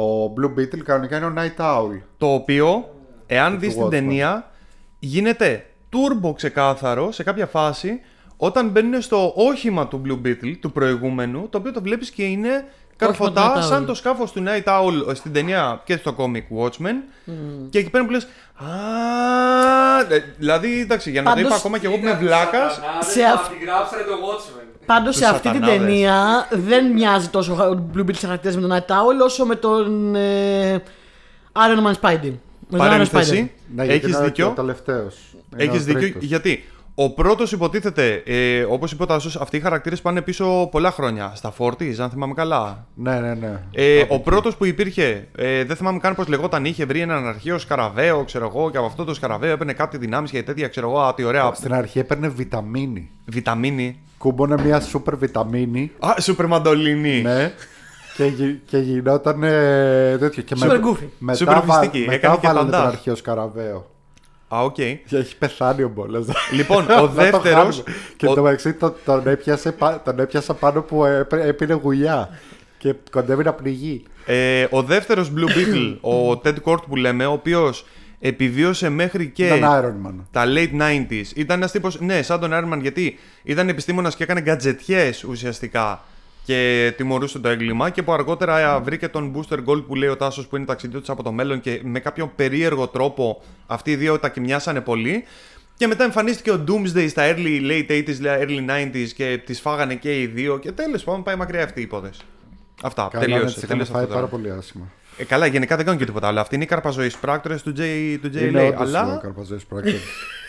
ο 0.00 0.32
Blue 0.36 0.58
Beetle 0.58 0.78
κανονικά 0.84 1.16
είναι 1.16 1.26
ο 1.26 1.32
Night 1.36 1.60
Owl. 1.60 2.00
Το 2.18 2.26
οποίο, 2.26 2.94
εάν 3.26 3.52
Του 3.52 3.58
δεις 3.58 3.74
την 3.74 3.84
Watchmen. 3.84 3.90
ταινία, 3.90 4.50
γίνεται 4.98 5.66
turbo 5.92 6.34
ξεκάθαρο 6.34 7.12
σε 7.12 7.22
κάποια 7.22 7.46
φάση 7.46 8.00
όταν 8.36 8.68
μπαίνουν 8.68 9.00
στο 9.00 9.32
όχημα 9.36 9.88
του 9.88 10.02
Blue 10.06 10.26
Beetle, 10.26 10.56
του 10.60 10.72
προηγούμενου, 10.72 11.48
το 11.48 11.58
οποίο 11.58 11.72
το 11.72 11.82
βλέπεις 11.82 12.10
και 12.10 12.24
είναι 12.24 12.64
καρφωτά 12.96 13.52
του 13.52 13.58
Night 13.58 13.62
Owl. 13.62 13.66
σαν 13.68 13.86
το 13.86 13.94
σκάφος 13.94 14.32
του 14.32 14.44
Night 14.46 14.68
Owl 14.72 15.14
στην 15.16 15.32
ταινία 15.32 15.80
και 15.84 15.96
στο 15.96 16.14
comic 16.18 16.58
Watchmen. 16.62 16.94
Και 17.70 17.78
εκεί 17.78 17.90
πέρα 17.90 18.04
που 18.04 18.10
λες 18.10 18.26
«Α, 18.54 20.14
ε, 20.14 20.34
Δηλαδή, 20.38 20.80
εντάξει, 20.80 21.10
για 21.10 21.22
να 21.22 21.28
το 21.28 21.34
Πάντως, 21.34 21.48
είπα 21.50 21.58
ακόμα 21.58 21.78
και 21.78 21.86
εγώ 21.86 21.94
που 21.94 22.00
είμαι 22.00 22.10
Ήταν 22.10 22.22
βλάκας, 22.22 22.74
σατανάδες 22.74 23.06
σε 23.12 23.20
που 23.20 23.26
αυ- 23.34 23.46
αντιγράψανε 23.50 24.02
το 24.02 24.12
Watchmen. 24.12 24.62
Πάντως 24.86 25.16
Τους 25.16 25.24
σε 25.24 25.30
αυτή 25.30 25.50
την 25.50 25.60
σατανάδες. 25.60 25.86
ταινία 25.86 26.46
δεν 26.50 26.86
μοιάζει 26.92 27.28
τόσο 27.28 27.52
ο 27.52 27.86
Blue 27.96 28.00
Beetle 28.10 28.14
χαρακτήρας 28.20 28.56
με 28.56 28.60
τον 28.68 28.70
Night 28.78 28.90
Owl 28.92 29.24
όσο 29.24 29.44
με 29.44 29.54
τον 29.54 30.14
ε, 30.14 30.82
Iron 31.52 31.86
Man 31.86 31.92
Spidey. 32.00 32.32
Με 32.68 32.78
τον 32.78 32.86
Iron 32.86 32.90
Spider. 32.90 33.10
παρένθεση, 33.10 33.52
Ναι, 33.74 33.84
γιατί 33.84 34.04
έχεις 34.04 34.16
είναι 34.16 34.24
δίκιο. 34.24 34.46
Ο 34.46 34.50
τελευταίος. 34.50 35.14
Έχεις 35.56 35.84
δίκιο 35.84 36.12
γιατί 36.20 36.64
ο 36.96 37.10
πρώτος 37.10 37.52
υποτίθεται, 37.52 38.22
ε, 38.26 38.62
όπως 38.62 38.92
είπε 38.92 39.02
ο 39.02 39.06
Τάσος, 39.06 39.36
αυτοί 39.36 39.56
οι 39.56 39.60
χαρακτήρες 39.60 40.00
πάνε 40.00 40.20
πίσω 40.22 40.68
πολλά 40.70 40.90
χρόνια. 40.90 41.32
Στα 41.34 41.52
40s, 41.58 41.94
αν 41.98 42.10
θυμάμαι 42.10 42.34
καλά. 42.34 42.86
Ναι, 42.94 43.20
ναι, 43.20 43.34
ναι. 43.34 43.60
Ε, 43.72 44.00
Από 44.00 44.12
ο 44.12 44.16
εκεί. 44.16 44.24
πρώτος 44.24 44.56
που 44.56 44.64
υπήρχε, 44.64 45.28
ε, 45.36 45.64
δεν 45.64 45.76
θυμάμαι 45.76 45.98
καν 45.98 46.14
πώς 46.14 46.28
λεγόταν, 46.28 46.64
είχε 46.64 46.84
βρει 46.84 47.00
έναν 47.00 47.26
αρχαίο 47.26 47.58
σκαραβαίο, 47.58 48.24
ξέρω 48.24 48.46
εγώ, 48.54 48.70
και 48.70 48.76
από 48.76 48.86
αυτό 48.86 49.04
το 49.04 49.14
σκαραβαίο 49.14 49.52
έπαιρνε 49.52 49.72
κάτι 49.72 49.96
δυνάμεις 49.98 50.30
και 50.30 50.42
τέτοια, 50.42 50.68
ξέρω 50.68 50.88
εγώ, 50.90 51.00
α, 51.00 51.14
τι 51.14 51.24
ωραία. 51.24 51.52
Στην 51.54 51.74
αρχή 51.74 51.98
έπαιρνε 51.98 52.28
βιταμίνη. 52.28 53.10
Βιταμίνη. 53.24 53.98
Κούμπονε 54.18 54.62
μια 54.64 54.80
σούπερ 54.80 55.16
βιταμίνη. 55.16 55.90
Α, 55.98 56.14
σούπερ 56.20 56.46
μαντολίνη. 56.46 57.20
ναι. 57.22 57.52
Και, 58.16 58.24
γι- 58.24 58.60
και 58.66 58.78
γινόταν 58.78 59.42
ε, 59.42 60.16
τέτοιο. 60.18 60.42
Και 60.42 60.54
Super 60.58 60.70
goofy. 60.74 61.06
Μετά, 61.18 61.38
Super 61.44 61.62
βα- 61.66 61.78
μυστική. 61.80 61.98
μετά 61.98 62.12
Έκανε 62.14 62.36
και 62.40 62.46
βάλανε 62.46 62.70
τον 62.70 62.78
παντάχ. 62.78 62.92
αρχαίο 62.92 63.14
σκαραβαίο. 63.14 63.90
Α, 64.54 64.62
οκ. 64.62 64.74
Και 64.74 64.96
έχει 65.10 65.36
πεθάνει 65.36 65.82
ο 65.82 65.88
Μπόλας. 65.94 66.26
Λοιπόν, 66.52 66.84
Να 66.84 66.96
ο 66.96 67.00
το 67.00 67.12
δεύτερος. 67.12 67.42
χάνουμε. 67.52 67.82
Και 68.16 68.26
το 68.26 68.42
μεταξύ 68.42 68.72
τον, 68.72 68.94
τον, 69.04 69.26
έπιασε, 69.26 69.72
πα- 69.72 70.02
τον 70.04 70.18
έπιασα 70.18 70.54
πάνω 70.54 70.82
που 70.82 71.04
έπαι- 71.04 71.44
έπινε 71.46 71.74
γουλιά. 71.74 72.38
Και 72.78 72.94
κοντεύει 73.10 73.44
να 73.44 73.52
πνιγεί. 73.52 74.02
Ε, 74.26 74.66
ο 74.70 74.82
δεύτερος 74.82 75.32
Blue 75.36 75.48
Beetle, 75.48 75.96
ο 76.12 76.30
Ted 76.44 76.54
Kord 76.64 76.82
που 76.88 76.96
λέμε, 76.96 77.26
ο 77.26 77.32
οποίος 77.32 77.86
επιβίωσε 78.20 78.88
μέχρι 78.88 79.28
και 79.28 79.46
Ήταν 79.46 79.62
Iron 79.62 80.08
Man. 80.08 80.14
τα 80.30 80.44
late 80.46 80.80
90s. 80.80 81.24
Ήταν 81.34 81.56
ένας 81.56 81.70
τύπο, 81.70 81.88
ναι, 81.98 82.22
σαν 82.22 82.40
τον 82.40 82.50
Iron 82.52 82.72
Man, 82.74 82.80
γιατί 82.80 83.18
ήταν 83.42 83.68
επιστήμονας 83.68 84.16
και 84.16 84.22
έκανε 84.22 84.40
γκατζετιές 84.40 85.24
ουσιαστικά 85.24 86.04
και 86.44 86.92
τιμωρούσε 86.96 87.38
το 87.38 87.48
έγκλημα. 87.48 87.90
Και 87.90 88.02
που 88.02 88.12
αργότερα 88.12 88.80
βρήκε 88.80 89.08
τον 89.08 89.34
Booster 89.36 89.58
Gold 89.66 89.84
που 89.86 89.94
λέει 89.94 90.08
ο 90.08 90.16
Τάσος 90.16 90.46
που 90.46 90.56
είναι 90.56 90.64
ταξιδιώτης 90.64 91.08
από 91.08 91.22
το 91.22 91.32
μέλλον 91.32 91.60
και 91.60 91.80
με 91.84 92.00
κάποιον 92.00 92.32
περίεργο 92.36 92.88
τρόπο 92.88 93.42
αυτοί 93.66 93.90
οι 93.90 93.96
δύο 93.96 94.18
τακιμιάσανε 94.18 94.80
πολύ. 94.80 95.24
Και 95.76 95.86
μετά 95.86 96.04
εμφανίστηκε 96.04 96.50
ο 96.50 96.64
Doomsday 96.68 97.06
στα 97.08 97.22
early 97.34 97.60
late 97.70 97.90
80s, 97.90 98.40
early 98.40 98.70
90s 98.70 99.08
και 99.14 99.42
τις 99.44 99.60
φάγανε 99.60 99.94
και 99.94 100.20
οι 100.20 100.26
δύο. 100.26 100.58
Και 100.58 100.72
τέλος 100.72 101.04
πάντων 101.04 101.22
πάει 101.22 101.36
μακριά 101.36 101.64
αυτή 101.64 101.80
η 101.80 101.82
υπόθεση. 101.82 102.20
Αυτά. 102.82 103.08
Καλά, 103.12 103.26
ναι, 103.26 103.32
τελείωσε. 103.32 103.54
τις 103.54 103.56
είχαν 103.62 103.68
τελείωσε 103.68 103.92
φάει 103.92 104.02
αυτό 104.02 104.14
πάρα 104.14 104.26
τώρα. 104.26 104.42
πολύ 104.42 104.50
άσχημα. 104.58 104.92
Ε, 105.16 105.24
καλά, 105.24 105.46
γενικά 105.46 105.76
δεν 105.76 105.84
κάνουν 105.84 106.00
και 106.00 106.06
τίποτα 106.06 106.26
άλλο. 106.28 106.40
Αυτοί 106.40 106.54
είναι 106.54 106.64
οι 106.64 106.66
καρπαζοεί 106.66 107.10
πράκτορες 107.20 107.62
του, 107.62 107.70
J, 107.76 107.80
του 108.22 108.30
JLA. 108.34 108.40
Είναι 108.40 108.62
όντως 108.66 108.92
ο 108.92 108.96
αλλά 108.98 109.18
Καρπαζές 109.22 109.64
πράκτορας. 109.64 110.00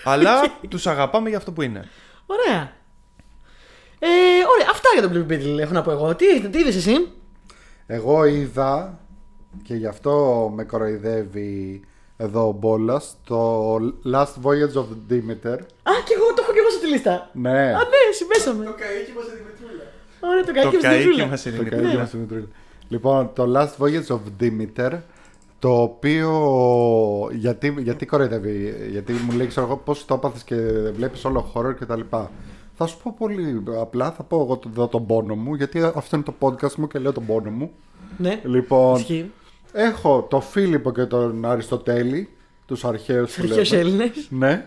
αλλά 0.04 0.32
τους 0.70 0.88
αγαπάμε 0.88 1.30
για 1.30 1.38
αυτό 1.38 1.52
που 1.52 1.62
είναι. 1.62 1.90
Ωραία. 2.26 2.72
Ε, 4.00 4.08
ωραία, 4.54 4.68
αυτά 4.72 4.90
για 4.94 5.02
τον 5.02 5.12
Blue 5.14 5.32
Beetle 5.32 5.60
έχω 5.60 5.74
να 5.74 5.82
πω 5.82 5.92
εγώ. 5.92 6.16
Τι, 6.16 6.48
τι 6.50 6.60
είδες 6.60 6.76
εσύ; 6.76 7.08
Εγώ 7.88 8.26
είδα 8.26 9.00
και 9.64 9.74
γι' 9.76 9.88
αυτό 9.88 10.52
με 10.56 10.64
κοροϊδεύει 10.64 11.82
εδώ 12.18 12.48
ο 12.48 12.52
Μπόλας 12.52 13.18
το 13.28 13.76
Last 14.14 14.34
Voyage 14.44 14.76
of 14.82 14.88
Demeter. 15.10 15.58
Α, 15.84 15.92
και 16.06 16.14
εγώ 16.18 16.28
το 16.36 16.40
έχω 16.42 16.52
και 16.54 16.60
εγώ 16.60 16.70
στη 16.78 16.88
λίστα. 16.88 17.30
Ναι, 17.34 17.50
Α, 17.62 17.78
ναι, 17.78 18.14
συμπέσαμε. 18.18 18.66
Το 18.66 18.72
καίκι 18.72 19.12
μας 19.16 19.26
στη 19.26 19.36
Δημητρούλα. 19.36 19.84
Ωραία, 20.20 20.44
το 20.44 20.46
το 20.46 20.54
κάκι 20.54 20.66
μου 20.68 20.80
στην 20.80 20.90
καίκι 20.90 21.02
Δημητρούλα. 21.04 21.28
μας 21.28 21.44
το 21.44 21.50
είναι. 21.50 21.70
καίκι 21.70 21.82
Ναι. 21.82 21.98
μας 21.98 22.08
στη 22.08 22.18
Μητρούλα. 22.18 22.46
Λοιπόν, 22.88 23.32
το 23.34 23.44
Last 23.56 23.84
Voyage 23.84 24.16
of 24.16 24.20
Demeter 24.42 24.92
το 25.60 25.82
οποίο 25.82 26.30
γιατί, 27.34 27.76
γιατί 27.78 28.06
κοροϊδεύει, 28.06 28.88
γιατί 28.92 29.14
μου 29.14 29.32
λέει 29.38 29.48
ξέρω 29.48 29.66
εγώ 29.66 29.78
πώς 29.78 30.06
το 30.06 30.14
έπαθες 30.14 30.44
και 30.44 30.56
βλέπεις 30.96 31.26
όλο 31.26 31.52
horror 31.54 31.76
και 31.80 31.86
τα 31.86 31.96
λοιπά. 31.96 32.32
Θα 32.78 32.86
σου 32.86 32.98
πω 33.04 33.16
πολύ 33.18 33.64
απλά, 33.82 34.12
θα 34.12 34.24
πω 34.24 34.40
εγώ 34.42 34.58
το- 34.58 34.70
εδώ 34.72 34.88
τον 34.88 35.06
πόνο 35.06 35.36
μου, 35.36 35.54
γιατί 35.56 35.82
αυτό 35.96 36.16
είναι 36.16 36.26
το 36.26 36.34
podcast 36.40 36.74
μου 36.76 36.88
και 36.88 37.00
λέω 37.00 37.12
τον 37.12 37.26
πόνο 37.26 37.50
μου. 37.50 37.72
Ναι, 38.18 38.40
Λοιπόν, 38.44 38.96
ισχύει. 38.96 39.32
έχω 39.74 40.28
το 40.30 40.40
Φίλιππο 40.42 40.92
και 40.92 41.06
τον 41.06 41.46
Αριστοτέλη, 41.46 42.30
τους 42.66 42.86
αρχαίους 42.86 43.36
που 43.36 43.42
Αρχαίους 43.44 43.72
λέμε. 43.72 43.82
Έλληνες. 43.84 44.28
Ναι. 44.30 44.66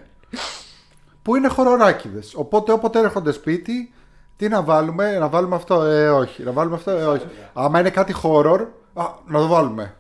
Που 1.22 1.36
είναι 1.36 1.48
χοροράκιδες. 1.48 2.34
Οπότε 2.34 2.72
όποτε 2.72 2.98
έρχονται 2.98 3.32
σπίτι, 3.32 3.92
τι 4.36 4.48
να 4.48 4.62
βάλουμε, 4.62 5.18
να 5.18 5.28
βάλουμε 5.28 5.54
αυτό, 5.54 5.82
ε, 5.82 6.08
όχι. 6.10 6.42
Να 6.42 6.52
βάλουμε 6.52 6.76
αυτό, 6.76 6.90
ε, 6.90 7.04
όχι. 7.04 7.26
Άμα 7.52 7.80
είναι 7.80 7.90
κάτι 7.90 8.14
horror, 8.22 8.66
α, 8.94 9.04
να 9.26 9.38
το 9.38 9.46
βάλουμε. 9.46 9.94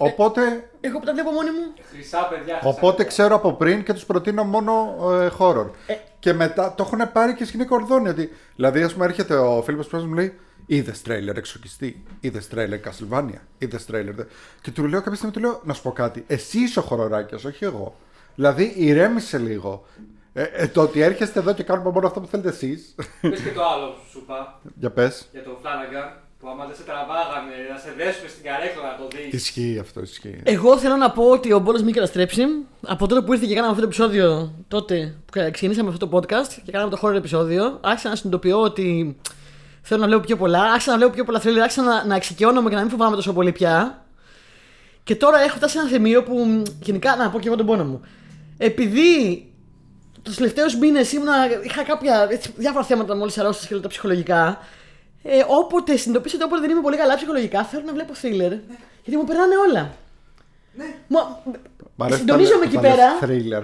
Οπότε, 0.00 0.70
Εγώ 0.80 0.98
που 0.98 1.04
τα 1.04 1.12
βλέπω 1.12 1.30
μόνη 1.30 1.50
μου. 1.50 1.74
Χρυσά 1.92 2.26
παιδιά. 2.30 2.54
χρυσά 2.54 2.68
οπότε 2.68 2.96
παιδιά. 2.96 3.04
ξέρω 3.04 3.34
από 3.34 3.52
πριν 3.52 3.84
και 3.84 3.92
τους 3.92 4.04
προτείνω 4.06 4.44
μόνο 4.44 4.96
ε, 5.12 5.28
horror. 5.38 5.70
Ε. 5.86 5.94
Και 6.18 6.32
μετά 6.32 6.74
το 6.74 6.82
έχουν 6.82 7.12
πάρει 7.12 7.34
και 7.34 7.44
σκηνή 7.44 7.64
κορδόνι. 7.64 8.08
Ότι, 8.08 8.32
δηλαδή, 8.56 8.82
ας 8.82 8.92
πούμε, 8.92 9.04
έρχεται 9.04 9.34
ο 9.34 9.62
Φίλιππος 9.62 9.86
Πρέσβης 9.86 10.10
μου 10.10 10.16
λέει 10.16 10.38
Είδες 10.70 11.02
τρέιλερ 11.02 11.36
εξοκιστή, 11.36 12.02
είδες 12.20 12.48
τρέιλερ 12.48 12.80
Castlevania, 12.84 13.40
είδες 13.58 13.86
τρέιλερ. 13.86 14.14
δε». 14.14 14.24
Και 14.62 14.70
του 14.70 14.86
λέω 14.86 14.98
κάποια 14.98 15.14
στιγμή, 15.14 15.34
του 15.34 15.40
λέω 15.40 15.60
να 15.64 15.74
σου 15.74 15.82
πω 15.82 15.92
κάτι. 15.92 16.24
Εσύ 16.26 16.58
είσαι 16.58 16.78
ο 16.78 16.82
χοροράκιος, 16.82 17.44
όχι 17.44 17.64
εγώ. 17.64 17.96
Δηλαδή, 18.34 18.72
ηρέμησε 18.76 19.38
λίγο. 19.38 19.86
Ε, 20.32 20.42
ε, 20.42 20.68
το 20.68 20.82
ότι 20.82 21.00
έρχεστε 21.00 21.38
εδώ 21.38 21.52
και 21.52 21.62
κάνουμε 21.62 21.90
μόνο 21.90 22.06
αυτό 22.06 22.20
που 22.20 22.26
θέλετε 22.26 22.48
εσείς. 22.48 22.94
Πες 23.20 23.40
και 23.40 23.50
το 23.50 23.62
άλλο 23.64 23.86
που 23.86 24.00
σου 24.10 24.18
είπα 24.22 24.60
Για 24.74 24.90
πες. 24.90 25.28
για 25.32 25.42
τον 25.42 25.56
Φλάναγκαν. 25.60 26.20
Που 26.40 26.48
άμα 26.48 26.66
δεν 26.66 26.76
σε 26.76 26.82
τραβάγανε 26.82 27.54
να 27.72 27.78
σε 27.78 27.94
δέσουμε 27.96 28.28
στην 28.28 28.44
καρέκλα 28.44 28.82
να 28.82 28.96
το 28.96 29.08
δεις. 29.16 29.32
Ισχύει 29.42 29.78
αυτό, 29.80 30.00
ισχύει. 30.00 30.40
Εγώ 30.42 30.78
θέλω 30.78 30.96
να 30.96 31.10
πω 31.10 31.30
ότι 31.30 31.52
ο 31.52 31.58
Μπόλος 31.58 31.82
μη 31.82 31.92
καταστρέψει. 31.92 32.42
Από 32.86 33.06
τότε 33.06 33.20
που 33.20 33.32
ήρθε 33.32 33.46
και 33.46 33.54
κάναμε 33.54 33.72
αυτό 33.72 33.82
το 33.82 33.88
επεισόδιο, 33.88 34.54
τότε 34.68 35.14
που 35.24 35.32
ξεκινήσαμε 35.32 35.88
αυτό 35.90 36.08
το 36.08 36.16
podcast 36.16 36.60
και 36.64 36.72
κάναμε 36.72 36.90
το 36.90 36.98
horror 37.02 37.14
επεισόδιο, 37.14 37.78
άρχισα 37.82 38.08
να 38.08 38.16
συνειδητοποιώ 38.16 38.60
ότι 38.60 39.16
θέλω 39.82 40.00
να 40.00 40.06
βλέπω 40.06 40.22
πιο 40.22 40.36
πολλά. 40.36 40.62
Άρχισα 40.62 40.90
να 40.90 40.96
βλέπω 40.96 41.12
πιο 41.12 41.24
πολλά 41.24 41.40
thriller, 41.42 41.58
άρχισα 41.62 41.82
να, 41.82 42.04
να 42.04 42.14
εξοικειώνομαι 42.14 42.68
και 42.68 42.74
να 42.74 42.80
μην 42.80 42.90
φοβάμαι 42.90 43.16
τόσο 43.16 43.32
πολύ 43.32 43.52
πια. 43.52 44.04
Και 45.04 45.16
τώρα 45.16 45.40
έχω 45.40 45.56
φτάσει 45.56 45.72
σε 45.72 45.78
ένα 45.78 45.88
σημείο 45.88 46.22
που 46.22 46.38
μ, 46.38 46.62
γενικά 46.82 47.16
να 47.16 47.30
πω 47.30 47.40
και 47.40 47.46
εγώ 47.46 47.56
τον 47.56 47.66
πόνο 47.66 47.84
μου. 47.84 48.00
Επειδή 48.58 49.46
τους 50.22 50.36
τελευταίους 50.36 50.76
μήνες 50.76 51.12
είχα 51.64 51.82
κάποια 51.82 52.26
έτσι, 52.30 52.52
διάφορα 52.56 52.84
θέματα 52.84 53.16
μόλις 53.16 53.38
αρρώστησα 53.38 53.74
και 53.74 53.80
τα 53.80 53.88
ψυχολογικά. 53.88 54.58
Ε, 55.22 55.44
όποτε 55.46 55.96
συνειδητοποίησα 55.96 56.36
ότι 56.36 56.44
όποτε 56.44 56.60
δεν 56.60 56.70
είμαι 56.70 56.80
πολύ 56.80 56.96
καλά 56.96 57.14
ψυχολογικά, 57.16 57.64
θέλω 57.64 57.82
να 57.86 57.92
βλέπω 57.92 58.12
thriller. 58.22 58.58
Γιατί 59.04 59.16
μου 59.20 59.24
περνάνε 59.24 59.54
όλα. 59.68 59.90
Ναι. 60.74 60.84
Μα, 61.08 61.40
Μ' 61.94 62.02
αρέσει 62.02 62.18
συντονίζομαι 62.18 62.54
όταν- 62.56 62.68
εκεί 62.68 62.76
όταν 62.76 62.90
πέρα. 62.90 63.06
λες 63.32 63.42
Thriller. 63.52 63.62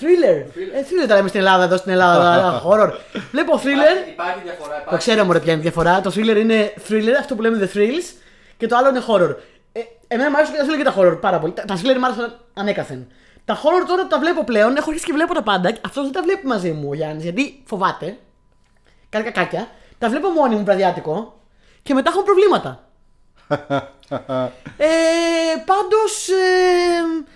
Thriller. 0.00 0.36
Ε, 0.74 0.82
thriller 0.82 1.06
τώρα 1.08 1.18
είμαι 1.18 1.28
στην 1.28 1.40
Ελλάδα, 1.40 1.64
εδώ 1.64 1.76
στην 1.76 1.92
Ελλάδα. 1.92 2.62
horror. 2.66 2.90
Βλέπω 3.30 3.52
thriller. 3.56 3.64
Υπάρχει, 3.64 4.10
υπάρχει 4.12 4.40
διαφορά. 4.42 4.70
Υπάρχει. 4.74 4.90
Το 4.90 4.96
ξέρω 4.96 5.24
μωρέ 5.24 5.38
ποια 5.40 5.50
είναι 5.52 5.60
η 5.60 5.62
διαφορά. 5.62 6.00
Το 6.00 6.12
thriller 6.16 6.36
είναι 6.36 6.72
thriller, 6.88 7.14
αυτό 7.20 7.34
που 7.34 7.42
λέμε 7.42 7.70
the 7.72 7.76
thrills. 7.76 8.14
Και 8.56 8.66
το 8.66 8.76
άλλο 8.76 8.88
είναι 8.88 9.02
horror. 9.08 9.36
Ε, 9.72 9.80
εμένα 10.08 10.30
μου 10.30 10.36
αρέσουν 10.36 10.54
και 10.54 10.60
τα 10.60 10.66
thriller 10.66 10.76
και 10.76 10.84
τα 10.84 10.94
horror 10.96 11.20
πάρα 11.20 11.38
πολύ. 11.38 11.52
Τα, 11.52 11.62
τα 11.64 11.74
thriller 11.74 11.96
μου 11.98 12.04
άρεσαν 12.06 12.38
ανέκαθεν. 12.54 13.06
Τα 13.44 13.56
horror 13.56 13.84
τώρα 13.88 14.06
τα 14.06 14.18
βλέπω 14.18 14.44
πλέον. 14.44 14.76
Έχω 14.76 14.88
αρχίσει 14.88 15.06
και 15.06 15.12
βλέπω 15.12 15.34
τα 15.34 15.42
πάντα. 15.42 15.72
Αυτό 15.84 16.02
δεν 16.02 16.12
τα 16.12 16.22
βλέπει 16.22 16.46
μαζί 16.46 16.70
μου 16.70 16.88
ο 16.90 16.94
Γιάννης 16.94 17.22
γιατί 17.22 17.62
φοβάται. 17.64 18.16
Κάνει 19.08 19.24
κακάκια. 19.24 19.68
Τα 19.98 20.08
βλέπω 20.08 20.28
μόνη 20.28 20.54
μου 20.56 20.64
βραδιάτικο. 20.64 21.40
Και 21.82 21.94
μετά 21.94 22.10
έχω 22.14 22.22
προβλήματα. 22.22 22.80
ε, 24.76 24.86
Πάντως. 25.66 26.28
Ε, 26.28 27.26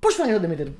Πώς 0.00 0.14
φάνηκε 0.14 0.36
ο 0.36 0.40
Δημήτρη; 0.40 0.76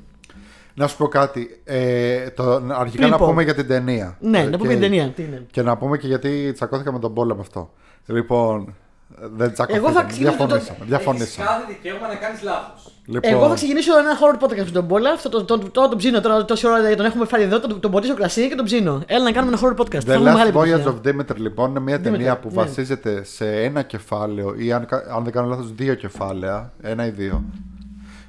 Να 0.74 0.86
σου 0.86 0.96
πω 0.96 1.08
κάτι. 1.08 1.60
Ε, 1.64 2.30
το, 2.30 2.52
αρχικά 2.52 2.98
Πριν 2.98 3.08
να 3.10 3.16
πω. 3.18 3.26
πούμε 3.26 3.42
για 3.42 3.54
την 3.54 3.66
ταινία. 3.66 4.16
Ναι, 4.20 4.38
Ε, 4.38 4.44
να 4.44 4.56
πούμε 4.58 4.68
και- 4.68 4.78
την 4.78 4.80
ταινία. 4.80 5.08
Τι 5.08 5.22
είναι; 5.22 5.46
Και 5.50 5.62
να 5.62 5.76
πούμε 5.76 5.98
και 5.98 6.06
γιατί 6.06 6.52
τσακώθηκα 6.52 6.92
με 6.92 6.98
τον 6.98 7.14
Πόλεμο 7.14 7.40
αυτό. 7.40 7.70
Λοιπόν, 8.06 8.74
δεν 9.08 9.52
τσακώθηκα. 9.52 9.86
Εγώ 9.86 9.94
θα 9.96 10.02
ξεκινήσω 10.04 10.36
το- 10.36 10.46
Διαφωνήσαμε. 10.46 10.76
Έχεις 10.78 10.88
διαφωνήσαμε. 10.88 11.46
κάθε 11.48 11.64
δικαίωμα 11.72 12.08
να 12.08 12.14
κάνεις 12.14 12.42
λάθος. 12.42 12.81
Λοιπόν, 13.06 13.32
Εγώ 13.32 13.48
θα 13.48 13.54
ξεκινήσω 13.54 13.98
ένα 13.98 14.10
horror 14.18 14.44
podcast 14.44 14.64
με 14.64 14.70
τον 14.70 14.84
Μπόλα. 14.84 15.10
Αυτό 15.10 15.28
το, 15.28 15.44
το, 15.44 15.58
το, 15.58 15.88
τον 15.88 15.98
ψήνω 15.98 16.20
τώρα 16.20 16.44
τόση 16.44 16.66
ώρα 16.66 16.78
γιατί 16.80 16.96
τον 16.96 17.06
έχουμε 17.06 17.24
φάει 17.24 17.42
εδώ. 17.42 17.60
Τον, 17.60 17.80
τον 17.80 17.90
ποτίσω 17.90 18.14
κρασί 18.14 18.48
και 18.48 18.54
τον 18.54 18.64
ψήνω. 18.64 19.02
Έλα 19.06 19.24
να 19.24 19.32
κάνουμε 19.32 19.56
ένα 19.56 19.68
horror 19.68 19.80
podcast. 19.80 20.00
Θα 20.04 20.12
The 20.12 20.16
έχουμε 20.16 20.30
μεγάλη 20.32 20.50
Last 20.54 20.56
Voyage 20.58 20.78
επιτυχία. 20.78 21.00
of 21.02 21.06
Demeter 21.20 21.36
λοιπόν 21.36 21.70
είναι 21.70 21.80
μια 21.80 22.00
ταινία 22.00 22.38
που 22.38 22.48
ναι. 22.48 22.54
βασίζεται 22.54 23.24
σε 23.24 23.62
ένα 23.62 23.82
κεφάλαιο 23.82 24.54
ή 24.56 24.72
αν, 24.72 24.86
κα- 24.86 25.04
αν 25.16 25.24
δεν 25.24 25.32
κάνω 25.32 25.48
λάθος 25.48 25.72
δύο 25.74 25.94
κεφάλαια, 25.94 26.72
ένα 26.82 27.06
ή 27.06 27.10
δύο. 27.10 27.44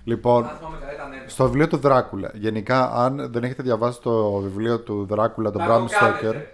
Λοιπόν, 0.04 0.44
Αν 0.44 0.52
θυμάμαι 0.58 0.78
καλά 0.80 0.94
ήταν 0.94 1.08
ένα. 1.14 1.24
στο 1.30 1.44
βιβλίο 1.46 1.68
του 1.68 1.78
Δράκουλα, 1.78 2.32
γενικά 2.34 2.92
αν 2.96 3.30
δεν 3.32 3.44
έχετε 3.44 3.64
διαβάσει 3.64 4.02
το 4.02 4.32
βιβλίο 4.32 4.80
του 4.80 5.06
Δράκουλα, 5.10 5.52
τον 5.52 5.62
Να 5.62 5.68
Bram 5.68 5.80
το 5.80 5.86
Stoker, 5.86 6.20
κάνετε. 6.22 6.53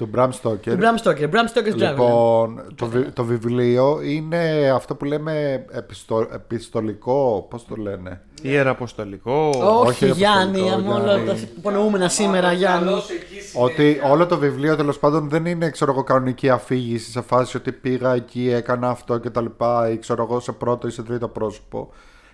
Του 0.00 0.10
Bram 0.14 0.28
Stoker, 0.42 0.78
Bram 0.78 1.02
Stoker. 1.04 1.30
Bram 1.30 1.46
Stoker's 1.54 1.74
Dracula. 1.82 1.88
Λοιπόν, 1.90 2.62
το, 2.74 2.86
βι- 2.86 3.12
το 3.12 3.24
βιβλίο 3.24 4.00
είναι 4.02 4.70
αυτό 4.74 4.94
που 4.94 5.04
λέμε 5.04 5.64
επιστο, 5.72 6.28
επιστολικό, 6.34 7.46
πώς 7.50 7.64
το 7.66 7.76
λένε; 7.76 8.20
Ιεραποστολικό. 8.42 9.48
Όχι, 9.86 10.04
όχι 10.04 10.06
Γιάννη, 10.18 10.60
αποστολικό, 10.60 10.88
με 10.88 10.94
όλα 10.94 11.12
Γιάννη. 11.14 11.26
τα 11.26 11.36
υπονοούμενα 11.58 12.08
σήμερα, 12.08 12.52
Γιάννη. 12.52 12.84
Καλώς 12.84 13.10
εκεί 13.10 13.58
Ότι 13.58 13.72
συνέχεια. 13.74 14.10
όλο 14.10 14.26
το 14.26 14.38
βιβλίο 14.38 14.76
τέλος 14.76 14.98
πάντων 14.98 15.28
δεν 15.28 15.46
είναι 15.46 15.70
ξέρω 15.70 15.92
εγώ, 15.92 16.02
κανονική 16.02 16.48
αφήγηση 16.50 17.10
σε 17.10 17.20
φάση 17.20 17.56
ότι 17.56 17.72
πήγα 17.72 18.14
εκεί, 18.14 18.50
έκανα 18.50 18.88
αυτό 18.88 19.18
και 19.18 19.30
τα 19.30 19.40
λοιπά 19.40 19.90
ή 19.90 19.98
ξέρω 19.98 20.22
εγώ 20.30 20.40
σε 20.40 20.52
πρώτο 20.52 20.86
ή 20.88 20.90
σε 20.90 21.02
τρίτο 21.02 21.28
πρόσωπο. 21.28 21.88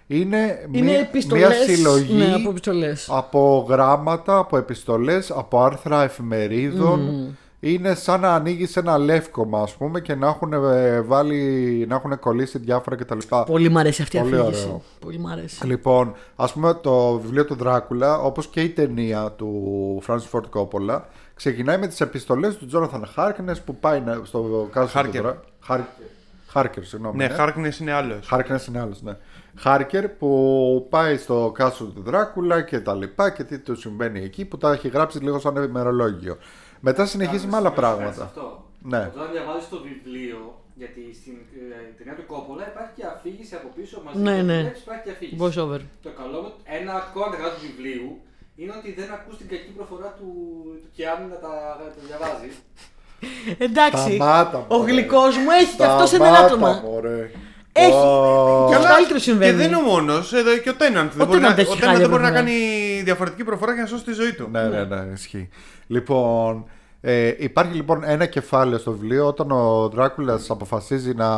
Είναι, 0.09 0.67
Είναι 0.73 0.91
μία, 0.91 0.99
επιστολές. 0.99 1.49
μία 1.49 1.77
συλλογή 1.77 2.13
Ναι, 2.15 2.35
από 2.35 2.51
επιστολές. 2.51 3.09
από 3.13 3.67
γράμματα, 3.69 4.39
από 4.39 4.57
επιστολές, 4.57 5.31
από 5.31 5.63
άρθρα 5.63 6.03
εφημερίδων. 6.03 7.01
Είναι 7.73 7.95
σαν 7.95 8.21
να 8.21 8.35
ανοίγεις 8.35 8.77
ένα 8.77 8.99
λεύκομα, 8.99 9.61
ας 9.61 9.75
πούμε, 9.75 10.01
και 10.01 10.15
να 10.15 10.27
έχουν 10.27 10.53
ε, 10.53 11.01
βάλει, 11.01 11.85
να 11.89 11.95
έχουν 11.95 12.19
κολλήσει 12.19 12.59
διάφορα 12.59 12.97
κτλ. 12.97 13.19
Πολύ 13.47 13.69
μ' 13.69 13.79
αρέσει 13.79 14.03
αυτή 14.03 14.17
η 14.17 14.21
Πολύ 14.21 14.39
αφήγηση. 14.39 14.63
ωραίο. 14.65 14.83
Πολύ 15.01 15.19
μ' 15.19 15.27
αρέσει. 15.27 15.67
Λοιπόν, 15.67 16.15
ας 16.37 16.53
πούμε 16.53 16.75
το 16.75 17.19
βιβλίο 17.19 17.45
του 17.45 17.55
Δράκουλα, 17.55 18.19
όπως 18.19 18.47
και 18.47 18.61
η 18.61 18.69
ταινία 18.69 19.33
του 19.37 20.03
Francis 20.07 20.31
Ford 20.33 20.45
Coppola, 20.61 21.01
ξεκινάει 21.35 21.79
με 21.79 21.87
τις 21.87 22.01
επιστολές 22.01 22.57
του 22.57 22.69
Jonathan 22.73 23.03
Harkness 23.17 23.57
που 23.65 23.77
πάει 23.77 24.01
να- 24.01 24.21
στο 24.23 24.69
κάστρο 24.73 25.03
του 25.03 25.09
Harker. 25.09 25.21
Δρά... 25.23 25.41
Harker. 25.69 25.81
Harker, 26.55 26.81
συγγνώμη. 26.83 27.17
Ναι, 27.17 27.29
Χάρκνες 27.29 27.79
είναι 27.79 27.93
άλλος. 27.93 28.29
Harkness 28.33 28.69
είναι 28.69 28.81
άλλος, 28.81 29.03
ναι. 29.03 29.17
Harker 29.65 30.05
που 30.19 30.87
πάει 30.91 31.17
στο 31.17 31.51
κάστρο 31.55 31.87
του 31.87 32.03
Δράκουλα 32.03 32.63
και 32.63 32.81
τα 32.81 32.95
λοιπά 32.95 33.31
και 33.31 33.45
τι 33.45 33.59
του 33.59 33.77
συμβαίνει 33.77 34.21
εκεί 34.23 34.45
που 34.45 34.57
τα 34.59 34.73
έχει 34.73 34.89
γράψει 34.89 35.19
λίγο 35.19 35.39
σαν 35.39 35.57
ημερολόγιο. 35.57 36.37
Μετά 36.81 37.07
συνεχίζει 37.07 37.47
με 37.47 37.57
άλλα 37.57 37.71
Κάνεις 37.71 37.81
πράγματα. 37.81 38.23
Αυτό. 38.25 38.65
Ναι. 38.83 39.11
Όταν 39.15 39.29
διαβάζεις 39.33 39.69
το 39.69 39.79
βιβλίο, 39.89 40.39
γιατί 40.75 41.03
στην 41.21 41.33
ε, 41.77 41.95
ταινία 41.99 42.15
του 42.19 42.27
Κόπολα 42.27 42.65
υπάρχει 42.73 42.93
και 42.97 43.05
αφήγηση 43.15 43.55
από 43.55 43.69
πίσω 43.77 44.03
μαζί 44.05 44.19
Ναι, 44.19 44.31
με 44.35 44.39
το 44.41 44.45
ναι. 44.53 44.61
βλέπεις, 44.61 44.81
υπάρχει 44.83 45.03
και 45.07 45.11
αφήγηση. 45.17 45.39
Voice 45.43 45.59
over. 45.65 45.81
Το 46.07 46.11
καλό 46.21 46.39
με 46.45 46.51
ένα 46.79 46.93
ακόμα 47.03 47.27
κατά 47.37 47.49
του 47.55 47.61
βιβλίου 47.69 48.09
είναι 48.57 48.73
ότι 48.79 48.89
δεν 48.99 49.09
ακούς 49.17 49.37
την 49.41 49.49
κακή 49.53 49.71
προφορά 49.79 50.09
του, 50.19 50.29
του 50.83 50.89
Κιάνου 50.97 51.27
να 51.33 51.39
τα, 51.45 51.53
να 51.81 51.85
τα 51.95 52.01
διαβάζεις. 52.09 52.55
Εντάξει. 53.59 54.15
Σταμάτα, 54.15 54.59
Ο 54.69 54.77
μωρέ. 54.77 54.91
γλυκός 54.93 55.37
μου 55.37 55.51
έχει 55.61 55.77
και 55.77 55.85
αυτός 55.85 56.13
ένα 56.13 56.25
Σταμάτα, 56.25 56.47
άτομα. 56.47 56.81
μωρέ. 56.85 57.31
Έχει. 57.77 57.93
Ω. 57.93 58.67
Και 58.69 58.75
αυτό 58.75 58.89
καλύτερο 58.89 59.19
Και 59.19 59.25
συμβαίνει. 59.25 59.53
δεν 59.57 59.67
είναι 59.67 59.77
ο 59.77 59.81
μόνος, 59.81 60.33
εδώ 60.33 60.57
και 60.57 60.71
ο 60.71 60.75
Τέναντ. 60.75 61.11
Ο 61.11 61.15
Δεν 61.17 61.27
μπορεί, 61.27 61.41
να, 61.41 61.55
Tennant 61.55 61.59
έχει 61.59 61.71
ο 61.71 61.75
Tennant 61.75 61.79
χάλια 61.81 61.99
δεν 61.99 62.09
μπορεί 62.11 62.23
να 62.23 62.29
προφορά. 62.31 62.31
κάνει 62.31 62.53
διαφορετική 63.05 63.45
προφορά 63.45 63.73
για 63.73 63.83
να 63.83 63.89
σώσει 63.89 64.05
τη 64.05 64.13
ζωή 64.13 64.33
του. 64.33 64.49
Ναι, 64.53 64.63
ναι, 64.63 64.85
ναι, 64.85 65.13
ισχύει. 65.15 65.49
Λοιπόν, 65.87 66.65
ε, 67.01 67.33
υπάρχει 67.39 67.75
λοιπόν 67.75 68.03
ένα 68.05 68.27
κεφάλαιο 68.27 68.79
στο 68.79 68.93
βιβλίο 68.93 69.27
όταν 69.27 69.51
ο 69.51 69.89
Δράκουλας 69.89 70.51
αποφασίζει 70.51 71.15
να 71.15 71.29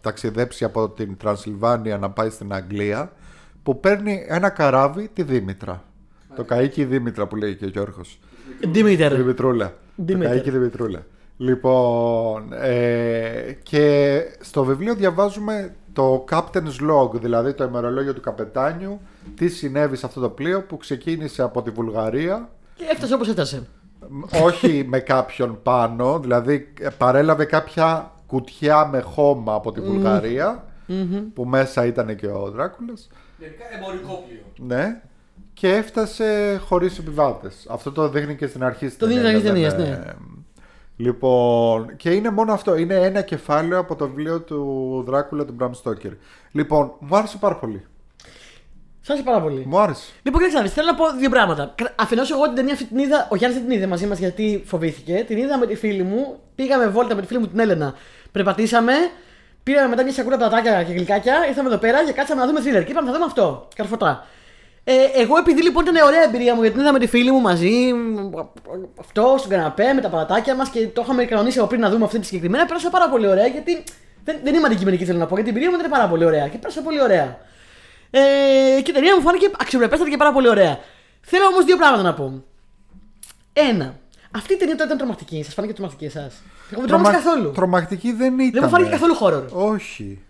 ταξιδέψει 0.00 0.64
από 0.64 0.88
την 0.88 1.16
Τρανσιλβάνια 1.16 1.98
να 1.98 2.10
πάει 2.10 2.30
στην 2.30 2.52
Αγγλία 2.52 3.12
που 3.62 3.80
παίρνει 3.80 4.24
ένα 4.28 4.48
καράβι 4.48 5.10
τη 5.12 5.22
Δήμητρα. 5.22 5.82
Το 6.36 6.44
καίκι 6.44 6.84
Δήμητρα 6.84 7.26
που 7.26 7.36
λέει 7.36 7.54
και 7.54 7.64
ο 7.64 7.68
Γιώργος. 7.68 8.18
Δήμητρ. 8.68 9.14
Δημητρούλα. 9.14 9.66
Το 9.66 9.72
Δήμητρα. 9.96 10.34
καίκι 10.34 10.50
Δημητρούλα. 10.50 11.06
Λοιπόν, 11.40 12.52
ε, 12.52 13.56
και 13.62 14.20
στο 14.40 14.64
βιβλίο 14.64 14.94
διαβάζουμε 14.94 15.74
το 15.92 16.24
Captain's 16.30 16.90
Log, 16.90 17.10
δηλαδή 17.12 17.54
το 17.54 17.64
ημερολόγιο 17.64 18.14
του 18.14 18.20
καπετάνιου, 18.20 19.00
τι 19.36 19.48
συνέβη 19.48 19.96
σε 19.96 20.06
αυτό 20.06 20.20
το 20.20 20.28
πλοίο 20.28 20.62
που 20.62 20.76
ξεκίνησε 20.76 21.42
από 21.42 21.62
τη 21.62 21.70
Βουλγαρία. 21.70 22.48
Και 22.74 22.84
έφτασε 22.90 23.14
όπως 23.14 23.28
έφτασε. 23.28 23.66
όχι 24.42 24.84
με 24.88 24.98
κάποιον 25.00 25.58
πάνω, 25.62 26.18
δηλαδή 26.18 26.72
ε, 26.80 26.88
παρέλαβε 26.88 27.44
κάποια 27.44 28.12
κουτιά 28.26 28.86
με 28.86 29.00
χώμα 29.00 29.54
από 29.54 29.72
τη 29.72 29.80
βουλγαρια 29.80 30.64
που 31.34 31.44
μέσα 31.44 31.86
ήταν 31.86 32.16
και 32.16 32.26
ο 32.26 32.50
Δράκουλας. 32.54 33.08
Γενικά 33.38 33.64
εμπορικό 33.78 34.24
πλοίο. 34.28 34.68
ναι 34.76 35.00
και 35.54 35.68
έφτασε 35.74 36.60
χωρίς 36.64 36.98
επιβάτες. 36.98 37.66
Αυτό 37.70 37.92
το 37.92 38.08
δείχνει 38.08 38.36
και 38.36 38.46
στην 38.46 38.64
αρχή 38.64 38.86
στην 38.88 38.98
Το 38.98 39.06
δείχνει 39.06 39.22
στην 39.22 39.34
αρχή 39.36 39.46
ταινίας, 39.46 39.74
της 39.74 39.82
δεν 39.84 39.92
ταινίας, 39.92 40.14
είναι- 40.14 40.26
Λοιπόν, 41.00 41.96
και 41.96 42.10
είναι 42.10 42.30
μόνο 42.30 42.52
αυτό. 42.52 42.76
Είναι 42.76 42.94
ένα 42.94 43.22
κεφάλαιο 43.22 43.78
από 43.78 43.96
το 43.96 44.08
βιβλίο 44.08 44.40
του 44.40 45.02
Δράκουλα 45.06 45.44
του 45.44 45.56
Bram 45.60 45.70
Stoker. 45.70 46.12
Λοιπόν, 46.52 46.92
μου 46.98 47.16
άρεσε 47.16 47.36
πάρα 47.36 47.56
πολύ. 47.56 47.86
Σα 49.00 49.12
άρεσε 49.12 49.28
πάρα 49.28 49.40
πολύ. 49.42 49.64
Μου 49.66 49.78
άρεσε. 49.78 50.12
Λοιπόν, 50.22 50.40
κοιτάξτε, 50.40 50.58
να 50.58 50.64
δεις, 50.64 50.72
θέλω 50.72 50.86
να 50.86 50.94
πω 50.94 51.04
δύο 51.18 51.30
πράγματα. 51.30 51.74
Αφενός, 51.96 52.30
εγώ 52.30 52.44
την 52.44 52.54
ταινία 52.54 52.72
αυτή 52.72 52.84
την 52.84 52.98
είδα. 52.98 53.28
Ο 53.30 53.36
Γιάννη 53.36 53.56
δεν 53.56 53.66
την 53.66 53.76
είδε 53.76 53.86
μαζί 53.86 54.06
μας 54.06 54.18
γιατί 54.18 54.62
φοβήθηκε. 54.66 55.24
Την 55.26 55.38
είδα 55.38 55.58
με 55.58 55.66
τη 55.66 55.74
φίλη 55.74 56.02
μου. 56.02 56.40
Πήγαμε 56.54 56.86
βόλτα 56.86 57.14
με 57.14 57.20
τη 57.20 57.26
φίλη 57.26 57.38
μου 57.40 57.48
την 57.48 57.58
Έλενα. 57.58 57.94
Περπατήσαμε. 58.32 58.92
Πήραμε 59.62 59.88
μετά 59.88 60.02
μια 60.02 60.12
σακούρα 60.12 60.36
πατατάκια 60.36 60.82
και 60.82 60.92
γλυκάκια. 60.92 61.46
Ήρθαμε 61.48 61.68
εδώ 61.68 61.78
πέρα 61.78 62.04
και 62.04 62.12
κάτσαμε 62.12 62.40
να 62.40 62.46
δούμε 62.46 62.60
thriller. 62.60 62.84
Και 62.84 62.90
είπαμε 62.90 63.06
θα 63.06 63.12
δούμε 63.12 63.24
αυτό. 63.24 63.68
Καρφωτά. 63.74 64.26
Ε, 64.90 65.20
εγώ 65.20 65.36
επειδή 65.36 65.62
λοιπόν 65.62 65.86
ήταν 65.86 66.06
ωραία 66.06 66.22
εμπειρία 66.22 66.54
μου 66.54 66.60
γιατί 66.60 66.76
την 66.76 66.84
είδα 66.84 66.92
με 66.92 66.98
τη 66.98 67.06
φίλη 67.06 67.30
μου 67.30 67.40
μαζί. 67.40 67.92
μ, 67.92 68.30
Αυτό 69.00 69.34
στον 69.38 69.50
καναπέ 69.50 69.92
με 69.92 70.00
τα 70.00 70.08
πατατάκια 70.08 70.54
μας 70.54 70.68
και 70.68 70.88
το 70.88 71.02
είχαμε 71.04 71.24
κανονίσει 71.24 71.58
από 71.58 71.68
πριν 71.68 71.80
να 71.80 71.90
δούμε 71.90 72.04
αυτή 72.04 72.18
τη 72.18 72.26
συγκεκριμένα. 72.26 72.66
Πέρασα 72.66 72.90
πάρα 72.90 73.08
πολύ 73.08 73.26
ωραία 73.26 73.46
γιατί 73.46 73.84
δεν, 74.24 74.36
δεν 74.42 74.54
είμαι 74.54 74.66
αντικειμενική 74.66 75.04
θέλω 75.04 75.18
να 75.18 75.26
πω. 75.26 75.34
Γιατί 75.34 75.48
η 75.48 75.52
εμπειρία 75.52 75.70
μου 75.70 75.76
ήταν 75.78 75.90
πάρα 75.90 76.08
πολύ 76.08 76.24
ωραία 76.24 76.48
και 76.48 76.58
πέρασα 76.58 76.80
πολύ 76.82 77.02
ωραία. 77.02 77.38
Ε, 78.10 78.20
και 78.82 78.90
η 78.90 78.94
ταινία 78.94 79.16
μου 79.16 79.22
φάνηκε 79.22 79.50
αξιοπρεπέστατη 79.58 80.10
και 80.10 80.16
πάρα 80.16 80.32
πολύ 80.32 80.48
ωραία. 80.48 80.78
Θέλω 81.20 81.44
όμως 81.46 81.64
δύο 81.64 81.76
πράγματα 81.76 82.02
να 82.02 82.14
πω. 82.14 82.44
Ένα. 83.52 83.94
Αυτή 84.30 84.52
η 84.52 84.56
ταινία 84.56 84.74
τώρα 84.74 84.84
ήταν 84.84 84.98
τρομακτική. 84.98 85.42
Σας 85.42 85.54
φάνηκε 85.54 85.72
τρομακτική 85.72 86.04
εσάς; 86.04 86.42
Εγώ 86.70 86.80
δεν 86.80 86.88
τρόμαξα 86.88 87.12
καθόλου. 87.12 87.50
Τρομακτική 87.50 88.12
δεν 88.12 88.38
ήταν. 88.38 88.50
Δεν 88.52 88.62
μου 88.62 88.68
φάνηκε 88.68 88.90
καθόλου 88.90 89.16
horror. 89.20 89.72
Όχι. 89.72 90.22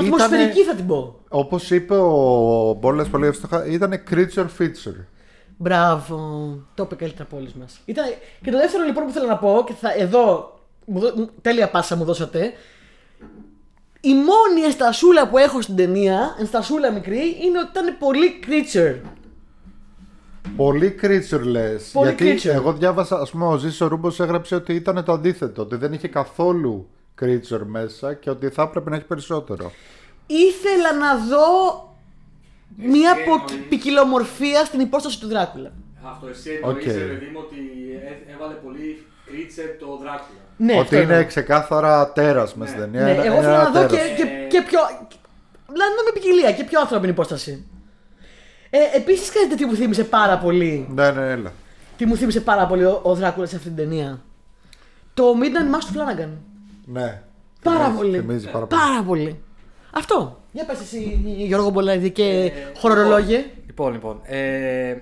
Ατμοσφαιρική 0.00 0.62
θα 0.62 0.74
την 0.74 0.86
πω. 0.86 1.20
Όπως 1.28 1.70
είπε 1.70 1.94
ο 1.96 2.76
Μπόλε 2.80 3.04
πολύ 3.04 3.26
εύστοχα, 3.26 3.66
ήταν 3.66 4.02
creature 4.10 4.46
feature. 4.58 5.04
Μπράβο. 5.56 6.16
Το 6.74 6.82
είπε 6.82 6.94
καλύτερα 6.94 7.22
από 7.24 7.36
όλους 7.36 7.52
μας. 7.52 7.80
Και 8.42 8.50
το 8.50 8.58
δεύτερο 8.58 8.84
λοιπόν 8.84 9.04
που 9.04 9.10
θέλω 9.12 9.26
να 9.26 9.36
πω, 9.36 9.64
και 9.66 9.72
θα, 9.72 9.92
εδώ 9.98 10.54
μου 10.84 10.98
δω- 11.00 11.12
μου- 11.16 11.30
τέλεια 11.42 11.70
πάσα 11.70 11.96
μου 11.96 12.04
δώσατε. 12.04 12.52
Η 14.00 14.14
μόνη 14.14 14.60
ενστασούλα 14.64 15.28
που 15.28 15.38
έχω 15.38 15.60
στην 15.62 15.76
ταινία, 15.76 16.36
ενστασούλα 16.38 16.92
μικρή, 16.92 17.36
είναι 17.44 17.58
ότι 17.58 17.68
ήταν 17.70 17.96
πολύ 17.98 18.40
creature. 18.46 19.00
Πολύ 20.56 20.98
creature 21.02 21.40
λες. 21.42 21.90
Πολύ 21.92 22.14
Γιατί 22.14 22.48
creature. 22.48 22.52
εγώ 22.54 22.72
διάβασα, 22.72 23.16
ας 23.20 23.30
πούμε, 23.30 23.46
ο 23.46 23.56
Ζήσο 23.56 23.86
Ρούμπος 23.86 24.20
έγραψε 24.20 24.54
ότι 24.54 24.74
ήταν 24.74 25.04
το 25.04 25.12
αντίθετο. 25.12 25.62
Ότι 25.62 25.76
δεν 25.76 25.92
είχε 25.92 26.08
καθόλου 26.08 26.88
creature 27.20 27.62
μέσα 27.66 28.14
και 28.14 28.30
ότι 28.30 28.48
θα 28.48 28.62
έπρεπε 28.62 28.90
να 28.90 28.96
έχει 28.96 29.04
περισσότερο. 29.04 29.72
Ήθελα 30.26 30.92
να 30.92 31.16
δω 31.16 31.46
μια 32.76 33.10
Εσύ 33.10 33.24
πο- 33.24 33.32
εννοείς. 33.50 33.68
ποικιλομορφία 33.68 34.64
στην 34.64 34.80
υπόσταση 34.80 35.20
του 35.20 35.28
Δράκουλα. 35.28 35.72
Αυτό 36.04 36.26
εσύ 36.28 36.50
εννοείς, 36.62 36.86
Οκ. 36.86 36.92
ρε 36.92 36.92
παιδί 37.04 37.26
μου, 37.32 37.40
ότι 37.46 37.56
έ- 38.08 38.34
έβαλε 38.34 38.54
πολύ 38.54 39.06
creature 39.26 39.66
το 39.78 39.86
Δράκουλα. 40.02 40.40
Ναι, 40.56 40.72
ότι 40.72 40.80
αυτό 40.82 40.96
είναι 40.96 41.12
εννοώ. 41.14 41.26
ξεκάθαρα 41.26 42.12
τέρας 42.12 42.54
μέσα 42.54 42.70
στην 42.70 42.82
ταινία. 42.82 43.04
Ναι, 43.04 43.10
Ένα- 43.10 43.24
εγώ 43.24 43.34
ένα 43.36 43.42
θέλω 43.42 43.56
να 43.56 43.70
δω 43.70 43.80
και, 43.86 43.96
τέρας. 43.96 44.16
και, 44.16 44.24
και 44.48 44.62
πιο. 44.62 44.80
Δηλαδή 45.72 45.92
να 45.96 46.02
με 46.06 46.10
ποικιλία 46.14 46.52
και 46.52 46.64
πιο 46.64 46.80
ανθρώπινη 46.80 47.12
υπόσταση. 47.12 47.64
Ε, 48.70 48.78
Επίσης, 48.96 49.28
ξέρετε 49.30 49.54
τι 49.54 49.64
μου 49.64 49.74
θύμισε 49.74 50.04
πάρα 50.04 50.38
πολύ. 50.38 50.88
Ναι, 50.94 51.10
ναι, 51.10 51.30
έλα. 51.30 51.52
Τι 51.96 52.06
μου 52.06 52.16
θύμισε 52.16 52.40
πάρα 52.40 52.66
πολύ 52.66 52.84
ο, 52.84 53.00
ο 53.02 53.14
Δράκουλας 53.14 53.48
σε 53.50 53.56
αυτή 53.56 53.68
την 53.68 53.76
ταινία. 53.76 54.20
Το 55.14 55.24
Midnight 55.40 55.74
Mass 55.74 55.84
του 55.86 55.92
Flanagan. 55.98 56.28
Ναι. 56.86 57.22
Πάρα 57.62 57.78
Θυμίζει- 57.84 57.96
πολύ. 57.96 58.18
θυμίζει 58.18 58.50
πάρα 58.50 58.66
πολύ. 58.66 58.80
Πάρα 58.82 59.02
πολύ. 59.02 59.40
Αυτό. 59.90 60.40
Για 60.52 60.64
πες 60.64 60.80
εσύ, 60.80 61.20
Γιώργο 61.24 61.70
Μπολάιδη 61.70 62.10
και 62.10 62.24
Ε, 62.24 62.52
χορορολόγε. 62.78 63.44
Λοιπόν, 63.66 63.92
λοιπόν. 63.92 64.20
Ε, 64.24 64.96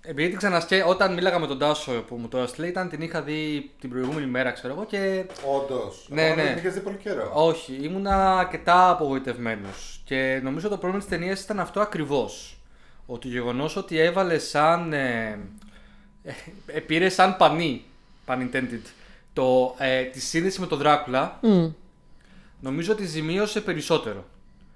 επειδή 0.00 0.28
την 0.28 0.38
ξανασκέ, 0.38 0.84
όταν 0.86 1.14
μίλαγα 1.14 1.38
με 1.38 1.46
τον 1.46 1.58
Τάσο 1.58 1.92
που 1.92 2.16
μου 2.16 2.28
το 2.28 2.38
έστειλε, 2.38 2.66
ήταν 2.66 2.88
την 2.88 3.00
είχα 3.02 3.22
δει 3.22 3.70
την 3.80 3.90
προηγούμενη 3.90 4.26
μέρα, 4.26 4.50
ξέρω 4.50 4.72
εγώ, 4.74 4.84
και 4.84 5.24
Όντως. 5.56 6.06
Ναι, 6.10 6.28
ναι. 6.36 6.44
Την 6.46 6.56
είχες 6.58 6.74
δει 6.74 6.80
πολύ 6.80 6.96
καιρό. 6.96 7.30
όχι, 7.34 7.78
ήμουνα 7.82 8.38
αρκετά 8.38 8.90
απογοητευμένος. 8.90 10.00
Και 10.04 10.40
νομίζω 10.42 10.68
το 10.68 10.76
πρόβλημα 10.76 10.98
της 11.04 11.08
ταινίας 11.08 11.42
ήταν 11.42 11.60
αυτό 11.60 11.80
ακριβώς. 11.80 12.58
ότι 13.06 13.20
το 13.28 13.32
γεγονός 13.34 13.76
ότι 13.76 13.98
έβαλε 13.98 14.38
σαν. 14.38 14.92
Ε, 14.92 15.38
ε, 16.24 16.32
ε, 16.66 16.80
πήρε 16.80 17.08
σαν 17.08 17.36
πανί, 17.36 17.84
pun 18.26 18.36
intended, 18.36 18.82
το, 19.38 19.74
ε, 19.78 20.02
τη 20.02 20.20
σύνδεση 20.20 20.60
με 20.60 20.66
τον 20.66 20.78
Δράκουλα, 20.78 21.38
Μμ, 21.42 21.66
νομίζω 22.60 22.92
ότι 22.92 23.04
ζημίωσε 23.06 23.60
περισσότερο. 23.60 24.24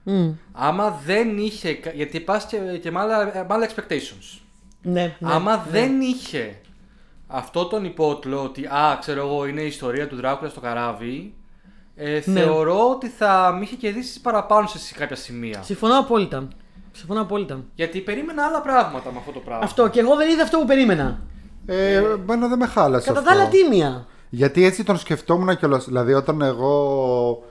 μμ. 0.02 0.30
Άμα 0.52 1.00
δεν 1.04 1.38
είχε. 1.38 1.72
κα- 1.74 1.90
Γιατί 1.92 2.20
πας 2.20 2.46
και, 2.46 2.56
και 2.82 2.90
με, 2.90 3.00
άλλα, 3.00 3.24
με 3.24 3.46
άλλα 3.48 3.68
expectations. 3.68 4.40
Ναι, 4.82 5.16
ναι, 5.18 5.32
Άμα 5.32 5.56
ναι. 5.56 5.62
δεν 5.70 6.00
είχε 6.00 6.56
αυτό 7.26 7.64
τον 7.66 7.84
υπότλο 7.84 8.42
ότι 8.42 8.66
α, 8.66 8.96
ξέρω 9.00 9.20
εγώ, 9.26 9.46
είναι 9.46 9.60
η 9.60 9.66
ιστορία 9.66 10.08
του 10.08 10.16
Δράκουλα 10.16 10.50
στο 10.50 10.60
καράβι, 10.60 11.34
ε, 11.96 12.12
Ναι. 12.12 12.20
θεωρώ 12.40 12.90
ότι 12.90 13.08
θα 13.08 13.54
με 13.58 13.62
είχε 13.64 13.76
κερδίσει 13.76 14.20
παραπάνω 14.20 14.66
σε 14.66 14.94
κάποια 14.94 15.16
σημεία. 15.16 15.62
Συμφωνώ 15.62 15.98
απόλυτα. 15.98 16.48
Συμφωνώ 16.92 17.20
απόλυτα. 17.20 17.64
Γιατί 17.74 18.00
περίμενα 18.00 18.44
άλλα 18.44 18.60
πράγματα 18.60 19.12
με 19.12 19.18
αυτό 19.18 19.32
το 19.32 19.38
πράγμα. 19.40 19.64
Αυτό 19.64 19.88
και 19.88 20.00
εγώ 20.00 20.16
δεν 20.16 20.30
είδα 20.30 20.42
αυτό 20.42 20.58
που 20.58 20.64
περίμενα. 20.66 21.20
Ε, 21.66 21.94
εμένα 21.96 22.48
δεν 22.48 22.58
με 22.58 22.66
χάλασε 22.66 23.06
Κατά 23.06 23.18
αυτό. 23.18 23.30
τα 23.30 23.36
άλλα 23.40 23.48
τίμια. 23.50 24.06
Γιατί 24.34 24.64
έτσι 24.64 24.84
τον 24.84 24.98
σκεφτόμουν 24.98 25.56
κιόλας. 25.56 25.84
Δηλαδή, 25.84 26.12
όταν 26.12 26.42
εγώ 26.42 27.42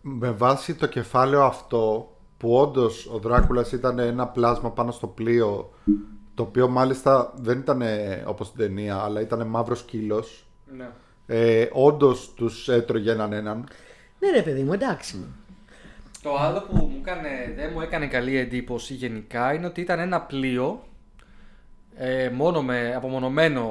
με 0.00 0.30
βάση 0.30 0.74
το 0.74 0.86
κεφάλαιο 0.86 1.42
αυτό 1.44 2.12
που 2.38 2.54
όντως 2.56 3.06
ο 3.12 3.18
Δράκουλας 3.18 3.72
ήταν 3.72 3.98
ένα 3.98 4.26
πλάσμα 4.26 4.70
πάνω 4.70 4.90
στο 4.90 5.06
πλοίο 5.06 5.72
το 6.34 6.42
οποίο 6.42 6.68
μάλιστα 6.68 7.32
δεν 7.36 7.58
ήταν 7.58 7.82
όπως 8.26 8.46
στην 8.46 8.58
ταινία 8.58 8.96
αλλά 8.96 9.20
ήταν 9.20 9.46
μαύρος 9.46 9.78
σκύλος 9.78 10.46
Ναι. 10.76 10.90
ε, 11.26 11.68
όντως 11.72 12.32
τους 12.36 12.68
έτρωγε 12.68 13.10
έναν 13.10 13.32
έναν 13.32 13.68
Ναι, 14.18 14.30
ρε 14.30 14.42
παιδί 14.42 14.62
μου, 14.62 14.72
εντάξει. 14.72 15.24
Το 16.22 16.36
άλλο 16.36 16.60
που 16.60 16.76
μου 16.76 16.92
έκανε, 17.00 17.28
δεν 17.56 17.70
μου 17.74 17.80
έκανε 17.80 18.06
καλή 18.06 18.36
εντύπωση 18.36 18.94
γενικά 18.94 19.54
είναι 19.54 19.66
ότι 19.66 19.80
ήταν 19.80 19.98
ένα 19.98 20.20
πλοίο 20.20 20.82
ε, 21.96 22.28
μόνο 22.28 22.62
με 22.62 22.94
απομονωμένο 22.96 23.70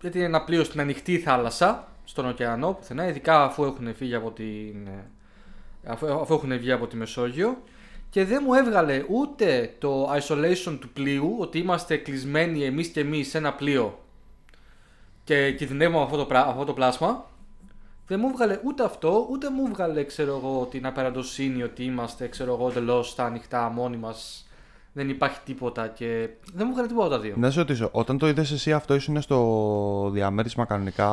γιατί 0.00 0.18
είναι 0.18 0.26
ένα 0.26 0.44
πλοίο 0.44 0.64
στην 0.64 0.80
ανοιχτή 0.80 1.18
θάλασσα 1.18 1.88
στον 2.04 2.28
ωκεανό 2.28 2.72
πουθενά 2.72 3.08
ειδικά 3.08 3.44
αφού 3.44 3.64
έχουν 3.64 3.94
φύγει 3.94 4.14
από 4.14 4.30
την 4.30 4.86
ε, 4.86 5.04
αφού, 5.86 6.12
αφού 6.12 6.34
έχουν 6.34 6.58
βγει 6.58 6.72
από 6.72 6.86
τη 6.86 6.96
Μεσόγειο 6.96 7.62
και 8.10 8.24
δεν 8.24 8.42
μου 8.46 8.54
έβγαλε 8.54 9.04
ούτε 9.08 9.74
το 9.78 10.12
isolation 10.12 10.78
του 10.80 10.88
πλοίου 10.88 11.36
ότι 11.38 11.58
είμαστε 11.58 11.96
κλεισμένοι 11.96 12.64
εμείς 12.64 12.88
και 12.88 13.00
εμείς 13.00 13.28
σε 13.28 13.38
ένα 13.38 13.52
πλοίο 13.52 13.98
και 15.24 15.52
κινδυνεύουμε 15.52 15.96
από 15.96 16.06
αυτό 16.06 16.16
το, 16.16 16.24
πρά- 16.26 16.46
αυτό 16.46 16.64
το 16.64 16.72
πλάσμα 16.72 17.24
δεν 18.08 18.20
μου 18.20 18.32
βγάλε 18.32 18.60
ούτε 18.64 18.84
αυτό, 18.84 19.26
ούτε 19.30 19.50
μου 19.50 19.68
βγάλε 19.68 20.04
ξέρω 20.04 20.36
εγώ, 20.36 20.68
την 20.70 20.86
απεραντοσύνη 20.86 21.62
ότι 21.62 21.84
είμαστε 21.84 22.28
ξέρω 22.28 22.54
εγώ, 22.54 22.68
εντελώς 22.68 23.08
στα 23.08 23.24
ανοιχτά 23.24 23.68
μόνοι 23.68 23.96
μας. 23.96 24.47
Δεν 24.98 25.08
υπάρχει 25.08 25.38
τίποτα 25.44 25.86
και. 25.94 26.28
Δεν 26.54 26.66
μου 26.66 26.72
βγάλε 26.72 26.88
τίποτα 26.88 27.06
από 27.06 27.14
τα 27.14 27.20
δύο. 27.20 27.34
Να 27.36 27.50
σε 27.50 27.58
ρωτήσω, 27.58 27.88
όταν 27.92 28.18
το 28.18 28.28
είδες 28.28 28.50
εσύ 28.50 28.72
αυτό 28.72 28.94
ήσουν 28.94 29.22
στο 29.22 30.10
διαμέρισμα 30.12 30.64
κανονικά; 30.64 31.08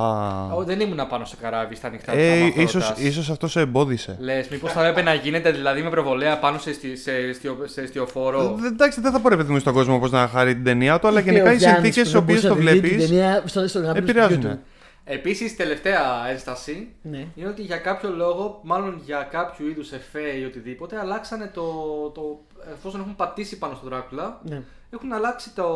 Ω, 0.58 0.64
Δεν 0.64 0.80
ήμουν 0.80 1.08
πάνω 1.10 1.26
στο 1.26 1.36
καράβι 1.42 1.76
στα 1.76 1.88
ανοιχτά 1.88 2.12
Ε, 2.14 2.52
ίσως, 2.56 2.94
ίσως 2.98 3.30
αυτό 3.30 3.48
σε 3.48 3.60
εμπόδισε. 3.60 4.18
Λες, 4.20 4.48
μήπως 4.48 4.72
θα 4.72 4.86
έπρεπε 4.88 5.02
να 5.10 5.14
γίνεται 5.14 5.52
δηλαδή 5.52 5.82
με 5.82 5.90
προβολέα 5.90 6.40
πάνω 6.40 6.58
σε, 6.58 6.70
εστι- 6.70 6.98
σε, 6.98 7.12
εστιο- 7.12 7.58
σε 7.66 7.82
εστιοφόρο; 7.82 8.58
Ε, 8.64 8.68
Εντάξει, 8.68 9.02
δεν 9.02 9.12
θα 9.12 9.20
πω 9.20 9.30
ρε 9.30 9.36
παιδί 9.38 9.52
μου 9.52 9.60
στον 9.60 9.74
κόσμο 9.74 10.00
πώς 10.00 10.12
να 10.12 10.28
χαρεί 10.28 10.54
την 10.56 10.64
ταινία 10.64 11.00
του, 11.00 11.08
αλλά 11.08 11.22
Και 11.22 11.30
γενικά 11.32 11.50
ο 11.50 11.54
οι 11.54 11.56
Γιάννης 11.56 11.94
συνθήκες 11.94 12.12
που 12.12 12.24
στις 12.32 12.42
δεν 12.42 12.52
οποίες 12.52 12.64
μπορούσε 12.64 12.64
το 12.64 12.66
να 12.66 12.72
δει 12.72 12.80
την 12.82 12.90
βλέπεις 12.90 13.10
ταινία 13.10 13.44
στο- 13.46 13.68
στο 13.68 13.80
γράμμα 13.80 13.94
του 13.94 14.00
επηρεάζουν. 14.04 14.60
YouTube. 15.06 15.12
Επίσης, 15.14 15.56
τελευταία 15.56 16.28
ένσταση 16.30 16.96
Ναι. 17.02 17.28
είναι 17.36 17.48
ότι 17.48 17.62
για 17.62 17.78
κάποιο 17.78 18.10
λόγο, 18.10 18.60
μάλλον 18.64 19.02
για 19.06 19.28
κάποιο 19.32 19.68
είδους 19.68 19.92
εφέ 19.92 20.38
ή 20.38 20.44
οτιδήποτε, 20.46 21.00
αλλάξανε 21.00 21.52
το. 21.54 21.64
το 22.14 22.40
εφόσον 22.74 23.00
έχουν 23.02 23.16
πατήσει 23.16 23.58
πάνω 23.58 23.76
στον 23.76 23.90
Δράκουλα, 23.90 24.40
Ναι. 24.44 24.64
έχουν 24.90 25.14
αλλάξει 25.14 25.54
το, 25.56 25.68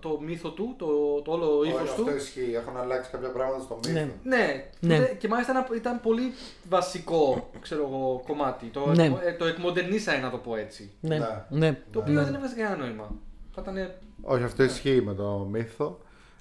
το 0.00 0.20
μύθο 0.20 0.50
του, 0.50 0.74
το, 0.78 0.86
το 1.22 1.32
όλο 1.32 1.64
ύφος 1.64 1.94
του. 1.94 2.10
ισχύει. 2.16 2.52
Έχουν 2.54 2.76
αλλάξει 2.76 3.10
κάποια 3.10 3.30
πράγματα 3.30 3.62
στο 3.62 3.78
μύθο. 3.84 3.92
Ναι. 4.00 4.10
Ναι, 4.22 4.64
Ναι. 4.80 4.94
Είτε- 4.94 5.14
και 5.18 5.28
μάλιστα 5.28 5.52
ήταν, 5.52 5.76
ήταν 5.76 6.00
πολύ 6.00 6.32
βασικό 6.68 7.50
ξέρω 7.60 7.82
εγώ, 7.82 8.22
κομμάτι. 8.26 8.66
Το, 8.66 8.86
Ναι. 8.94 9.04
ε, 9.24 9.32
το 9.38 9.44
εκμοντερνίσανε 9.44 10.18
να 10.18 10.30
το 10.30 10.36
πω 10.38 10.56
έτσι. 10.56 10.90
Ναι. 11.00 11.18
Ναι. 11.18 11.44
ναι. 11.48 11.80
Το 11.92 11.98
οποίο 11.98 12.24
δεν 12.24 12.34
έβαζε 12.34 12.54
κανένα 12.54 12.76
νόημα. 12.76 13.10
Θα 13.54 13.62
ήταν. 13.62 13.90
Όχι, 14.22 14.42
αυτό 14.42 14.62
ισχύει 14.62 15.02
με 15.02 15.14
το 15.14 15.48
μύθο. 15.50 15.98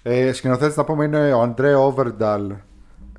Ε, 0.07 0.33
σκηνοθέτης 0.33 0.75
να 0.75 0.83
πούμε 0.83 1.05
είναι 1.05 1.33
ο 1.33 1.41
Αντρέ 1.41 1.75
Όβερνταλ 1.75 2.53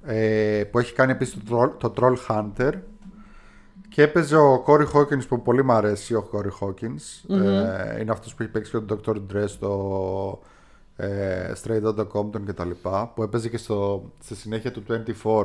ε, 0.03 0.65
που 0.71 0.79
έχει 0.79 0.93
κάνει 0.93 1.13
επίσης 1.13 1.39
το, 1.49 1.61
Troll- 1.61 1.79
το 1.79 1.93
Troll 1.97 2.15
Hunter. 2.29 2.73
Και 3.89 4.03
έπαιζε 4.03 4.37
ο 4.37 4.61
Κόρι 4.61 4.85
Χόκκινς 4.85 5.27
που 5.27 5.43
πολύ 5.43 5.65
μου 5.65 5.73
αρέσει 5.73 6.15
ο 6.15 6.23
Κόρι 6.23 6.49
χοκκινς 6.49 7.25
ε, 7.25 7.97
είναι 8.01 8.11
αυτός 8.11 8.35
που 8.35 8.43
έχει 8.43 8.51
παίξει 8.53 8.71
και 8.71 8.79
τον 8.79 9.01
Dr. 9.05 9.17
Dre 9.17 9.45
στο 9.47 10.41
ε, 10.97 11.53
Straight 11.63 11.83
Outta 11.83 12.07
Compton 12.13 12.45
και 12.45 12.53
τα 12.53 12.65
λοιπά 12.65 13.13
που 13.15 13.23
έπαιζε 13.23 13.49
και 13.49 13.57
στο, 13.57 14.11
στη 14.21 14.35
συνέχεια 14.35 14.71
του 14.73 14.83
24 15.25 15.45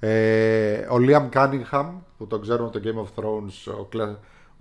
ε, 0.00 0.76
ο 0.76 0.96
Liam 0.98 1.28
Cunningham 1.32 1.90
που 2.18 2.26
τον 2.26 2.40
ξέρουμε 2.40 2.68
από 2.68 2.80
το 2.80 2.84
Game 2.84 2.98
of 2.98 3.22
Thrones 3.22 3.74
ο, 3.80 3.88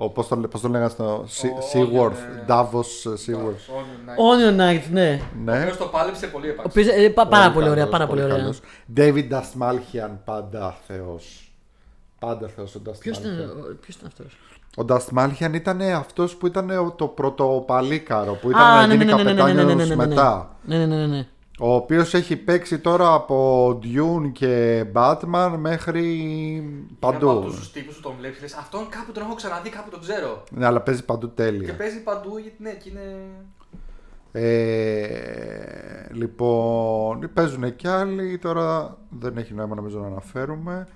κλα- 0.01 0.05
ο, 0.05 0.09
πώς, 0.09 0.27
το, 0.27 0.35
πώς 0.35 0.61
το 0.61 0.67
λέγανε 0.67 0.89
στο 0.89 1.25
Sea- 1.41 1.77
Seaworth 1.77 2.09
ναι. 2.11 2.43
Davos 2.47 3.11
ε, 3.11 3.31
Seaworth 3.31 3.73
Onion 4.17 4.59
Knight, 4.61 4.81
ναι. 4.91 5.21
ναι. 5.43 5.69
Ο 5.73 5.75
το 5.77 5.85
πάλεψε 5.85 6.27
πολύ 6.27 6.47
Ο 6.47 6.49
επάξιο. 6.51 6.81
οποίος, 6.81 7.05
ε, 7.05 7.09
πα- 7.09 7.27
πάρα 7.27 7.45
πολύ 7.51 7.53
καλός, 7.65 7.71
ωραία, 7.71 7.87
πάρα 7.87 8.07
πολύ 8.07 8.23
ωραία. 8.23 8.35
καλός. 8.37 8.59
David 8.97 9.29
Dastmalchian, 9.31 10.09
πάντα 10.25 10.75
θεός. 10.87 11.53
Πάντα 12.19 12.47
θεός 12.47 12.75
ο 12.75 12.79
Ποιος 12.99 13.17
ήταν, 13.17 13.31
Dastmalchian. 13.31 13.71
ο- 13.71 13.75
ποιος 13.81 13.95
ήταν 13.95 14.07
αυτός. 14.07 14.37
Ο 14.77 14.85
Dastmalchian 14.89 15.53
ήταν 15.53 15.81
αυτός 15.81 16.35
που 16.35 16.47
ήταν 16.47 16.69
ο- 16.69 16.91
το 16.97 17.07
πρωτοπαλίκαρο, 17.07 18.33
που 18.33 18.49
ήταν 18.49 18.61
Α, 18.61 18.75
να 18.81 18.87
ναι, 18.87 18.93
γίνει 18.93 19.05
ναι, 19.05 19.13
ναι, 19.13 19.23
ναι, 19.23 19.33
ναι, 19.33 19.43
ναι, 19.43 19.43
ναι, 19.43 19.53
ναι, 19.53 19.61
καπετάνιος 19.61 19.87
ναι, 19.89 19.95
ναι, 19.95 20.05
ναι. 20.05 20.07
μετά. 20.15 20.55
Ναι, 20.63 20.77
ναι, 20.77 20.85
ναι, 20.85 20.95
ναι, 20.95 21.05
ναι. 21.05 21.27
Ο 21.63 21.73
οποίος 21.75 22.13
έχει 22.13 22.35
παίξει 22.35 22.79
τώρα 22.79 23.13
από 23.13 23.69
Dune 23.83 24.31
και 24.31 24.85
Batman 24.93 25.55
μέχρι 25.57 26.07
Από 27.01 27.11
παντού. 27.11 27.29
αυτού 27.29 27.49
τους 27.49 27.71
τύπους 27.71 27.95
που 27.95 28.01
τον 28.01 28.13
βλέπεις, 28.19 28.41
λες 28.41 28.53
αυτόν 28.53 28.89
κάπου 28.89 29.11
τον 29.11 29.23
έχω 29.23 29.33
ξαναδεί, 29.33 29.69
κάπου 29.69 29.89
τον 29.89 29.99
ξέρω. 29.99 30.43
Ναι, 30.51 30.65
αλλά 30.65 30.81
παίζει 30.81 31.05
παντού 31.05 31.27
Και 31.27 31.33
τέλεια. 31.43 31.75
παίζει 31.75 32.03
παντού 32.03 32.37
γιατί 32.37 32.63
ναι, 32.63 32.71
και 32.71 32.89
είναι. 32.89 33.27
Ε, 34.31 36.13
λοιπόν, 36.13 37.29
παίζουν 37.33 37.75
κι 37.75 37.87
άλλοι, 37.87 38.37
τώρα 38.37 38.97
δεν 39.09 39.37
έχει 39.37 39.53
νόημα 39.53 39.75
νομίζω 39.75 39.99
να 39.99 40.07
αναφέρουμε. 40.07 40.87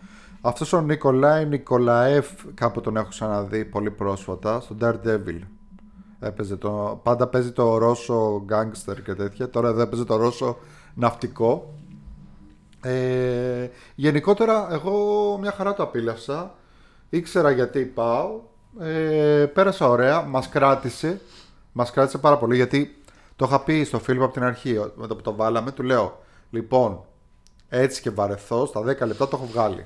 Αυτός 0.41 0.73
ο 0.73 0.81
Νικολάη 0.81 1.45
Νικολαέφ, 1.45 2.27
κάπου 2.53 2.81
τον 2.81 2.97
έχω 2.97 3.07
ξαναδεί 3.09 3.65
πολύ 3.65 3.91
πρόσφατα, 3.91 4.59
στο 4.59 4.75
Daredevil. 4.81 5.39
Έπαιζε 6.25 6.55
το, 6.55 6.99
πάντα 7.03 7.27
παίζει 7.27 7.51
το 7.51 7.77
Ρώσο 7.77 8.41
γκάγκστερ 8.45 9.01
και 9.01 9.13
τέτοια, 9.13 9.49
τώρα 9.49 9.67
εδώ 9.67 9.81
έπαιζε 9.81 10.03
το 10.05 10.15
Ρώσο 10.15 10.57
ναυτικό. 10.93 11.73
Ε, 12.81 13.69
γενικότερα 13.95 14.67
εγώ 14.71 15.37
μια 15.41 15.51
χαρά 15.51 15.73
το 15.73 15.83
απίλαυσα, 15.83 16.55
ήξερα 17.09 17.51
γιατί 17.51 17.81
πάω, 17.81 18.39
ε, 18.79 19.45
πέρασα 19.53 19.89
ωραία, 19.89 20.21
μας 20.21 20.49
κράτησε, 20.49 21.21
μας 21.71 21.91
κράτησε 21.91 22.17
πάρα 22.17 22.37
πολύ 22.37 22.55
γιατί 22.55 23.01
το 23.35 23.45
είχα 23.45 23.59
πει 23.63 23.83
στο 23.83 23.99
φίλο 23.99 24.23
από 24.23 24.33
την 24.33 24.43
αρχή, 24.43 24.79
με 24.95 25.07
το 25.07 25.15
που 25.15 25.21
το 25.21 25.35
βάλαμε, 25.35 25.71
του 25.71 25.83
λέω, 25.83 26.19
λοιπόν, 26.49 27.03
έτσι 27.69 28.01
και 28.01 28.09
βαρεθώ, 28.09 28.65
στα 28.65 28.81
10 28.81 28.85
λεπτά 28.85 29.27
το 29.27 29.29
έχω 29.33 29.45
βγάλει. 29.45 29.85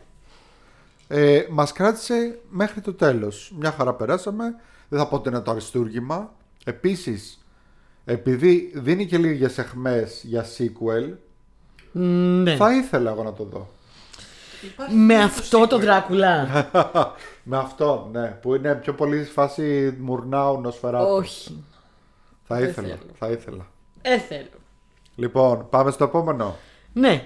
Ε, 1.07 1.45
μας 1.49 1.71
κράτησε 1.71 2.39
μέχρι 2.49 2.81
το 2.81 2.93
τέλος. 2.93 3.53
Μια 3.59 3.71
χαρά 3.71 3.93
περάσαμε. 3.93 4.55
Δεν 4.89 4.99
θα 4.99 5.07
πω 5.07 5.15
ότι 5.15 5.29
είναι 5.29 5.39
το 5.39 5.51
αριστούργημα. 5.51 6.33
Επίσης, 6.63 7.45
επειδή 8.05 8.71
δίνει 8.75 9.05
και 9.05 9.17
λίγες 9.17 9.57
εχμές 9.57 10.21
για 10.25 10.45
sequel, 10.57 11.13
Μ, 11.91 12.01
Ναι. 12.41 12.55
θα 12.55 12.73
ήθελα 12.75 13.11
εγώ 13.11 13.23
να 13.23 13.33
το 13.33 13.43
δω. 13.43 13.67
Υπάρχει 14.61 14.95
Με 14.95 15.13
και 15.13 15.21
αυτό 15.21 15.67
το 15.67 15.75
sequel. 15.75 15.79
Δράκουλα. 15.79 16.47
Με 17.43 17.57
αυτό, 17.57 18.09
ναι. 18.11 18.27
Που 18.41 18.55
είναι 18.55 18.75
πιο 18.75 18.93
πολύ 18.93 19.23
στη 19.23 19.33
φάση 19.33 19.95
Μουρνάου 19.99 20.61
Νοσφαιράτου. 20.61 21.09
Όχι. 21.13 21.63
Θα 22.43 22.55
δεν 22.55 22.69
ήθελα, 22.69 22.87
θέλω. 22.87 22.99
θα 23.19 23.27
ήθελα. 23.29 23.67
Ε, 24.01 24.19
θέλω. 24.19 24.47
Λοιπόν, 25.15 25.67
πάμε 25.69 25.91
στο 25.91 26.03
επόμενο. 26.03 26.55
Ναι. 26.93 27.25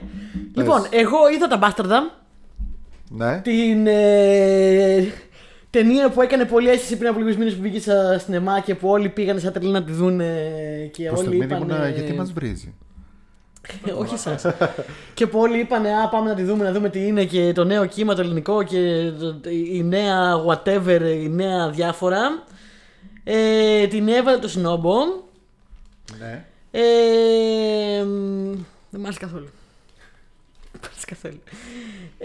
Λοιπόν, 0.55 0.85
εγώ 0.89 1.29
είδα 1.35 1.47
τα 1.47 1.57
Μπάσταρδα. 1.57 2.17
Ναι. 3.09 3.41
Την 3.41 3.87
ε, 3.87 5.11
ταινία 5.73 6.09
που 6.09 6.21
έκανε 6.21 6.45
πολύ 6.45 6.69
αίσθηση 6.69 6.97
πριν 6.97 7.09
από 7.09 7.19
λίγους 7.19 7.35
μήνες 7.37 7.55
που 7.55 7.61
βγήκε 7.61 7.79
στα 7.79 8.19
σινεμά 8.19 8.59
και 8.59 8.75
που 8.75 8.89
όλοι 8.89 9.09
πήγαν 9.09 9.39
σαν 9.39 9.53
τρελή 9.53 9.71
να 9.71 9.83
τη 9.83 9.91
δουν 9.91 10.19
ε, 10.19 10.89
και 10.93 11.07
Προς 11.07 11.19
το 11.23 11.29
όλοι 11.29 11.37
μήνυμα, 11.37 11.57
είπαν. 11.65 11.79
ναι, 11.81 11.89
γιατί 11.89 12.13
μας 12.13 12.31
βρίζει. 12.33 12.73
όχι 14.01 14.13
εσάς. 14.13 14.45
και 15.13 15.27
που 15.27 15.39
όλοι 15.39 15.59
είπαν, 15.59 15.85
Α, 15.85 16.09
πάμε 16.09 16.29
να 16.29 16.35
τη 16.35 16.43
δούμε, 16.43 16.63
να 16.63 16.71
δούμε 16.71 16.89
τι 16.89 17.07
είναι 17.07 17.25
και 17.25 17.51
το 17.53 17.63
νέο 17.63 17.85
κύμα 17.85 18.15
το 18.15 18.21
ελληνικό 18.21 18.63
και 18.63 19.11
το- 19.19 19.49
η 19.49 19.83
νέα 19.83 20.33
whatever, 20.47 21.01
η 21.23 21.29
νέα 21.29 21.69
διάφορα. 21.69 22.43
Ε, 23.23 23.87
την 23.87 24.07
έβαλε 24.07 24.37
το 24.37 24.47
Σνόμπο. 24.47 24.93
Ναι. 26.19 26.45
Ε, 26.71 28.03
μ, 28.03 28.51
δεν 28.89 29.01
μ' 29.01 29.03
άρεσε 29.03 29.19
καθόλου. 29.19 29.49
Δεν 30.71 30.81
μ' 30.81 30.85
άρεσε 30.85 31.05
καθόλου. 31.05 31.39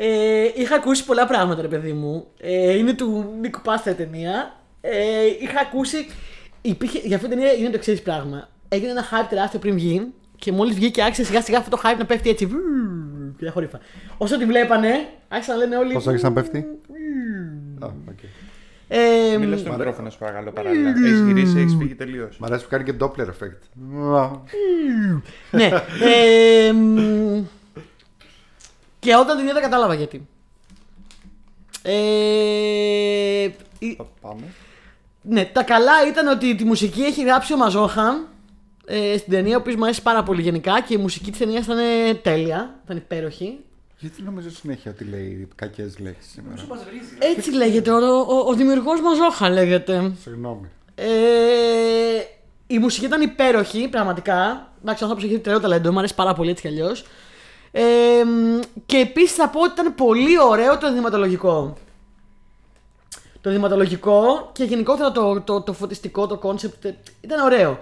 Ε, 0.00 0.50
είχα 0.54 0.74
ακούσει 0.74 1.04
πολλά 1.04 1.26
πράγματα, 1.26 1.62
ρε 1.62 1.68
παιδί 1.68 1.92
μου. 1.92 2.26
Ε, 2.40 2.76
είναι 2.76 2.92
του 2.92 3.34
Νίκου 3.40 3.60
Πάστα 3.60 3.90
η 3.90 3.94
ταινία. 3.94 4.56
Ε, 4.80 5.26
είχα 5.40 5.60
ακούσει. 5.60 6.06
Υπήρχε, 6.60 6.98
για 7.04 7.16
αυτή 7.16 7.28
την 7.28 7.38
ταινία 7.38 7.52
είναι 7.54 7.68
το 7.68 7.74
εξής 7.76 8.02
πράγμα. 8.02 8.48
Έγινε 8.68 8.90
ένα 8.90 9.04
hype 9.04 9.26
τεράστιο 9.28 9.58
πριν 9.58 9.74
βγει 9.74 10.12
και 10.36 10.52
μόλις 10.52 10.74
βγήκε 10.74 11.02
άρχισε 11.02 11.24
σιγά 11.24 11.42
σιγά 11.42 11.58
αυτό 11.58 11.70
το 11.70 11.82
hype 11.84 11.98
να 11.98 12.04
πέφτει 12.04 12.30
έτσι. 12.30 12.46
βου, 12.46 12.56
Και 13.38 13.50
χωρίφα. 13.50 13.80
Όσο 14.18 14.38
τη 14.38 14.44
βλέπανε, 14.44 15.08
άρχισαν 15.28 15.58
να 15.58 15.64
λένε 15.64 15.76
όλοι. 15.76 15.92
Πώς 15.92 16.06
άρχισε 16.06 16.26
να 16.26 16.32
πέφτει; 16.32 16.58
Α, 17.78 17.86
οκ. 17.86 18.18
Ε, 18.88 19.38
Μίλα 19.38 19.56
στο 19.56 19.70
μικρόφωνο, 19.72 20.10
σου 20.10 20.18
παρακαλώ 20.18 20.50
παράλληλα. 20.52 20.88
Έχεις 20.88 21.20
γυρίσει, 21.20 21.58
έχεις 21.58 21.74
φύγει 21.78 21.94
τελείως. 21.94 22.38
Μ' 22.38 22.44
αρέσει 22.44 22.62
που 22.64 22.70
κάνει 22.70 22.84
και 22.84 22.94
Doppler 23.00 23.26
effect. 23.26 23.60
Α, 24.16 24.30
ναι. 25.50 25.68
Ε, 29.10 29.14
μ, 29.14 29.16
και 29.16 29.16
όταν 29.16 29.36
την 29.36 29.46
είδα 29.46 29.60
κατάλαβα 29.60 29.94
γιατί. 29.94 30.26
Ε, 31.82 33.48
η- 33.78 33.98
Πάμε. 34.20 34.42
ναι, 35.22 35.44
τα 35.44 35.62
καλά 35.62 35.92
ήταν 36.08 36.26
ότι 36.26 36.54
τη 36.54 36.64
μουσική 36.64 37.02
έχει 37.02 37.22
γράψει 37.22 37.52
ο 37.52 37.56
Μαζόχαν 37.56 38.26
ε, 38.86 39.16
στην 39.16 39.32
ταινία, 39.32 39.56
ο 39.56 39.60
οποίος 39.60 39.76
μου 39.76 39.84
αρέσει 39.84 40.02
πάρα 40.02 40.22
πολύ 40.22 40.42
γενικά 40.42 40.80
και 40.80 40.94
η 40.94 40.96
μουσική 40.96 41.30
της 41.30 41.38
ταινίας 41.38 41.64
ήταν 41.64 41.78
ε, 41.78 42.14
τέλεια, 42.14 42.74
ήταν 42.84 42.96
υπέροχη. 42.96 43.58
Γιατί 43.98 44.22
νομίζω 44.22 44.50
συνέχεια 44.50 44.90
ότι 44.90 45.04
λέει 45.04 45.48
κακές 45.54 45.98
λέξεις 45.98 46.32
σήμερα; 46.32 46.56
Σου 46.56 46.66
μας 46.68 46.84
βρίζει. 46.84 47.34
Έτσι 47.36 47.50
λέγεται, 47.52 47.90
ο, 47.90 47.96
ο, 48.28 48.34
ο 48.48 48.54
δημιουργός 48.54 49.00
Μαζόχαν 49.00 49.52
λέγεται. 49.52 50.12
Συγγνώμη. 50.22 50.68
Ε, 50.94 51.06
η 52.66 52.78
μουσική 52.78 53.04
ήταν 53.06 53.20
υπέροχη, 53.20 53.88
πραγματικά. 53.88 54.68
Εντάξει, 54.82 55.02
ο 55.04 55.06
άνθρωπος 55.06 55.30
έχει 55.30 55.38
τρελό 55.40 55.60
ταλέντο, 55.60 55.92
μου 55.92 55.98
αρέσει 55.98 56.14
πάρα 56.14 56.34
πολύ 56.34 56.50
έτσι 56.50 56.62
κι 56.62 56.68
αλλιώς. 56.68 57.04
Ε, 57.80 58.24
μ, 58.24 58.60
και 58.86 58.96
επίσης 58.96 59.32
θα 59.32 59.48
πω 59.48 59.60
ότι 59.60 59.70
ήταν 59.72 59.94
πολύ 59.94 60.40
ωραίο 60.50 60.78
το 60.78 60.92
ενδυματολογικό. 60.92 61.76
Το 63.40 63.50
ενδυματολογικό 63.50 64.50
και 64.52 64.64
γενικότερα 64.64 65.12
το, 65.12 65.40
το, 65.40 65.60
το 65.60 65.72
φωτιστικό, 65.72 66.26
το 66.26 66.36
concept 66.38 66.84
ήταν 67.20 67.44
ωραίο. 67.44 67.78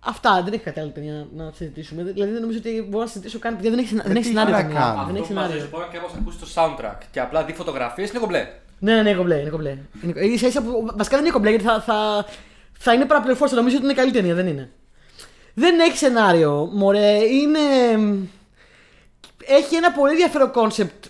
Αυτά, 0.00 0.42
δεν 0.44 0.52
έχει 0.52 0.62
κάτι 0.62 0.80
άλλο 0.80 0.90
ταινία 0.90 1.26
να, 1.36 1.44
να 1.44 1.52
συζητήσουμε. 1.54 2.02
Δηλαδή 2.02 2.32
δεν 2.32 2.40
νομίζω 2.40 2.58
ότι 2.58 2.86
μπορώ 2.88 3.04
να 3.04 3.10
συζητήσω 3.10 3.38
καν. 3.38 3.52
επειδή 3.52 3.68
Δεν 3.68 3.78
έχει, 3.78 3.94
δεν 3.94 4.10
έχει 4.10 4.20
τι 4.20 4.26
σενάριο. 4.28 4.52
να 4.56 4.60
ταινία. 4.62 4.78
κάνω. 4.80 5.04
Δεν 5.06 5.14
έχει 5.16 5.22
Αυτό 5.22 5.34
που 5.34 5.34
μας 5.34 5.44
σενάριο. 5.44 5.50
αρέσει 5.52 5.68
μπορεί 5.70 5.84
και 5.90 5.96
άμα 5.96 6.06
ακούσει 6.20 6.38
το 6.38 6.46
soundtrack 6.54 6.98
και 7.10 7.20
απλά 7.20 7.44
δει 7.44 7.52
φωτογραφίες 7.52 8.10
είναι 8.10 8.18
κομπλέ. 8.18 8.48
Ναι, 8.78 8.92
ναι, 8.92 8.98
είναι 9.08 9.14
κομπλέ. 9.14 9.36
Είναι 9.36 9.50
κομπλέ. 9.50 9.78
Είναι, 10.02 10.20
ίσα, 10.20 10.46
ίσα 10.46 10.62
που, 10.62 10.86
βασικά 10.96 11.16
δεν 11.16 11.24
είναι 11.24 11.34
κομπλέ 11.34 11.50
γιατί 11.50 11.64
θα, 11.64 11.80
θα, 11.80 12.26
θα 12.78 12.92
είναι 12.92 13.04
παραπληροφόρηση. 13.04 13.54
Θα 13.54 13.60
νομίζω 13.60 13.76
ότι 13.78 13.86
είναι 13.86 13.94
καλή 13.94 14.10
ταινία, 14.10 14.34
δεν 14.34 14.46
είναι. 14.46 14.70
Δεν 15.54 15.80
έχει 15.80 15.96
σενάριο. 15.96 16.68
Μωρέ, 16.72 17.16
είναι. 17.24 17.58
Έχει 19.52 19.74
ένα 19.76 19.92
πολύ 19.92 20.10
ενδιαφέρον 20.12 20.50
concept 20.52 21.04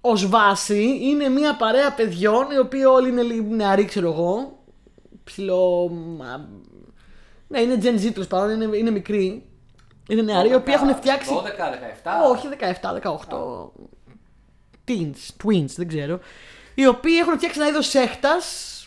ως 0.00 0.28
βάση. 0.28 0.98
Είναι 1.02 1.28
μια 1.28 1.56
παρέα 1.56 1.92
παιδιών 1.92 2.50
οι 2.50 2.58
οποίοι 2.58 2.82
όλοι 2.88 3.08
είναι 3.08 3.22
λίγο 3.22 3.54
νεαροί, 3.54 3.84
ξέρω 3.84 4.12
εγώ. 4.12 4.58
Ψιλο. 5.24 5.88
μα- 6.18 6.48
Ναι, 7.48 7.60
είναι 7.60 7.78
Gen 7.82 8.00
Z 8.06 8.10
τέλος 8.12 8.26
πάντων, 8.28 8.60
είναι, 8.62 8.76
είναι 8.76 8.90
μικροί. 8.90 9.46
Είναι 10.08 10.22
νεαροί 10.22 10.48
οι 10.48 10.54
οποίοι 10.54 10.74
έχουν 10.76 10.94
φτιάξει. 10.94 11.30
12, 11.34 11.70
17. 11.70 12.30
Όχι, 12.30 12.48
17, 12.48 12.92
18. 12.92 13.72
Teens, 14.88 15.44
tweens, 15.44 15.66
δεν 15.76 15.88
ξέρω. 15.88 16.20
Οι 16.74 16.86
οποίοι 16.86 17.14
έχουν 17.20 17.36
φτιάξει 17.36 17.58
ένα 17.60 17.68
είδος 17.68 17.86
σέχτας. 17.86 18.78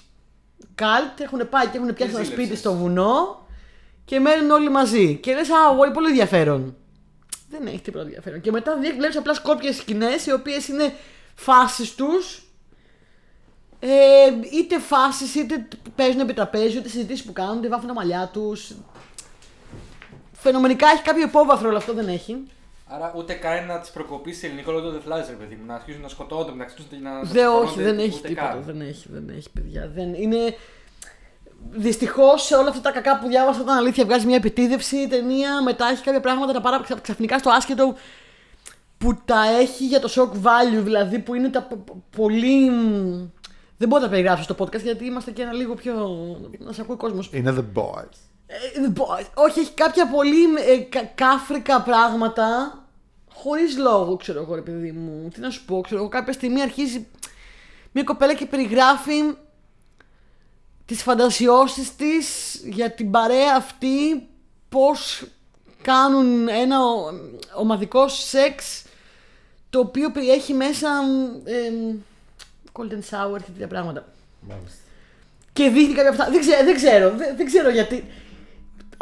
Καλτ, 0.75 1.19
έχουν 1.19 1.49
πάει 1.49 1.67
και 1.67 1.77
έχουν 1.77 1.93
πιάσει 1.93 2.11
ένα 2.13 2.23
ζήλεψες. 2.23 2.45
σπίτι 2.45 2.59
στο 2.59 2.73
βουνό 2.73 3.47
και 4.05 4.19
μένουν 4.19 4.49
όλοι 4.51 4.69
μαζί. 4.69 5.15
Και 5.15 5.33
λες, 5.33 5.49
Α, 5.49 5.75
πολύ, 5.75 5.91
πολύ 5.91 6.07
ενδιαφέρον. 6.07 6.75
Δεν 7.57 7.67
έχει 7.67 7.81
τίποτα 7.81 8.03
ενδιαφέρον. 8.03 8.41
Και 8.41 8.51
μετά 8.51 8.77
βλέπεις 8.97 9.17
απλά 9.17 9.33
σκόπιες 9.33 9.75
σκηνές 9.75 10.25
οι 10.25 10.31
οποίες 10.31 10.67
είναι 10.67 10.93
φάσεις 11.35 11.95
τους. 11.95 12.41
Ε, 13.79 13.87
είτε 14.51 14.79
φάσεις, 14.79 15.35
είτε 15.35 15.67
παίζουν 15.95 16.19
επί 16.19 16.33
τραπέζι, 16.33 16.77
είτε 16.77 16.89
συζητήσεις 16.89 17.25
που 17.25 17.33
κάνουν, 17.33 17.57
είτε 17.57 17.67
βάφουν 17.67 17.87
τα 17.87 17.93
μαλλιά 17.93 18.29
τους. 18.33 18.71
Φαινομενικά 20.33 20.87
έχει 20.87 21.01
κάποιο 21.01 21.23
υπόβαθρο, 21.23 21.69
αλλά 21.69 21.77
αυτό 21.77 21.93
δεν 21.93 22.07
έχει. 22.07 22.43
Άρα 22.89 23.13
ούτε 23.17 23.33
καν 23.33 23.65
να 23.65 23.79
τι 23.79 23.89
προκοπεί 23.93 24.33
σε 24.33 24.45
ελληνικό 24.45 24.71
λόγο 24.71 24.89
δεν 24.89 25.01
φλάζει, 25.01 25.29
ρε 25.29 25.35
παιδί 25.35 25.55
μου. 25.55 25.65
Να 25.65 25.73
αρχίζουν 25.73 26.01
να 26.01 26.07
σκοτώνονται 26.07 26.51
μεταξύ 26.51 26.75
του 26.75 26.83
και 26.89 26.95
να. 26.95 27.11
να 27.11 27.21
Δεν, 27.21 27.47
όχι, 27.47 27.65
τσακώνονται, 27.65 27.83
δεν 27.83 27.99
έχει 27.99 28.17
ούτε 28.17 28.27
τίποτα. 28.27 28.47
καν. 28.47 28.63
Δεν 28.63 28.81
έχει, 28.81 29.07
δεν 29.09 29.29
έχει, 29.29 29.49
παιδιά. 29.49 29.91
Δεν, 29.93 30.13
είναι... 30.13 30.55
Δυστυχώς 31.71 32.45
σε 32.45 32.55
όλα 32.55 32.69
αυτά 32.69 32.81
τα 32.81 32.91
κακά 32.91 33.19
που 33.19 33.27
διάβασα 33.27 33.61
ήταν 33.61 33.77
αλήθεια. 33.77 34.05
Βγάζει 34.05 34.25
μια 34.25 34.35
επιτίδευση 34.35 34.97
η 34.97 35.07
ταινία. 35.07 35.61
Μετά 35.63 35.87
έχει 35.91 36.03
κάποια 36.03 36.19
πράγματα 36.19 36.53
τα 36.53 36.61
πάρα 36.61 36.81
ξα- 36.81 36.99
ξαφνικά 37.01 37.37
στο 37.37 37.49
άσχετο 37.49 37.95
που 38.97 39.21
τα 39.25 39.43
έχει 39.59 39.85
για 39.85 39.99
το 39.99 40.09
shock 40.15 40.31
value. 40.47 40.81
Δηλαδή 40.83 41.19
που 41.19 41.33
είναι 41.33 41.49
τα 41.49 41.61
πο- 41.61 41.75
πο- 41.85 42.03
πολύ. 42.17 42.69
Δεν 43.77 43.87
μπορώ 43.87 44.01
να 44.01 44.07
τα 44.07 44.13
περιγράψω 44.13 44.43
στο 44.43 44.55
podcast 44.59 44.81
γιατί 44.83 45.05
είμαστε 45.05 45.31
και 45.31 45.41
ένα 45.41 45.53
λίγο 45.53 45.73
πιο. 45.73 45.93
να 46.59 46.71
σε 46.71 46.81
ακούει 46.81 46.95
ο 46.95 46.97
κόσμος. 46.97 47.29
Είναι 47.33 47.55
the 47.57 47.79
boys. 47.79 48.09
Ε, 48.49 48.87
μπο- 48.89 49.07
όχι, 49.33 49.59
έχει 49.59 49.71
κάποια 49.73 50.07
πολύ 50.07 50.43
ε, 50.67 50.77
κα- 50.77 51.11
κάφρικα 51.15 51.81
πράγματα 51.81 52.77
χωρίς 53.33 53.77
λόγο, 53.77 54.15
ξέρω 54.15 54.41
εγώ, 54.41 54.55
ρε 54.55 54.61
παιδί 54.61 54.91
μου. 54.91 55.29
Τι 55.33 55.39
να 55.39 55.49
σου 55.49 55.65
πω, 55.65 55.81
ξέρω 55.81 55.99
εγώ, 55.99 56.09
κάποια 56.09 56.33
στιγμή 56.33 56.61
αρχίζει 56.61 57.07
μια 57.91 58.03
κοπέλα 58.03 58.33
και 58.33 58.45
περιγράφει 58.45 59.13
τις 60.87 61.01
φαντασιώσεις 61.03 61.95
της 61.95 62.25
για 62.63 62.91
την 62.91 63.11
παρέα 63.11 63.53
αυτή, 63.55 64.27
πώς 64.69 65.23
κάνουν 65.81 66.47
ένα 66.47 66.77
ο- 66.83 67.11
ομαδικό 67.61 68.07
σεξ 68.07 68.83
το 69.69 69.79
οποίο 69.79 70.11
περιέχει 70.11 70.53
μέσα 70.53 70.89
ε, 71.45 71.71
golden 72.77 73.01
shower 73.09 73.37
και 73.43 73.51
τέτοια 73.53 73.67
πράγματα. 73.67 74.01
Μάλιστα. 74.49 74.81
Και 75.53 75.69
δείχνει 75.69 75.93
κάποια 75.93 76.09
αυτά. 76.15 76.25
Δεν 76.33 76.39
ξέρω, 76.45 76.63
δεν 76.69 76.75
ξέρω, 76.81 77.07
δεν, 77.19 77.29
δεν 77.37 77.45
ξέρω 77.51 77.69
γιατί. 77.69 77.97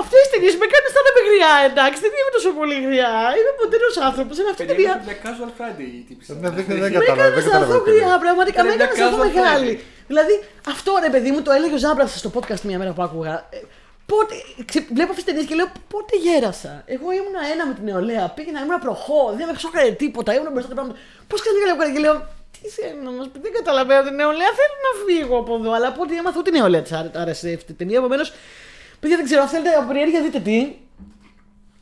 Αυτές 0.03 0.19
τι 0.23 0.29
ταινίες 0.33 0.55
με 0.61 0.65
κάνουν 0.71 0.85
αισθάνομαι 0.89 1.21
γριά, 1.29 1.51
εντάξει. 1.69 1.99
Δεν 2.05 2.11
είμαι 2.19 2.31
τόσο 2.37 2.49
πολύ 2.59 2.75
γριά. 2.87 3.11
Είμαι 3.37 3.51
μοντέρνο 3.59 3.89
άνθρωπος. 4.09 4.33
Είναι 4.39 4.49
αυτή 4.53 4.63
η 4.63 4.69
Παιδιά, 4.69 4.77
ταινία. 4.77 4.93
είναι 4.95 5.05
μια 5.09 5.17
casual 5.25 5.51
Friday 5.59 5.87
η 5.99 6.03
τύπησα. 6.09 6.31
Ναι, 6.41 6.49
δεν, 6.55 6.63
δεν 6.69 6.77
Με 6.83 6.89
κατάλαβα. 6.95 7.11
έκανε 7.11 7.23
Δεν 7.27 7.33
να 7.35 7.39
αισθανθώ 7.43 7.77
κατάλαβα. 7.77 7.85
τι 7.87 7.91
γριά, 7.97 8.07
λέει. 8.13 8.21
πραγματικά. 8.25 8.59
Με 8.63 8.69
Είναι 8.73 8.83
έκανε 8.83 8.99
να 8.99 9.05
αισθανθώ 9.07 9.23
casual 9.23 9.33
μεγάλη. 9.35 9.71
Friendly. 10.05 10.07
Δηλαδή, 10.07 10.43
αυτό 10.67 10.93
ρε 11.01 11.09
παιδί 11.09 11.31
μου 11.31 11.41
το 11.41 11.51
έλεγε 11.51 11.73
ο 11.73 11.77
Ζάμπρας 11.77 12.17
στο 12.17 12.31
podcast 12.35 12.61
μια 12.61 12.77
μέρα 12.77 12.91
που 12.91 13.01
άκουγα. 13.01 13.47
Ε, 13.49 13.57
Πότε, 14.05 14.35
ξε, 14.65 14.79
βλέπω 14.93 15.11
αυτές 15.11 15.23
τις 15.23 15.23
ταινίες 15.23 15.45
και 15.45 15.55
λέω 15.55 15.67
πότε 15.87 16.17
γέρασα. 16.17 16.83
Εγώ 16.85 17.11
ήμουν 17.11 17.35
ένα 17.53 17.67
με 17.67 17.73
την 17.73 17.83
νεολαία. 17.83 18.29
Πήγαινα, 18.29 18.59
ήμουν 18.61 18.79
προχώ, 18.79 19.33
δεν 19.37 19.47
με 19.47 19.53
ξόχαρε 19.53 19.91
τίποτα. 19.91 20.33
Ήμουν 20.33 20.51
μπροστά 20.51 20.69
τα 20.69 20.75
πράγματα. 20.75 20.99
Πώς 21.27 21.41
ξαφνικά 21.41 21.65
λέω 21.65 21.93
και 21.93 21.99
λέω 21.99 22.27
τι 22.61 22.69
θέλει 22.69 22.99
να 23.03 23.11
μα 23.11 23.23
πει, 23.31 23.39
δεν 23.39 23.53
καταλαβαίνω 23.53 24.03
την 24.03 24.15
νεολαία. 24.15 24.51
Θέλω 24.59 24.75
να 24.87 24.91
φύγω 25.05 25.37
από 25.37 25.55
εδώ. 25.55 25.71
Αλλά 25.71 25.87
από 25.87 26.01
ό,τι 26.01 26.15
έμαθα, 26.17 26.39
ούτε 26.39 26.49
η 26.49 26.59
νεολαία 26.59 26.81
της 26.81 26.91
άρεσε 27.13 27.53
αυτή 27.53 27.71
η 27.71 27.75
ταινία. 27.75 27.97
Επομένως, 27.97 28.33
παιδιά 28.99 29.15
δεν 29.17 29.25
ξέρω, 29.25 29.41
αν 29.41 29.47
θέλετε 29.47 29.75
από 29.75 29.87
περιέργεια 29.87 30.21
δείτε 30.21 30.39
τι. 30.39 30.75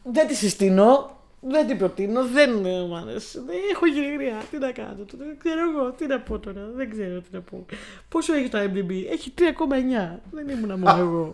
Δεν 0.04 0.28
τη 0.28 0.36
συστήνω. 0.36 1.18
Δεν 1.48 1.68
την 1.68 1.78
προτείνω. 1.78 2.26
Δεν 2.28 2.66
ε, 2.66 2.82
μου 2.82 2.96
άρεσε. 2.96 3.42
Δεν 3.46 3.56
έχω 3.72 3.86
γίνει 3.86 4.14
γριά. 4.14 4.42
Τι 4.52 4.58
να 4.58 4.72
κάνω. 4.72 5.04
τώρα, 5.06 5.26
Δεν 5.26 5.38
ξέρω 5.38 5.60
εγώ. 5.70 5.92
Τι 5.92 6.08
να 6.08 6.20
πω 6.20 6.40
τώρα. 6.40 6.70
Δεν 6.76 6.90
ξέρω 6.90 7.22
τι 7.22 7.28
να 7.32 7.42
πω. 7.42 7.66
Πόσο 8.10 8.34
έχει 8.34 8.50
το 8.50 8.58
IMDb. 8.60 8.92
Έχει 9.10 9.34
3,9. 9.38 9.44
Δεν 10.32 10.50
ήμουν 10.50 10.80
μόνο 10.80 10.98
εγώ. 10.98 11.34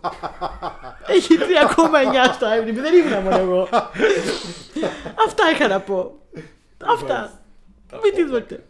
έχει 1.16 1.36
3,9 1.38 2.32
στο 2.32 2.46
IMDb. 2.46 2.74
Δεν 2.74 2.94
ήμουν 2.94 3.22
μόνο 3.22 3.36
εγώ. 3.36 3.68
Αυτά 5.26 5.50
είχα 5.52 5.68
να 5.68 5.80
πω. 5.80 6.18
Αυτά. 6.84 7.40
Μην 8.02 8.14
τη 8.14 8.24
δείτε. 8.34 8.64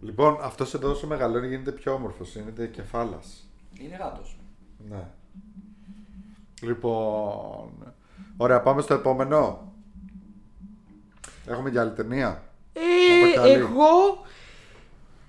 Λοιπόν, 0.00 0.38
αυτός 0.42 0.74
εδώ 0.74 0.90
όσο 0.90 1.06
μεγαλώνει 1.06 1.46
γίνεται 1.46 1.72
πιο 1.72 1.92
όμορφος. 1.92 2.34
Είναι 2.34 2.66
κεφάλας. 2.66 3.50
Είναι 3.80 3.96
γάτος. 3.96 4.36
Ναι. 4.88 5.06
Λοιπόν. 6.62 7.94
Ωραία, 8.36 8.60
πάμε 8.60 8.82
στο 8.82 8.94
επόμενο. 8.94 9.71
Έχουμε 11.46 11.70
και 11.70 11.78
άλλη 11.80 11.90
ταινία. 11.90 12.42
Ε, 12.72 12.80
Να 12.80 13.26
πω 13.26 13.32
κι 13.32 13.38
άλλη. 13.38 13.52
εγώ 13.52 14.24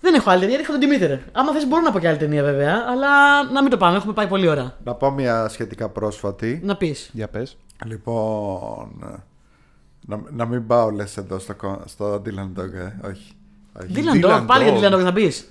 δεν 0.02 0.14
έχω 0.14 0.30
άλλη 0.30 0.40
ταινία, 0.42 0.60
έχω 0.60 0.72
τον 0.72 0.80
Δημήτρη. 0.82 1.24
Άμα 1.32 1.52
θες 1.54 1.68
μπορώ 1.68 1.82
να 1.82 1.92
πω 1.92 2.00
και 2.00 2.08
άλλη 2.08 2.18
ταινία 2.18 2.44
βέβαια, 2.44 2.84
αλλά 2.90 3.44
να 3.52 3.62
μην 3.62 3.72
το 3.72 3.78
πάμε, 3.78 3.98
έχουμε 3.98 4.14
πάει 4.14 4.28
πολύ 4.28 4.48
ώρα. 4.48 4.78
Να 4.84 4.94
πω 4.94 5.12
μια 5.12 5.48
σχετικά 5.48 5.90
πρόσφατη. 5.90 6.60
Να 6.64 6.76
πεις. 6.78 7.10
Για 7.14 7.28
πες. 7.28 7.58
Λοιπόν. 7.86 9.22
Να, 10.08 10.22
να 10.32 10.46
μην 10.46 10.68
πάω 10.68 10.90
λες 10.90 11.18
εδώ 11.18 11.40
στο, 11.40 11.56
κο- 11.56 11.82
στο 11.86 12.22
Dylan 12.26 12.60
Dog, 12.62 12.74
ε. 12.74 13.08
Όχι. 13.08 13.34
όχι. 13.82 13.94
Dylan 13.96 14.26
Dog, 14.26 14.40
Dylan 14.42 14.44
πάλι 14.48 14.70
για 14.70 14.90
Dog. 14.90 14.94
Dylan 14.94 14.98
Dog 15.00 15.04
να 15.04 15.14
πεις. 15.14 15.48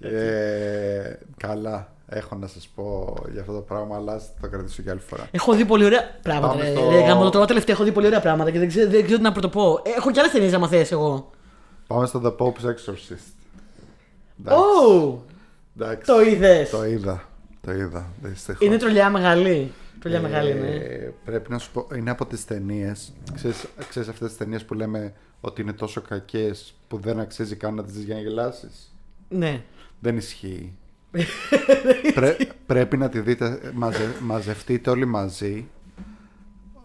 Ε, 0.00 1.18
καλά. 1.36 1.92
Έχω 2.12 2.36
να 2.36 2.46
σας 2.46 2.68
πω 2.74 3.14
για 3.32 3.40
αυτό 3.40 3.52
το 3.52 3.60
πράγμα, 3.60 3.96
αλλά 3.96 4.12
ας 4.12 4.30
το 4.40 4.48
κρατήσω 4.48 4.82
για 4.82 4.92
άλλη 4.92 5.00
φορά. 5.00 5.28
Έχω 5.30 5.54
δει 5.54 5.64
πολύ 5.64 5.84
ωραία 5.84 6.00
πράγματα. 6.22 6.52
Πάμε 6.52 6.64
Ρε, 6.68 6.70
στο- 6.74 6.90
ρε, 6.90 7.00
γάμο 7.00 7.22
το 7.24 7.30
τώρα 7.30 7.44
τελευταία 7.46 7.74
έχω 7.74 7.84
δει 7.84 7.92
πολύ 7.92 8.06
ωραία 8.06 8.20
πράγματα 8.20 8.50
και 8.50 8.58
δεν 8.58 8.68
ξέρω, 8.68 8.90
δεν 8.90 9.02
ξέρω 9.04 9.16
τι 9.16 9.22
να 9.22 9.32
πρωτοπώ. 9.32 9.82
Έχω 9.96 10.10
και 10.10 10.20
άλλες 10.20 10.32
ταινίες 10.32 10.52
να 10.52 10.68
θες 10.68 10.92
εγώ. 10.92 11.30
Πάμε 11.86 12.06
στο 12.06 12.20
The 12.24 12.42
Pope's 12.44 12.64
Exorcist. 12.66 13.34
Εντάξει. 14.40 14.64
Ω, 14.90 15.22
Εντάξει. 15.76 16.12
το 16.12 16.20
είδες. 16.22 16.70
Το 16.70 16.84
είδα. 16.84 17.22
Το 17.60 17.72
είδα. 17.72 18.06
Δυστυχώς. 18.22 18.66
Είναι 18.66 18.76
τρολιά 18.76 19.10
μεγάλη. 19.10 19.72
Τρολιά 20.00 20.20
μεγάλη, 20.20 20.54
ναι. 20.54 20.68
Ε, 20.68 21.12
Πρέπει 21.24 21.50
να 21.50 21.58
σου 21.58 21.70
πω, 21.72 21.86
είναι 21.96 22.10
από 22.10 22.26
τις 22.26 22.44
ταινίες. 22.44 23.12
Ξέρεις, 23.34 23.64
ξέρεις 23.88 24.08
αυτές 24.08 24.28
τις 24.28 24.36
ταινίες 24.36 24.64
που 24.64 24.74
λέμε 24.74 25.12
ότι 25.40 25.60
είναι 25.62 25.72
τόσο 25.72 26.00
κακές 26.00 26.74
που 26.88 26.98
δεν 26.98 27.20
αξίζει 27.20 27.56
καν 27.56 27.74
να 27.74 27.84
τις 27.84 27.92
δεις 27.92 28.04
για 28.04 28.14
να 28.14 28.20
γελάσεις; 28.20 28.94
Ναι. 29.28 29.62
Δεν 30.00 30.16
ισχύει. 30.16 30.72
Πρέ- 32.14 32.46
πρέπει 32.66 32.96
να 32.96 33.08
τη 33.08 33.20
δείτε, 33.20 33.60
μαζε, 33.74 34.14
μαζευτείτε 34.20 34.90
όλοι 34.90 35.04
μαζί. 35.06 35.68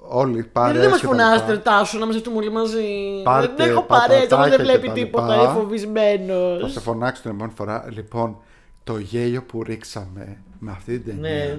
Όλοι 0.07 0.33
Γιατί 0.33 0.49
πάρε. 0.53 0.79
δεν 0.79 0.89
μας 0.89 0.99
φωνάστε, 1.01 1.57
Τάσο, 1.57 1.97
να 1.97 2.05
μαζευτούμε 2.05 2.37
όλοι 2.37 2.51
μαζί. 2.51 2.83
Πάρτε 3.23 3.53
δεν 3.63 3.69
έχω 3.71 3.81
παρέα, 3.81 4.17
όμω 4.17 4.27
πατατάκια 4.27 4.57
δεν 4.57 4.65
βλέπει 4.65 4.81
και 4.81 4.87
τα 4.87 4.93
τίποτα. 4.93 5.35
λοιπά. 5.35 5.43
Είναι 5.43 5.53
φοβισμένος. 5.53 6.61
Θα 6.61 6.67
σε 6.67 6.79
φωνάξω 6.79 7.21
την 7.21 7.31
επόμενη 7.31 7.53
φορά. 7.55 7.85
Λοιπόν, 7.89 8.37
το 8.83 8.97
γέλιο 8.97 9.43
που 9.43 9.63
ρίξαμε 9.63 10.37
με 10.59 10.71
αυτή 10.71 10.99
την 10.99 11.21
ταινία. 11.21 11.45
Ναι. 11.45 11.57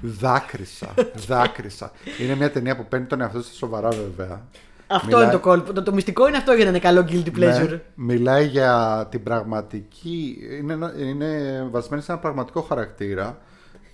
Δάκρυσα. 0.00 0.94
δάκρυσα. 1.26 1.92
είναι 2.20 2.34
μια 2.34 2.50
ταινία 2.50 2.76
που 2.76 2.86
παίρνει 2.88 3.06
τον 3.06 3.20
εαυτό 3.20 3.38
της 3.38 3.56
σοβαρά 3.56 3.88
βέβαια. 3.88 4.46
Αυτό 4.86 5.06
Μιλάει- 5.06 5.22
είναι 5.22 5.32
το 5.32 5.38
κόλπο. 5.40 5.72
Το, 5.72 5.82
το 5.82 5.92
μυστικό 5.92 6.28
είναι 6.28 6.36
αυτό 6.36 6.52
για 6.52 6.64
να 6.64 6.70
είναι 6.70 6.78
καλό 6.78 7.04
guilty 7.08 7.28
pleasure. 7.38 7.68
Ναι, 7.68 7.80
μιλάει 7.94 8.46
για 8.46 9.06
την 9.10 9.22
πραγματική. 9.22 10.38
Είναι, 10.60 10.72
ένα- 10.72 10.92
είναι 10.98 11.28
βασισμένη 11.70 12.02
σε 12.02 12.12
ένα 12.12 12.20
πραγματικό 12.20 12.60
χαρακτήρα 12.60 13.38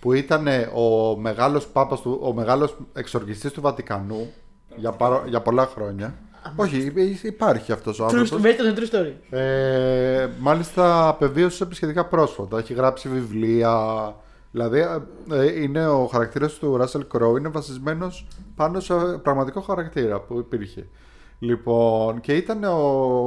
που 0.01 0.13
ήταν 0.13 0.47
ο 0.75 1.17
μεγάλος 1.17 1.67
πάπας 1.67 2.01
του, 2.01 2.19
ο 2.23 2.33
μεγάλος 2.33 2.77
εξοργιστής 2.93 3.53
του 3.53 3.61
Βατικανού 3.61 4.31
για, 4.77 4.91
παρο- 4.93 5.23
για 5.27 5.41
πολλά 5.41 5.67
χρόνια. 5.75 6.15
Όχι, 6.57 6.93
υ- 6.95 7.25
υπάρχει 7.25 7.73
αυτός 7.73 8.01
ο 8.01 8.07
True, 8.07 8.15
άνθρωπος. 8.15 8.41
based 8.43 8.61
on 8.61 8.79
a 8.79 8.79
true 8.79 8.95
story. 9.01 9.39
Ε, 9.39 10.29
μάλιστα 10.39 11.09
απεβίωσε 11.09 11.67
σχετικά 11.71 12.05
πρόσφατα. 12.07 12.59
Έχει 12.59 12.73
γράψει 12.75 13.09
βιβλία. 13.09 13.75
Δηλαδή 14.51 14.81
ε, 15.31 15.63
είναι 15.63 15.87
ο 15.87 16.07
χαρακτήρας 16.07 16.55
του 16.55 16.81
Russell 16.81 17.07
Crowe 17.13 17.39
είναι 17.39 17.49
βασισμένος 17.49 18.27
πάνω 18.55 18.81
σε 18.81 18.95
πραγματικό 19.23 19.61
χαρακτήρα 19.61 20.21
που 20.21 20.39
υπήρχε. 20.39 20.89
Λοιπόν, 21.39 22.21
και 22.21 22.37
ήταν 22.37 22.65
ο, 22.65 22.77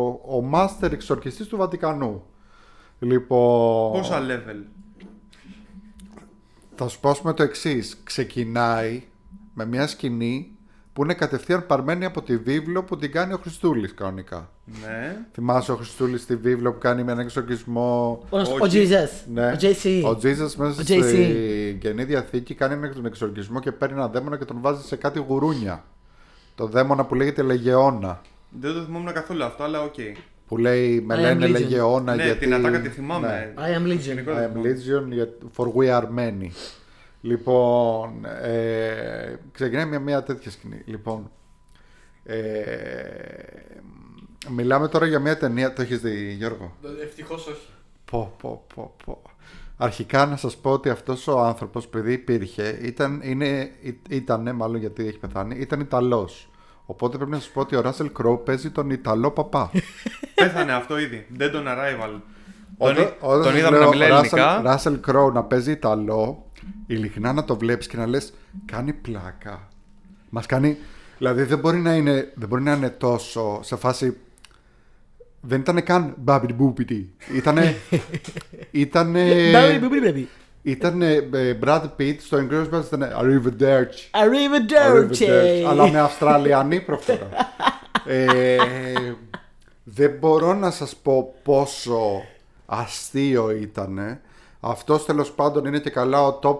ο 0.09 0.49
master 0.53 0.91
εξορκιστής 0.91 1.47
του 1.47 1.57
Βατικανού. 1.57 2.24
Λοιπόν, 2.99 3.91
Πόσα 3.91 4.21
level; 4.21 4.63
θα 6.76 6.88
σου 6.88 6.99
πω 6.99 7.09
ας 7.09 7.21
πούμε 7.21 7.34
το 7.34 7.43
εξής. 7.43 7.97
Ξεκινάει 8.03 9.03
με 9.53 9.65
μια 9.65 9.88
σκηνή 9.88 10.53
που 10.93 11.03
είναι 11.03 11.13
κατευθείαν 11.13 11.65
παρμένη 11.65 12.05
από 12.05 12.21
τη 12.21 12.37
βίβλο 12.37 12.83
που 12.83 12.97
την 12.97 13.11
κάνει 13.11 13.33
ο 13.33 13.37
Χριστούλης 13.41 13.93
κανονικά. 13.93 14.49
Ναι. 14.65 15.15
Θυμάσαι 15.33 15.71
ο 15.71 15.75
Χριστούλης 15.75 16.21
στη 16.21 16.35
βίβλο 16.35 16.71
που 16.73 16.79
κάνει 16.79 17.03
με 17.03 17.11
έναν 17.11 17.25
εξορκισμό; 17.25 18.23
Ο, 18.29 18.37
ο 18.37 18.41
Όχι. 18.59 18.87
Jesus. 18.89 19.27
Ναι. 19.33 19.45
Ο 19.51 19.55
JC. 19.61 20.01
Ο 20.05 20.09
Jesus 20.21 20.53
μέσα 20.55 20.81
Ο 20.81 20.83
JC. 20.87 21.03
στη 21.03 21.77
Καινή 21.81 22.03
Διαθήκη 22.03 22.53
κάνει 22.53 22.73
έναν 22.73 23.05
εξορκισμό 23.05 23.59
και 23.59 23.71
παίρνει 23.71 23.95
ένα 23.97 24.07
δαίμονα 24.07 24.37
και 24.37 24.45
τον 24.45 24.57
βάζει 24.61 24.81
σε 24.87 24.95
κάτι 24.95 25.19
γουρούνια. 25.27 25.83
Το 26.55 26.65
δαίμονα 26.67 27.05
που 27.05 27.15
λέγεται 27.15 27.41
Λεγεώνα. 27.41 28.21
Δεν 28.59 28.73
το 28.73 28.81
θυμόμουν 28.81 29.13
καθόλου 29.13 29.43
αυτό, 29.43 29.63
αλλά 29.63 29.81
οκ. 29.83 29.93
Που 30.47 30.57
λέει 30.57 31.01
με 31.01 31.15
I 31.15 31.17
am 31.17 31.21
λένε 31.21 31.45
Legion. 31.45 31.51
Λεγεώνα 31.51 32.15
Ναι, 32.15 32.23
γιατί... 32.23 32.39
την 32.39 32.53
ατάκα 32.53 32.81
τη 32.81 32.89
θυμάμαι. 32.89 33.53
Ναι. 33.55 33.63
I 33.63 33.77
am 33.79 33.91
Legion. 33.93 33.97
Γενικότερα 33.99 34.45
I 34.45 34.49
am 34.49 34.51
θυμάμαι. 34.53 34.69
Legion 34.69 35.11
για- 35.13 35.29
for 35.57 35.65
we 35.65 35.99
are 35.99 36.07
many. 36.19 36.49
Λοιπόν, 37.26 38.26
ε, 38.43 39.39
ξεκινάει 39.51 39.86
μια, 39.86 39.99
μια 39.99 40.24
τέτοια 40.24 40.51
σκηνή. 40.51 40.82
Λοιπόν, 40.86 41.32
ε, 42.24 42.41
μιλάμε 44.49 44.88
τώρα 44.88 45.05
για 45.05 45.19
μια 45.19 45.38
ταινία. 45.38 45.74
Το 45.74 45.82
έχεις 45.82 45.99
δει, 45.99 46.32
Γιώργο; 46.32 46.76
Ευτυχώς 47.03 47.47
όχι. 47.47 47.67
Πω, 48.11 48.34
πω, 48.41 48.65
πω, 48.76 48.95
πω. 49.05 49.21
Αρχικά 49.78 50.26
να 50.26 50.36
σας 50.36 50.57
πω 50.57 50.71
ότι 50.71 50.89
αυτός 50.89 51.28
ο 51.28 51.39
άνθρωπος, 51.39 51.86
επειδή 51.86 52.13
υπήρχε, 52.13 52.80
ήταν, 52.82 53.21
είναι, 53.24 53.71
ή- 53.82 53.99
ήτανε, 54.09 54.51
μάλλον 54.51 54.76
γιατί 54.80 55.07
έχει 55.07 55.17
πεθάνει, 55.19 55.55
ήταν 55.59 55.80
Ιταλός. 55.80 56.49
Οπότε 56.86 57.15
πρέπει 57.17 57.32
να 57.32 57.39
σας 57.39 57.49
πω 57.49 57.59
ότι 57.61 57.76
ο 57.76 57.82
Ράσελ 57.82 58.11
Κρόου 58.11 58.43
παίζει 58.45 58.69
τον 58.71 58.89
Ιταλό 58.89 59.32
παπά. 59.32 59.71
Πέθανε 60.36 60.71
αυτό 60.74 60.99
ήδη. 60.99 61.28
Dead 61.39 61.51
on 61.55 61.67
arrival. 61.67 62.19
Τον, 62.78 62.89
Όταν- 62.89 63.03
εί- 63.03 63.13
όταν 63.21 63.41
τον 63.41 63.43
σας 63.43 63.55
είδαμε 63.57 63.78
λέω 63.78 63.86
να 63.86 63.89
μιλάει 63.89 64.09
Russell- 64.09 64.38
ελληνικά. 64.38 64.61
Russell 64.84 64.99
Crowe 65.09 65.32
να 65.34 65.43
παίζει 65.43 65.71
Ιταλό, 65.71 66.45
ειλικρινά 66.88 67.34
να 67.34 67.43
το 67.43 67.57
βλέπεις 67.57 67.88
και 67.88 67.97
να 67.97 68.07
λες 68.07 68.34
κάνει 68.66 68.93
πλάκα. 68.93 69.68
Μας 70.30 70.45
κάνει... 70.45 70.78
Δηλαδή 71.18 71.43
δεν 71.43 71.59
μπορεί 71.59 71.78
να 71.78 71.95
είναι, 71.95 72.32
δεν 72.36 72.47
μπορεί 72.47 72.64
να 72.64 72.74
είναι 72.74 72.89
τόσο 72.89 73.59
σε 73.64 73.76
φάση... 73.76 74.18
Δεν 75.41 75.59
ήταν 75.59 75.84
καν 75.84 76.14
μπάμπι 76.18 76.53
μπούπιτι. 76.53 77.14
Ήτανε... 77.36 77.76
ήτανε... 78.72 79.51
Μπάμπι, 79.51 79.78
μπούμπι, 79.80 79.99
μπάμπι. 79.99 80.28
Ήταν 80.61 81.01
ε, 81.01 81.30
Brad 81.64 81.84
Pitt 81.99 82.16
στο 82.20 82.38
Inglourious 82.38 82.70
Basterds 82.70 82.86
ήταν 82.86 83.03
Arrivederci. 83.22 84.20
Arrivederci. 84.22 85.28
Αλλά 85.70 85.89
με 85.91 85.99
Αυστραλιανή 85.99 86.82
προφορά. 86.82 87.30
ε, 88.05 88.57
δεν 89.84 90.11
μπορώ 90.20 90.53
να 90.53 90.72
σας 90.72 90.95
πω 90.95 91.36
πόσο 91.43 92.22
αστείο 92.66 93.51
ήταν. 93.51 94.20
Αυτός 94.66 95.05
τέλος 95.05 95.32
πάντων 95.32 95.66
είναι 95.66 95.80
και 95.80 95.89
καλά 95.89 96.24
ο 96.28 96.39
top 96.43 96.57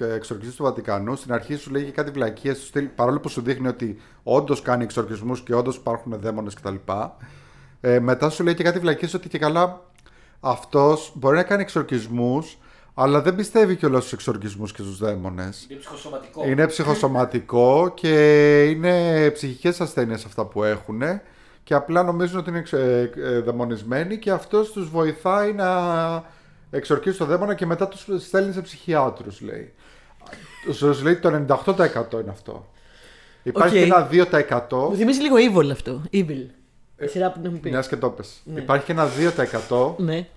ε, 0.00 0.14
εξορκιστής 0.14 0.54
του 0.56 0.62
Βατικανού. 0.62 1.16
Στην 1.16 1.32
αρχή 1.32 1.54
σου 1.56 1.70
λέγει 1.70 1.90
κάτι 1.90 2.10
βλακίες 2.10 2.58
του 2.58 2.64
στυλ, 2.66 2.84
παρόλο 2.84 3.20
που 3.20 3.28
σου 3.28 3.40
δείχνει 3.40 3.68
ότι 3.68 4.00
όντως 4.22 4.62
κάνει 4.62 4.84
εξορκισμούς 4.84 5.40
και 5.40 5.54
όντως 5.54 5.76
υπάρχουν 5.76 6.18
δαίμονες 6.20 6.54
κτλ. 6.54 6.74
Ε, 7.80 8.00
μετά 8.00 8.30
σου 8.30 8.44
λέει 8.44 8.54
και 8.54 8.62
κάτι 8.62 8.78
βλακίες 8.78 9.14
ότι 9.14 9.28
και 9.28 9.38
καλά 9.38 9.80
αυτός 10.40 11.12
μπορεί 11.14 11.36
να 11.36 11.42
κάνει 11.42 11.62
εξορκισμούς, 11.62 12.58
αλλά 12.94 13.22
δεν 13.22 13.34
πιστεύει 13.34 13.76
κιόλας 13.76 14.00
στους 14.00 14.12
εξορκισμούς 14.12 14.72
και 14.72 14.82
στους 14.82 14.98
δαίμονες. 14.98 15.66
Είναι 15.70 15.78
ψυχοσωματικό. 15.80 16.46
Είναι 16.46 16.66
ψυχοσωματικό 16.66 17.92
και 17.94 18.64
είναι 18.64 19.30
ψυχικές 19.30 19.80
ασθένειες 19.80 20.24
αυτά 20.24 20.44
που 20.44 20.64
έχουν 20.64 21.02
και 21.62 21.74
απλά 21.74 22.02
νομίζουν 22.02 22.38
ότι 22.38 22.50
είναι 22.50 22.58
εξ- 22.58 22.72
ε, 22.72 23.10
ε, 23.16 23.40
δαιμονισμένοι 23.40 24.18
και 24.18 24.30
αυτός 24.30 24.72
τους 24.72 24.90
βοηθάει 24.90 25.52
να 25.52 25.68
εξορκίσει 26.70 27.18
το 27.18 27.24
δαίμονα 27.24 27.54
και 27.54 27.66
μετά 27.66 27.88
τους 27.88 28.06
στέλνει 28.26 28.52
σε 28.52 28.60
ψυχιάτρους 28.60 29.40
λέει. 29.40 29.72
Τους 30.64 31.02
λέει 31.02 31.16
το 31.16 31.44
98% 31.48 32.20
είναι 32.20 32.30
αυτό. 32.30 32.70
Υπάρχει 33.42 33.78
Οκ. 33.78 33.84
και 33.84 33.92
ένα 33.92 34.08
2% 34.68 34.68
Μου 34.70 34.96
θυμίζει 34.96 35.20
λίγο 35.20 35.36
evil 35.36 35.70
αυτό. 35.70 36.02
Evil. 36.12 36.46
Η 36.98 37.06
σειρά 37.06 37.26
που 37.30 37.34
την 37.36 37.44
έχουμε 37.44 37.58
πει. 37.60 37.68
μιας 37.70 37.88
και 37.88 37.96
το 37.96 38.10
πες. 38.10 38.40
Ναι. 38.44 38.60
Υπάρχει 38.60 38.84
και 38.84 38.92
ένα 38.92 39.08
2% 39.68 39.94
Ναι. 39.98 40.28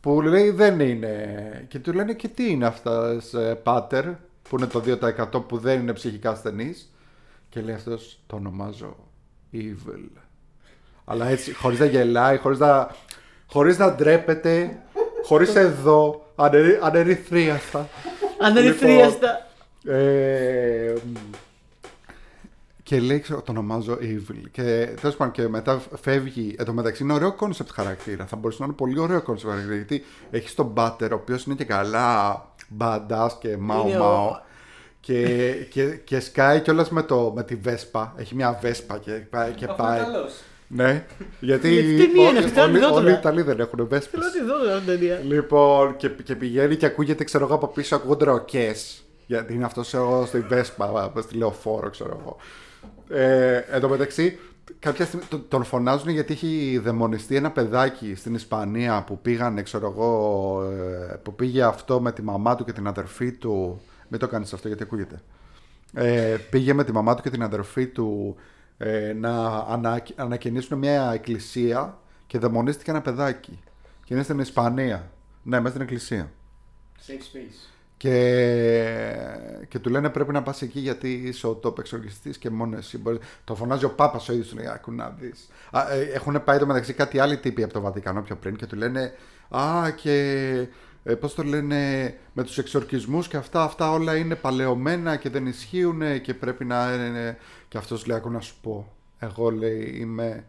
που 0.00 0.22
λέει 0.22 0.50
δεν 0.50 0.80
είναι. 0.80 1.64
Και 1.68 1.78
του 1.78 1.92
λένε 1.92 2.12
και 2.12 2.28
τι 2.28 2.50
είναι 2.50 2.66
αυτά 2.66 3.20
σε 3.20 3.54
πάτερ, 3.54 4.04
που 4.48 4.56
είναι 4.56 4.66
το 4.66 4.80
2% 4.80 5.42
που 5.48 5.58
δεν 5.58 5.80
είναι 5.80 5.92
ψυχικά 5.92 6.30
ασθενείς. 6.30 6.92
Και 7.48 7.60
λέει 7.60 7.74
αυτός 7.74 8.18
το 8.26 8.36
ονομάζω 8.36 8.96
evil. 9.52 10.20
Αλλά 11.04 11.26
έτσι, 11.26 11.54
χωρίς 11.54 11.78
να 11.78 11.84
γελάει, 11.86 12.36
χωρίς 12.38 12.58
να, 12.58 12.90
χωρίς 13.46 13.78
να 13.78 13.94
ντρέπεται, 13.94 14.82
χωρίς 15.26 15.54
εδώ, 15.54 16.26
ανερι, 16.36 16.78
ανερυθρίαστα. 16.82 17.88
Ανερυθρίαστα. 18.46 19.46
Ε, 19.84 20.92
και 22.82 23.00
λέει, 23.00 23.20
ξέρω, 23.20 23.42
το 23.42 23.50
ονομάζω 23.52 23.98
Evil. 24.00 24.40
Και 24.50 24.88
τέλος 25.00 25.16
πάντων 25.16 25.32
και 25.34 25.48
μετά 25.48 25.80
φεύγει. 26.02 26.54
Εν 26.58 26.64
τω 26.64 26.72
μεταξύ 26.72 27.02
είναι 27.02 27.12
ωραίο 27.12 27.32
concept 27.32 27.70
χαρακτήρα. 27.72 28.26
Θα 28.26 28.36
μπορούσε 28.36 28.58
να 28.60 28.66
είναι 28.66 28.74
πολύ 28.74 28.98
ωραίο 28.98 29.22
concept 29.22 29.50
χαρακτήρα. 29.50 29.76
Γιατί 29.76 30.04
έχεις 30.30 30.54
τον 30.54 30.66
πάτερ, 30.66 31.12
ο 31.12 31.16
οποίος 31.16 31.44
είναι 31.44 31.54
και 31.54 31.64
καλά 31.64 32.44
μπαντά 32.68 33.30
και 33.40 33.56
μάου 33.56 33.88
Είναι 33.88 33.98
ο- 33.98 34.02
μάου. 34.02 34.40
Και, 35.00 35.48
και, 35.70 35.84
και 35.86 36.20
σκάει 36.20 36.60
κιόλας 36.60 36.90
με, 36.90 37.02
το- 37.02 37.32
με 37.34 37.42
τη 37.42 37.54
Βέσπα. 37.54 38.14
Έχει 38.16 38.34
μια 38.34 38.58
Βέσπα 38.62 38.98
και 38.98 39.10
πάει. 39.12 39.50
Και 39.52 39.64
Αυτό 39.64 39.82
πάει. 39.82 40.00
Είναι 40.68 40.82
καλός. 40.82 40.94
Ναι, 40.98 41.06
γιατί 41.40 41.68
Τι 41.68 41.96
ταινία 41.96 42.28
είναι 42.28 42.28
όλοι, 42.28 42.38
αυτή, 42.38 42.50
θέλω 42.50 42.66
να 42.66 42.72
τη 42.72 42.78
όλοι, 42.78 42.86
δω 42.86 42.94
όλοι 42.94 42.98
οι 42.98 43.04
τώρα. 43.04 43.18
Ιταλοί 43.18 43.42
δεν 43.42 43.60
έχουν 43.60 43.86
Βέσπες. 43.88 44.10
Θέλω 44.10 44.24
να 44.24 44.30
τη 44.30 44.44
δω 44.44 44.58
τώρα 44.58 44.78
την 44.78 44.86
ταινία. 44.86 45.20
Λοιπόν, 45.24 45.96
και, 45.96 46.08
και 46.08 46.36
πηγαίνει 46.36 46.76
και 46.76 46.86
ακούγεται, 46.86 47.24
ξέρω 47.24 47.44
εγώ, 47.44 47.54
από 47.54 47.66
πίσω 47.66 47.96
ακούγονται 47.96 48.24
ροκές. 48.24 49.00
Γιατί 49.26 49.54
είναι 49.54 49.64
αυτός 49.64 49.94
εγώ 49.94 50.26
στη 50.26 50.40
Βέσπα, 50.40 51.12
στη 51.20 51.36
λεωφόρο, 51.36 51.90
ξέρω 51.90 52.20
εγώ. 52.20 52.36
Ε, 53.08 53.56
εν 53.70 53.80
τω 53.80 53.88
μεταξύ, 53.88 54.38
κάποια 54.78 55.04
στιγμή 55.04 55.26
τον, 55.28 55.44
τον 55.48 55.64
φωνάζουν 55.64 56.08
γιατί 56.08 56.32
έχει 56.32 56.80
δαιμονιστεί 56.84 57.36
ένα 57.36 57.50
παιδάκι 57.50 58.14
στην 58.14 58.34
Ισπανία 58.34 59.04
που 59.06 59.18
πήγαν, 59.20 59.62
ξέρω 59.62 59.86
εγώ, 59.86 60.62
ε, 61.10 61.14
που 61.22 61.34
πήγε 61.34 61.62
αυτό 61.62 62.00
με 62.00 62.12
τη 62.12 62.22
μαμά 62.22 62.54
του 62.54 62.64
και 62.64 62.72
την 62.72 62.86
αδερφή 62.86 63.32
του. 63.32 63.80
Μην 64.08 64.20
το 64.20 64.28
κάνεις 64.28 64.52
αυτό 64.52 64.68
γιατί 64.68 64.82
ακούγεται. 64.82 65.22
Ε, 65.94 66.36
πήγε 66.50 66.72
με 66.72 66.84
τη 66.84 66.92
μαμά 66.92 67.14
του 67.14 67.22
και 67.22 67.30
την 67.30 67.42
αδερφή 67.42 67.86
του 67.86 68.36
ε, 68.78 69.12
να 69.12 69.46
ανα, 69.46 70.02
ανακαινήσουν 70.16 70.78
μια 70.78 71.10
εκκλησία 71.12 71.98
και 72.26 72.38
δαιμονίστηκε 72.38 72.90
ένα 72.90 73.02
παιδάκι. 73.02 73.60
Και 74.04 74.14
είναι 74.14 74.22
στην 74.22 74.38
Ισπανία. 74.38 75.10
Ναι, 75.42 75.56
μέσα 75.56 75.68
στην 75.68 75.80
εκκλησία. 75.80 76.30
Safe 77.06 77.36
space. 77.36 77.70
Και, 77.96 79.16
και 79.68 79.78
του 79.78 79.90
λένε 79.90 80.10
πρέπει 80.10 80.32
να 80.32 80.42
πας 80.42 80.62
εκεί 80.62 80.80
γιατί 80.80 81.12
είσαι 81.12 81.46
ο 81.46 81.60
top 81.62 81.78
εξορκιστής 81.78 82.38
και 82.38 82.50
μόνο 82.50 82.76
εσύ 82.76 82.98
μπορείς. 82.98 83.18
Το 83.44 83.54
φωνάζει 83.54 83.84
ο 83.84 83.90
Πάπας 83.90 84.28
ο 84.28 84.32
ίδιος, 84.32 84.48
του 84.48 84.56
λέει 84.56 84.66
άκου 84.66 84.92
να 84.92 85.08
δεις. 85.20 85.48
Α, 85.70 85.92
ε, 85.92 86.00
έχουν 86.00 86.44
πάει 86.44 86.58
το 86.58 86.66
μεταξύ 86.66 86.92
κάτι 86.92 87.18
άλλοι 87.18 87.38
τύποι 87.38 87.62
από 87.62 87.72
το 87.72 87.80
Βατικανό 87.80 88.22
πιο 88.22 88.36
πριν 88.36 88.56
και 88.56 88.66
του 88.66 88.76
λένε 88.76 89.12
α 89.48 89.90
και 89.90 90.68
ε, 91.04 91.14
πώς 91.14 91.34
το 91.34 91.42
λένε 91.42 92.14
με 92.32 92.42
τους 92.42 92.58
εξορκισμούς 92.58 93.28
και 93.28 93.36
αυτά, 93.36 93.62
αυτά 93.62 93.90
όλα 93.92 94.16
είναι 94.16 94.34
παλαιωμένα 94.34 95.16
και 95.16 95.28
δεν 95.28 95.46
ισχύουν 95.46 96.20
και 96.20 96.34
πρέπει 96.34 96.64
να 96.64 96.94
είναι... 96.94 97.38
Και 97.76 97.82
αυτός 97.82 98.06
λέει 98.06 98.16
άκου 98.16 98.30
να 98.30 98.40
σου 98.40 98.54
πω, 98.62 98.86
εγώ 99.18 99.50
λέει 99.50 99.96
είμαι 100.00 100.44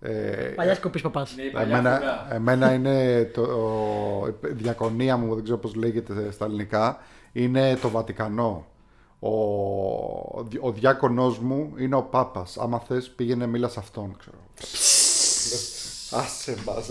Ε, 0.00 0.10
Παλιάς 0.56 0.80
κοπής 0.80 1.02
παπάς. 1.02 1.34
Ναι, 1.36 1.42
η 1.42 1.50
παλιά 1.50 1.76
Εμένα, 1.78 1.96
φουγά. 1.96 2.34
εμένα 2.34 2.72
είναι 2.72 3.24
το, 3.34 3.42
η 4.48 4.52
διακονία 4.52 5.16
μου, 5.16 5.34
δεν 5.34 5.42
ξέρω 5.44 5.58
πώς 5.58 5.74
λέγεται 5.74 6.30
στα 6.32 6.44
ελληνικά, 6.44 6.98
είναι 7.32 7.76
το 7.76 7.88
Βατικανό. 7.90 8.66
Ο, 9.18 9.30
ο 10.60 10.72
διάκονός 10.72 11.38
μου 11.38 11.72
είναι 11.78 11.94
ο 11.94 12.02
Πάπας. 12.02 12.58
Άμα 12.58 12.78
θες 12.78 13.08
πήγαινε 13.10 13.46
μίλας 13.46 13.72
σε 13.72 13.78
αυτόν, 13.78 14.16
ξέρω. 14.18 14.36
Λες, 14.60 16.12
Άσε 16.12 16.56
μας. 16.66 16.90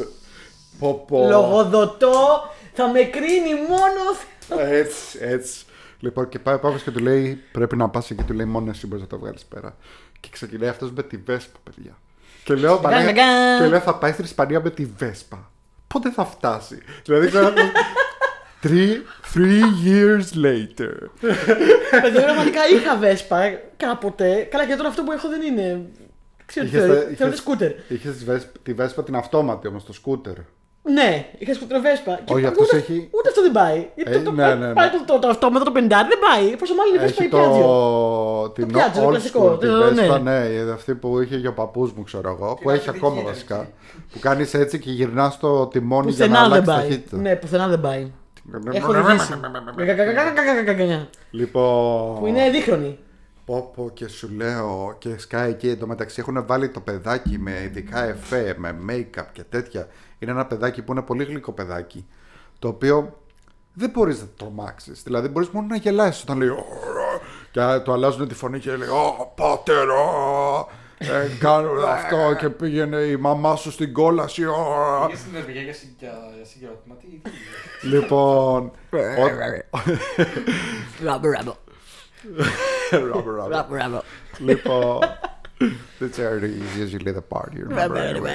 Πω 0.79 1.03
πω. 1.07 1.27
Λογοδοτώ, 1.29 2.15
θα 2.73 2.89
με 2.91 2.99
κρίνει 3.03 3.53
μόνο. 3.53 4.01
Έτσι, 4.71 5.17
έτσι. 5.21 5.65
Λοιπόν, 5.99 6.29
και 6.29 6.39
πάει 6.39 6.55
ο 6.55 6.59
Πάπας 6.59 6.81
και 6.81 6.91
του 6.91 6.99
λέει: 6.99 7.43
Πρέπει 7.51 7.75
να 7.75 7.89
πας 7.89 8.11
εκεί. 8.11 8.23
Του 8.23 8.33
λέει: 8.33 8.45
Μόνο 8.45 8.69
εσύ 8.69 8.87
μπορείς 8.87 9.03
να 9.03 9.09
το 9.09 9.19
βγάλεις 9.19 9.45
πέρα. 9.45 9.75
Και 10.19 10.29
ξεκινάει 10.31 10.69
αυτός 10.69 10.91
με 10.91 11.03
τη 11.03 11.17
Βέσπα, 11.17 11.57
παιδιά. 11.63 11.97
Και 12.43 12.53
λέω: 12.55 12.79
Γκάν, 12.79 12.91
«Μαλάκα», 12.91 13.11
γκάν. 13.11 13.61
Και 13.61 13.67
λέω: 13.67 13.79
Θα 13.79 13.95
πάει 13.95 14.11
στην 14.11 14.23
Ισπανία 14.25 14.61
με 14.61 14.69
τη 14.69 14.85
Βέσπα. 14.97 15.51
Πότε 15.87 16.11
θα 16.11 16.25
φτάσει. 16.25 16.77
Δηλαδή, 17.05 17.27
ξέρω. 17.27 17.53
Three, 18.63 18.91
three 19.33 19.61
years 19.85 20.45
later. 20.45 20.93
Παιδιά, 22.01 22.23
πραγματικά 22.23 22.67
είχα 22.73 22.97
βέσπα 22.97 23.49
κάποτε. 23.77 24.47
Καλά, 24.51 24.65
και 24.67 24.75
τώρα 24.75 24.89
αυτό 24.89 25.03
που 25.03 25.11
έχω 25.11 25.27
δεν 25.29 25.41
είναι. 25.41 25.81
Ξέρω 26.45 26.65
τι 26.65 26.71
Είχες 26.75 26.87
τα- 26.87 26.93
θεωρεί- 26.93 27.05
είχες- 27.05 27.17
θεωρείται 27.17 27.39
σκούτερ. 27.41 27.71
Είχες 27.87 28.17
τη 28.17 28.23
Βέσπα- 28.23 28.59
τη 28.63 28.73
Βέσπα 28.73 29.03
την 29.03 29.15
αυτόματη 29.15 29.67
όμως, 29.67 29.83
το 29.85 29.93
σκούτερ. 29.93 30.33
Ναι, 30.93 31.25
είχα 31.37 31.53
σκοτροβέσπα. 31.53 32.19
Και 32.25 32.33
Όχι, 32.33 32.45
αυτό 32.45 32.63
ούτε, 32.63 32.77
έχει. 32.77 33.09
Ούτε 33.11 33.29
αυτό 33.29 33.41
δεν 33.41 33.51
πάει. 33.51 33.87
Το. 34.23 34.31
Πάει 34.73 34.89
το, 35.21 35.27
αυτό 35.27 35.51
με 35.51 35.59
το 35.59 35.71
50 35.75 35.79
δεν 35.87 36.19
πάει. 36.27 36.55
Πόσο 36.55 36.73
μάλλον 36.75 36.93
είναι 36.95 37.05
Vespa 37.05 37.21
ή 37.21 37.29
Piaggio. 37.31 37.61
Το, 37.61 38.49
την 38.49 38.71
το 38.71 38.79
Piaggio, 38.79 39.01
το 39.01 39.07
κλασικό. 39.07 39.57
Την 39.57 39.69
Vespa, 39.69 40.21
ναι. 40.21 40.71
αυτή 40.73 40.95
που 40.95 41.21
είχε 41.21 41.37
για 41.37 41.53
παππού 41.53 41.91
μου, 41.95 42.03
ξέρω 42.03 42.29
εγώ. 42.29 42.57
που 42.61 42.69
έχει 42.69 42.89
ακόμα 42.89 43.21
βασικά. 43.21 43.69
Που 44.11 44.19
κάνει 44.19 44.49
έτσι 44.53 44.79
και 44.79 44.91
γυρνά 44.91 45.33
το 45.39 45.67
τιμόνι 45.67 46.11
για 46.11 46.27
να 46.27 46.43
αλλάξει 46.43 46.65
ταχύτητα. 46.65 47.17
Ναι, 47.17 47.35
πουθενά 47.35 47.67
δεν 47.67 47.81
πάει. 47.81 48.11
Έχω 48.71 48.91
οδηγήσει. 48.91 49.33
Λοιπόν. 51.31 52.19
Που 52.19 52.27
είναι 52.27 52.49
δίχρονη. 52.49 52.97
Πόπο 53.45 53.89
και 53.93 54.07
σου 54.07 54.29
λέω 54.35 54.95
και 54.99 55.17
σκάει 55.17 55.49
εκεί. 55.49 55.69
εντωμεταξύ 55.69 56.19
έχουν 56.19 56.45
βάλει 56.47 56.69
το 56.69 56.79
παιδάκι 56.79 57.37
με 57.39 57.51
ειδικά 57.63 58.03
εφέ, 58.03 58.55
με 58.57 58.75
make-up 58.89 59.25
και 59.31 59.43
τέτοια 59.49 59.87
είναι 60.19 60.31
ένα 60.31 60.45
παιδάκι 60.45 60.81
που 60.81 60.91
είναι 60.91 61.01
πολύ 61.01 61.23
γλυκό 61.23 61.51
παιδάκι. 61.51 62.05
Το 62.59 62.67
οποίο 62.67 63.19
δεν 63.73 63.89
μπορείς 63.89 64.19
να 64.19 64.25
το 64.25 64.31
τρομάξεις. 64.37 65.03
Δηλαδή 65.03 65.27
μπορείς 65.27 65.49
μόνο 65.49 65.67
να 65.67 65.75
γελάσεις 65.75 66.21
όταν 66.21 66.37
λέει. 66.37 66.47
«Ωρα», 66.49 66.61
Και 67.51 67.79
του 67.83 67.91
αλλάζουν 67.93 68.27
τη 68.27 68.33
φωνή 68.33 68.59
και 68.59 68.75
λέει 68.75 68.87
Ω, 68.89 69.31
πάτερ, 69.35 69.89
ω, 69.89 70.69
ε, 70.97 71.27
κάνω 71.39 71.71
αυτό 71.85 72.35
και 72.39 72.49
πήγαινε 72.49 72.97
η 72.97 73.15
μαμά 73.15 73.55
σου 73.55 73.71
στην 73.71 73.93
κόλαση. 73.93 74.45
ω». 74.45 74.55
Πήγες 75.05 75.19
στην 75.21 75.33
Νορβηγία 75.33 75.61
για 75.61 75.73
συγκα- 75.73 76.31
για 76.35 76.45
συγκρότημα. 76.45 76.95
Τι 76.95 77.07
τι- 77.07 77.87
Λοιπόν. 77.87 78.71
ο- 78.91 79.27
Ράμπο, 81.03 81.29
ράμπο. 81.29 81.55
Ράμπο, 82.91 83.31
ράμπο. 83.31 83.49
Ράμπο, 83.49 83.75
ράμπο. 83.75 84.01
Λοιπόν. 84.37 84.99
The 85.99 86.09
charity 86.17 86.51
is 86.61 86.85
usually 86.85 87.13
the 87.13 87.23
party. 87.37 87.59
Ράμπο, 87.69 87.93
remember, 87.93 88.13
ράμπο. 88.13 88.25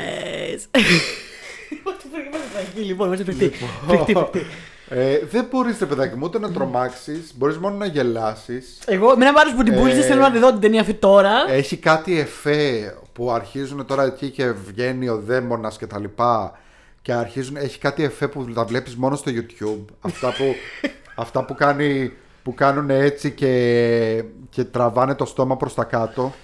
Anyway. 2.52 2.64
Είμαστε 2.64 2.64
φρικτοί, 2.64 2.80
Λοιπόν, 2.80 3.06
είμαστε 3.06 3.24
φρικτοί. 3.24 3.52
Φρικτοί, 3.86 4.12
φρικτοί. 4.14 4.46
Ε, 4.88 5.18
δεν 5.30 5.46
μπορείς, 5.50 5.78
ρε 5.78 5.86
παιδάκι 5.86 6.14
μου, 6.16 6.22
ούτε 6.24 6.38
να 6.38 6.52
τρομάξεις. 6.52 7.32
Μπορείς 7.36 7.58
μόνο 7.58 7.76
να 7.76 7.86
γελάσεις. 7.86 8.78
Εγώ, 8.86 9.16
με 9.16 9.24
ένα 9.24 9.32
βάρο 9.32 9.50
που 9.56 9.62
την 9.62 9.74
πούλησε, 9.74 9.98
Ε, 9.98 10.02
θέλω 10.02 10.20
να 10.20 10.30
τη 10.30 10.38
δω 10.38 10.50
την 10.50 10.60
ταινία 10.60 10.80
αυτή 10.80 10.94
τώρα. 10.94 11.30
Έχει 11.48 11.76
κάτι 11.76 12.18
εφέ 12.18 12.94
που 13.12 13.30
αρχίζουν 13.30 13.86
τώρα 13.86 14.04
εκεί 14.04 14.30
και 14.30 14.52
βγαίνει 14.66 15.08
ο 15.08 15.20
δαίμονας 15.26 15.78
και 15.78 15.86
τα 15.86 15.98
λοιπά. 15.98 16.58
Και 17.02 17.12
αρχίζουν, 17.12 17.56
έχει 17.56 17.78
κάτι 17.78 18.04
εφέ 18.04 18.28
που 18.28 18.44
τα 18.52 18.64
βλέπεις 18.64 18.96
μόνο 18.96 19.16
στο 19.16 19.30
YouTube. 19.34 19.84
Αυτά 20.00 20.28
που, 20.28 20.44
αυτά 21.22 21.44
που, 21.44 21.54
κάνει, 21.54 22.12
που 22.42 22.54
κάνουν 22.54 22.90
έτσι 22.90 23.30
και, 23.30 24.24
και 24.50 24.64
τραβάνε 24.64 25.14
το 25.14 25.24
στόμα 25.24 25.56
προς 25.56 25.74
τα 25.74 25.84
κάτω. 25.84 26.34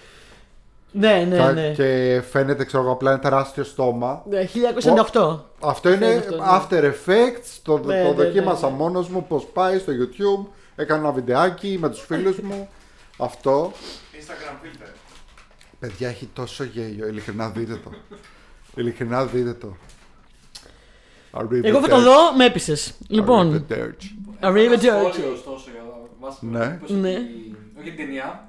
Ναι, 0.99 1.27
ναι, 1.29 1.37
Κα- 1.37 1.53
ναι. 1.53 1.71
Και 1.73 2.23
φαίνεται, 2.31 2.65
ξέρω 2.65 2.83
εγώ, 2.83 2.93
απλά 2.93 3.11
ένα 3.11 3.21
τεράστιο 3.21 3.65
στόμα. 3.65 4.23
Ναι, 4.29 4.49
1998. 5.13 5.39
Αυτό 5.61 5.89
είναι 5.93 5.99
Φαίνεται 6.07 6.19
αυτό, 6.19 6.37
ναι. 6.37 6.81
After 6.81 6.85
Effects. 6.93 7.59
Το, 7.63 7.79
Ναι, 7.79 8.03
το 8.03 8.09
ναι, 8.09 8.25
δοκίμασα 8.25 8.67
ναι, 8.67 8.73
ναι. 8.73 8.79
μόνος 8.79 9.09
μου 9.09 9.25
πώς 9.29 9.45
πάει 9.53 9.79
στο 9.79 9.93
YouTube. 9.93 10.47
Έκανα 10.77 11.01
ένα 11.01 11.11
βιντεάκι 11.13 11.77
με 11.81 11.89
τους 11.91 12.01
φίλους 12.01 12.39
μου. 12.41 12.69
Αυτό. 13.19 13.73
Instagram 14.13 14.67
filter. 14.67 14.89
Παιδιά 15.79 16.09
έχει 16.09 16.29
τόσο 16.33 16.65
γέλιο. 16.65 17.07
Ειλικρινά 17.09 17.49
δείτε 17.49 17.75
το. 17.85 17.91
Ειλικρινά 18.75 19.25
δείτε 19.27 19.53
το. 19.53 19.77
Εγώ 21.63 21.81
θα 21.81 21.89
το 21.89 22.01
δω, 22.01 22.33
με 22.37 22.45
έπεισες. 22.45 22.95
Λοιπόν, 23.09 23.67
Arrivederci. 23.71 24.17
Ένα 24.41 24.53
Arrivederci. 24.53 24.79
σχόλιο, 24.81 25.33
ωστόσο, 25.33 25.71
για 25.73 25.83
βάση 26.21 26.47
Ναι. 26.47 26.69
που 26.69 26.85
είπες 26.85 26.97
Ναι. 26.97 27.09
ότι- 27.11 27.57
Όχι 27.81 27.89
την 27.89 27.97
ταινία. 27.97 28.49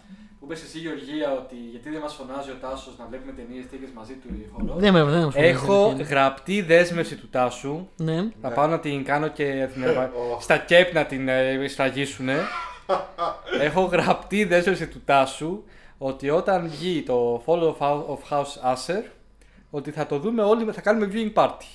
Που 0.49 0.55
είπες 0.55 0.67
εσύ 0.67 0.77
Γεωργία 0.79 1.31
ότι 1.31 1.55
γιατί 1.71 1.89
δεν 1.89 2.01
μας 2.01 2.13
φωνάζει 2.13 2.49
ο 2.49 2.57
Τάσος 2.61 2.93
να 2.99 3.05
βλέπουμε 3.09 3.31
ταινίες 3.31 3.65
τέτοιες 3.71 3.89
μαζί 3.95 4.13
του 4.13 4.27
ή 4.33 4.49
χορός; 4.53 4.75
δεν 4.81 4.93
με 4.93 5.03
δεν 5.03 5.21
με 5.25 5.31
Έχω 5.33 5.95
γραπτή 6.09 6.61
δέσμευση 6.61 7.15
του 7.15 7.29
Τάσου. 7.29 7.87
Ναι. 7.97 8.15
Να 8.41 8.49
πάω 8.49 8.67
να 8.67 8.79
την 8.79 9.03
κάνω 9.03 9.27
και 9.27 9.43
να 9.53 9.65
την 9.67 9.83
εβα- 9.83 10.11
στα 10.39 10.57
κέπ 10.57 10.93
να 10.93 11.05
την 11.05 11.27
ε, 11.27 11.67
σφραγίσουνε. 11.67 12.35
Έχω 13.67 13.81
γραπτή 13.81 14.43
δέσμευση 14.43 14.87
του 14.87 15.01
Τάσου 15.05 15.63
ότι 15.97 16.29
όταν 16.29 16.69
βγει 16.69 17.03
το 17.03 17.43
Fall 17.45 17.61
of 17.61 17.75
House, 17.79 18.03
of 18.13 18.19
House 18.37 18.73
Acer 18.73 19.03
ότι 19.69 19.91
θα 19.91 20.05
το 20.05 20.19
δούμε 20.19 20.41
όλοι, 20.43 20.71
θα 20.71 20.81
κάνουμε 20.81 21.09
viewing 21.13 21.33
party. 21.43 21.65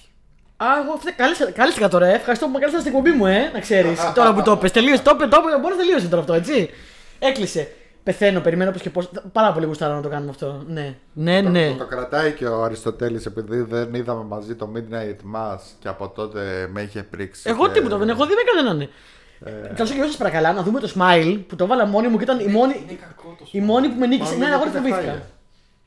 Α, 0.57 0.67
εγώ 0.85 0.93
αυτή- 0.95 1.13
κάλεσα- 1.13 1.51
κάλεστηκα 1.51 1.89
τώρα, 1.89 2.07
ε. 2.07 2.15
Ευχαριστώ 2.15 2.47
που 2.47 2.53
με 2.53 2.59
κάλεσα 2.59 2.81
στην 2.81 2.91
εκπομπή 2.93 3.11
μου, 3.11 3.27
ε. 3.27 3.51
Να 3.53 3.61
ξέρεις. 3.61 4.13
τώρα 4.15 4.35
που 4.35 4.43
το 4.43 4.57
πες. 4.57 4.71
Τελείωσε, 4.73 5.03
το 5.03 5.11
είπε, 5.15 5.27
το 5.27 5.43
είπε. 5.47 5.59
Μπορεί 5.61 5.75
να 5.75 5.81
τελείωσε 5.81 6.09
τώρα 6.09 6.21
αυτό, 6.21 6.33
έτσι. 6.35 6.71
Έκλεισε. 7.19 7.69
Πεθαίνω, 8.05 8.41
περιμένω 8.41 8.71
πώ 8.71 8.79
και 8.79 8.91
πώ. 8.91 9.03
Πάρα 9.33 9.53
πολύ 9.53 9.67
γουστάρω 9.67 9.95
να 9.95 10.03
το 10.03 10.09
κάνουμε 10.09 10.31
αυτό. 10.31 10.65
Ναι, 10.67 10.95
ναι, 11.13 11.41
ναι. 11.41 11.71
Το, 11.71 11.77
το 11.77 11.85
κρατάει 11.87 12.33
και 12.33 12.47
ο 12.47 12.63
Αριστοτέλης 12.65 13.27
επειδή 13.27 13.61
δεν 13.61 13.95
είδαμε 13.95 14.25
μαζί 14.25 14.55
το 14.55 14.71
Midnight 14.75 15.37
Mass 15.37 15.59
και 15.79 15.89
από 15.89 16.09
τότε 16.09 16.69
με 16.73 16.83
είχε 16.83 17.03
πρίξει. 17.03 17.43
Εγώ 17.51 17.67
και- 17.67 17.73
τίποτα 17.73 17.97
δεν 17.97 18.09
έχω 18.09 18.27
δει 18.27 18.33
με 18.35 18.41
κανέναν. 18.55 18.81
Ε. 18.81 19.73
Καλώ 19.75 19.89
και 19.89 20.09
σα 20.11 20.17
παρακαλά 20.19 20.53
να 20.53 20.63
δούμε 20.63 20.81
το 20.81 20.93
smile 20.99 21.41
που 21.47 21.57
το 21.57 21.67
βάλα 21.67 21.87
μόνη 21.87 22.09
μου 22.09 22.17
και 22.17 22.23
ήταν 22.25 22.41
η 22.41 22.47
μόνη, 22.47 22.85
Είναι 22.89 22.99
κακό 23.01 23.35
το 23.39 23.45
η 23.51 23.61
μόνη 23.61 23.89
που 23.89 23.99
με 23.99 24.07
νίκησε. 24.07 24.33
Μάλλον 24.37 24.49
Ναι, 24.49 24.55
εγώ 24.55 24.63
είναι 24.63 24.71
τη 24.73 24.77
φοβήθηκα. 24.79 24.97
χάλια. 25.01 25.23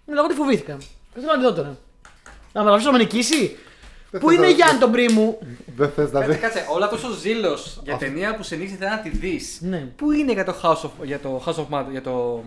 Ναι, 0.06 0.20
εγώ 0.20 0.28
τη 0.28 0.34
φοβήθηκα. 0.34 0.78
Δεν 1.14 1.24
θέλω 1.24 1.32
να 1.32 1.38
τη 1.38 1.44
δω 1.44 1.54
τώρα. 1.54 1.78
Να 2.54 2.64
με 2.64 2.72
αφήσω 2.72 2.92
να 2.92 2.98
με 2.98 3.04
νικήσει. 3.04 3.58
Δεν 4.12 4.22
Πού 4.22 4.28
θες 4.28 4.38
είναι 4.38 4.46
να- 4.46 4.52
η 4.52 4.56
Γιάννη 4.56 4.80
τον 4.80 4.92
πρί 4.92 5.10
μου; 5.12 5.38
Δεν 5.76 5.90
θες 5.96 6.12
να 6.12 6.20
Κάτσε, 6.20 6.32
δεις. 6.34 6.42
κάτσε, 6.42 6.66
όλα 6.74 6.90
τόσο 6.90 7.12
ζήλος 7.12 7.80
για 7.84 7.96
ταινία 7.98 8.36
που 8.36 8.44
σε 8.44 8.56
νίξει 8.56 8.76
θέλει 8.80 8.90
να 8.92 9.00
τη 9.00 9.10
δεις. 9.10 9.58
Ναι. 9.62 9.78
Πού 9.96 10.12
είναι 10.12 10.32
για 10.34 10.46
το 10.46 10.56
House 10.64 10.86
of, 10.86 10.90
για 11.04 11.20
το 11.20 11.42
House 11.46 11.54
of 11.56 11.66
Mad, 11.80 11.86
για 11.92 12.02
το 12.02 12.44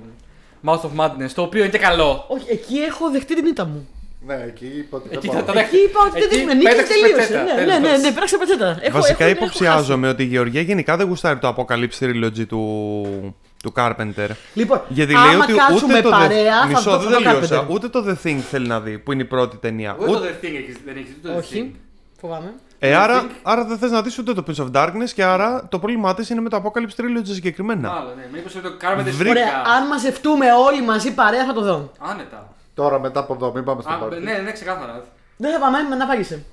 Mouth 0.64 0.80
of 0.80 0.90
Madness, 1.04 1.30
το 1.34 1.42
οποίο 1.42 1.60
είναι 1.60 1.70
και 1.70 1.78
καλό. 1.78 2.24
Όχι, 2.28 2.44
εκεί 2.50 2.76
έχω 2.78 3.10
δεχτεί 3.10 3.34
την 3.34 3.46
ήττα 3.46 3.64
μου. 3.64 3.88
Ναι, 4.26 4.44
εκεί 4.46 4.66
είπα 4.66 4.96
ότι 4.96 5.08
Εκεί 5.12 5.26
δεν 5.28 5.36
θα 5.36 5.42
πάω. 5.44 5.54
το 5.54 5.60
Εκεί 5.60 5.76
είπα 5.76 6.00
ότι 6.06 6.18
δεν 6.20 6.28
Εκεί 6.32 6.44
με 6.44 6.54
νίκησε 6.54 6.70
πέταξες 6.72 7.00
τελείωσε. 7.00 7.16
πετσέτα, 7.16 7.42
Ναι, 7.42 7.52
ναι, 7.52 7.56
τέλος. 7.80 7.80
ναι, 7.90 7.96
ναι, 8.08 8.12
πέταξε 8.14 8.36
πετσέτα. 8.36 8.78
Έχω- 8.80 8.98
Βασικά 8.98 9.24
έχω- 9.24 9.32
έχω 9.36 9.44
υποψιάζομαι 9.44 10.08
ότι 10.08 10.22
η 10.22 10.26
Γεωργία 10.26 10.60
γενικά 10.60 10.96
δεν 10.96 11.06
γουστάρει 11.06 11.38
το 11.38 11.54
Apocalypse 11.56 11.98
Trilogy 12.04 12.46
του, 12.48 13.36
του 13.62 13.72
Carpenter. 13.76 14.28
Λοιπόν, 14.54 14.80
Γιατί 14.88 15.14
άμα 15.14 15.26
λέει 15.26 15.34
ότι 15.36 15.52
κάτσουμε 15.52 15.92
ούτε 15.92 16.02
το, 16.02 16.10
παρέα, 16.10 16.58
The... 16.58 16.60
θα 16.62 16.66
Μισό, 16.66 16.90
το- 16.90 16.98
δεν 16.98 17.10
θα 17.10 17.16
το 17.16 17.22
τελείωσα. 17.22 17.62
Carpenter. 17.66 17.68
Ούτε 17.70 17.88
το 17.88 18.04
The 18.08 18.26
Thing 18.26 18.38
θέλει 18.50 18.66
να 18.66 18.80
δει, 18.80 18.98
που 18.98 19.12
είναι 19.12 19.22
η 19.22 19.24
πρώτη 19.24 19.56
ταινία. 19.56 19.96
Ούτε 20.00 20.10
το 20.10 20.18
Ούτε... 20.18 20.38
The 20.42 20.44
Thing 20.44 20.54
έχεις- 20.54 20.78
δεν 20.84 20.96
έχεις 20.96 21.08
δει 21.08 21.20
το 21.20 21.28
The 21.28 21.32
Thing. 21.34 21.38
Όχι, 21.38 21.74
φοβάμαι. 22.20 22.52
Ε, 22.82 22.94
άρα, 22.94 23.26
άρα 23.42 23.64
δεν 23.64 23.78
θες 23.78 23.90
να 23.90 24.02
δεις 24.02 24.18
ούτε 24.18 24.32
το 24.34 24.44
Prince 24.48 24.64
of 24.64 24.70
Darkness 24.72 25.08
και 25.14 25.24
άρα 25.24 25.66
το 25.68 25.78
πρόβλημά 25.78 26.14
της 26.14 26.30
είναι 26.30 26.40
με 26.40 26.48
το 26.48 26.62
Apocalypse 26.64 27.00
Trilogy 27.00 27.22
συγκεκριμένα. 27.26 27.88
Μάλλον, 27.90 28.12
ναι. 28.16 28.28
Μήπως 28.32 28.52
το 28.52 28.72
κάνουμε 28.78 29.02
τη 29.02 29.10
Βρήκα. 29.10 29.30
Ωραία, 29.30 29.62
αν 29.76 29.86
μαζευτούμε 29.86 30.46
όλοι 30.52 30.82
μαζί 30.82 31.14
παρέα 31.14 31.44
θα 31.46 31.52
το 31.52 31.60
δω. 31.62 31.90
Άνετα. 31.98 32.48
Τώρα 32.74 33.00
μετά 33.00 33.20
από 33.20 33.34
εδώ, 33.34 33.52
μην 33.52 33.64
πάμε 33.64 33.82
στο 33.82 33.92
Α, 33.92 33.96
πάρτι. 33.96 34.20
ναι, 34.22 34.32
ναι, 34.44 34.52
ξεκάθαρα. 34.52 35.04
Δεν 35.36 35.52
θα 35.52 35.58
πάμε, 35.58 35.78
με 35.88 35.96
να 35.96 36.06
φάγησε. 36.06 36.44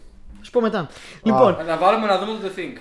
Σου 0.41 0.51
πω 0.51 0.61
μετά. 0.61 0.87
Λοιπόν, 1.23 1.57
Να 1.67 1.77
βάλουμε 1.77 2.05
να 2.07 2.17
δούμε 2.19 2.31
το 2.41 2.47
The 2.55 2.59
Thing. 2.59 2.77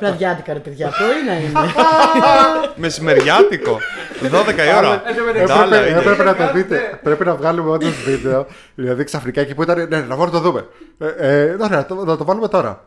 Βραδιάτικα 0.00 0.52
ρε 0.52 0.58
παιδιά, 0.58 0.92
πρωί 0.98 1.24
να 1.26 1.38
είναι. 1.38 1.72
Μεσημεριάτικο. 2.76 3.78
12 4.22 4.26
η 4.26 4.76
ώρα. 4.76 5.02
Ε, 5.06 5.32
δεν 5.32 5.46
Τα 5.46 5.54
άλλα 5.54 5.76
Έπρεπε, 5.76 5.90
είναι. 5.90 5.98
έπρεπε 6.00 6.22
να 6.24 6.32
το 6.34 6.38
Κάντε. 6.38 6.52
δείτε. 6.52 7.00
Πρέπει 7.02 7.24
να 7.24 7.34
βγάλουμε 7.34 7.70
όντως 7.70 8.02
βίντεο. 8.04 8.46
Δηλαδή 8.74 9.04
ξαφνικά 9.04 9.40
εκεί 9.40 9.54
που 9.54 9.62
ήταν. 9.62 9.88
Ναι, 9.88 10.00
να 10.00 10.16
βάλω 10.16 10.24
να 10.24 10.30
το 10.30 10.40
δούμε. 10.40 10.66
Ε, 10.98 11.42
ε, 11.42 11.56
ωραία, 11.60 11.86
το, 11.86 11.94
να 11.94 12.16
το 12.16 12.24
βάλουμε 12.24 12.48
τώρα. 12.48 12.84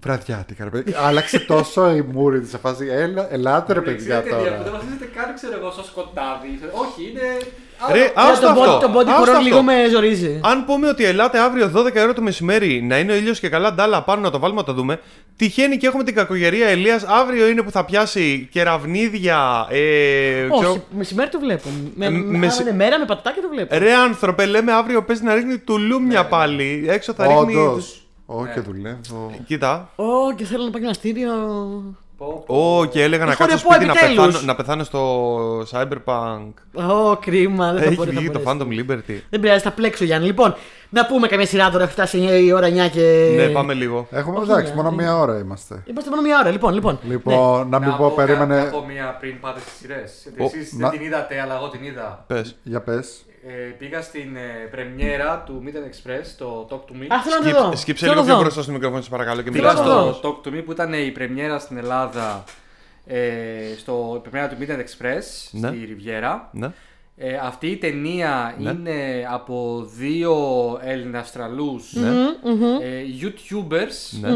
Βραδιάτικα, 0.00 0.64
ρε 0.64 0.70
παιδί. 0.70 0.94
Άλλαξε 1.06 1.38
τόσο 1.38 1.90
η 1.90 2.00
μούρη 2.02 2.40
της 2.40 2.54
φάση. 2.62 2.86
Έλα, 2.90 3.26
ελάτε 3.30 3.72
ρε 3.72 3.80
παιδιά 3.80 4.20
Ξέρετε, 4.20 4.36
που 4.36 4.42
δεν 4.50 4.58
τώρα. 4.64 4.70
βασίζεται 4.78 5.04
καν, 5.16 5.34
ξέρω 5.34 5.54
εγώ, 5.60 5.70
στο 5.70 5.84
σκοτάδι. 5.84 6.60
Όχι, 6.72 7.10
είναι. 7.10 7.22
Ρε, 7.92 8.00
Ε, 8.04 8.12
άστο 8.14 8.46
το 8.46 8.52
body- 8.52 8.66
αυτό. 8.66 8.78
Το 8.86 8.98
body 8.98 9.06
άστο 9.06 9.22
horror 9.22 9.28
αυτό. 9.28 9.42
λίγο 9.42 9.62
με 9.62 9.74
ζορίζει. 9.92 10.40
Αν 10.42 10.64
πούμε 10.64 10.88
ότι 10.88 11.04
ελάτε 11.04 11.38
αύριο 11.38 11.70
12 11.74 12.02
ώρα 12.02 12.12
το 12.12 12.22
μεσημέρι 12.22 12.82
να 12.82 12.98
είναι 12.98 13.12
ο 13.12 13.14
ήλιος 13.16 13.40
και 13.40 13.48
καλά 13.48 13.72
ντάλα 13.74 14.02
πάνω 14.02 14.20
να 14.20 14.30
το 14.30 14.38
βάλουμε 14.38 14.60
να 14.60 14.66
το 14.66 14.72
δούμε. 14.72 15.00
Τυχαίνει 15.36 15.76
και 15.76 15.86
έχουμε 15.86 16.02
την 16.04 16.14
κακογερία 16.14 16.66
Ελίας 16.68 17.02
Αύριο 17.04 17.46
είναι 17.48 17.62
που 17.62 17.70
θα 17.70 17.84
πιάσει 17.84 18.48
κεραυνίδια. 18.52 19.66
Ε, 19.70 20.48
ξέρω- 20.58 20.70
Όχι, 20.70 20.82
μεσημέρι 20.96 21.30
το 21.30 21.38
βλέπω. 21.38 21.68
Με, 21.94 22.06
Ε, 22.06 22.10
με, 22.10 22.38
μεση- 22.38 22.60
αν 22.62 22.66
είναι 22.66 22.76
μέρα 22.76 22.98
με 22.98 23.04
πατατάκια 23.04 23.42
το 23.42 23.48
βλέπω. 23.48 23.78
Ρε 23.78 23.92
άνθρωπε, 23.94 24.46
λέμε 24.46 24.72
αύριο 24.72 25.02
παίζει 25.02 25.22
να 25.22 25.34
ρίχνει 25.34 25.58
τουλούμια 25.58 26.26
πάλι. 26.26 26.84
Έξω 26.88 27.12
θα 27.12 27.26
ρίχνει. 27.26 27.56
Όντως. 27.56 28.00
Όχι, 28.26 28.52
και 28.52 28.60
δουλεύω. 28.60 29.30
Κοίτα. 29.46 29.90
Ω, 29.96 30.32
και 30.36 30.44
θέλω 30.44 30.64
να 30.64 30.70
πάω 30.70 30.78
γυμναστήριο. 30.78 31.30
Πω, 32.18 32.42
πω. 32.46 32.76
Ω, 32.78 32.84
και 32.86 33.02
έλεγα 33.02 33.24
να 33.24 33.30
Έχω 33.32 33.44
κάτσω 33.46 33.56
ρεπό, 33.56 33.72
σπίτι 33.72 33.86
να 33.86 33.92
επιτέλους. 33.92 34.26
πεθάνω, 34.26 34.46
να 34.46 34.54
πεθάνω 34.54 34.84
στο 34.84 35.60
Cyberpunk. 35.70 36.52
Ω, 36.90 37.16
κρίμα. 37.16 37.72
Δεν 37.72 37.80
θα 37.82 37.86
Έχει 37.86 37.94
μπορεί, 37.94 38.10
θα 38.10 38.20
βγει 38.20 38.30
το 38.30 38.40
μπορέσει. 38.40 38.58
Phantom 38.60 38.90
Liberty. 38.90 39.20
Δεν 39.30 39.40
πειράζει, 39.40 39.62
θα 39.62 39.70
πλέξω 39.70 40.04
Γιάννη. 40.04 40.26
Λοιπόν, 40.26 40.54
να 40.88 41.06
πούμε 41.06 41.26
καμία 41.28 41.46
σειρά 41.46 41.70
τώρα, 41.70 41.84
έχει 41.84 41.92
φτάσει 41.92 42.18
η 42.44 42.52
ώρα 42.52 42.66
9 42.66 42.88
και. 42.92 43.32
Ναι, 43.36 43.46
πάμε 43.48 43.74
λίγο. 43.74 44.06
Έχουμε 44.10 44.38
Όχι, 44.38 44.50
εντάξει, 44.50 44.70
ναι. 44.70 44.76
μόνο 44.76 44.90
μία 44.90 45.16
ώρα 45.18 45.38
είμαστε. 45.38 45.82
Είμαστε 45.86 46.10
μόνο 46.10 46.22
μία 46.22 46.38
ώρα, 46.38 46.50
λοιπόν. 46.50 46.74
λοιπόν. 46.74 46.98
Λοιπόν, 47.08 47.68
να 47.68 47.78
μην 47.78 47.96
πω, 47.96 48.12
κα- 48.16 48.22
Να 48.22 48.26
περίμενε. 48.26 48.64
πω 48.70 48.84
μία 48.88 49.16
πριν 49.20 49.40
πάτε 49.40 49.60
στις 49.60 49.72
σειρές. 49.80 50.20
Γιατί 50.22 50.42
Ο, 50.42 50.44
εσείς 50.44 50.72
να- 50.72 50.88
δεν 50.88 50.98
την 50.98 51.06
είδατε, 51.06 51.40
αλλά 51.40 51.54
εγώ 51.54 51.68
την 51.68 51.84
είδα. 51.84 52.24
Πες. 52.26 52.56
Για 52.62 52.80
πες. 52.80 53.24
Ε, 53.48 53.52
πήγα 53.78 54.02
στην 54.02 54.36
ε, 54.36 54.66
πρεμιέρα 54.70 55.42
του 55.46 55.62
Meet 55.66 55.76
Express, 55.76 56.26
το 56.38 56.68
Talk 56.70 56.74
to 56.92 56.94
Me. 57.02 57.06
Α, 57.08 57.22
θέλω 57.22 57.36
να 57.44 57.52
το 57.52 57.62
δω. 57.62 57.68
Skip- 57.70 57.76
Σκύψε 57.76 58.06
Θέλω 58.06 58.12
λίγο 58.12 58.20
να 58.20 58.26
πιο 58.26 58.34
δω. 58.36 58.40
μπροστά 58.42 58.62
στο 58.62 58.72
μικρόφωνο, 58.72 59.02
σε 59.02 59.10
παρακαλώ. 59.10 59.42
Και 59.42 59.50
Πήγα 59.50 59.68
Θέλω 59.74 59.82
μιλάς. 59.82 59.96
να 59.96 60.04
το 60.06 60.12
στο 60.12 60.40
Talk 60.44 60.46
to 60.48 60.50
Me 60.58 60.62
που 60.64 60.72
ήταν 60.72 60.92
η 60.92 61.10
πρεμιέρα 61.10 61.58
στην 61.58 61.76
Ελλάδα. 61.76 62.44
Ε, 63.06 63.20
στο 63.78 64.22
η 64.24 64.28
πρεμιέρα 64.28 64.54
του 64.54 64.56
Meet 64.60 64.70
Express 64.70 65.48
Ναι. 65.50 65.68
στη 65.68 65.84
Ριβιέρα. 65.84 66.48
Ναι. 66.52 66.72
Ε, 67.16 67.36
αυτή 67.42 67.66
η 67.66 67.76
ταινία 67.76 68.54
Ναι. 68.58 68.70
είναι 68.70 69.26
από 69.30 69.86
δύο 69.96 70.34
Έλληνες-Αυστραλούς 70.82 71.92
Ναι. 71.92 72.08
ε, 72.82 73.02
YouTubers. 73.22 74.18
Ναι. 74.20 74.28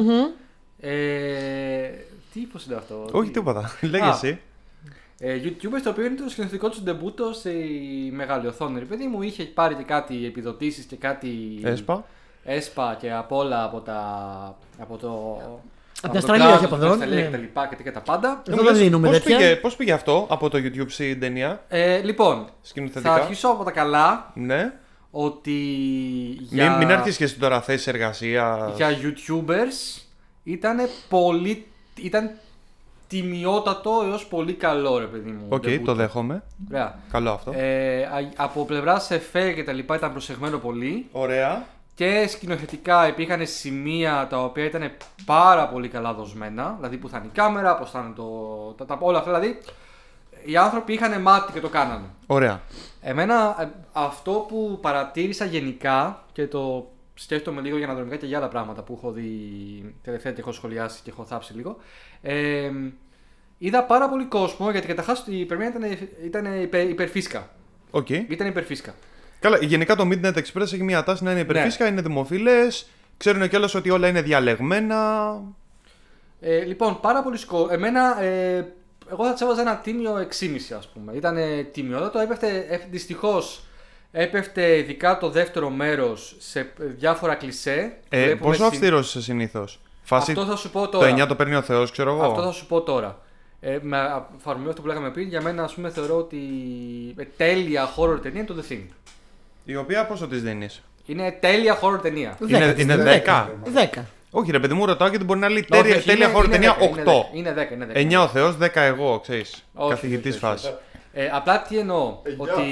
Ε, 0.81 1.91
τι 2.33 2.41
πώς 2.41 2.65
είναι 2.67 2.75
αυτό. 2.75 3.09
Όχι 3.13 3.27
τι- 3.27 3.33
τίποτα. 3.33 3.71
Λέγε 3.91 4.05
Α. 4.05 4.09
εσύ. 4.23 4.41
Ε, 5.23 5.41
YouTubers 5.45 5.81
το 5.85 5.91
οποίο 5.91 6.05
είναι 6.05 6.15
το 6.15 6.29
σκηνοθετικό 6.29 6.69
τους 6.69 6.83
ντεμπούτο 6.83 7.33
σε 7.33 7.51
μεγάλη 8.13 8.47
οθόνη. 8.47 8.79
Ρε 8.79 8.85
παιδί 8.85 9.07
μου 9.07 9.23
είχε 9.23 9.43
πάρει 9.45 9.75
και 9.75 9.83
κάτι 9.83 10.27
επιδοτήσεις 10.27 10.85
και 10.85 10.97
κάτι 10.97 11.61
Έσπα. 11.63 12.05
έσπα 12.45 12.97
και 13.01 13.13
απ' 13.13 13.33
όλα 13.33 13.65
από, 13.65 13.81
τα, 13.81 14.01
από 14.79 14.97
το. 14.97 15.39
την 16.01 16.11
το 16.11 16.19
Αυστραλία, 16.19 16.45
κράτος, 16.45 16.57
όχι 16.57 16.65
από 16.65 16.75
την 16.75 16.85
εδώ, 16.85 16.93
Αυστραλία 16.93 17.19
ναι. 17.19 17.25
και 17.25 17.31
τα 17.31 17.37
λοιπά 17.39 17.67
και, 17.77 17.83
και 17.83 17.91
τα 17.91 18.01
πάντα. 18.01 18.43
Εδώ 18.49 18.63
δεν 18.63 18.77
δίνουμε 18.77 19.09
πώς 19.09 19.19
τέτοια. 19.21 19.37
πήγε, 19.37 19.57
πώς 19.57 19.77
πήγε 19.77 19.93
αυτό 19.93 20.27
από 20.31 20.49
το 20.49 20.59
YouTube 20.59 20.87
στην 20.89 21.21
ταινία, 21.21 21.65
Ε, 21.69 21.99
λοιπόν, 21.99 22.45
θα 22.45 22.53
σκηνοθετικά. 22.63 23.13
αρχίσω 23.15 23.49
από 23.49 23.65
τα 23.65 23.71
καλά 23.71 24.31
Ναι. 24.35 24.73
ότι 25.11 25.53
για, 26.39 26.69
Μην, 26.71 26.79
μην 26.79 26.91
έρθεις 26.91 27.17
και 27.17 27.25
εσύ 27.25 27.39
τώρα 27.39 27.61
θέση 27.61 27.89
εργασίας. 27.91 28.77
για 28.77 28.89
YouTubers 28.91 30.03
ήταν 30.43 30.79
πολύ. 31.09 31.67
ήταν 32.03 32.31
τιμιότατο 33.11 34.03
έως 34.07 34.27
πολύ 34.27 34.53
καλό 34.53 34.99
ρε 34.99 35.05
παιδί 35.05 35.31
μου. 35.31 35.47
Οκ, 35.49 35.63
debut. 35.67 35.81
το 35.85 35.95
δέχομαι. 35.95 36.43
Ωραία. 36.71 36.99
Καλό 37.11 37.31
αυτό. 37.31 37.53
Ε, 37.55 38.03
α- 38.03 38.33
από 38.37 38.65
πλευρά 38.65 39.03
εφέ 39.09 39.53
και 39.53 39.65
τα 39.65 39.73
λοιπά 39.73 39.95
ήταν 39.97 40.11
προσεγμένο 40.13 40.59
πολύ. 40.59 41.07
Ωραία. 41.13 41.67
Και 41.95 42.27
σκηνοθετικά 42.29 43.09
υπήρχαν 43.09 43.47
σημεία 43.47 44.27
τα 44.31 44.45
οποία 44.45 44.65
ήταν 44.65 44.91
πάρα 45.25 45.69
πολύ 45.69 45.89
καλά 45.89 46.15
δοσμένα. 46.15 46.75
Δηλαδή 46.77 46.97
που 46.97 47.09
θα 47.09 47.17
είναι 47.19 47.27
η 47.27 47.31
κάμερα, 47.35 47.77
πώς 47.77 47.91
θα 47.91 47.99
είναι 47.99 48.15
το. 48.17 48.29
Τα, 48.77 48.85
τα, 48.85 48.99
όλα 49.01 49.19
αυτά. 49.19 49.33
Δηλαδή 49.35 49.61
οι 50.45 50.57
άνθρωποι 50.57 50.93
είχαν 50.93 51.23
μάτι 51.23 51.53
και 51.53 51.61
το 51.61 51.69
κάνανε. 51.69 52.07
Ωραία. 52.27 52.61
Εμένα 53.01 53.57
ε, 53.61 53.69
αυτό 53.93 54.33
που 54.49 54.79
παρατήρησα 54.83 55.45
γενικά 55.45 56.23
και 56.33 56.47
το 56.47 56.91
σκέφτομαι 57.23 57.61
λίγο 57.61 57.77
για 57.77 57.87
αναδρομικά 57.87 58.17
και 58.17 58.27
για 58.27 58.39
άλλα 58.39 58.49
πράγματα 58.49 58.83
που 58.83 58.95
έχω 58.97 59.13
δει 59.13 59.95
τελευταία 60.03 60.33
και 60.33 60.41
έχω 60.41 60.53
σχολιάσει 60.53 61.01
και 61.03 61.11
έχω 61.11 61.25
θάψει 61.25 61.55
λίγο. 61.55 61.77
Ε, 62.23 62.71
είδα 63.59 63.85
πάρα 63.85 64.09
πολύ 64.09 64.25
κόσμο 64.25 64.71
γιατί 64.71 64.87
καταρχάς 64.87 65.25
η 65.27 65.45
πρεμιέρα 65.45 65.77
ήταν, 65.77 66.09
ήταν 66.25 66.63
υπε, 66.63 66.79
υπερφύσκα. 66.81 67.51
Οκ. 67.91 68.11
Ήταν 68.11 68.47
υπερφίσκα. 68.47 68.95
Καλά, 69.41 69.59
γενικά 69.61 69.97
το 69.97 70.09
Midnight 70.13 70.35
Express 70.35 70.61
έχει 70.61 70.83
μια 70.83 71.03
τάση 71.03 71.25
να 71.25 71.31
είναι 71.31 71.41
υπερφίσκα, 71.41 71.87
είναι 71.87 72.01
δημοφιλές. 72.01 72.89
Ξέρουν 73.17 73.49
κιόλας 73.49 73.75
ότι 73.75 73.91
όλα 73.91 74.09
είναι 74.09 74.23
διαλεγμένα. 74.23 75.43
Ε, 76.41 76.65
λοιπόν, 76.65 77.01
πάρα 77.01 77.23
πολύ 77.23 77.37
σκο... 77.37 77.69
Εμένα, 77.71 78.23
ε, 78.23 78.73
εγώ 79.11 79.27
θα 79.27 79.33
της 79.33 79.45
έβαζα 79.45 79.61
ένα 79.61 79.77
τίμιο 79.77 80.15
6,5 80.15 80.77
ας 80.77 80.89
πούμε. 80.89 81.13
Ήταν 81.13 81.37
τίμιο. 81.73 82.11
Το 82.11 82.19
έπεφτε, 82.19 82.67
ε, 82.69 82.81
δυστυχώς, 82.91 83.65
έπεφτε 84.13 84.77
ειδικά 84.77 85.19
το 85.19 85.31
δεύτερο 85.31 85.71
μέρος 85.71 86.37
σε 86.39 86.61
ε, 86.61 86.65
διάφορα 86.87 87.35
κλισέ. 87.35 87.93
Ε, 88.09 88.25
Βλέπουμε 88.25 88.51
πόσο 88.51 88.63
συν- 88.63 88.73
αυστηρός 88.73 89.09
είσαι 89.09 89.23
συνήθως; 89.23 89.81
Φάση 90.03 90.31
Αυτό 90.31 90.45
θα 90.45 90.57
σου 90.57 90.71
πω 90.71 90.81
το 90.89 90.99
τώρα. 90.99 91.25
9 91.25 91.27
το 91.29 91.35
παίρνει 91.35 91.55
ο 91.55 91.63
Θεός, 91.63 91.91
ξέρω 91.91 92.11
εγώ. 92.11 92.23
Αυτό 92.23 92.43
θα 92.43 92.53
σου 92.53 92.67
πω 92.67 92.81
τώρα. 92.81 93.19
Ε, 93.61 93.79
με 93.83 93.99
αφορμή 94.37 94.69
αυτό 94.69 94.81
που 94.81 94.87
λέγαμε 94.87 95.11
πριν, 95.11 95.29
για 95.29 95.41
μένα 95.43 95.63
ας 95.63 95.73
πούμε 95.75 95.91
θεωρώ 95.91 96.17
ότι 96.17 96.39
ε, 97.17 97.25
τέλεια 97.37 97.89
horror 97.97 98.19
ταινία 98.23 98.39
είναι 98.41 98.49
το 98.49 98.55
The 98.69 98.73
Thing. 98.73 98.83
Η 99.65 99.77
οποία 99.77 100.07
πόσο 100.07 100.27
της 100.27 100.43
δίνεις; 100.43 100.83
Είναι 101.07 101.37
τέλεια 101.41 101.79
horror 101.81 101.99
ταινία. 102.03 102.39
Είναι- 102.49 102.75
είναι 102.79 102.97
δέκα. 102.97 103.51
10. 103.95 104.05
Όχι, 104.31 104.51
ρε 104.51 104.59
παιδί 104.61 104.75
μου, 104.75 104.87
ρωτάω 104.87 105.09
γιατί 105.09 105.25
μπορεί 105.25 105.39
να 105.39 105.49
λέει 105.49 105.59
Όχι, 105.59 105.83
τέλεια, 105.83 105.97
όχι, 105.97 106.07
τέλεια 106.07 106.25
είναι- 106.25 106.35
χώρο 106.35 106.45
είναι 106.47 106.55
ταινία 106.55 106.77
10, 106.79 106.83
είναι 106.83 107.03
8. 107.03 107.13
10, 107.33 107.37
Είναι 107.37 107.53
10, 107.53 107.73
είναι 107.73 107.87
10. 107.87 107.97
9 107.97 108.23
ο 108.25 108.29
Θεός, 108.29 108.57
10 108.57 108.81
εγώ, 108.81 109.19
ξέρεις. 109.23 109.65
Όχι, 109.75 109.91
Καθηγητής 109.91 110.35
όχι, 110.35 110.45
όχι, 110.45 110.53
φάσης. 110.55 110.73
Όχι. 111.15 111.25
Ε, 111.25 111.29
απλά 111.33 111.63
τι 111.63 111.79
εννοώ. 111.79 112.19
ότι. 112.37 112.63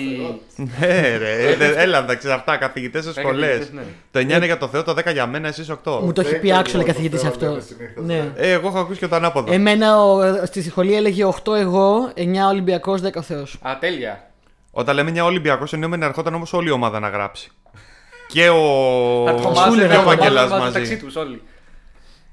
Ναι, 0.57 1.17
ρε. 1.17 1.43
ε, 1.53 1.83
Έλα, 1.83 1.99
εντάξει, 1.99 2.31
αυτά 2.31 2.57
καθηγητές 2.57 3.05
σε 3.05 3.11
Δέκα 3.11 3.29
σχολές. 3.29 3.49
καθηγητές, 3.59 3.73
ναι. 3.73 3.83
Το 4.11 4.19
9 4.19 4.37
είναι 4.37 4.45
για 4.47 4.59
το 4.59 4.69
Θεό, 4.69 4.83
το 4.83 4.93
10 4.93 5.13
για 5.13 5.27
μένα, 5.27 5.49
εσείς 5.49 5.71
8. 5.71 6.01
Μου 6.03 6.13
το 6.13 6.21
έχει 6.21 6.31
πει 6.39 6.47
Δέκα 6.47 6.59
άξονα 6.59 6.83
εγώ, 6.83 6.93
καθηγητής 6.93 7.21
το 7.21 7.29
αυτό. 7.29 7.47
λέω, 7.51 7.61
συνήθως, 7.61 8.05
Ναι. 8.05 8.33
Ε, 8.37 8.53
εγώ 8.53 8.69
έχω 8.69 8.79
ακούσει 8.79 8.99
και 8.99 9.09
το 9.09 9.17
ανάποδο. 9.17 9.53
Εμένα 9.53 10.03
ο, 10.03 10.45
στη 10.47 10.63
σχολή 10.63 10.95
έλεγε 10.95 11.25
8 11.45 11.55
εγώ, 11.57 12.13
9 12.17 12.23
Ολυμπιακός, 12.51 13.01
10 13.03 13.09
ο 13.17 13.23
Θεός. 13.23 13.59
Α, 13.63 13.77
τέλεια. 13.81 14.31
Όταν 14.71 14.95
λέμε 14.95 15.13
9 15.21 15.25
Ολυμπιακός, 15.25 15.73
εννοούμε 15.73 15.97
να 15.97 16.07
ερχόταν 16.07 16.35
όμως 16.35 16.53
όλη 16.53 16.69
η 16.69 16.73
ομάδα 16.73 17.01
να 17.01 17.09
γράψει. 17.09 17.51
Και 18.29 18.49
ο. 18.49 18.63
Θα 19.27 19.35
το 19.35 19.43
Σου 19.43 19.49
μάθουν 19.49 19.79
έλεγε 19.79 19.93
και 19.93 19.97
ο 19.99 20.01
ο 20.01 20.05
Βαγγελάς 20.05 20.51
μεταξύ 20.51 20.79
μαζί. 20.79 20.99
τους 20.99 21.17
όλοι. 21.17 21.43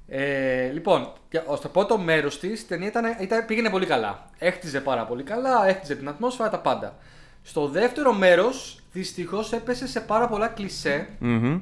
Ε, 0.07 0.69
λοιπόν, 0.73 1.11
και 1.39 1.55
στο 1.55 1.69
πρώτο 1.69 1.97
μέρος 1.97 2.39
της 2.39 2.61
η 2.61 2.65
ταινία 2.65 2.87
ήταν, 2.87 3.05
ήταν, 3.21 3.45
πήγαινε 3.45 3.69
πολύ 3.69 3.85
καλά. 3.85 4.25
Έχτιζε 4.37 4.81
πάρα 4.81 5.05
πολύ 5.05 5.23
καλά, 5.23 5.67
έχτιζε 5.67 5.95
την 5.95 6.07
ατμόσφαιρα, 6.07 6.49
τα 6.49 6.59
πάντα. 6.59 6.95
Στο 7.43 7.67
δεύτερο 7.67 8.13
μέρος, 8.13 8.79
δυστυχώς 8.91 9.51
έπεσε 9.53 9.87
σε 9.87 9.99
πάρα 10.01 10.27
πολλά 10.27 10.47
κλισέ 10.47 11.09
Μμμ. 11.19 11.59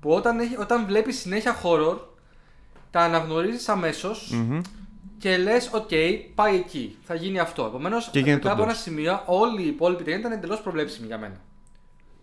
που 0.00 0.10
όταν, 0.10 0.38
έχει, 0.40 0.56
όταν 0.58 0.86
βλέπεις 0.86 1.18
συνέχεια 1.20 1.56
horror, 1.62 1.98
τα 2.90 3.00
αναγνωρίζεις 3.00 3.68
αμέσως 3.68 4.30
Μμμ. 4.32 4.60
και 5.18 5.36
λες: 5.36 5.70
Οκ, 5.72 5.88
πάει 6.34 6.56
εκεί. 6.56 6.98
Θα 7.06 7.14
γίνει 7.14 7.38
αυτό. 7.38 7.64
Επομένως, 7.64 8.08
Και 8.10 8.18
γίνεται 8.18 8.36
μετά 8.36 8.52
από 8.52 8.62
όντως. 8.62 8.74
ένα 8.74 8.82
σημείο, 8.82 9.22
όλη 9.26 9.62
η 9.62 9.66
υπόλοιπη 9.66 10.02
ταινία 10.02 10.18
ήταν 10.18 10.32
εντελώς 10.32 10.60
προβλέψιμη 10.60 11.06
για 11.06 11.18
μένα. 11.18 11.36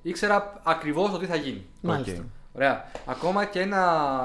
Ήξερα 0.01 0.61
ακριβώς 0.63 1.11
το 1.11 1.17
τι 1.17 1.25
θα 1.25 1.35
γίνει. 1.35 1.65
Μάλιστα. 1.81 2.19
Οκ. 2.21 2.25
Ωραία. 2.55 2.85
Ακόμα 3.05 3.45
και 3.45 3.59
ένα. 3.59 3.81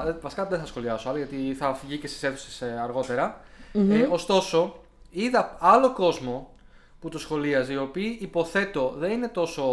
ε, 0.07 0.11
Βασικά 0.21 0.45
δεν 0.45 0.59
θα 0.59 0.65
σχολιάσω 0.65 1.09
άλλο 1.09 1.17
γιατί 1.17 1.55
θα 1.59 1.73
βγει 1.73 1.97
και 1.97 2.07
στις 2.07 2.23
αίθουσες 2.23 2.61
αργότερα. 2.83 3.41
Ε, 3.73 4.07
ωστόσο, 4.09 4.75
είδα 5.09 5.57
άλλο 5.59 5.93
κόσμο 5.93 6.53
που 6.99 7.09
το 7.09 7.19
σχολίαζε, 7.19 7.73
οι 7.73 7.77
οποίοι 7.77 8.17
υποθέτω 8.21 8.93
δεν 8.97 9.11
είναι 9.11 9.27
τόσο 9.27 9.63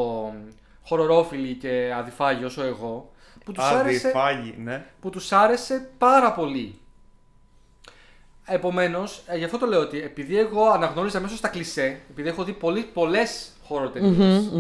χορορόφιλοι 0.84 1.54
και 1.54 1.92
αδιφάγοι 1.96 2.44
όσο 2.44 2.62
εγώ, 2.62 3.12
που 3.44 3.52
τους, 3.52 3.64
άρεσε, 3.64 4.06
Αδιφάγη, 4.08 4.54
ναι. 4.58 4.84
που 5.00 5.10
τους 5.10 5.32
άρεσε 5.32 5.88
πάρα 5.98 6.32
πολύ. 6.32 6.78
Επομένως, 8.44 9.22
γι' 9.36 9.44
αυτό 9.44 9.58
το 9.58 9.66
λέω 9.66 9.80
ότι 9.80 10.00
επειδή 10.02 10.38
εγώ 10.38 10.68
αναγνώριζα 10.68 11.20
μέσω 11.20 11.36
στα 11.36 11.48
κλισέ, 11.48 12.00
επειδή 12.10 12.28
έχω 12.28 12.44
δει 12.44 12.52
πολλές 12.92 13.50
horror 13.68 13.92
ταινίες, 13.92 14.50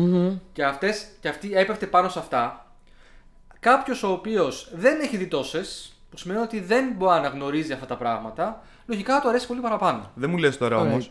και, 0.52 0.64
αυτές, 0.64 1.06
και 1.20 1.28
αυτή 1.28 1.54
έπεφτε 1.54 1.86
πάνω 1.86 2.08
σε 2.08 2.18
αυτά, 2.18 2.67
κάποιος 3.60 4.02
ο 4.02 4.08
οποίος 4.12 4.70
δεν 4.74 5.00
έχει 5.00 5.16
δει 5.16 5.26
τόσες, 5.26 5.92
που 6.10 6.16
σημαίνει 6.18 6.40
ότι 6.40 6.60
δεν 6.60 6.92
μπορεί 6.96 7.10
να 7.12 7.16
αναγνωρίζει 7.16 7.72
αυτά 7.72 7.86
τα 7.86 7.96
πράγματα, 7.96 8.62
λογικά 8.86 9.14
θα 9.14 9.20
του 9.20 9.28
αρέσει 9.28 9.46
πολύ 9.46 9.60
παραπάνω. 9.60 10.10
Δεν 10.14 10.30
μου 10.30 10.36
λες 10.36 10.56
τώρα 10.58 10.76
Alright. 10.78 10.82
όμω. 10.86 11.06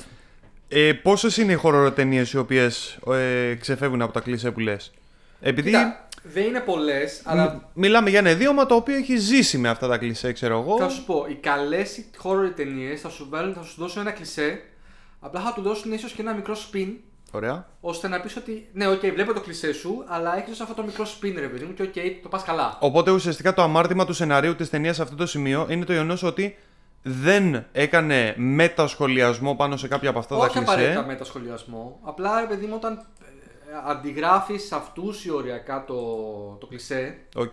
Ε, 0.67 0.93
Πόσες 0.93 1.37
είναι 1.37 1.51
οι 1.51 1.55
horror 1.55 1.88
ταινίες 1.88 2.25
οι 2.33 2.37
οποίες 2.37 2.97
ε, 3.11 3.55
ξεφεύγουν 3.55 4.01
από 4.01 4.13
τα 4.13 4.19
κλισέ 4.19 4.51
που 4.51 4.59
λες; 4.59 4.91
Επειδή 5.41 5.69
Κοίτα, 5.69 6.07
δεν 6.23 6.43
είναι 6.43 6.59
πολλές, 6.59 7.21
αλλά 7.23 7.53
μ- 7.53 7.77
μιλάμε 7.79 8.09
για 8.09 8.19
ένα 8.19 8.29
ιδίωμα 8.29 8.65
το 8.65 8.75
οποίο 8.75 8.95
έχει 8.95 9.15
ζήσει 9.17 9.57
με 9.57 9.69
αυτά 9.69 9.87
τα 9.87 9.97
κλισέ, 9.97 10.31
ξέρω 10.31 10.59
εγώ. 10.59 10.77
θα 10.77 10.89
σου 10.89 11.05
πω, 11.05 11.25
οι 11.29 11.33
καλές 11.35 12.05
horror 12.23 12.51
ταινίες 12.55 13.01
θα, 13.01 13.09
σου 13.09 13.27
βάλουν- 13.29 13.55
θα 13.55 13.63
σου 13.63 13.75
δώσουν 13.77 14.01
ένα 14.01 14.11
κλισέ, 14.11 14.61
απλά 15.19 15.41
θα 15.41 15.53
του 15.53 15.61
δώσουν 15.61 15.91
ίσως 15.91 16.11
και 16.11 16.21
ένα 16.21 16.33
μικρό 16.33 16.55
spin, 16.55 16.87
Ωραία. 17.37 17.67
ώστε 17.81 18.07
να 18.07 18.19
πεις 18.21 18.35
ότι 18.35 18.69
ναι, 18.73 18.87
οκ, 18.87 18.99
βλέπω 18.99 19.33
το 19.33 19.41
κλισέ 19.41 19.73
σου, 19.73 20.03
αλλά 20.07 20.37
έχεις 20.37 20.59
αυτό 20.59 20.73
το 20.73 20.83
μικρό 20.83 21.05
spin, 21.05 21.33
ρε 21.35 21.47
παιδί 21.47 21.65
μου, 21.65 21.73
και 21.73 21.81
οκ, 21.83 21.93
το 22.23 22.29
πας 22.29 22.43
καλά. 22.43 22.77
Οπότε 22.79 23.11
ουσιαστικά 23.11 23.53
το 23.53 23.61
αμάρτημα 23.61 24.05
του 24.05 24.13
σεναρίου 24.13 24.55
της 24.55 24.69
ταινίας 24.69 24.95
σε 24.95 25.01
αυτό 25.01 25.15
το 25.15 25.25
σημείο 25.25 25.67
είναι 25.69 25.85
το 25.85 25.91
γεγονός 25.93 26.23
ότι 26.23 26.57
δεν 27.03 27.65
έκανε 27.71 28.33
μετασχολιασμό 28.37 29.55
πάνω 29.55 29.77
σε 29.77 29.87
κάποια 29.87 30.09
από 30.09 30.19
αυτά 30.19 30.35
Όχι 30.35 30.53
τα 30.53 30.59
απαραίτητα 30.59 30.93
κλισέ. 30.93 31.07
μετασχολιασμό. 31.07 31.99
Απλά, 32.03 32.39
ρε 32.39 32.45
παιδί 32.47 32.65
μου, 32.65 32.73
όταν 32.75 33.05
αντιγράφεις 33.87 34.71
αυτούς 34.71 35.25
ή 35.25 35.31
οριακά 35.31 35.83
το, 35.87 35.95
το 36.59 36.65
κλισέ, 36.67 37.17
Οκ. 37.35 37.51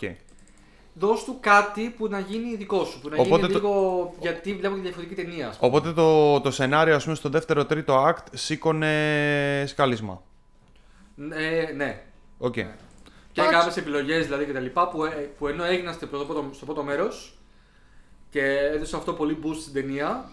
Δώσ' 0.95 1.24
του 1.24 1.36
κάτι 1.40 1.95
που 1.97 2.09
να 2.09 2.18
γίνει 2.18 2.57
δικό 2.57 2.84
σου. 2.84 3.01
Που 3.01 3.09
να 3.09 3.16
Οπότε 3.16 3.47
γίνει 3.47 3.53
το- 3.53 3.59
λίγο. 3.59 4.14
Γιατί 4.20 4.55
βλέπω 4.55 4.74
και 4.74 4.80
διαφορετική 4.80 5.22
ταινία. 5.22 5.49
ας 5.49 5.57
πούμε. 5.59 5.70
Οπότε 5.70 5.92
το, 5.92 6.40
το 6.40 6.51
σενάριο, 6.51 6.95
ας 6.97 7.03
πούμε, 7.05 7.14
στο 7.16 7.28
δεύτερο 7.28 7.64
τρίτο 7.64 8.07
act 8.09 8.24
σήκωνε 8.32 9.64
σκάλισμα. 9.66 10.22
Ε, 11.30 11.72
ναι. 11.76 12.03
Οκ. 12.38 12.53
Και 12.53 12.61
Εντάξει. 13.40 13.57
κάποιες 13.59 13.76
επιλογές 13.76 14.24
δηλαδή 14.24 14.45
και 14.45 14.53
τα 14.53 14.61
λοιπά 14.61 14.88
που, 14.88 15.05
ε, 15.05 15.09
που 15.38 15.47
ενώ 15.49 15.64
έγιναν 15.64 15.95
στο 15.95 16.07
πρώτο, 16.07 16.49
στο 16.53 16.64
πρώτο 16.64 16.82
μέρος 16.82 17.38
και 18.30 18.42
έδωσε 18.74 18.97
αυτό 18.97 19.12
πολύ 19.12 19.38
boost 19.45 19.57
στην 19.61 19.72
ταινία, 19.72 20.28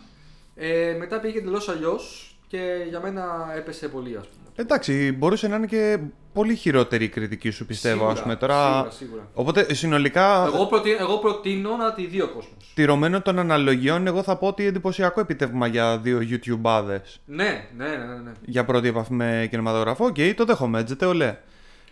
ε, 0.55 0.95
μετά 0.99 1.19
πήγε 1.19 1.37
εντελώς 1.37 1.69
αλλιώς 1.69 2.35
και 2.47 2.85
για 2.89 2.99
μένα 2.99 3.51
έπεσε 3.55 3.87
πολύ, 3.87 4.17
ας 4.17 4.27
πούμε. 4.27 4.40
Εντάξει, 4.55 5.11
μπορούσε 5.11 5.47
να 5.47 5.55
είναι 5.55 5.65
και 5.65 5.99
πολύ 6.33 6.55
χειρότερη 6.55 7.03
η 7.03 7.07
κριτική 7.09 7.49
σου, 7.49 7.65
πιστεύω, 7.65 7.95
Σίγουρα, 7.95 8.11
ας 8.13 8.21
πούμε. 8.21 8.35
Τώρα... 8.35 8.71
σίγουρα, 8.71 8.91
σίγουρα. 8.91 9.27
Οπότε, 9.33 9.73
συνολικά, 9.73 10.43
Εγώ, 10.53 10.65
προτι... 10.65 10.91
εγώ 10.99 11.17
προτείνω 11.17 11.75
να 11.75 11.93
τη 11.93 12.05
δει 12.05 12.21
ο 12.21 12.27
κόσμος. 12.27 12.71
τηρουμένων 12.75 13.21
των 13.21 13.39
αναλογιών, 13.39 14.07
εγώ 14.07 14.23
θα 14.23 14.35
πω 14.35 14.47
ότι 14.47 14.65
εντυπωσιακό 14.65 15.19
επίτευγμα 15.19 15.67
για 15.67 15.97
δύο 15.97 16.19
YouTube-άδες. 16.21 17.19
Ναι, 17.25 17.65
ναι, 17.77 17.87
ναι, 17.87 17.95
ναι. 18.05 18.13
ναι. 18.23 18.31
Για 18.45 18.65
πρώτη 18.65 18.87
επαφή 18.87 19.13
με 19.13 19.47
κινηματογράφο. 19.49 20.05
Οκ, 20.05 20.15
το 20.35 20.45
δέχομαι, 20.45 20.79
έτσι, 20.79 21.05
ολέ. 21.05 21.35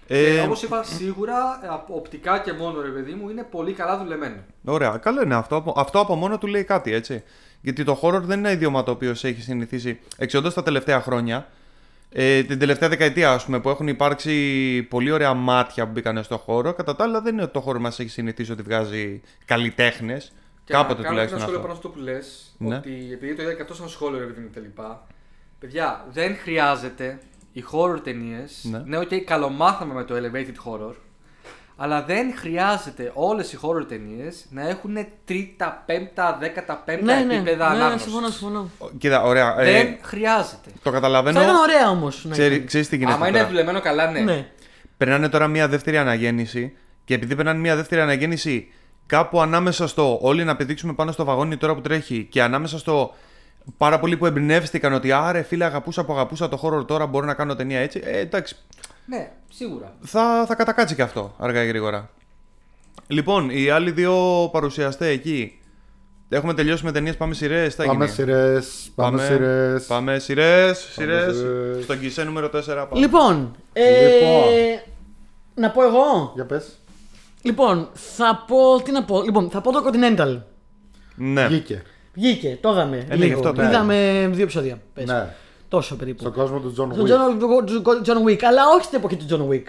Ε, 0.08 0.38
Ε, 0.38 0.42
Όπως 0.42 0.64
είπα, 0.64 0.84
σίγουρα 0.84 1.60
ε, 1.64 1.68
από 1.68 1.96
οπτικά 1.96 2.40
και 2.40 2.54
μόνο 2.54 2.82
ρε 2.82 2.90
παιδί 2.90 3.14
μου 3.14 3.30
είναι 3.30 3.44
πολύ 3.52 3.72
καλά 3.74 3.98
δουλεμένο. 3.98 4.36
Ωραία, 4.64 4.98
καλό 4.98 5.22
είναι 5.22 5.36
αυτό. 5.36 5.56
Από- 5.56 5.74
Αυτό 5.78 6.00
από 6.00 6.16
μόνο 6.16 6.38
του 6.38 6.48
λέει 6.48 6.64
κάτι, 6.64 6.94
έτσι. 6.94 7.24
Γιατί 7.62 7.84
το 7.84 8.00
horror 8.02 8.22
δεν 8.22 8.38
είναι 8.40 8.48
ένα 8.48 8.52
ιδιώμα 8.52 8.84
το 8.84 8.92
οποίο 8.92 9.14
σε 9.14 9.28
έχει 9.28 9.42
συνηθίσει 9.42 10.00
εξοντά 10.18 10.54
τα 10.54 10.64
τελευταία 10.64 11.02
χρόνια. 11.02 11.48
Ε, 12.12 12.44
την 12.44 12.60
τελευταία 12.60 12.90
δεκαετία, 12.90 13.32
ας 13.32 13.46
πούμε, 13.46 13.60
που 13.60 13.70
έχουν 13.70 13.88
υπάρξει 13.88 14.84
πολύ 14.90 15.12
ωραία 15.12 15.34
μάτια 15.34 15.86
που 15.86 15.92
μπήκαν 15.92 16.24
στο 16.24 16.38
χώρο. 16.38 16.74
Κατά 16.74 16.96
τα 16.96 17.04
άλλα, 17.04 17.22
δεν 17.22 17.34
είναι 17.34 17.44
ότι 17.44 17.54
το 17.54 17.60
χώρο 17.62 17.80
μας 17.80 18.00
έχει 18.00 18.10
συνηθίσει 18.10 18.52
ότι 18.52 18.62
βγάζει 18.62 19.22
καλλιτέχνες. 19.46 20.32
Και 20.64 20.74
Κάποτε 20.74 21.02
να 21.02 21.08
κάνω 21.08 21.20
ένα 21.20 21.28
τουλάχιστον 21.28 21.40
σχόλιο 21.40 21.56
αυτό. 21.60 21.68
πάνω 21.68 21.80
στο 21.80 21.90
που 21.90 22.00
λες, 22.00 22.56
Ναι. 22.58 22.76
ότι 22.76 23.10
επειδή 23.14 23.36
το 23.36 23.42
είδα 23.42 23.54
και 23.54 23.62
αυτό 23.62 23.74
σαν 23.74 23.90
σχόλιο, 23.90 24.20
ρε 24.20 24.26
παιδί 24.26 24.42
μου, 24.42 24.50
τα 24.54 24.60
λοιπά. 24.60 25.08
Παιδιά, 25.60 26.06
δεν 26.12 26.36
χρειάζεται 26.38 27.20
οι 27.52 27.64
horror 27.72 28.00
ταινίες. 28.04 28.68
Ναι. 28.72 28.82
Ναι, 28.86 28.98
οκ, 28.98 29.10
καλομάθαμε 29.26 29.94
με 29.94 30.04
το 30.04 30.16
elevated 30.16 30.56
horror. 30.70 30.94
Αλλά 31.82 32.04
δεν 32.04 32.34
χρειάζεται 32.38 33.12
όλες 33.14 33.54
οι 33.54 33.60
horror 33.62 33.86
ταινίες 33.88 34.46
να 34.50 34.68
έχουν 34.70 34.98
τρίτα, 35.26 35.84
πέμπτα, 35.86 36.38
δέκατα, 36.40 36.76
πέμπτα 36.86 37.16
Ναι, 37.16 37.24
ναι, 37.24 37.36
επίπεδα 37.36 37.70
ναι, 37.70 37.76
ανάγνωσης. 37.76 38.02
συμφωνώ, 38.02 38.28
συμφωνώ. 38.28 38.70
Κοίτα, 38.98 39.22
ωραία. 39.24 39.60
ε, 39.60 39.72
Δεν 39.72 39.98
χρειάζεται. 40.02 40.70
το 40.74 40.80
Θα 40.84 40.92
καταλαβαίνω. 40.92 41.42
ήταν 41.42 41.56
ωραία 41.56 41.90
όμως. 41.90 42.26
Ξέρει, 42.30 42.64
ξέρεις 42.64 42.90
τι 42.90 42.96
γίνεται. 42.98 43.14
Άμα 43.16 43.28
είναι 43.28 43.38
τώρα. 43.38 43.50
δουλεμένο 43.50 43.80
καλά, 43.80 44.12
ναι. 44.12 44.20
Ναι. 44.20 44.48
Περνάνε 44.98 45.30
τώρα 45.30 45.48
μια 45.48 45.68
δεύτερη 45.68 45.98
αναγέννηση 45.98 46.74
και 47.06 47.14
επειδή 47.14 47.36
περνάνε 47.36 47.60
μια 47.60 47.76
δεύτερη 47.76 48.02
αναγέννηση 48.02 48.72
κάπου 49.06 49.42
ανάμεσα 49.42 49.88
στο 49.88 50.18
όλοι 50.22 50.44
να 50.44 50.56
πηδήξουμε 50.56 50.94
πάνω 50.94 51.12
στο 51.12 51.24
βαγόνι 51.26 51.58
τώρα 51.58 51.76
που 51.76 51.82
τρέχει 51.82 52.28
και 52.32 52.42
ανάμεσα 52.42 52.78
στο 52.78 53.14
πάρα 53.78 54.00
πολλοί 54.00 54.18
που 54.18 54.26
εμπνεύστηκαν 54.26 54.94
ότι 54.94 55.12
άρε 55.12 55.42
φίλε 55.42 55.66
αγαπούσα 55.66 56.06
που 56.06 56.14
αγαπούσα 56.14 56.50
το 56.50 56.58
χώρο 56.58 56.86
τώρα 56.86 57.06
μπορώ 57.06 57.26
να 57.26 57.34
κάνω 57.34 57.56
ταινία 57.56 57.80
έτσι. 57.80 58.02
Ε, 58.04 58.20
εντάξει, 58.20 58.56
Ναι, 59.10 59.32
σίγουρα. 59.50 59.94
θα, 60.02 60.46
θα 60.48 60.56
κατακάτσει 60.56 60.96
και 60.96 61.02
αυτό 61.02 61.36
αργά 61.38 61.64
ή 61.64 61.68
γρήγορα. 61.68 62.10
Λοιπόν, 63.08 63.50
οι 63.50 63.70
άλλοι 63.70 63.92
δύο 63.92 64.50
παρουσιαστέ 64.52 65.08
εκεί. 65.08 65.60
Έχουμε 66.30 66.54
τελειώσει 66.54 66.86
με 66.86 66.92
ταινίες, 66.92 67.18
πάμε 67.18 67.34
σειρές. 67.34 67.76
Πάμε 67.76 68.08
σειρές. 68.08 68.92
Πάμε 68.96 69.26
σειρές. 69.26 69.86
Πάμε 69.86 70.20
σειρές. 70.20 70.78
Σειρές. 70.78 71.36
σειρές. 71.36 71.84
Στον 71.84 72.00
Κισέ 72.00 72.24
νούμερο 72.24 72.48
4. 72.48 72.52
Πάμε. 72.66 72.88
Λοιπόν, 72.94 73.56
ε, 73.74 74.04
Λοιπόν. 74.04 74.44
να 75.56 75.72
πω 75.72 75.84
εγώ; 75.84 76.32
Για 76.36 76.46
πες. 76.46 76.78
Λοιπόν, 77.42 77.90
θα 77.94 78.44
πω. 78.48 78.82
Τι 78.84 78.92
να 78.92 79.04
πω; 79.04 79.22
Λοιπόν, 79.22 79.50
θα 79.50 79.62
πω 79.62 79.72
το 79.72 79.84
Continental. 79.86 80.42
Ναι. 81.16 81.48
Βγήκε. 81.48 81.82
Βγήκε, 82.14 82.58
το 82.62 82.70
είδαμε. 82.70 82.98
Ε, 82.98 83.06
ναι, 83.08 83.16
γι' 83.16 83.22
λίγο. 83.24 83.40
αυτό 83.40 83.54
το 83.54 83.64
Είδαμε 83.64 84.30
δύο 84.32 84.44
επεισόδια. 84.44 84.82
Πες. 84.94 85.06
Ναι. 85.06 85.36
Τόσο 85.70 85.96
περίπου. 85.96 86.20
Στον 86.20 86.34
κόσμο 86.34 86.60
του 86.60 86.70
John 86.78 86.94
Στον 86.94 87.06
Wick. 87.06 87.88
John, 87.88 88.06
John 88.08 88.28
Wick, 88.30 88.44
αλλά 88.44 88.62
όχι 88.76 88.84
στην 88.84 88.98
εποχή 88.98 89.16
του 89.16 89.26
John 89.30 89.54
Wick. 89.54 89.64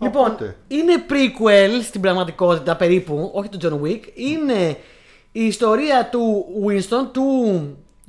Λοιπόν, 0.00 0.22
πότε; 0.30 0.56
είναι 0.68 0.92
prequel 1.08 1.82
στην 1.82 2.00
πραγματικότητα 2.00 2.76
περίπου, 2.76 3.30
όχι 3.34 3.48
του 3.48 3.58
John 3.62 3.86
Wick. 3.86 4.00
Είναι 4.14 4.76
η 5.32 5.44
ιστορία 5.44 6.08
του 6.10 6.44
Winston, 6.66 7.08
του 7.12 7.22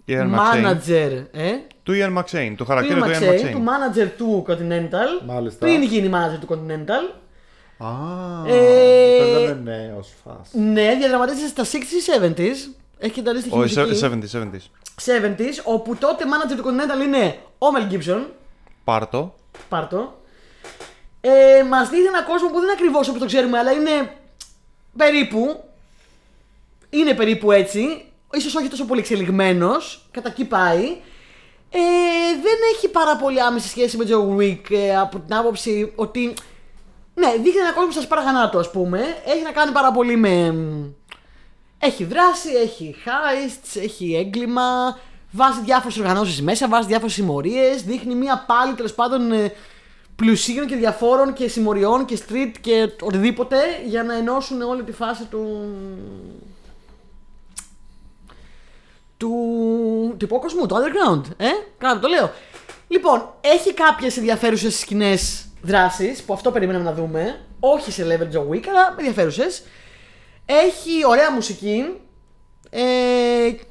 Ian 0.07 0.36
manager, 0.36 1.24
ε, 1.32 1.51
Του 1.84 1.93
Ian 1.95 2.17
McShane, 2.17 2.47
του 2.49 2.55
του 2.55 2.65
χαρακτήρα 2.65 2.99
Ian 2.99 3.03
του 3.03 3.09
Ian 3.09 3.17
McShane, 3.17 3.45
McShane. 3.45 3.51
του 3.51 3.63
manager 3.65 4.07
του 4.17 4.45
Continental, 4.47 5.26
Μάλιστα. 5.26 5.65
πριν 5.65 5.84
γίνει 5.84 6.09
manager 6.13 6.39
του 6.39 6.47
Continental. 6.49 7.13
Α, 7.78 7.88
Ε, 8.47 9.22
όταν 9.22 9.43
ήταν 9.43 9.61
νέο 9.63 10.03
φάση. 10.24 10.59
Ναι, 10.59 10.95
διαδραματίζεται 10.99 11.47
στα 11.47 11.63
60s 11.63 12.24
70s. 12.24 12.74
Έχει 12.99 13.13
και 13.13 13.22
τα 13.22 13.32
αντίστοιχη 13.32 13.57
Όχι, 13.57 13.80
μουσική. 13.80 14.05
70s, 14.05 14.39
70s. 14.39 14.70
70s, 15.05 15.63
όπου 15.63 15.95
τότε 15.95 16.23
manager 16.25 16.55
του 16.57 16.63
Continental 16.65 17.05
είναι 17.05 17.39
ο 17.57 17.67
Mel 17.75 17.93
Gibson. 17.93 18.25
Πάρτο. 18.83 19.35
Πάρτο. 19.69 20.21
Ε, 21.21 21.63
Μας 21.63 21.89
δείχνει 21.89 22.05
έναν 22.05 22.25
κόσμο 22.25 22.47
που 22.47 22.53
δεν 22.53 22.63
είναι 22.63 22.71
ακριβώς 22.71 23.07
όπως 23.07 23.19
το 23.19 23.25
ξέρουμε, 23.25 23.57
αλλά 23.57 23.71
είναι 23.71 24.13
περίπου. 24.97 25.63
Είναι 26.89 27.13
περίπου 27.13 27.51
έτσι. 27.51 28.05
Ίσως 28.33 28.55
όχι 28.55 28.67
τόσο 28.67 28.85
πολύ 28.85 28.99
εξελιγμένος. 28.99 30.07
Κατά 30.11 30.29
εκεί 30.29 30.45
πάει. 30.45 30.83
Ε, 31.71 31.79
δεν 32.41 32.57
έχει 32.75 32.89
πάρα 32.89 33.15
πολύ 33.15 33.41
άμεση 33.41 33.67
σχέση 33.67 33.97
με 33.97 34.05
Joe 34.09 34.37
Wick 34.39 34.71
ε, 34.71 34.97
από 34.97 35.19
την 35.19 35.35
άποψη 35.35 35.93
ότι. 35.95 36.33
Ναι, 37.13 37.31
δείχνει 37.31 37.59
έναν 37.59 37.73
κόσμο 37.73 37.91
στα 37.91 38.01
σπαραγανά 38.01 38.51
ας 38.53 38.71
πούμε. 38.71 38.99
Έχει 39.25 39.41
να 39.43 39.51
κάνει 39.51 39.71
πάρα 39.71 39.91
πολύ 39.91 40.15
με. 40.15 40.55
Έχει 41.80 42.03
δράση, 42.03 42.49
έχει 42.49 42.95
heists, 43.05 43.82
έχει 43.82 44.15
έγκλημα. 44.15 44.99
Βάζει 45.32 45.61
διάφορες 45.61 45.97
οργανώσεις 45.97 46.41
μέσα, 46.41 46.67
βάζει 46.67 46.88
διάφορες 46.88 47.13
συμμορίες. 47.13 47.84
Δείχνει 47.84 48.15
μια 48.15 48.43
πάλι 48.47 48.73
τέλος 48.73 48.93
πάντων 48.93 49.32
ε, 49.32 49.53
πλουσίων 50.15 50.67
και 50.67 50.75
διαφόρων 50.75 51.34
και 51.34 51.47
συμμοριών 51.47 52.05
και 52.05 52.19
street 52.27 52.51
και 52.61 52.89
οτιδήποτε 53.01 53.57
για 53.86 54.03
να 54.03 54.13
ενώσουν 54.13 54.61
όλη 54.61 54.84
τη 54.84 54.91
φάση 54.91 55.23
του. 55.25 55.67
του, 59.17 59.30
του 60.17 60.25
υπόκοσμου, 60.25 60.65
του 60.65 60.75
underground. 60.75 61.21
Ε, 61.38 61.47
κάτω 61.77 61.99
το 61.99 62.07
λέω. 62.07 62.32
Λοιπόν, 62.88 63.34
έχει 63.41 63.73
κάποιες 63.73 64.17
ενδιαφέρουσες 64.17 64.80
σκηνές 64.80 65.45
δράσεις 65.61 66.23
που 66.23 66.34
αυτό 66.34 66.51
περιμέναμε 66.51 66.84
να 66.84 66.93
δούμε. 66.93 67.39
Όχι 67.59 67.91
σε 67.91 68.05
level 68.05 68.36
Joe 68.36 68.53
Wick, 68.53 68.63
αλλά 68.69 68.95
ενδιαφέρουσες. 68.97 69.63
Έχει 70.51 71.05
ωραία 71.07 71.31
μουσική. 71.31 71.83
Ε, 72.69 72.79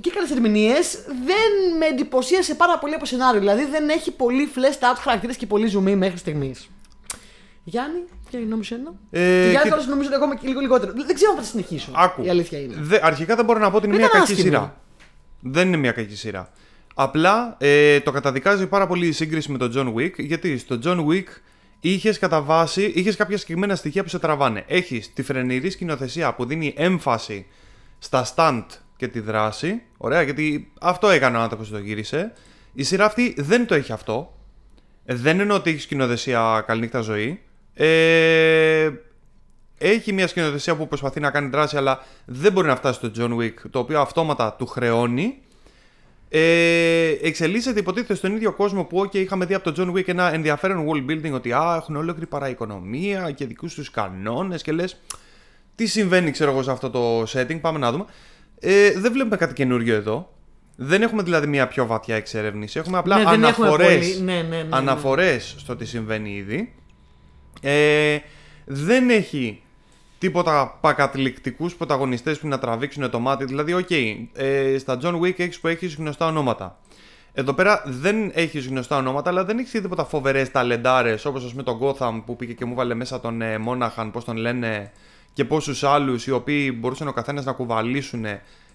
και 0.00 0.10
καλές 0.14 0.30
ερμηνείες. 0.30 0.94
Δεν 1.06 1.76
με 1.78 1.86
εντυπωσίασε 1.86 2.54
πάρα 2.54 2.78
πολύ 2.78 2.94
από 2.94 3.04
σενάριο. 3.06 3.40
Δηλαδή 3.40 3.64
δεν 3.64 3.88
έχει 3.88 4.10
πολύ 4.10 4.48
fleshed 4.54 4.82
out 4.92 4.96
χαρακτήρες 5.00 5.36
και 5.36 5.46
πολύ 5.46 5.66
ζουμί 5.66 5.96
μέχρι 5.96 6.18
στιγμής. 6.18 6.68
Γιάννη, 7.64 7.98
ποια 8.30 8.38
είναι 8.38 8.48
η 8.48 8.50
νόμιση 8.50 8.74
ένα. 8.74 8.92
Ε, 9.10 9.18
και 9.18 9.26
Γιάννη 9.50 9.58
κοίτα- 9.62 9.76
τώρα 9.76 9.88
νομίζω 9.88 10.08
ότι 10.08 10.16
ακόμα 10.16 10.36
και 10.36 10.46
λίγο 10.48 10.60
λιγότερο. 10.60 10.92
Δεν 11.06 11.14
ξέρω 11.14 11.30
αν 11.30 11.36
θα 11.38 11.42
συνεχίσω. 11.44 11.90
Άκου. 11.94 12.24
Η 12.24 12.28
αλήθεια 12.30 12.60
είναι. 12.60 12.74
Δε, 12.78 12.98
αρχικά 13.02 13.36
δεν 13.36 13.44
μπορώ 13.44 13.58
να 13.58 13.70
πω 13.70 13.76
ότι 13.76 13.86
είναι 13.86 13.96
Δεν 13.96 14.04
μια 14.04 14.10
ήταν 14.14 14.20
κακή 14.28 14.32
άσχημη. 14.40 14.54
σειρά. 14.54 14.80
Δεν 15.40 15.66
είναι 15.66 15.76
μια 15.76 15.92
κακή 15.92 16.16
σειρά. 16.16 16.52
Απλά 16.94 17.56
ε, 17.58 18.00
το 18.00 18.10
καταδικάζει 18.10 18.66
πάρα 18.66 18.86
πολύ 18.86 19.06
η 19.06 19.12
σύγκριση 19.12 19.52
με 19.52 19.58
τον 19.58 19.72
John 19.76 19.94
Wick, 20.00 20.12
γιατί 20.18 20.58
στο 20.58 20.78
John 20.84 21.06
Wick 21.06 21.24
είχες 21.80 22.18
κατά 22.18 22.42
βάση, 22.42 22.84
είχες 22.84 23.16
κάποια 23.16 23.36
συγκεκριμένα 23.38 23.76
στοιχεία 23.76 24.02
που 24.02 24.08
σε 24.08 24.18
τραβάνε. 24.18 24.64
Έχεις 24.66 25.12
τη 25.12 25.22
φρενηρή 25.22 25.70
σκηνοθεσία 25.70 26.34
που 26.34 26.44
δίνει 26.44 26.74
έμφαση 26.76 27.46
στα 27.98 28.26
stunt 28.34 28.66
και 28.96 29.08
τη 29.08 29.20
δράση. 29.20 29.82
Ωραία, 29.96 30.22
γιατί 30.22 30.72
αυτό 30.80 31.08
έκανε 31.08 31.36
ο 31.36 31.40
άνθρωπος 31.40 31.68
που 31.68 31.74
το 31.74 31.80
γύρισε. 31.80 32.32
Η 32.72 32.82
σειρά 32.82 33.04
αυτή 33.04 33.34
δεν 33.38 33.66
το 33.66 33.74
έχει 33.74 33.92
αυτό. 33.92 34.38
Ε, 35.04 35.14
Δεν 35.14 35.40
εννοώ 35.40 35.56
ότι 35.56 35.70
έχει 35.70 35.80
σκηνοθεσία 35.80 36.64
καληνύχτα 36.66 37.00
ζωή. 37.00 37.40
Ε, 37.74 38.90
έχει 39.78 40.12
μια 40.12 40.26
σκηνοθεσία 40.26 40.76
που 40.76 40.88
προσπαθεί 40.88 41.20
να 41.20 41.30
κάνει 41.30 41.48
δράση, 41.48 41.76
αλλά 41.76 42.04
δεν 42.24 42.52
μπορεί 42.52 42.66
να 42.66 42.76
φτάσει 42.76 42.98
στο 42.98 43.10
John 43.16 43.40
Wick, 43.40 43.54
το 43.70 43.78
οποίο 43.78 44.00
αυτόματα 44.00 44.52
του 44.52 44.66
χρεώνει. 44.66 45.38
Ε, 46.30 47.08
εξελίσσεται 47.22 47.80
υποτίθεται 47.80 48.14
στον 48.14 48.34
ίδιο 48.34 48.52
κόσμο 48.52 48.84
που 48.84 49.00
okay, 49.00 49.14
είχαμε 49.14 49.44
δει 49.44 49.54
από 49.54 49.72
το 49.72 49.82
John 49.82 49.96
Wick 49.98 50.08
ένα 50.08 50.32
ενδιαφέρον 50.34 50.86
world 50.88 51.10
building 51.10 51.32
ότι 51.32 51.52
α, 51.52 51.74
έχουν 51.76 51.96
ολόκληρη 51.96 52.26
παραοικονομία 52.26 53.30
και 53.30 53.46
δικούς 53.46 53.74
τους 53.74 53.90
κανόνες 53.90 54.62
και 54.62 54.72
λες 54.72 55.00
τι 55.74 55.86
συμβαίνει 55.86 56.30
ξέρω 56.30 56.50
εγώ 56.50 56.62
σε 56.62 56.70
αυτό 56.70 56.90
το 56.90 57.22
setting, 57.22 57.60
πάμε 57.60 57.78
να 57.78 57.92
δούμε. 57.92 58.04
Ε, 58.60 58.92
δεν 58.98 59.12
βλέπουμε 59.12 59.36
κάτι 59.36 59.54
καινούριο 59.54 59.94
εδώ. 59.94 60.32
Δεν 60.76 61.02
έχουμε 61.02 61.22
δηλαδή 61.22 61.46
μια 61.46 61.68
πιο 61.68 61.86
βαθιά 61.86 62.16
εξερεύνηση. 62.16 62.78
Έχουμε 62.78 62.98
απλά 62.98 63.16
Ναι, 63.16 63.24
δεν 63.24 63.42
έχουμε 63.44 63.66
αναφορές, 63.66 64.08
πολύ- 64.08 64.24
ναι, 64.24 64.32
ναι, 64.32 64.42
ναι, 64.42 64.62
ναι. 64.62 64.68
αναφορές 64.70 65.54
στο 65.58 65.76
τι 65.76 65.84
συμβαίνει 65.84 66.30
ήδη. 66.34 66.74
Ε, 67.60 68.18
δεν 68.64 69.10
έχει 69.10 69.62
τίποτα 70.18 70.78
καταπληκτικούς 70.80 71.74
πρωταγωνιστές 71.74 72.38
που 72.38 72.48
να 72.48 72.58
τραβήξουν 72.58 73.10
το 73.10 73.18
μάτι. 73.18 73.44
Δηλαδή, 73.44 73.72
οκ, 73.72 73.90
ε, 74.32 74.78
στα 74.78 74.98
John 75.02 75.20
Wick 75.20 75.38
έχεις 75.38 75.60
που 75.60 75.68
έχεις 75.68 75.94
γνωστά 75.94 76.26
ονόματα. 76.26 76.78
Εδώ 77.32 77.52
πέρα 77.52 77.82
δεν 77.86 78.30
έχεις 78.34 78.66
γνωστά 78.66 78.96
ονόματα, 78.96 79.30
αλλά 79.30 79.44
δεν 79.44 79.58
έχεις 79.58 79.70
τίποτα 79.70 80.04
φοβερές 80.04 80.50
ταλεντάρες 80.50 81.24
όπως 81.24 81.44
ας 81.44 81.50
πούμε 81.50 81.62
τον 81.62 81.78
Gotham 81.82 82.22
που 82.26 82.36
πήγε 82.36 82.52
και 82.52 82.64
μου 82.64 82.74
βάλε 82.74 82.94
μέσα 82.94 83.20
τον 83.20 83.42
ε, 83.42 83.58
Μόναχαν, 83.58 84.10
πώς 84.10 84.24
τον 84.24 84.36
λένε, 84.36 84.92
και 85.32 85.44
πόσους 85.44 85.84
άλλους 85.84 86.26
οι 86.26 86.30
οποίοι 86.30 86.76
μπορούσαν 86.78 87.08
ο 87.08 87.12
καθένας 87.12 87.44
να 87.44 87.52
κουβαλήσουν 87.52 88.24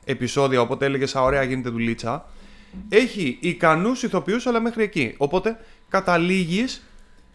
επεισόδια. 0.03 0.61
Οπότε 0.61 0.85
έλεγε 0.85 1.05
Σα 1.05 1.21
ωραία, 1.21 1.43
γίνεται 1.43 1.69
δουλίτσα. 1.69 2.25
Έχει 2.89 3.37
ικανούς 3.41 4.03
ηθοποιούς, 4.03 4.47
αλλά 4.47 4.59
μέχρι 4.59 4.83
εκεί. 4.83 5.13
Οπότε 5.17 5.59
καταλήγεις 5.89 6.83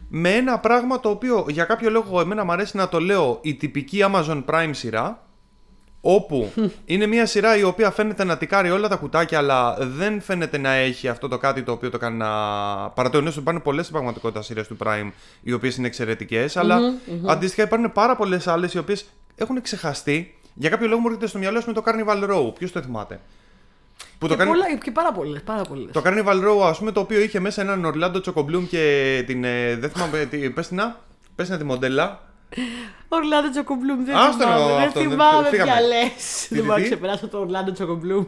με 0.08 0.30
ένα 0.30 0.58
πράγμα 0.58 1.00
το 1.00 1.08
οποίο 1.08 1.46
για 1.48 1.64
κάποιο 1.64 1.90
λόγο 1.90 2.20
εμένα 2.20 2.44
μου 2.44 2.52
αρέσει 2.52 2.76
να 2.76 2.88
το 2.88 3.00
λέω 3.00 3.38
η 3.42 3.54
τυπική 3.54 4.04
Amazon 4.12 4.44
Prime 4.44 4.70
σειρά 4.70 5.22
όπου 6.00 6.52
είναι 6.84 7.06
μια 7.06 7.26
σειρά 7.26 7.56
η 7.56 7.62
οποία 7.62 7.90
φαίνεται 7.90 8.24
να 8.24 8.36
τικάρει 8.36 8.70
όλα 8.70 8.88
τα 8.88 8.96
κουτάκια 8.96 9.38
αλλά 9.38 9.76
δεν 9.80 10.20
φαίνεται 10.20 10.58
να 10.58 10.72
έχει 10.72 11.08
αυτό 11.08 11.28
το 11.28 11.38
κάτι 11.38 11.62
το 11.62 11.72
οποίο 11.72 11.90
το 11.90 11.98
κάνει 11.98 12.16
να... 12.16 12.28
Παρά 12.90 13.10
το 13.10 13.18
ότι 13.18 13.28
υπάρχουν 13.28 13.62
πολλές 13.62 13.82
στην 13.82 13.94
πραγματικότητα 13.96 14.42
σειρές 14.42 14.66
του 14.66 14.76
Prime 14.84 15.10
οι 15.42 15.52
οποίες 15.52 15.76
είναι 15.76 15.86
εξαιρετικές 15.86 16.56
αλλά 16.56 16.78
αντίστοιχα 17.26 17.62
υπάρχουν 17.62 17.92
πάρα 17.92 18.16
πολλές 18.16 18.46
άλλες 18.46 18.74
οι 18.74 18.78
οποίες 18.78 19.06
έχουν 19.36 19.62
ξεχαστεί 19.62 20.38
για 20.58 20.70
κάποιο 20.70 20.88
λόγο 20.88 21.00
μου 21.00 21.06
έρχεται 21.06 21.26
στο 21.26 21.38
μυαλό 21.38 21.62
με 21.66 21.72
το 21.72 21.82
Carnival 21.86 22.30
Row. 22.30 22.54
Ποιος 22.54 22.72
το 22.72 22.82
θυμάται; 22.82 23.20
Που 24.18 24.26
Και, 24.26 24.32
το, 24.32 24.38
κάνει... 24.38 24.50
πολλά, 24.50 24.64
και 24.82 24.90
πάρα 24.90 25.12
πολλές. 25.12 25.42
Πάρα 25.42 25.62
πολλές. 25.62 25.90
το 25.92 26.02
Carnival 26.04 26.34
Row, 26.48 26.66
ας 26.68 26.78
πούμε, 26.78 26.92
το 26.92 27.00
οποίο 27.00 27.20
είχε 27.20 27.40
μέσα 27.40 27.62
έναν 27.62 27.84
Ορλάντο 27.84 28.20
Τσοκομπλούμ 28.20 28.66
και 28.66 29.22
την. 29.26 29.44
ε, 29.44 29.76
δεν 29.76 29.90
θυμάμαι. 29.90 30.24
τι- 30.30 30.50
Πες 30.50 30.68
την 30.68 30.76
να. 30.76 30.96
Πες 31.34 31.46
την 31.46 31.54
να 31.54 31.60
τη 31.60 31.66
μοντέλα. 31.66 32.20
Ορλάντο 33.08 33.50
Τσοκομπλούμ, 33.50 34.04
δεν 34.04 34.16
Άστο 34.16 34.42
θυμάμαι. 34.44 34.66
ρε, 34.70 34.76
Δεν 34.78 34.86
αυτό, 34.86 35.00
δεν- 35.00 35.10
θυμάμαι 35.10 35.48
φύγαμε. 35.48 35.70
ποια 35.72 35.80
λε. 35.80 36.02
Τι, 36.48 36.54
Δεν 36.54 36.64
μπορώ 36.64 36.74
να 36.76 36.82
τι; 36.82 36.82
ξεπεράσω 36.88 37.28
το 37.28 37.38
Ορλάντο 37.38 37.72
Τσοκομπλούμ. 37.72 38.24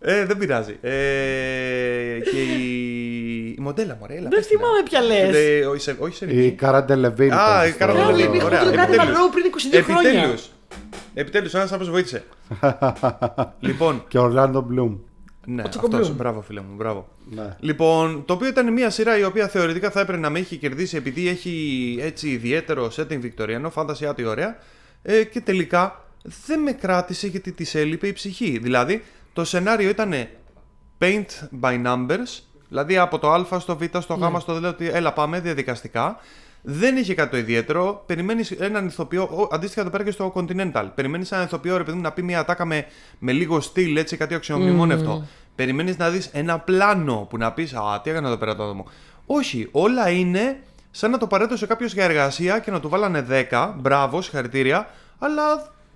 Ε, 0.00 0.24
δεν 0.24 0.38
πειράζει. 0.38 0.78
Ε, 0.80 2.18
και 2.30 2.40
η. 2.42 3.54
Η 3.58 3.60
μοντέλα 3.60 3.96
μου, 4.00 4.06
έλα. 4.08 4.20
Δεν 4.20 4.28
πες 4.28 4.46
την 4.46 4.58
να. 4.60 4.64
θυμάμαι 4.66 4.82
ποια 4.84 5.00
λες. 5.00 5.36
Ε, 5.36 5.66
όχι 5.66 5.80
σε- 5.80 5.96
Όχι 5.98 6.14
σε 6.16 6.24
Η 6.26 6.50
Καράντε 6.52 6.94
Λεβίν. 6.94 7.32
Α, 7.32 7.36
παίζει 7.56 7.68
η 7.68 7.70
στο- 7.70 7.78
Καράντε 7.78 7.98
Κάρολ, 8.00 8.16
Λεβίν. 8.16 8.34
είχαμε 8.34 8.44
ωραία, 8.56 8.64
το 8.64 8.70
Carnival 8.70 8.82
επιτέλους. 8.88 9.16
Row 9.18 9.30
πριν 9.32 9.44
22 9.46 9.82
χρόνια. 9.82 10.10
Επιτέλους. 10.10 10.48
Επιτέλους, 11.14 11.54
ένας 11.54 11.64
άνθρωπος 11.72 11.90
βοήθησε. 11.90 12.24
λοιπόν, 13.68 14.04
Και 14.08 14.18
Ορλάντο 14.18 14.60
Μπλουμ. 14.60 14.96
Ναι, 15.44 15.68
Τσοκομπλούμ. 15.68 16.00
αυτός, 16.00 16.16
μπράβο 16.16 16.40
φίλε 16.40 16.60
μου, 16.60 16.74
μπράβο. 16.74 17.08
Ναι. 17.30 17.56
Λοιπόν, 17.60 18.24
το 18.24 18.32
οποίο 18.32 18.48
ήταν 18.48 18.72
μια 18.72 18.90
σειρά 18.90 19.18
η 19.18 19.24
οποία 19.24 19.48
θεωρητικά 19.48 19.90
θα 19.90 20.00
έπρεπε 20.00 20.20
να 20.20 20.30
με 20.30 20.38
έχει 20.38 20.56
κερδίσει 20.56 20.96
επειδή 20.96 21.28
έχει 21.28 21.96
έτσι 22.00 22.28
ιδιαίτερο 22.28 22.90
setting 22.96 23.18
βικτοριανό, 23.20 23.70
φάνταση 23.70 24.06
άτι 24.06 24.24
ωραία. 24.24 24.56
Ε, 25.02 25.24
και 25.24 25.40
τελικά 25.40 26.04
δεν 26.46 26.60
με 26.60 26.72
κράτησε 26.72 27.26
γιατί 27.26 27.52
της 27.52 27.74
έλειπε 27.74 28.06
η 28.06 28.12
ψυχή. 28.12 28.58
Δηλαδή, 28.62 29.02
το 29.32 29.44
σενάριο 29.44 29.88
ήταν 29.88 30.12
paint 30.98 31.26
by 31.60 31.84
numbers, 31.86 32.42
δηλαδή 32.68 32.98
από 32.98 33.18
το 33.18 33.32
α 33.32 33.60
στο 33.60 33.76
β 33.76 33.82
στο 34.00 34.14
γ 34.14 34.40
στο 34.40 34.60
δ, 34.60 34.64
ότι 34.64 34.88
έλα 34.88 35.12
πάμε 35.12 35.40
διαδικαστικά. 35.40 36.16
Δεν 36.66 36.96
είχε 36.96 37.14
κάτι 37.14 37.30
το 37.30 37.36
ιδιαίτερο. 37.36 38.02
Περιμένεις 38.06 38.50
έναν 38.50 38.86
ηθοποιό, 38.86 39.22
ο- 39.22 39.48
αντίστοιχα 39.54 39.80
εδώ 39.80 39.90
πέρα 39.90 40.04
και 40.04 40.10
στο 40.10 40.32
Continental. 40.36 40.88
Περιμένεις 40.94 41.32
έναν 41.32 41.44
ηθοποιό, 41.44 41.76
ρε 41.76 41.84
παιδί 41.84 41.96
μου, 41.96 42.02
να 42.02 42.12
πει 42.12 42.22
μια 42.22 42.38
ατάκα 42.40 42.64
με, 42.64 42.86
με 43.18 43.32
λίγο 43.32 43.60
στυλ, 43.60 43.96
έτσι 43.96 44.16
κάτι 44.16 44.34
αξιομνημόνευτο. 44.34 45.24
Περιμένεις 45.54 45.96
να 45.96 46.10
δεις 46.10 46.26
ένα 46.32 46.58
πλάνο 46.58 47.26
που 47.30 47.36
να 47.38 47.52
πεις 47.52 47.74
Α, 47.74 48.00
τι 48.02 48.10
έκανε 48.10 48.26
εδώ 48.26 48.36
πέρα 48.36 48.56
το 48.56 48.62
άτομο. 48.64 48.86
Όχι, 49.26 49.68
όλα 49.72 50.10
είναι 50.10 50.58
σαν 50.90 51.10
να 51.10 51.18
το 51.18 51.26
παρέδωσε 51.26 51.66
κάποιος 51.66 51.92
για 51.94 52.04
εργασία 52.04 52.58
και 52.58 52.70
να 52.70 52.80
του 52.80 52.88
βάλανε 52.88 53.26
10. 53.50 53.74
Μπράβο, 53.78 54.22
συγχαρητήρια. 54.22 54.88
Αλλά 55.18 55.54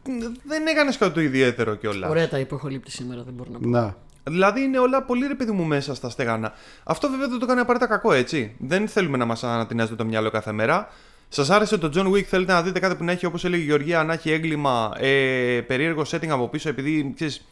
μ, 0.08 0.10
δεν 0.44 0.66
έκανες 0.66 0.96
κάτι 0.98 1.12
το 1.14 1.20
ιδιαίτερο 1.20 1.74
κιόλας. 1.74 2.10
Ωραία 2.10 2.28
τα 2.28 2.38
υποχολήπτη 2.38 2.90
σήμερα, 2.90 3.22
δεν 3.22 3.32
μπορώ 3.34 3.50
να 3.52 3.58
πω. 3.58 3.68
Να. 3.68 3.96
Δηλαδή 4.28 4.60
είναι 4.60 4.78
όλα 4.78 5.02
πολύ 5.02 5.26
ρε 5.26 5.34
παιδί 5.34 5.52
μου 5.52 5.64
μέσα 5.64 5.94
στα 5.94 6.10
στεγάνα. 6.10 6.52
Αυτό 6.84 7.10
βέβαια 7.10 7.28
δεν 7.28 7.38
το 7.38 7.46
κάνει 7.46 7.60
απαραίτητα 7.60 7.90
κακό, 7.90 8.12
έτσι. 8.12 8.56
Δεν 8.58 8.88
θέλουμε 8.88 9.16
να 9.16 9.24
μας 9.24 9.44
ανατινάζετε 9.44 9.96
το 9.96 10.04
μυαλό 10.04 10.30
κάθε 10.30 10.52
μέρα. 10.52 10.88
Σας 11.28 11.50
άρεσε 11.50 11.78
το 11.78 11.90
John 11.94 12.12
Wick, 12.12 12.22
θέλετε 12.22 12.52
να 12.52 12.62
δείτε 12.62 12.78
κάτι 12.78 12.94
που 12.94 13.04
να 13.04 13.12
έχει, 13.12 13.26
όπως 13.26 13.44
έλεγε 13.44 13.62
η 13.62 13.66
Γεωργία, 13.66 14.04
να 14.04 14.12
έχει 14.12 14.30
έγκλημα, 14.30 14.92
ε, 14.96 15.60
περίεργο 15.66 16.02
setting 16.10 16.28
από 16.28 16.48
πίσω, 16.48 16.68
επειδή 16.68 17.12
ξέρεις, 17.14 17.46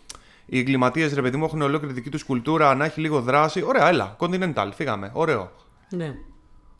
οι 0.47 0.59
εγκληματίες 0.59 1.15
ρε 1.15 1.23
παιδί 1.23 1.37
μου 1.37 1.45
έχουν 1.45 1.63
ολόκληρη 1.63 1.95
δική 1.95 2.11
τους 2.11 2.25
κουλτούρα, 2.25 2.75
να 2.75 2.85
έχει 2.85 3.01
λίγο 3.01 3.21
δράση. 3.21 3.63
Ωραία, 3.63 3.89
έλα, 3.89 4.17
Continental, 4.19 4.69
φύγαμε. 4.75 5.11
Ωραίο. 5.13 5.51
Ναι. 5.89 6.15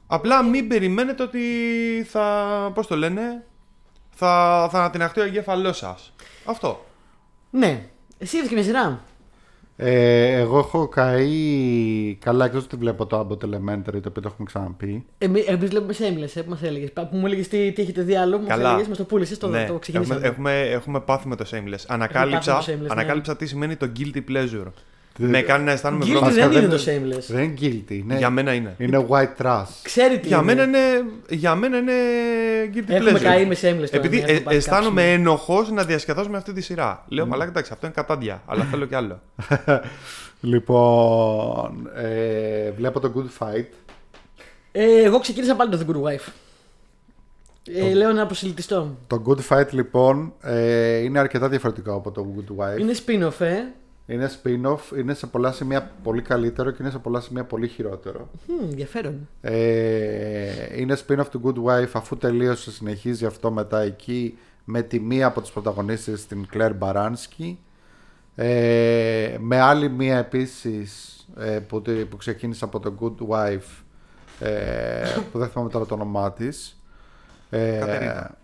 Απλά 0.07 0.43
μην 0.43 0.69
περιμένετε 0.69 1.23
ότι 1.23 1.41
θα. 2.09 2.71
Πώς 2.75 2.87
το 2.87 2.97
λένε, 2.97 3.45
θα, 4.11 4.69
θα 4.71 4.79
ανατιναχτεί 4.79 5.21
ο 5.21 5.25
εγκέφαλός 5.25 5.77
σας. 5.77 6.13
Αυτό. 6.45 6.87
Ναι. 7.51 7.89
Εσύ 8.19 8.37
είδες 8.37 8.49
και 8.49 8.55
μια 8.55 8.65
σειρά. 8.65 9.01
Ε, 9.79 10.33
εγώ 10.33 10.59
έχω 10.59 10.89
καεί. 10.89 12.15
Καλά, 12.21 12.45
εκτός 12.45 12.65
ότι 12.65 12.77
βλέπω 12.77 13.07
το 13.07 13.21
Abbott 13.21 13.45
Elementary, 13.45 14.01
το 14.03 14.09
οποίο 14.09 14.23
το 14.23 14.29
έχουμε 14.33 14.45
ξαναπεί. 14.45 15.05
Εμεί 15.19 15.41
βλέπουμε 15.57 15.95
Shameless, 15.99 16.31
ε, 16.35 16.41
που 16.41 16.51
μας 16.51 16.63
έλεγες. 16.63 16.93
Που 16.93 17.09
μου 17.17 17.27
έλεγες 17.27 17.49
τι, 17.49 17.73
τι 17.73 17.83
έχετε 17.83 18.03
δει 18.03 18.17
άλλο, 18.17 18.37
που 18.37 18.43
μας 18.43 18.57
Καλά. 18.57 18.69
έλεγες, 18.69 18.89
μας 18.89 18.97
το 18.97 19.05
πούλησες, 19.05 19.39
το, 19.39 19.47
ναι, 19.47 19.59
το 19.59 19.63
έχουμε, 19.63 19.79
ξεκινήσαμε. 19.79 20.27
έχουμε, 20.27 20.61
έχουμε 20.61 21.01
πάθει 21.01 21.29
με 21.29 21.37
το 21.37 21.47
Shameless. 21.51 21.85
Ανακάλυψα, 21.87 22.53
πάθει 22.53 22.71
με 22.71 22.77
το 22.77 22.83
Shameless, 22.83 22.87
ναι. 22.87 22.93
ανακάλυψα 23.01 23.37
τι 23.37 23.47
σημαίνει 23.47 23.77
το 23.77 23.93
guilty 23.99 24.21
pleasure. 24.31 24.71
Τι- 25.17 25.23
Με 25.23 25.41
κάνει 25.41 25.65
να 25.65 25.71
αισθάνομαι 25.73 26.05
Guilty 26.05 26.09
βρώμικο. 26.09 26.31
δεν 26.35 26.51
δεν 26.53 26.63
είναι 26.65 26.77
το 26.77 26.91
είναι- 26.91 27.17
Shameless. 27.17 27.25
Δεν 27.29 27.43
είναι 27.43 27.55
guilty. 27.61 27.91
Είναι, 27.93 28.17
Για 28.17 28.31
μένα 28.31 28.53
είναι. 28.55 28.75
είναι 28.79 29.07
white 29.09 29.43
trash. 29.43 29.65
Ξέρει 29.83 30.19
τι 30.19 30.27
Για 30.29 30.37
είναι. 30.37 30.55
μένα 30.55 30.63
είναι, 30.63 30.79
για 31.29 31.55
μένα 31.55 31.77
είναι 31.79 31.93
guilty 32.75 32.91
Έχουμε 32.91 33.11
pleasure. 33.19 33.23
καεί 33.23 33.47
με 33.47 33.55
Shameless 33.55 33.61
τώρα, 33.61 33.87
Επειδή 33.91 34.17
ναι, 34.17 34.23
έχουμε 34.23 34.37
ε, 34.39 34.41
πάθει 34.41 34.57
αισθάνομαι 34.57 35.01
κάψιμο. 35.03 35.21
ενοχώ 35.21 35.67
να 35.73 35.85
διασκεδάσω 35.85 36.29
με 36.31 36.37
αυτή 36.37 36.53
τη 36.53 36.61
σειρά. 36.61 37.05
Λέω, 37.09 37.27
μαλάκα 37.27 37.51
εντάξει, 37.51 37.71
αυτό 37.73 37.87
είναι 37.87 37.95
κατάντια, 37.95 38.43
αλλά 38.47 38.65
θέλω 38.65 38.85
κι 38.85 38.95
άλλο. 38.95 39.21
Λοιπόν, 40.41 41.91
ε, 41.95 42.71
βλέπω 42.71 43.01
το 43.01 43.13
Good 43.17 43.45
Fight. 43.47 43.65
Ε, 44.73 45.03
εγώ 45.03 45.19
ξεκίνησα 45.19 45.55
πάλι 45.57 45.71
το 45.71 45.79
The 45.87 45.91
Good 45.91 46.03
Wife. 46.03 46.33
Ε, 47.75 47.93
λέω 47.95 48.13
να 48.13 48.27
προσελκυστώ. 48.27 48.97
Το 49.07 49.23
Good 49.27 49.41
Fight 49.57 49.71
λοιπόν 49.71 50.33
ε, 50.43 50.97
είναι 50.97 51.19
αρκετά 51.19 51.49
διαφορετικό 51.49 51.95
από 51.95 52.11
το 52.11 52.27
Good 52.37 52.57
Wife. 52.65 52.81
Είναι 52.81 52.93
spin-off, 53.07 53.41
ε. 53.45 53.55
Είναι 54.07 54.31
spin-off, 54.43 54.99
είναι 54.99 55.15
σε 55.15 55.27
πολλά 55.27 55.53
σημεία 55.53 55.91
πολύ 56.03 56.23
καλύτερο 56.23 56.71
και 56.71 56.77
είναι 56.83 56.91
σε 56.91 56.99
πολλά 56.99 57.21
σημεία 57.21 57.45
πολύ 57.45 57.69
χειρότερο. 57.69 58.29
Hm, 58.47 58.51
ενδιαφέρον. 58.71 59.29
Ε, 59.41 60.81
είναι 60.81 60.97
spin-off 61.07 61.27
του 61.31 61.41
Good 61.45 61.65
Wife 61.71 61.91
αφού 61.93 62.17
τελείωσε 62.17 62.71
συνεχίζει 62.73 63.27
αυτό 63.27 63.51
μετά 63.51 63.81
εκεί 63.81 64.39
με 64.65 64.83
τη 64.83 65.01
μία 65.01 65.27
από 65.27 65.41
τις 65.41 65.51
πρωταγωνίστες 65.51 66.27
την 66.27 66.47
Claire 66.55 66.73
Baranski 66.79 67.55
ε, 68.35 69.37
με 69.41 69.61
άλλη 69.61 69.89
μία 69.91 70.19
επίσης 70.19 71.21
ε, 71.39 71.59
που, 71.59 71.83
τη- 71.83 72.05
που 72.05 72.17
ξεκίνησε 72.17 72.65
από 72.65 72.81
το 72.81 72.95
Good 73.01 73.29
Wife 73.35 73.83
ε, 74.41 75.05
που 75.33 75.39
δεν 75.39 75.49
θυμάμαι 75.49 75.71
τώρα 75.71 75.87
το 75.87 75.95
όνομά 75.95 76.33
της 76.33 76.81
ε, 77.51 77.77
Κατερίνα. 77.81 78.37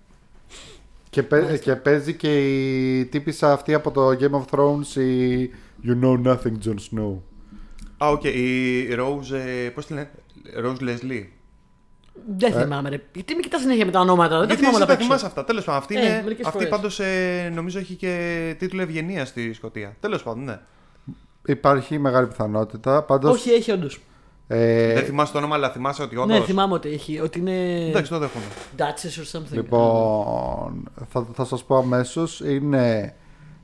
Και, 1.12 1.22
παί- 1.22 1.58
και 1.60 1.76
παίζει 1.76 2.14
και 2.14 2.38
η 2.98 3.04
τύπισσα 3.06 3.52
αυτή 3.52 3.74
από 3.74 3.90
το 3.90 4.08
Game 4.08 4.40
of 4.42 4.44
Thrones 4.58 5.00
η 5.00 5.50
You 5.86 6.04
Know 6.04 6.22
Nothing 6.26 6.56
Jon 6.66 6.74
Snow 6.90 7.16
Α, 7.98 8.08
οκ, 8.08 8.24
η 8.24 8.88
Rose, 8.98 9.32
ε, 9.32 9.68
πώς 9.68 9.86
τη 9.86 9.92
λένε, 9.92 10.10
Rose 10.64 10.82
Leslie. 10.82 11.26
Δεν 12.36 12.52
θυμάμαι, 12.52 12.88
ρε. 12.88 13.00
Γιατί 13.14 13.34
με 13.34 13.40
κοιτάς 13.40 13.60
συνέχεια 13.60 13.84
με 13.84 13.90
τα 13.90 14.00
ονόματα, 14.00 14.38
δεν 14.38 14.48
τα 14.48 14.54
Γιατί 14.54 14.60
θυμάμαι 14.64 14.76
εσύ 14.76 14.84
όλα 14.84 14.86
τα 14.86 14.92
απ' 14.92 14.98
έξω. 15.00 15.04
θυμάσαι 15.06 15.26
αυτά. 15.26 15.44
Τέλος 15.44 15.64
πάντων, 15.64 15.80
αυτή, 15.80 15.96
Ε, 15.96 15.98
είναι, 16.00 16.20
μερικές 16.22 16.46
αυτή 16.46 16.56
φορές. 16.58 16.68
πάντως 16.72 17.00
ε, 17.00 17.52
νομίζω 17.54 17.78
έχει 17.78 17.94
και 17.94 18.54
τίτλο 18.58 18.82
ευγενίας 18.82 19.28
στη 19.28 19.52
Σκωτία. 19.52 19.96
Τέλος 20.00 20.22
πάντων, 20.22 20.44
ναι. 20.44 20.58
υπάρχει 21.46 21.98
μεγάλη 21.98 22.26
πιθανότητα 22.26 23.02
πάντως 23.02 23.32
Όχι, 23.34 23.50
έχει 23.50 23.70
όντως. 23.72 24.00
Ε, 24.54 24.92
Δεν 24.94 25.04
θυμάσαι 25.04 25.32
το 25.32 25.38
όνομα, 25.38 25.54
αλλά 25.54 25.70
θυμάσαι 25.70 26.02
ότι 26.02 26.16
όντως. 26.16 26.34
Ναι, 26.34 26.40
θυμάμαι 26.40 26.74
ότι 26.74 26.88
έχει. 26.88 27.20
Ότι 27.20 27.38
είναι. 27.38 27.86
Εντάξει, 27.88 28.10
το 28.10 28.18
δέχομαι. 28.18 28.44
Duchess 28.76 29.36
or 29.36 29.38
something. 29.38 29.52
Λοιπόν, 29.54 30.90
θα, 31.08 31.26
θα 31.34 31.44
σας 31.44 31.64
πω 31.64 31.76
αμέσως 31.76 32.40
είναι 32.40 33.14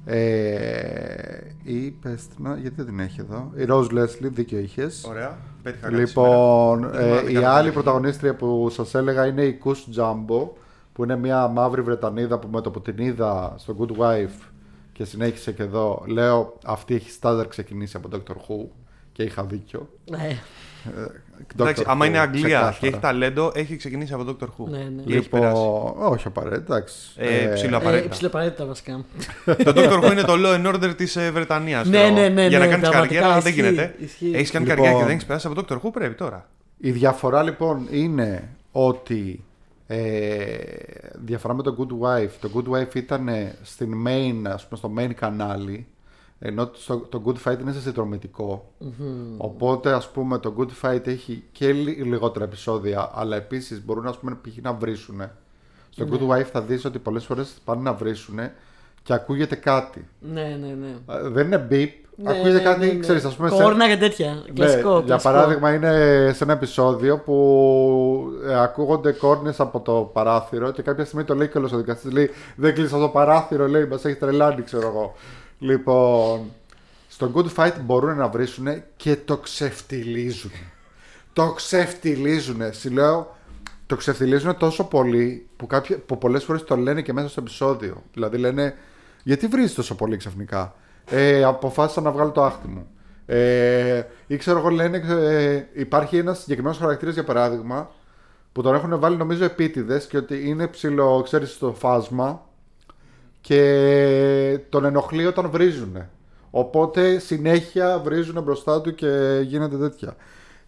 ε, 0.04 1.38
η 1.62 1.90
Πέστρινα, 1.90 2.56
γιατί 2.60 2.76
δεν 2.76 2.86
την 2.86 3.00
έχει 3.00 3.20
εδώ; 3.20 3.52
Η 3.56 3.64
Rose 3.68 3.98
Leslie, 3.98 4.30
δίκιο 4.32 4.58
είχες 4.58 5.04
Ωραία. 5.08 5.38
Πέτυχα 5.62 5.82
κάτι 5.88 6.00
Λοιπόν, 6.00 6.76
σήμερα. 6.76 6.90
Δεν 6.98 7.00
θυμάμαι 7.02 7.20
ε, 7.20 7.24
τι 7.24 7.32
η 7.32 7.34
κάνω 7.34 7.46
άλλη 7.48 7.60
πολύ. 7.60 7.72
πρωταγωνίστρια 7.72 8.34
που 8.34 8.68
σας 8.70 8.94
έλεγα 8.94 9.26
είναι 9.26 9.42
η 9.42 9.58
Kus 9.64 10.00
Jumbo 10.00 10.48
που 10.92 11.02
είναι 11.04 11.16
μια 11.16 11.48
μαύρη 11.48 11.80
Βρετανίδα 11.82 12.38
που 12.38 12.48
με 12.52 12.60
το 12.60 12.70
που 12.70 12.80
την 12.80 12.98
είδα 12.98 13.54
στο 13.58 13.76
Good 13.78 13.98
Wife 14.02 14.48
και 14.92 15.04
συνέχισε 15.04 15.52
και 15.52 15.62
εδώ 15.62 16.02
λέω 16.06 16.58
αυτή 16.64 16.94
έχει 16.94 17.10
στάνταρ 17.10 17.46
ξεκινήσει 17.48 17.96
από 17.96 18.08
Doctor 18.12 18.32
Who 18.34 18.66
και 19.12 19.22
είχα 19.22 19.42
δίκιο 19.44 19.88
Ναι, 20.10 20.38
Εντάξει, 21.54 21.82
Doctor 21.82 21.90
άμα 21.90 22.04
Who, 22.04 22.08
είναι 22.08 22.18
Αγγλία 22.18 22.42
ξεκάθαρα. 22.42 22.76
και 22.80 22.86
έχει 22.86 22.98
ταλέντο, 22.98 23.52
έχει 23.54 23.76
ξεκινήσει 23.76 24.12
από 24.12 24.24
Doctor 24.26 24.44
Who. 24.44 24.68
Ναι, 24.70 24.78
ναι. 24.78 25.02
Ή 25.04 25.16
έχει 25.16 25.28
περάσει. 25.28 25.62
Λοιπόν, 25.62 25.92
όχι 25.96 26.26
απαραίτητα, 26.26 26.74
εντάξει. 26.76 26.96
Ε, 27.16 27.50
ψηλό 27.54 27.74
ε, 27.74 27.78
απαραίτητα. 27.78 28.08
ψιλοαπαραίτητα 28.08 28.64
βασικά. 28.64 29.04
το 29.64 29.72
Doctor 29.76 30.02
Who 30.02 30.10
είναι 30.10 30.22
το 30.22 30.34
Law 30.36 30.54
and 30.54 30.74
Order 30.74 30.94
της 30.96 31.16
ε, 31.16 31.30
Βρετανίας. 31.30 31.88
Ναι, 31.88 32.08
ναι, 32.08 32.28
ναι, 32.28 32.46
Για 32.46 32.58
να 32.58 32.64
ναι, 32.64 32.70
κάνεις 32.70 32.88
πραγματικά, 32.88 33.20
καριέρα 33.20 33.40
δεν 33.40 33.52
ισχύει, 33.52 33.60
γίνεται. 33.62 33.94
ισχύει. 33.98 34.30
Έχεις 34.34 34.50
κάνει 34.50 34.64
Λοιπόν. 34.64 34.82
καριέρα 34.82 34.98
και 34.98 35.04
δεν 35.04 35.14
έχεις 35.14 35.26
περάσει 35.26 35.46
από 35.46 35.60
Doctor 35.60 35.76
Who, 35.76 35.92
πρέπει 35.92 36.14
τώρα. 36.14 36.48
Η 36.78 36.90
διαφορά 36.90 37.42
λοιπόν 37.42 37.86
είναι 37.90 38.48
ότι 38.72 39.44
ε, 39.86 39.98
διαφορά 41.24 41.54
με 41.54 41.62
το 41.62 41.76
Good 41.78 42.06
Wife. 42.06 42.30
Το 42.40 42.50
Good 42.54 42.76
Wife 42.76 42.94
ήταν 42.94 43.28
στην 43.62 43.92
main, 44.06 44.50
ας 44.52 44.66
πούμε, 44.68 44.76
στο 44.76 44.92
main 44.98 45.10
κανάλι 45.14 45.86
Ενώ 46.40 46.70
στο, 46.74 46.96
το 46.96 47.22
Good 47.26 47.48
Fight 47.48 47.60
είναι 47.60 47.72
σε 47.72 47.80
συνδρομητικό. 47.80 48.72
Οπότε, 49.36 49.92
ας 49.92 50.08
πούμε, 50.10 50.38
το 50.38 50.54
Good 50.58 50.86
Fight 50.88 51.06
έχει 51.06 51.44
και 51.52 51.72
λι- 51.72 52.04
λιγότερα 52.06 52.44
επεισόδια, 52.44 53.10
αλλά 53.14 53.36
επίσης 53.36 53.84
μπορούν 53.84 54.06
ας 54.06 54.18
πούμε, 54.18 54.38
π.χ. 54.42 54.62
να 54.62 54.72
βρίσουν. 54.72 55.22
Στο 55.90 56.06
Good 56.10 56.28
Wife 56.36 56.42
θα 56.52 56.60
δεις 56.60 56.84
ότι 56.84 56.98
πολλές 56.98 57.24
φορές 57.24 57.54
πάνε 57.64 57.82
να 57.82 57.92
βρίσουν 57.92 58.38
και 59.02 59.12
ακούγεται 59.12 59.54
κάτι. 59.54 60.08
Ναι, 60.20 60.58
ναι, 60.60 60.74
ναι. 60.80 61.14
Ε, 61.14 61.28
Δεν 61.28 61.46
είναι 61.46 61.66
beep, 61.70 61.88
Ναι, 62.16 62.30
ακούγεται 62.30 62.52
ναι, 62.56 62.60
κάτι, 62.62 62.86
ναι, 62.86 62.92
ναι. 62.92 62.98
ξέρεις, 62.98 63.24
ας 63.24 63.34
πούμε... 63.36 63.48
σε- 63.48 63.62
Κόρνα 63.62 63.88
και 63.88 63.96
τέτοια. 63.96 64.32
ναι, 64.34 64.52
Κλασικό. 64.54 64.92
για 64.92 65.02
κλασικό. 65.06 65.32
παράδειγμα, 65.32 65.74
είναι 65.74 65.92
σε 66.34 66.44
ένα 66.44 66.52
επεισόδιο 66.52 67.18
που 67.18 68.32
ε, 68.48 68.60
ακούγονται 68.60 69.12
κόρνες 69.12 69.60
από 69.60 69.80
το 69.80 69.92
παράθυρο 70.12 70.70
και 70.70 70.82
κάποια 70.82 71.04
στιγμή 71.04 71.24
το 71.24 71.34
λέει 71.34 71.48
και 71.48 71.58
ο 71.58 71.66
δικαστής. 71.68 72.12
Λέει: 72.12 72.30
Δεν 72.56 72.74
κλείσα 72.74 72.98
το 72.98 73.08
παράθυρο, 73.08 73.68
λέει, 73.68 73.84
μας 73.86 74.04
έχει 74.04 74.16
τρελάνει, 74.16 74.62
ξέρω 74.62 74.86
εγώ. 74.88 75.14
Λοιπόν, 75.58 76.52
στο 77.08 77.32
Good 77.34 77.54
Fight 77.56 77.74
μπορούν 77.80 78.16
να 78.16 78.28
βρίσουν 78.28 78.66
και 78.96 79.16
το 79.16 79.36
ξεφτιλίζουν. 79.36 80.50
Το 81.32 81.52
ξεφτιλίζουν. 81.52 82.60
Συλλέω, 82.70 83.36
το 83.86 83.96
ξεφτιλίζουν 83.96 84.56
τόσο 84.56 84.84
πολύ 84.84 85.48
που, 85.56 85.66
κάποιοι, 85.66 85.96
που 85.96 86.18
πολλές 86.18 86.44
φορές 86.44 86.64
το 86.64 86.76
λένε 86.76 87.02
και 87.02 87.12
μέσα 87.12 87.28
στο 87.28 87.40
επεισόδιο. 87.40 88.02
Δηλαδή 88.12 88.36
λένε, 88.36 88.74
γιατί 89.22 89.46
βρίζεις 89.46 89.74
τόσο 89.74 89.94
πολύ 89.94 90.16
ξαφνικά; 90.16 90.74
Ε, 91.04 91.44
αποφάσισα 91.44 92.00
να 92.00 92.10
βγάλω 92.10 92.30
το 92.30 92.44
άχτι 92.44 92.68
μου. 92.68 92.86
Ε, 93.26 94.02
ή 94.26 94.36
ξέρω 94.36 94.58
εγώ 94.58 94.68
λένε, 94.68 95.02
ε, 95.08 95.66
υπάρχει 95.72 96.16
ένας 96.16 96.38
συγκεκριμένος 96.38 96.78
χαρακτήρας 96.78 97.14
για 97.14 97.24
παράδειγμα 97.24 97.90
που 98.52 98.62
τον 98.62 98.74
έχουν 98.74 98.98
βάλει 99.00 99.16
νομίζω 99.16 99.44
επίτηδες 99.44 100.06
και 100.06 100.16
ότι 100.16 100.48
είναι 100.48 100.66
ψηλό, 100.66 101.22
ξέρεις, 101.22 101.50
στο 101.50 101.72
φάσμα 101.72 102.47
και 103.40 104.60
τον 104.68 104.84
ενοχλεί 104.84 105.26
όταν 105.26 105.50
βρίζουν. 105.50 106.06
Οπότε 106.50 107.18
συνέχεια 107.18 107.98
βρίζουν 107.98 108.42
μπροστά 108.42 108.80
του 108.80 108.94
και 108.94 109.40
γίνεται 109.44 109.76
τέτοια. 109.76 110.16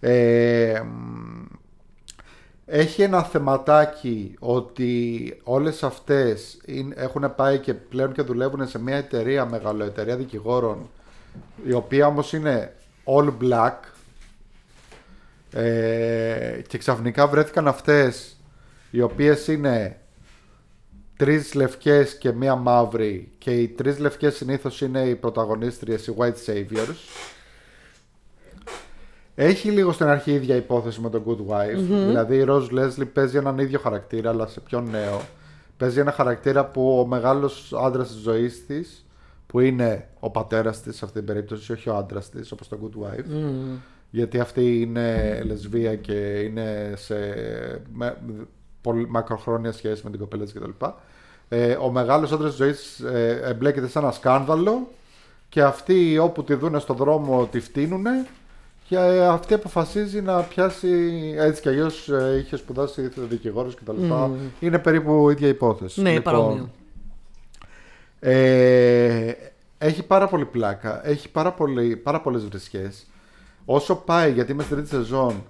Ε, 0.01 0.81
μ, 0.85 1.45
έχει 2.67 3.03
ένα 3.03 3.23
θεματάκι 3.23 4.37
ότι 4.39 5.37
όλες 5.43 5.83
αυτές 5.83 6.59
είναι- 6.67 6.95
έχουν 6.99 7.35
πάει 7.37 7.59
και 7.59 7.75
πλέον 7.75 8.13
και 8.13 8.23
δουλεύουν 8.23 8.69
σε 8.69 8.79
μια 8.83 8.97
εταιρεία, 8.97 9.47
μεγαλοεταιρεία 9.47 10.17
δικηγόρων 10.17 10.91
η 11.67 11.73
οποία 11.73 12.07
όμως 12.07 12.33
είναι 12.33 12.75
all 13.05 13.33
black 13.43 13.75
ε, 15.53 16.61
και 16.67 16.79
ξαφνικά 16.79 17.27
βρέθηκαν 17.27 17.69
αυτές 17.69 18.37
οι 18.91 19.01
οποίες 19.01 19.47
είναι 19.47 20.01
τρεις 21.21 21.55
λευκές 21.55 22.19
και 22.19 22.33
μία 22.33 22.55
μαύρη 22.55 23.33
και 23.39 23.51
οι 23.51 23.69
τρεις 23.69 23.99
λευκές 23.99 24.35
συνήθως 24.37 24.81
είναι 24.81 25.01
οι 25.01 25.15
πρωταγωνίστριες, 25.17 26.07
οι 26.07 26.15
white 26.19 26.47
saviors 26.47 26.95
έχει 29.35 29.71
λίγο 29.71 29.93
στην 29.93 30.07
αρχή 30.07 30.31
η 30.31 30.35
ίδια 30.35 30.57
υπόθεση 30.57 31.01
με 31.01 31.11
τον 31.11 31.23
Good 31.27 31.53
Wife. 31.53 31.77
Δηλαδή 32.07 32.37
η 32.37 32.45
Rose 32.49 32.69
Leslie 32.71 33.07
παίζει 33.13 33.37
έναν 33.37 33.59
ίδιο 33.59 33.79
χαρακτήρα, 33.79 34.31
αλλά 34.31 34.47
σε 34.47 34.61
πιο 34.61 34.81
νέο. 34.81 35.21
Παίζει 35.77 36.01
ένα 36.01 36.13
χαρακτήρα 36.13 36.67
που 36.67 36.99
ο 36.99 37.07
μεγάλος 37.07 37.73
άντρας 37.85 38.09
της 38.09 38.17
ζωής 38.17 38.67
της, 38.67 39.07
που 39.47 39.61
είναι 39.61 40.09
ο 40.21 40.31
πατέρας 40.31 40.83
της 40.83 40.97
σε 40.97 41.05
αυτή 41.05 41.19
την 41.19 41.27
περίπτωση, 41.27 41.73
όχι 41.73 41.89
ο 41.89 41.97
άντρας 41.97 42.29
της, 42.29 42.53
όπως 42.53 42.69
το 42.69 42.79
Good 42.83 43.03
Wife. 43.05 43.25
Γιατί 44.11 44.41
αυτή 44.41 44.81
είναι 44.81 45.41
λεσβία 45.47 45.97
και 45.97 46.39
είναι 46.39 46.93
σε 46.97 47.15
με, 47.93 48.17
πολύ 48.81 49.09
μακροχρόνια 49.09 49.73
σχέση 49.73 50.01
με 50.05 50.11
την 50.11 50.19
κοπέλα 50.19 50.45
της 50.45 50.53
κτλ. 50.53 50.71
Ε, 51.53 51.73
ο 51.81 51.91
μεγάλος 51.91 52.33
άντρας 52.33 52.51
της 52.51 52.59
ζωής 52.59 53.01
ε, 53.01 53.41
εμπλέκεται 53.45 53.89
σε 53.89 53.99
ένα 53.99 54.11
σκάνδαλο 54.11 54.89
και 55.49 55.63
αυτοί 55.63 56.19
όπου 56.19 56.45
τη 56.45 56.55
δούνε 56.55 56.79
στον 56.79 56.97
δρόμο 56.97 57.47
τη 57.51 57.61
φτύνουν 57.61 58.05
και 58.89 58.97
ε, 58.97 59.27
αυτή 59.27 59.55
αποφασίζει 59.55 60.21
να 60.23 60.41
πιάσει 60.41 60.89
έτσι 61.39 61.63
κι 61.63 61.69
αλλιώς 61.69 62.11
είχε 62.41 62.57
σπουδάσει 62.57 63.11
δικηγόρος 63.17 63.75
κτλ. 63.75 63.93
Είναι 64.61 64.79
περίπου 64.79 65.31
ίδια 65.31 65.49
υπόθεση. 65.49 66.03
Ναι, 66.03 66.13
Λοιπόν, 66.13 66.33
παρόμοιο. 66.33 66.71
ε, 68.21 69.33
έχει 69.79 70.03
πάρα 70.03 70.27
πολύ 70.29 70.45
πλάκα. 70.45 71.09
Έχει 71.09 71.29
πάρα, 71.29 71.53
πολύ, 71.53 71.97
πάρα 71.97 72.21
πολλές 72.21 72.45
βρισχές. 72.45 73.07
Όσο 73.65 73.95
πάει, 73.95 74.33
γιατί 74.33 74.53
είμαι 74.53 74.63
στην 74.63 74.77
τρίτη 74.77 74.89
σεζόν, 74.91 75.45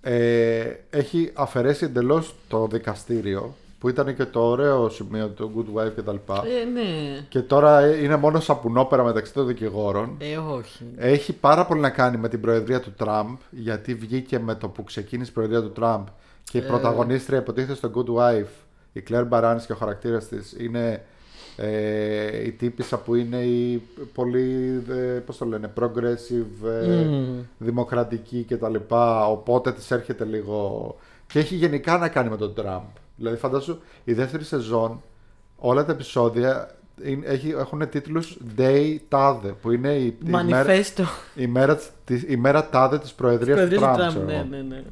ε, 0.00 0.64
έχει 0.90 1.30
αφαιρέσει 1.34 1.84
εντελώς 1.84 2.34
το 2.48 2.66
δικαστήριο, 2.66 3.54
που 3.78 3.88
ήταν 3.88 4.16
και 4.16 4.24
το 4.24 4.40
ωραίο 4.40 4.88
σημείο 4.88 5.28
του 5.28 5.52
Good 5.56 5.78
Wife 5.78 5.92
κτλ. 5.96 6.16
Ε, 6.32 6.64
ναι. 6.72 7.20
Και 7.28 7.40
τώρα 7.40 7.96
είναι 7.96 8.16
μόνο 8.16 8.40
σαπουνόπερα 8.40 9.04
μεταξύ 9.04 9.32
των 9.32 9.46
δικηγόρων. 9.46 10.16
Ε, 10.18 10.36
όχι. 10.36 10.84
Έχει 10.96 11.32
πάρα 11.32 11.66
πολύ 11.66 11.80
να 11.80 11.90
κάνει 11.90 12.16
με 12.16 12.28
την 12.28 12.40
προεδρία 12.40 12.80
του 12.80 12.92
Τραμπ, 12.96 13.36
γιατί 13.50 13.94
βγήκε 13.94 14.38
με 14.38 14.54
το 14.54 14.68
που 14.68 14.84
ξεκίνησε 14.84 15.30
η 15.30 15.34
προεδρία 15.34 15.62
του 15.62 15.72
Τραμπ 15.72 16.06
και 16.44 16.58
η 16.58 16.60
Ε. 16.60 16.66
πρωταγωνίστρια 16.66 17.38
υποτίθεται 17.38 17.74
στο 17.74 17.90
Good 17.94 18.14
Wife, 18.14 18.52
η 18.92 19.02
Claire 19.10 19.28
Barnes 19.28 19.60
και 19.66 19.72
ο 19.72 19.76
χαρακτήρας 19.76 20.28
της 20.28 20.56
είναι 20.58 21.02
ε, 21.56 22.44
η 22.44 22.50
τύπησα 22.52 22.98
που 22.98 23.14
είναι 23.14 23.36
η 23.36 23.82
πολύ, 24.14 24.82
ε, 24.88 24.94
πώς 25.26 25.36
το 25.36 25.44
λένε, 25.44 25.72
progressive, 25.80 26.68
ε, 26.82 27.06
δημοκρατική 27.58 28.46
κτλ. 28.48 28.74
Οπότε 29.28 29.72
της 29.72 29.90
έρχεται 29.90 30.24
λίγο... 30.24 30.96
Και 31.26 31.38
έχει 31.38 31.54
γενικά 31.54 31.98
να 31.98 32.08
κάνει 32.08 32.28
με 32.28 32.36
τον 32.36 32.54
Τραμπ. 32.54 32.84
Δηλαδή 33.16 33.36
φαντάσου, 33.36 33.78
η 34.04 34.12
δεύτερη 34.12 34.44
σεζόν, 34.44 35.02
όλα 35.56 35.84
τα 35.84 35.92
επεισόδια 35.92 36.78
είναι- 37.04 37.26
έχει, 37.26 37.48
έχουν 37.50 37.88
τίτλους 37.88 38.38
Day 38.56 38.96
Tade, 39.08 39.52
που 39.62 39.70
είναι 39.70 39.92
η, 39.94 40.06
η 40.06 40.16
μέρα, 40.30 40.44
Μανιφέστο. 40.44 41.04
η, 41.34 41.46
μέρα, 41.46 41.78
της- 42.04 42.24
η 42.28 42.36
μέρα 42.36 42.68
τάδε 42.68 42.98
της 42.98 43.12
προεδρίας 43.12 43.48
του 43.60 43.66
Προεδρία 43.68 43.78
Τραμπ. 43.78 43.94
του 43.94 43.98
Τραμπ. 43.98 44.08
ξέρω 44.10 44.24
Ναι, 44.24 44.34
εγώ. 44.34 44.44
ναι, 44.44 44.62
ναι. 44.62 44.82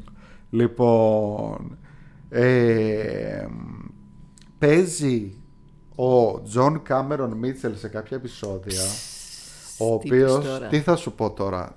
Λοιπόν, 0.51 1.79
ε, 2.29 3.47
παίζει 4.59 5.37
ο 5.95 6.43
Τζον 6.43 6.83
Κάμερον 6.83 7.33
Μίτσελ 7.33 7.77
σε 7.77 7.89
κάποια 7.89 8.17
επεισόδια, 8.17 8.83
ο 9.79 9.99
τι 9.99 10.07
είπες 10.09 10.31
οποίος, 10.33 10.45
τώρα; 10.47 10.67
τι 10.67 10.81
θα 10.81 10.97
σου 10.97 11.13
πω 11.13 11.31
τώρα, 11.31 11.77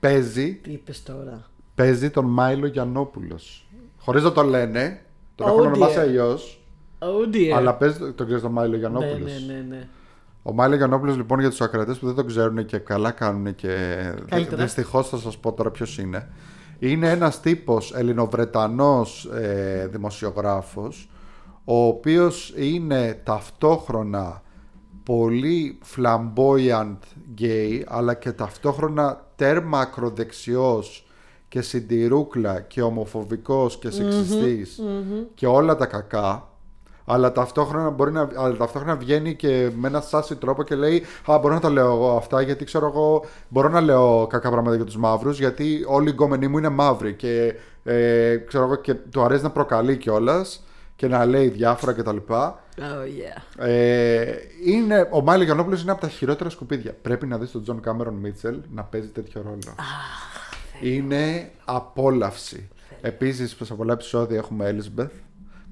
παίζει, 0.00 0.54
Τι 0.54 0.72
είπες 0.72 1.02
τώρα. 1.02 1.50
παίζει 1.74 2.10
τον 2.10 2.24
Μάιλο 2.24 2.66
Γιαννόπουλος. 2.66 3.66
Χωρίς 3.98 4.22
να 4.22 4.32
το 4.32 4.42
λένε, 4.42 5.02
τον 5.34 5.46
Oh 5.46 5.50
έχουν 5.50 5.66
ονομάσει 5.66 5.94
dear. 5.96 6.00
αλλιώς, 6.00 6.38
Oh 6.98 7.34
dear. 7.34 7.50
αλλά 7.56 7.74
παίζει, 7.74 7.98
το- 7.98 8.12
τον 8.12 8.26
ξέρεις 8.26 8.42
τον 8.42 8.52
Μάιλο 8.52 8.70
ναι, 8.72 8.78
Γιαννόπουλος. 8.78 9.18
ναι, 9.46 9.54
ναι, 9.54 9.64
ναι. 9.68 9.88
Ο 10.42 10.52
Μάιλο 10.52 10.74
Γιαννόπουλος 10.76 11.16
λοιπόν 11.16 11.40
για 11.40 11.48
τους 11.50 11.60
ακρατές 11.60 11.98
που 11.98 12.06
δεν 12.06 12.14
το 12.14 12.24
ξέρουν 12.24 12.64
και 12.66 12.78
καλά 12.78 13.10
κάνουν 13.10 13.54
και 13.54 13.68
Καλύτερα. 14.28 14.62
δυστυχώς 14.62 15.08
θα 15.08 15.16
σας 15.16 15.38
πω 15.38 15.52
τώρα 15.52 15.70
ποιος 15.70 15.98
είναι. 15.98 16.28
Είναι 16.78 17.10
ένας 17.10 17.40
τύπος 17.40 17.94
ελληνοβρετανός 17.94 19.24
ε, 19.34 19.88
δημοσιογράφος 19.92 21.10
ο 21.64 21.74
οποίος 21.86 22.52
είναι 22.56 23.20
ταυτόχρονα 23.24 24.42
πολύ 25.02 25.78
flamboyant 25.96 26.96
gay 27.40 27.80
αλλά 27.86 28.14
και 28.14 28.32
ταυτόχρονα 28.32 29.26
τέρμα 29.36 29.78
ακροδεξιός 29.80 31.06
και 31.52 31.62
συντηρούκλα 31.62 32.60
και 32.60 32.82
ομοφοβικός 32.82 33.78
και 33.78 33.90
σεξιστης 33.90 34.80
και 35.34 35.46
όλα 35.46 35.76
τα 35.76 35.86
κακά 35.86 36.48
αλλά 37.04 37.32
ταυτόχρονα, 37.32 37.90
μπορεί 37.90 38.12
να, 38.12 38.28
αλλά 38.36 38.56
ταυτόχρονα 38.56 38.96
βγαίνει 38.96 39.34
και 39.34 39.70
με 39.76 39.88
ένα 39.88 40.00
sassy 40.00 40.36
τρόπο 40.36 40.62
και 40.62 40.74
λέει 40.74 41.04
Α, 41.30 41.38
μπορώ 41.38 41.54
να 41.54 41.60
τα 41.60 41.70
λέω 41.70 41.92
εγώ 41.92 42.16
αυτά 42.16 42.40
γιατί 42.42 42.64
ξέρω 42.64 42.86
εγώ 42.86 43.24
μπορώ 43.48 43.68
να 43.68 43.80
λέω 43.80 44.26
κακά 44.26 44.50
πράγματα 44.50 44.76
για 44.76 44.84
τους 44.84 44.96
μαύρους 44.96 45.38
γιατί 45.38 45.84
όλοι 45.86 46.08
οι 46.08 46.12
γκόμενοι 46.12 46.48
μου 46.48 46.58
είναι 46.58 46.68
μαύροι 46.68 47.14
και 47.14 47.54
ε, 47.84 48.36
ξέρω 48.36 48.64
εγώ 48.64 48.74
και 48.76 48.94
του 48.94 49.22
αρέσει 49.22 49.42
να 49.42 49.50
προκαλεί 49.50 49.96
κιόλας 49.96 50.64
και 50.96 51.08
να 51.08 51.24
λέει 51.24 51.48
διάφορα 51.48 51.92
κτλ. 51.92 52.16
Oh 52.28 52.42
yeah. 52.78 53.64
Ε, 53.66 54.34
είναι, 54.66 55.08
ο 55.10 55.20
Μάιλο 55.20 55.44
Γιαννόπουλος 55.44 55.82
είναι 55.82 55.90
από 55.90 56.00
τα 56.00 56.08
χειρότερα 56.08 56.50
σκουπίδια. 56.50 56.94
Πρέπει 57.02 57.26
να 57.26 57.38
δεις 57.38 57.50
τον 57.50 57.62
Τζον 57.62 57.80
Κάμερον 57.80 58.14
Μίτσελ 58.14 58.56
να 58.70 58.82
παίζει 58.82 59.08
τέτοιο 59.08 59.42
ρόλο. 59.44 59.74
Είναι 60.82 61.50
απόλαυση. 61.64 62.68
Επίσης, 63.00 63.56
σε 63.62 63.74
πολλά 63.74 63.92
επεισόδια 63.92 64.36
έχουμε 64.38 64.76
Elizabeth, 64.76 65.10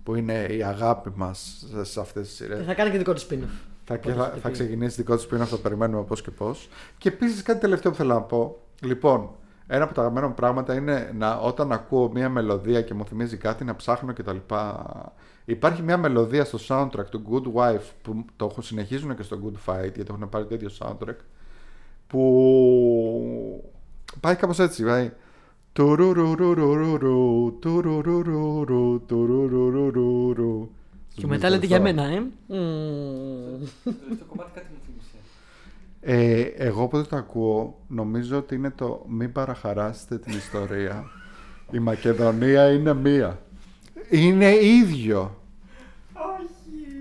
που 0.02 0.14
είναι 0.14 0.44
η 0.50 0.62
αγάπη 0.62 1.10
μας 1.14 1.64
σε- 1.70 1.84
σε 1.84 2.00
αυτές 2.00 2.26
τις 2.28 2.36
σειρές. 2.36 2.58
Και 2.58 2.64
θα 2.64 2.74
κάνει 2.74 2.90
και 2.90 2.98
δικό 2.98 3.12
του 3.12 3.20
spin-off. 3.20 3.58
Θα, 3.84 3.96
και 3.96 4.10
Όπως 4.10 4.22
θα, 4.22 4.28
είχε 4.30 4.40
θα 4.40 4.48
πει. 4.48 4.52
ξεκινήσει 4.54 4.96
δικό 5.02 5.16
του 5.16 5.22
spin-off, 5.22 5.44
θα 5.46 5.56
περιμένουμε 5.56 6.02
πώς 6.04 6.22
και 6.22 6.30
πώς. 6.30 6.68
Και 6.98 7.08
επίσης 7.08 7.42
κάτι 7.42 7.60
τελευταίο 7.60 7.90
που 7.90 7.96
θέλω 7.96 8.14
να 8.14 8.20
πω. 8.22 8.60
Λοιπόν, 8.80 9.30
ένα 9.66 9.84
από 9.84 9.94
τα 9.94 10.00
αγαπημένα 10.00 10.28
μου 10.28 10.34
πράγματα 10.34 10.74
είναι 10.74 11.12
να, 11.18 11.36
όταν 11.38 11.72
ακούω 11.72 12.10
μια 12.12 12.28
μελωδία 12.28 12.82
και 12.82 12.94
μου 12.94 13.04
θυμίζει 13.04 13.36
κάτι 13.36 13.64
να 13.64 13.76
ψάχνω 13.76 14.12
κτλ. 14.12 14.36
Υπάρχει 15.44 15.82
μια 15.82 15.96
μελωδία 15.96 16.44
στο 16.44 16.58
soundtrack 16.68 17.04
του 17.10 17.22
Good 17.30 17.60
Wife 17.60 17.90
που 18.02 18.24
το 18.36 18.46
έχουν- 18.50 18.62
συνεχίζουν 18.62 19.16
και 19.16 19.22
στο 19.22 19.38
Good 19.44 19.70
Fight 19.72 19.82
γιατί 19.94 20.04
έχουν 20.10 20.28
πάρει 20.28 20.46
το 20.46 20.54
ίδιο 20.54 20.70
soundtrack 20.78 21.16
που 22.06 23.69
πάει 24.20 24.36
κάπως 24.36 24.58
έτσι, 24.58 24.84
πάει 24.84 25.12
Τουρουρουρουρουρου, 25.72 27.58
τουρουρουρουρου, 27.60 29.02
τουρουρουρουρου. 29.06 30.70
Και 31.14 31.26
μετά 31.26 31.50
λέτε 31.50 31.66
για 31.66 31.80
μένα, 31.80 32.04
ε. 32.04 32.20
Μμμ. 32.20 32.28
Το 33.84 33.92
τελευταίο 33.92 34.26
κομμάτι 34.26 34.50
κάτι 34.54 34.66
μου 34.72 34.78
θύμισε. 34.86 35.16
Ε, 36.00 36.40
εγώ 36.40 36.82
όποτε 36.82 37.08
το 37.08 37.16
ακούω, 37.16 37.78
νομίζω 37.88 38.36
ότι 38.38 38.54
είναι 38.54 38.70
το 38.70 39.04
μην 39.08 39.32
παραχαράσετε 39.32 40.18
την 40.18 40.36
ιστορία. 40.36 41.04
Η 41.70 41.78
Μακεδονία 41.78 42.72
είναι 42.72 42.94
μία. 42.94 43.40
Είναι 44.10 44.54
ίδιο. 44.54 45.34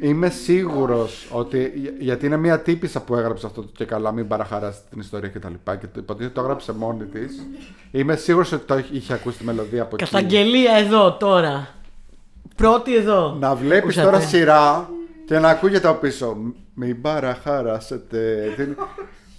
Είμαι 0.01 0.29
σίγουρος 0.29 1.27
ότι. 1.31 1.71
για- 1.75 1.93
Γιατί 1.99 2.25
είναι 2.25 2.37
μια 2.37 2.59
τύπησα 2.59 3.01
που 3.01 3.15
έγραψε 3.15 3.45
αυτό 3.45 3.61
το 3.61 3.69
και 3.73 3.85
καλά, 3.85 4.11
μην 4.11 4.27
παραχαράσετε 4.27 4.85
την 4.89 4.99
ιστορία 4.99 5.29
κτλ. 5.29 5.47
Και, 5.47 5.71
και 5.79 5.87
το 5.87 5.99
υποτίθεται 5.99 6.33
το 6.33 6.41
έγραψε 6.41 6.73
μόνη 6.73 7.05
της. 7.05 7.47
Είμαι 7.91 8.15
σίγουρος 8.15 8.51
ότι 8.51 8.65
το 8.65 8.77
είχε- 8.77 8.93
είχε 8.95 9.13
ακούσει 9.13 9.37
τη 9.37 9.43
μελωδία 9.43 9.81
από 9.81 9.95
εκεί. 9.99 10.03
Καταγγελία 10.11 10.73
εδώ 10.73 11.13
τώρα. 11.13 11.67
Πρώτη 12.55 12.95
εδώ. 12.95 13.37
Να 13.39 13.55
βλέπεις 13.55 13.81
Ακούσατε. 13.97 14.05
τώρα 14.05 14.19
σειρά 14.19 14.89
και 15.25 15.39
να 15.39 15.49
ακούγεται 15.49 15.87
από 15.87 15.99
πίσω. 15.99 16.37
Μην 16.73 17.01
παραχαράσετε. 17.01 18.53
την-» 18.55 18.75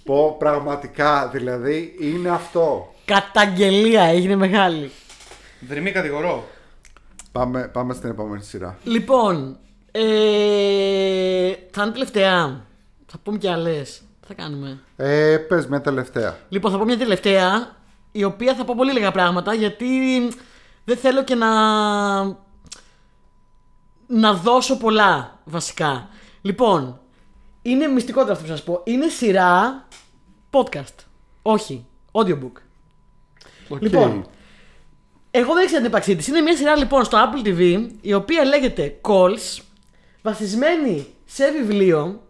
Πω 0.03 0.35
πραγματικά, 0.39 1.27
δηλαδή 1.33 1.95
είναι 1.99 2.29
αυτό. 2.29 2.93
Καταγγελία 3.05 4.03
έγινε 4.03 4.35
μεγάλη. 4.35 4.91
Δρυμή 5.69 5.91
κατηγορώ. 5.91 6.43
Πάμε, 7.31 7.69
πάμε 7.73 7.93
στην 7.93 8.09
επόμενη 8.09 8.43
σειρά. 8.43 8.77
Λοιπόν, 8.83 9.57
ε, 9.91 11.53
θα 11.71 11.83
είναι 11.83 11.91
τελευταία. 11.91 12.65
Θα 13.05 13.17
πούμε 13.23 13.37
κι 13.37 13.47
άλλες. 13.47 14.01
Τι 14.19 14.27
θα 14.27 14.33
κάνουμε; 14.33 14.79
Ε, 14.95 15.37
πες 15.37 15.67
μια 15.67 15.81
τελευταία. 15.81 16.37
Λοιπόν, 16.49 16.71
θα 16.71 16.77
πω 16.77 16.83
μια 16.85 16.97
τελευταία, 16.97 17.75
η 18.11 18.23
οποία 18.23 18.55
θα 18.55 18.63
πω 18.63 18.73
πολύ 18.77 18.91
λίγα 18.91 19.11
πράγματα, 19.11 19.53
γιατί 19.53 19.87
δεν 20.83 20.97
θέλω 20.97 21.23
και 21.23 21.35
να 21.35 21.49
να 24.11 24.33
δώσω 24.33 24.77
πολλά, 24.77 25.39
βασικά. 25.43 26.09
Λοιπόν, 26.41 26.99
είναι 27.61 27.87
μυστικότερο 27.87 28.31
αυτό 28.31 28.43
που 28.43 28.49
σας 28.49 28.63
πω. 28.63 28.81
Είναι 28.83 29.07
σειρά 29.07 29.87
podcast. 30.51 30.95
Όχι, 31.41 31.85
audiobook. 32.11 32.51
Οκ. 33.69 33.81
Λοιπόν, 33.81 34.25
εγώ 35.31 35.53
δεν 35.53 35.63
ήξερα 35.63 35.81
την 35.81 35.89
ύπαρξή 35.89 36.15
της. 36.15 36.31
Είναι 36.31 36.41
μια 36.41 36.55
σειρά 36.55 36.75
λοιπόν 36.75 37.03
στο 37.03 37.17
Apple 37.17 37.47
TV 37.47 37.89
η 38.01 38.13
οποία 38.13 38.45
λέγεται 38.45 38.99
Calls, 39.01 39.61
βασισμένη 40.21 41.07
σε 41.25 41.51
βιβλίο, 41.51 42.21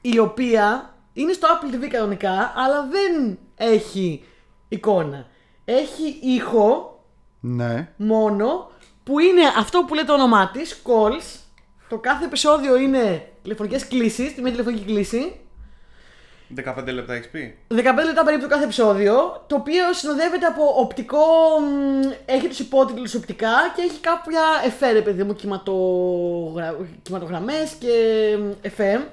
η 0.00 0.18
οποία 0.18 0.94
είναι 1.12 1.32
στο 1.32 1.48
Apple 1.48 1.74
TV 1.74 1.86
κανονικά, 1.88 2.52
αλλά 2.56 2.88
δεν 2.90 3.38
έχει 3.56 4.24
εικόνα. 4.68 5.26
Έχει 5.64 6.18
ήχο 6.22 7.00
Ναι. 7.40 7.92
μόνο 7.96 8.70
που 9.04 9.18
είναι 9.18 9.42
αυτό 9.58 9.84
που 9.84 9.94
λέει 9.94 10.04
το 10.04 10.12
όνομά 10.12 10.50
της, 10.50 10.82
Calls. 10.84 11.40
Το 11.88 11.98
κάθε 11.98 12.24
επεισόδιο 12.24 12.76
είναι 12.76 13.32
τηλεφωνικές 13.42 13.88
κλήσεις, 13.88 14.34
τη 14.34 14.40
μία 14.42 14.50
τηλεφωνική 14.50 14.84
κλήση. 14.84 15.40
15 16.56 16.92
λεπτά 16.92 17.14
έχεις 17.14 17.28
πει; 17.28 17.56
15 17.68 17.74
λεπτά 18.04 18.24
περίπου 18.24 18.42
το 18.42 18.48
κάθε 18.48 18.64
επεισόδιο, 18.64 19.44
το 19.46 19.54
οποίο 19.56 19.92
συνοδεύεται 19.92 20.46
από 20.46 20.62
οπτικό. 20.76 21.18
μ, 21.60 22.10
Έχει 22.24 22.48
τους 22.48 22.58
υπότιτλους 22.58 23.14
οπτικά 23.14 23.50
και 23.76 23.82
έχει 23.82 24.00
κάποια 24.00 24.40
εφέ, 24.64 24.92
ρε 24.92 25.00
παιδί 25.00 25.22
μου, 25.22 25.34
κυματογρα... 25.34 26.76
κυματογραμμέ 27.02 27.68
και 27.78 27.88
μ, 28.38 28.50
εφέ. 28.60 29.06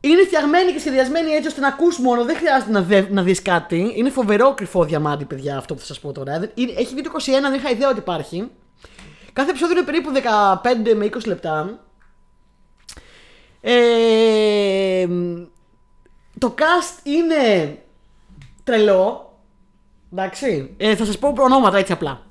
Είναι 0.00 0.22
φτιαγμένη 0.24 0.72
και 0.72 0.78
σχεδιασμένη 0.78 1.30
έτσι 1.30 1.48
ώστε 1.48 1.60
να 1.60 1.68
ακούς 1.68 1.98
μόνο, 1.98 2.24
δεν 2.24 2.36
χρειάζεται 2.36 2.70
να, 2.70 2.80
δε, 2.82 3.04
να 3.10 3.22
δεις 3.22 3.42
κάτι. 3.42 3.92
Είναι 3.96 4.10
φοβερό 4.10 4.54
κρυφό 4.54 4.84
διαμάντι, 4.84 5.24
παιδιά, 5.24 5.56
αυτό 5.56 5.74
που 5.74 5.80
θα 5.80 5.86
σας 5.86 6.00
πω 6.00 6.12
τώρα. 6.12 6.38
Δεν- 6.38 6.50
είναι- 6.54 6.72
Έχει 6.76 6.94
βίντεο 6.94 7.12
21, 7.12 7.50
δεν 7.50 7.54
είχα 7.54 7.70
ιδέα 7.70 7.88
ότι 7.88 7.98
υπάρχει. 7.98 8.50
Κάθε 9.32 9.50
επεισόδιο 9.50 9.76
είναι 9.76 9.84
περίπου 9.86 10.10
15 10.12 10.94
με 10.94 11.04
20 11.04 11.26
λεπτά. 11.26 11.78
Ε, 13.60 15.06
μ, 15.08 15.42
το 16.42 16.54
cast 16.58 17.06
είναι 17.06 17.78
τρελό. 18.64 19.36
Εντάξει. 20.12 20.74
Ε, 20.76 20.96
θα 20.96 21.04
σας 21.04 21.18
πω 21.18 21.34
ονόματα 21.38 21.78
έτσι 21.78 21.92
απλά. 21.92 22.22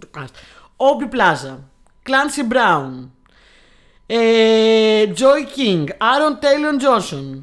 Το 0.00 0.08
cast. 0.16 0.32
Aubrey 0.76 1.14
Plaza. 1.16 1.56
Clancy 2.06 2.52
Brown. 2.52 3.08
Ε, 4.06 5.04
Joy 5.16 5.58
King. 5.58 5.84
Aaron 5.84 6.38
Taylor 6.44 6.82
Johnson. 6.82 7.40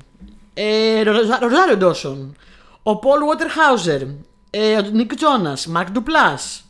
Ε, 0.53 1.03
Ροζα- 1.03 1.39
Rosario 1.41 1.81
Dawson. 1.81 2.29
Ο 2.83 2.91
Paul 2.91 3.21
Waterhauser. 3.31 4.07
Ε, 4.49 4.77
ο 4.77 4.81
Nick 4.93 5.11
Jonas. 5.11 5.75
Mark 5.77 5.87
Duplass. 5.97 6.61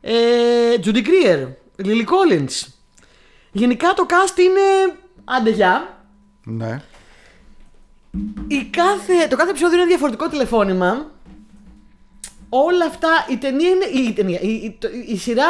Ε, 0.00 0.14
Judy 0.84 1.02
Greer. 1.06 1.46
Lily 1.84 2.04
Collins. 2.04 2.66
Γενικά 3.52 3.92
το 3.94 4.06
cast 4.08 4.38
είναι 4.38 4.96
αντεγιά. 5.24 5.96
Ναι. 6.44 6.82
Η 8.48 8.64
κάθε, 8.64 9.26
το 9.30 9.36
κάθε 9.36 9.50
επεισόδιο 9.50 9.78
είναι 9.78 9.86
διαφορετικό 9.86 10.28
τηλεφώνημα. 10.28 11.10
Όλα 12.48 12.84
αυτά, 12.84 13.08
η 13.30 13.36
ταινία 13.36 13.68
είναι. 13.68 13.84
Η, 14.08 14.12
ταινία, 14.12 14.40
η, 14.40 14.48
η, 14.54 14.76
το- 14.80 14.88
η 15.06 15.16
σειρά 15.16 15.46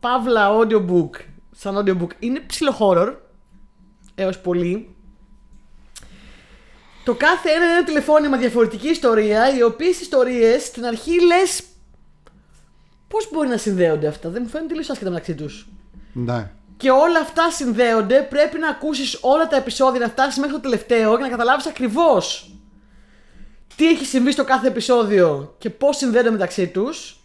Παύλα 0.00 0.48
audiobook, 0.58 1.10
σαν 1.50 1.76
audiobook, 1.78 2.08
είναι 2.18 2.40
ψηλό 2.40 2.76
horror. 2.78 3.14
Έως 4.14 4.38
πολύ. 4.40 4.94
Το 7.04 7.14
κάθε 7.14 7.48
ένα 7.50 7.64
είναι 7.64 7.74
ένα 7.74 7.84
τηλεφώνημα 7.84 8.36
διαφορετική 8.36 8.88
ιστορία, 8.88 9.56
οι 9.56 9.62
οποίες 9.62 10.00
ιστορίες 10.00 10.62
στην 10.64 10.84
αρχή 10.84 11.24
λες 11.24 11.62
πώς 13.08 13.28
μπορεί 13.32 13.48
να 13.48 13.56
συνδέονται 13.56 14.06
αυτά, 14.06 14.28
δεν 14.30 14.42
μου 14.44 14.48
φαίνεται 14.48 14.68
τελείως 14.68 14.90
άσχετα 14.90 15.10
μεταξύ 15.10 15.34
τους 15.34 15.68
Ναι. 16.12 16.50
Και 16.80 16.90
όλα 16.90 17.20
αυτά 17.20 17.50
συνδέονται, 17.50 18.26
πρέπει 18.30 18.58
να 18.58 18.68
ακούσεις 18.68 19.18
όλα 19.20 19.46
τα 19.46 19.56
επεισόδια, 19.56 20.00
να 20.00 20.08
φτάσεις 20.08 20.38
μέχρι 20.38 20.54
το 20.54 20.60
τελευταίο 20.60 21.16
και 21.16 21.22
να 21.22 21.28
καταλάβεις 21.28 21.66
ακριβώς 21.66 22.50
τι 23.76 23.88
έχει 23.88 24.04
συμβεί 24.04 24.32
στο 24.32 24.44
κάθε 24.44 24.66
επεισόδιο 24.66 25.54
και 25.58 25.70
πώς 25.70 25.96
συνδέονται 25.96 26.30
μεταξύ 26.30 26.66
τους. 26.68 27.20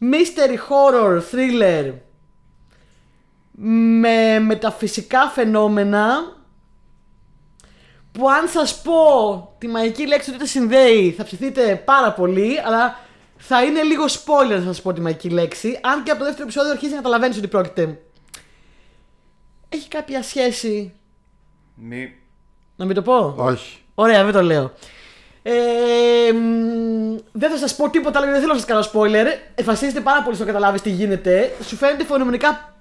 Mystery, 0.00 0.56
horror, 0.68 1.20
thriller 1.32 1.92
με 4.00 4.38
μεταφυσικά 4.38 5.28
φαινόμενα 5.28 6.36
που 8.12 8.30
αν 8.30 8.48
σας 8.48 8.82
πω 8.82 9.54
τη 9.58 9.68
μαγική 9.68 10.06
λέξη 10.06 10.30
ότι 10.30 10.38
τα 10.38 10.46
συνδέει 10.46 11.10
θα 11.10 11.24
ψηθείτε 11.24 11.82
πάρα 11.84 12.12
πολύ 12.12 12.60
αλλά 12.64 12.98
θα 13.36 13.64
είναι 13.64 13.82
λίγο 13.82 14.04
spoiler 14.04 14.58
να 14.58 14.64
σας 14.64 14.82
πω 14.82 14.92
τη 14.92 15.00
μαγική 15.00 15.28
λέξη 15.28 15.78
αν 15.82 16.02
και 16.02 16.10
από 16.10 16.18
το 16.18 16.24
δεύτερο 16.24 16.44
επεισόδιο 16.44 16.70
αρχίζει 16.70 16.90
να 16.90 16.96
καταλαβαίνεις 16.96 17.36
ότι 17.36 17.48
πρόκειται 17.48 17.98
έχει 19.68 19.88
κάποια 19.88 20.22
σχέση; 20.22 20.94
Μη... 21.74 22.14
Να 22.76 22.84
μην 22.84 22.94
το 22.94 23.02
πω; 23.02 23.34
Όχι. 23.36 23.78
Ωραία, 23.94 24.24
δεν 24.24 24.32
το 24.32 24.42
λέω. 24.42 24.72
Ε, 25.42 26.32
μ, 26.32 27.16
δεν 27.32 27.50
θα 27.50 27.56
σας 27.56 27.76
πω 27.76 27.90
τίποτα 27.90 28.18
άλλο 28.18 28.30
γιατί 28.30 28.40
δεν 28.40 28.40
θέλω 28.40 28.52
να 28.52 28.58
σας 28.58 28.90
κάνω 28.92 29.04
spoiler. 29.04 29.26
Εφασίζεται 29.54 30.00
πάρα 30.00 30.22
πολύ 30.22 30.36
στο 30.36 30.44
να 30.44 30.52
καταλάβεις 30.52 30.80
τι 30.80 30.90
γίνεται. 30.90 31.52
Σου 31.66 31.76
φαίνονται 31.76 32.04
φαινομενικά 32.04 32.74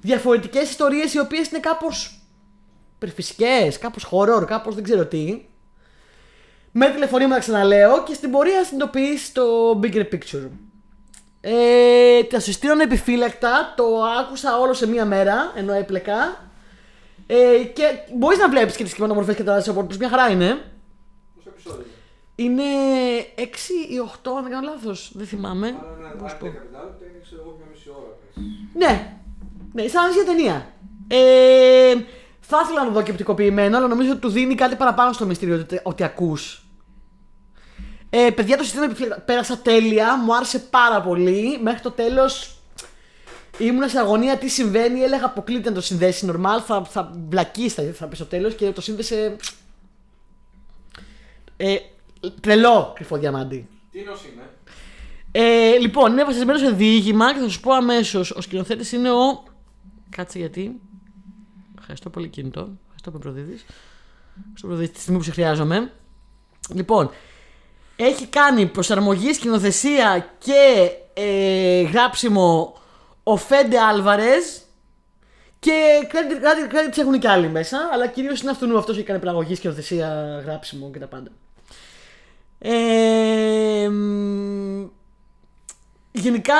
διαφορετικές 0.00 0.68
ιστορίες 0.68 1.14
οι 1.14 1.18
οποίες 1.20 1.48
είναι 1.48 1.60
κάπως 1.60 2.20
υπερφυσικέ, 2.94 3.72
κάπως 3.80 4.08
horror, 4.10 4.44
κάπως 4.46 4.74
δεν 4.74 4.84
ξέρω 4.84 5.06
τι. 5.06 5.46
Με 6.72 6.90
τηλεφωνήματα 6.90 7.40
ξαναλέω 7.40 8.02
και 8.02 8.14
στην 8.14 8.30
πορεία 8.30 8.64
συνειδητοποιείς 8.64 9.32
το 9.32 9.42
bigger 9.82 10.04
picture. 10.12 10.48
Ε, 11.40 12.22
τα 12.24 12.40
σου 12.40 12.52
στείλω 12.52 12.82
επιφύλακτα, 12.82 13.74
το 13.76 13.84
άκουσα 14.20 14.58
όλο 14.58 14.72
σε 14.72 14.88
μία 14.88 15.04
μέρα, 15.04 15.52
ενώ 15.56 15.72
έπλεκα. 15.72 16.46
Ε, 17.26 17.64
και 17.64 17.82
μπορείς 18.14 18.38
να 18.38 18.48
βλέπεις 18.48 18.76
και 18.76 18.84
τις 18.84 18.94
κειμενομορφές 18.94 19.34
και 19.34 19.44
τα 19.44 19.62
support 19.64 19.88
τους, 19.88 19.96
μια 19.96 20.08
χαρά 20.08 20.30
είναι. 20.30 20.58
Πόσο 21.34 21.48
επεισόδιο. 21.48 21.84
Είναι; 22.34 22.62
6 23.34 23.42
ή 23.88 23.98
8, 23.98 24.36
αν 24.36 24.42
δεν 24.42 24.52
κάνω 24.52 24.68
λάθος. 24.70 25.10
Δεν 25.14 25.26
θυμάμαι. 25.26 25.66
Άρα 25.66 25.96
ένα 26.00 26.08
Πώς 26.08 26.36
πω. 26.36 26.46
10 26.46 26.50
λεπτά 26.50 26.96
είναι 27.00 27.20
ξέρω 27.22 27.42
εγώ 27.44 27.56
μια 27.58 27.66
μισή 27.72 27.90
ώρα. 27.90 28.16
πες. 28.34 28.44
Ναι, 28.74 29.16
ναι, 29.72 29.88
σαν 29.88 30.12
για 30.12 30.24
ταινία. 30.24 30.66
Ε, 31.08 31.94
θα 32.40 32.60
ήθελα 32.62 32.80
να 32.80 32.86
το 32.86 32.92
δω 32.92 33.02
και 33.02 33.10
οπτικοποιημένο, 33.10 33.76
αλλά 33.76 33.86
νομίζω 33.86 34.10
ότι 34.10 34.20
του 34.20 34.28
δίνει 34.28 34.54
κάτι 34.54 34.76
παραπάνω 34.76 35.12
στο 35.12 35.26
μυστήριο 35.26 35.54
ότι, 35.54 35.80
ότι 35.82 36.04
ακούς. 36.04 36.67
Ε, 38.10 38.30
παιδιά, 38.30 38.56
το 38.56 38.62
σύστημα 38.62 38.84
επιφυλακ- 38.84 39.20
πέρασα 39.20 39.58
τέλεια, 39.58 40.16
μου 40.18 40.36
άρεσε 40.36 40.58
πάρα 40.58 41.02
πολύ. 41.02 41.58
Μέχρι 41.62 41.80
το 41.80 41.90
τέλος 41.90 42.56
ήμουν 43.58 43.88
σε 43.88 43.98
αγωνία 43.98 44.36
τι 44.38 44.48
συμβαίνει. 44.48 45.00
Έλεγα 45.00 45.24
αποκλείται 45.24 45.68
να 45.68 45.74
το 45.74 45.80
συνδέσει 45.80 46.28
normal, 46.32 46.60
θα, 46.66 46.84
θα 46.84 47.12
μπλακείς 47.16 47.74
θα, 47.74 47.82
θα 47.94 48.06
πεις 48.06 48.18
στο 48.18 48.26
τέλος 48.26 48.54
και 48.54 48.70
το 48.70 48.80
σύνδεσε. 48.80 49.36
Ε, 51.56 51.76
τρελό 52.40 52.92
κρυφό 52.94 53.16
διαμάντι. 53.16 53.68
Τι 53.90 54.02
νος 54.02 54.24
είναι. 54.32 54.42
Ε, 55.32 55.78
λοιπόν, 55.78 56.12
είναι 56.12 56.24
βασισμένος 56.24 56.60
σε 56.60 56.70
διήγημα 56.70 57.32
και 57.34 57.40
θα 57.40 57.48
σου 57.48 57.60
πω 57.60 57.72
αμέσως. 57.72 58.30
Ο 58.30 58.40
σκηνοθέτης 58.40 58.92
είναι 58.92 59.10
ο. 59.10 59.42
Κάτσε 60.08 60.38
γιατί. 60.38 60.80
Ευχαριστώ 61.78 62.10
πολύ 62.10 62.28
κινητό. 62.28 62.60
Ευχαριστώ 62.82 63.10
που 63.10 63.16
με 63.16 63.18
προδίδει. 63.18 63.58
Στο 64.54 64.66
προδίδει 64.66 64.92
τη 64.92 65.00
στιγμή 65.00 65.18
που 65.18 65.24
σε 65.24 65.30
χρειάζομαι. 65.30 65.92
Λοιπόν, 66.74 67.10
έχει 68.00 68.26
κάνει 68.26 68.66
προσαρμογή, 68.66 69.32
σκηνοθεσία 69.32 70.34
και 70.38 70.90
ε, 71.14 71.82
γράψιμο 71.82 72.76
ο 73.22 73.36
Φέντε 73.36 73.76
Άλβαρez 73.78 74.62
Και 75.58 75.72
credit, 76.12 76.44
credit, 76.44 76.74
credits 76.74 76.98
έχουν 76.98 77.18
και 77.18 77.28
άλλοι 77.28 77.48
μέσα, 77.48 77.88
αλλά 77.92 78.06
κυρίως 78.06 78.40
είναι 78.40 78.50
αυτού 78.50 78.78
αυτός 78.78 78.94
που 78.94 79.00
έκανε 79.00 79.18
πλαγωγή, 79.18 79.54
σκηνοθεσία, 79.54 80.40
γράψιμο 80.44 80.90
και 80.90 80.98
τα 80.98 81.06
πάντα. 81.06 81.30
Ε, 82.58 83.88
μ, 83.88 84.86
γενικά, 86.12 86.54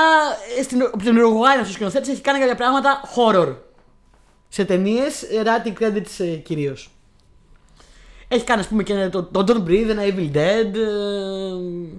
ε, 0.59 0.62
στην, 0.62 0.82
από 0.82 1.05
τον 1.05 1.16
Uruguay 1.16 1.52
αυτός 1.52 1.69
ο 1.69 1.73
σκηνοθέτης 1.73 2.09
έχει 2.09 2.20
κάνει 2.20 2.39
κάποια 2.39 2.55
πράγματα 2.55 3.01
horror. 3.16 3.56
Σε 4.48 4.65
ταινίες, 4.65 5.24
writing 5.44 5.82
credits 5.82 6.24
ε, 6.24 6.36
κυρίως. 6.36 6.90
Έχει 8.29 8.45
κάνει, 8.45 8.61
ας 8.61 8.69
πούμε, 8.69 8.83
και 8.83 9.09
το, 9.09 9.23
το 9.23 9.45
Don't 9.47 9.69
Breathe, 9.69 9.89
ένα 9.89 10.03
Evil 10.03 10.31
Dead. 10.33 10.75
ε, 10.75 11.99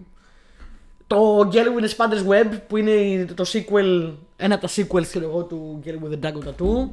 το 1.08 1.50
Girl 1.52 1.80
with 1.80 1.84
the 1.84 1.96
Spider's 1.98 2.28
Web 2.28 2.60
που 2.68 2.78
είναι 2.78 3.26
το 3.26 3.46
sequel, 3.48 4.14
ένα 4.38 4.56
από 4.56 4.68
τα 4.68 4.74
sequels 4.76 5.02
ξέρω 5.02 5.26
εγώ, 5.30 5.44
του 5.44 5.80
Girl 5.86 6.08
with 6.08 6.14
the 6.14 6.26
Dragon 6.26 6.48
Tattoo. 6.48 6.90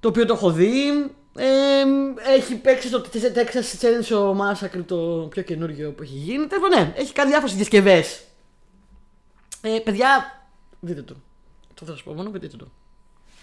Το 0.00 0.08
οποίο 0.08 0.24
το 0.26 0.32
έχω 0.34 0.50
δει. 0.50 0.88
Ε, 1.36 1.82
έχει 2.36 2.54
παίξει 2.54 2.90
το 2.90 3.04
Texas 3.12 3.80
Chainsaw 3.80 4.36
Massacre 4.36 4.82
το 4.86 5.26
πιο 5.30 5.42
καινούργιο 5.42 5.90
που 5.92 6.02
έχει 6.02 6.14
γίνει. 6.14 6.46
Τέλος 6.46 6.68
πάντων, 6.68 6.86
ναι, 6.86 6.92
έχει 6.96 7.12
κάνει 7.12 7.30
διάφορες 7.30 7.54
διασκευέ. 7.54 8.04
Ε, 9.60 9.78
παιδιά, 9.84 10.40
δείτε 10.80 11.02
το. 11.02 11.14
Το 11.74 11.84
θα 11.84 11.92
σας 11.92 12.02
πω 12.02 12.12
μόνο, 12.12 12.30
δείτε 12.30 12.56
το. 12.56 12.68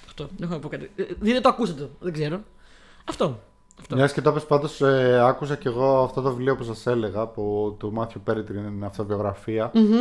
Αυτό, 0.07 0.23
δεν 0.23 0.43
έχω 0.47 0.53
να 0.53 0.59
πω 0.59 0.67
κάτι. 0.67 0.91
Ε, 0.95 1.03
Δείτε 1.19 1.41
το, 1.41 1.49
ακούστε 1.49 1.81
το. 1.81 1.89
Δεν 1.99 2.13
ξέρω. 2.13 2.43
Αυτό. 3.05 3.39
Αυτό. 3.79 3.95
Μιας 3.95 4.13
και 4.13 4.21
το 4.21 4.29
είπες 4.29 4.45
πάντως, 4.45 4.81
ε, 4.81 5.19
άκουσα 5.23 5.55
και 5.55 5.67
εγώ 5.67 6.03
αυτό 6.03 6.21
το 6.21 6.29
βιβλίο 6.29 6.55
που 6.55 6.63
σας 6.63 6.85
έλεγα 6.87 7.27
που 7.27 7.75
του 7.79 7.91
Μάθιου 7.93 8.21
Πέριτριν 8.23 8.65
είναι 8.65 8.85
αυτοβιογραφία. 8.85 9.71
Μμμ. 9.73 9.93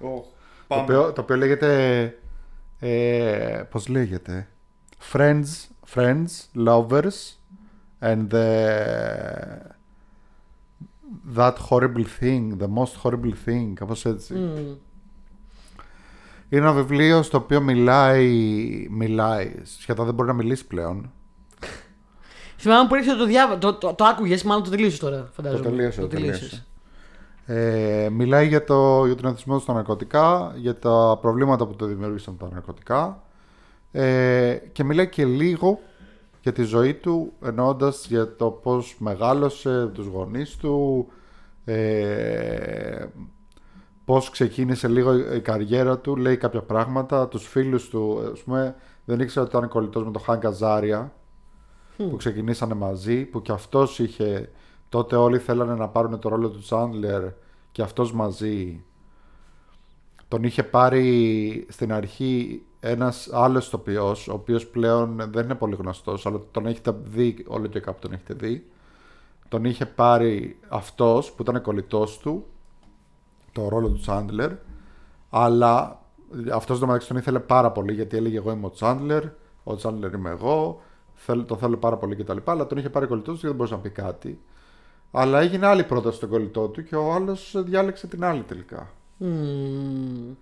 Οχ, 0.00 0.20
Το 0.22 0.24
Πάμε. 0.68 0.82
οποίο, 0.82 1.12
το 1.12 1.20
οποίο 1.20 1.36
λέγεται. 1.36 2.18
Ε, 2.80 3.62
πώς 3.70 3.88
λέγεται; 3.88 4.48
Friends, 5.12 5.44
friends, 5.94 6.26
lovers 6.66 7.36
and 8.00 8.28
the, 8.30 8.46
that 11.36 11.54
horrible 11.70 12.04
thing, 12.20 12.58
the 12.58 12.68
most 12.68 12.94
horrible 13.02 13.32
thing, 13.46 13.72
κάπως 13.74 14.04
έτσι. 14.04 14.34
Μμ. 14.34 14.74
Είναι 16.48 16.62
ένα 16.62 16.72
βιβλίο 16.72 17.22
στο 17.22 17.38
οποίο 17.38 17.60
μιλάει, 17.60 18.26
μιλάει, 18.90 19.52
σχεδόν 19.78 20.04
δεν 20.06 20.14
μπορεί 20.14 20.28
να 20.28 20.34
μιλήσει 20.34 20.66
πλέον. 20.66 21.12
Θυμάμαι 22.56 22.88
που 22.88 22.94
ήρθε 22.94 23.14
το 23.14 23.26
διάβα... 23.26 23.58
Το, 23.58 23.74
το, 23.74 23.94
το 23.94 24.04
άκουγες, 24.04 24.42
μάλλον 24.42 24.64
το 24.64 24.70
τελείωσες 24.70 24.98
τώρα, 24.98 25.28
φαντάζομαι. 25.32 25.62
Το 25.62 25.70
τελείωσε, 25.70 26.00
το 26.00 26.06
τελείωσες. 26.06 26.38
τελείωσε. 26.38 26.66
Ε, 28.04 28.08
μιλάει 28.08 28.46
για, 28.48 28.64
το, 28.64 29.06
για 29.06 29.14
τον 29.14 29.30
εθισμό 29.30 29.58
στα 29.58 29.72
ναρκωτικά, 29.72 30.52
για 30.56 30.78
τα 30.78 31.18
προβλήματα 31.20 31.66
που 31.66 31.74
το 31.74 31.86
δημιούργησαν 31.86 32.36
τα 32.36 32.48
ναρκωτικά 32.52 33.22
ε, 33.92 34.56
και 34.72 34.84
μιλάει 34.84 35.08
και 35.08 35.24
λίγο 35.24 35.80
για 36.42 36.52
τη 36.52 36.62
ζωή 36.62 36.94
του 36.94 37.32
εννοώντας 37.44 38.06
για 38.06 38.36
το 38.36 38.50
πώς 38.50 38.96
μεγάλωσε, 38.98 39.90
τους 39.94 40.06
γονείς 40.06 40.56
του, 40.56 41.06
ε, 41.64 43.06
πώς 44.08 44.30
ξεκίνησε 44.30 44.88
λίγο 44.88 45.34
η 45.34 45.40
καριέρα 45.40 45.98
του, 45.98 46.16
λέει 46.16 46.36
κάποια 46.36 46.62
πράγματα, 46.62 47.28
τους 47.28 47.46
φίλους 47.46 47.88
του, 47.88 48.30
ας 48.32 48.40
πούμε, 48.40 48.74
δεν 49.04 49.20
ήξερα 49.20 49.46
ότι 49.46 49.56
ήταν 49.56 49.68
κολλητός 49.68 50.04
με 50.04 50.10
τον 50.10 50.22
Χάν 50.22 50.38
Καζάρια, 50.38 51.12
που 51.96 52.16
ξεκινήσανε 52.16 52.74
μαζί, 52.74 53.24
που 53.24 53.42
και 53.42 53.52
αυτός 53.52 53.98
είχε, 53.98 54.50
τότε 54.88 55.16
όλοι 55.16 55.38
θέλανε 55.38 55.74
να 55.74 55.88
πάρουν 55.88 56.18
το 56.18 56.28
ρόλο 56.28 56.48
του 56.48 56.58
Τσάντλερ 56.58 57.22
και 57.72 57.82
αυτός 57.82 58.12
μαζί 58.12 58.84
τον 60.28 60.42
είχε 60.42 60.62
πάρει 60.62 61.66
στην 61.68 61.92
αρχή 61.92 62.62
ένας 62.80 63.28
άλλος 63.32 63.70
τοπιός, 63.70 64.28
ο 64.28 64.32
οποίος 64.32 64.66
πλέον 64.66 65.22
δεν 65.30 65.44
είναι 65.44 65.54
πολύ 65.54 65.74
γνωστός, 65.74 66.26
αλλά 66.26 66.40
τον 66.50 66.66
έχετε 66.66 66.96
δει, 67.04 67.44
όλο 67.48 67.66
και 67.66 67.80
κάπου 67.80 67.98
τον 68.00 68.12
έχετε 68.12 68.34
δει. 68.34 68.66
Τον 69.48 69.64
είχε 69.64 69.86
πάρει 69.86 70.58
αυτός 70.68 71.32
που 71.32 71.42
ήταν 71.42 71.62
κολλητός 71.62 72.18
του, 72.18 72.46
το 73.62 73.68
ρόλο 73.68 73.88
του 73.88 73.98
Τσάντλερ, 74.00 74.50
αλλά 75.30 76.00
αυτός 76.52 76.78
το 76.78 76.86
μεταξύ 76.86 77.08
τον 77.08 77.16
ήθελε 77.16 77.38
πάρα 77.38 77.70
πολύ 77.70 77.92
γιατί 77.92 78.16
έλεγε 78.16 78.36
εγώ 78.36 78.50
είμαι 78.50 78.66
ο 78.66 78.70
Τσάντλερ, 78.70 79.22
ο 79.64 79.76
Τσάντλερ 79.76 80.12
είμαι 80.12 80.30
εγώ, 80.30 80.80
θέλω, 81.14 81.44
το 81.44 81.56
θέλω 81.56 81.76
πάρα 81.76 81.96
πολύ 81.96 82.16
κτλ. 82.16 82.36
Αλλά 82.44 82.66
τον 82.66 82.78
είχε 82.78 82.90
πάρει 82.90 83.06
κολλητός 83.06 83.38
του 83.40 83.46
γιατί 83.46 83.46
δεν 83.46 83.56
μπορούσε 83.56 83.74
να 83.74 83.80
πει 83.80 83.90
κάτι. 83.90 84.40
Αλλά 85.10 85.40
έγινε 85.40 85.66
άλλη 85.66 85.84
πρόταση 85.84 86.16
στον 86.16 86.28
κολλητό 86.28 86.68
του 86.68 86.84
και 86.84 86.96
ο 86.96 87.12
άλλος 87.12 87.54
διάλεξε 87.56 88.06
την 88.06 88.24
άλλη 88.24 88.42
τελικά. 88.42 88.90
Μμμ. 89.16 90.34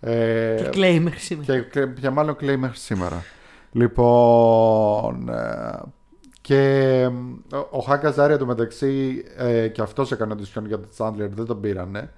Ε, 0.00 0.54
Και 0.62 0.68
κλαίει 0.68 1.00
μέχρι 1.00 1.18
σήμερα. 1.18 1.58
και, 1.60 1.80
και 1.80 1.88
για 1.98 2.10
μάλλον 2.10 2.36
κλαίει 2.36 2.56
μέχρι 2.56 2.78
σήμερα. 2.78 3.22
Λοιπόν. 3.72 5.28
ε, 5.28 5.80
και 6.40 7.04
ο- 7.52 7.66
ο 7.70 7.78
Χάκα 7.78 8.10
Ζάρια 8.10 8.38
του 8.38 8.46
μεταξύ 8.46 9.24
ε, 9.36 9.68
και 9.68 9.82
αυτός 9.82 10.12
έκανε 10.12 10.34
audition 10.38 10.62
για 10.66 10.78
τον 10.80 10.88
Chandler, 10.96 11.28
δεν 11.30 11.46
τον 11.46 11.60
πήρανε. 11.60 12.12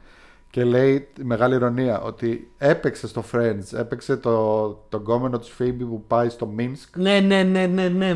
Και 0.53 0.65
λέει 0.65 1.09
τη 1.12 1.24
μεγάλη 1.24 1.55
ηρωνία 1.55 2.01
ότι 2.01 2.51
έπαιξε 2.59 3.07
στο 3.09 3.24
Friends, 3.33 3.79
έπαιξε 3.79 4.16
το, 4.16 4.66
τον 4.89 5.03
κόμενο 5.03 5.39
της 5.39 5.53
Phoebe 5.59 5.77
που 5.79 6.05
πάει 6.07 6.29
στο 6.29 6.47
Μίνσκ 6.47 6.97
Ναι, 6.97 7.20
ναι, 7.20 7.43
ναι, 7.43 7.66
ναι, 7.66 7.89
ναι. 7.89 8.11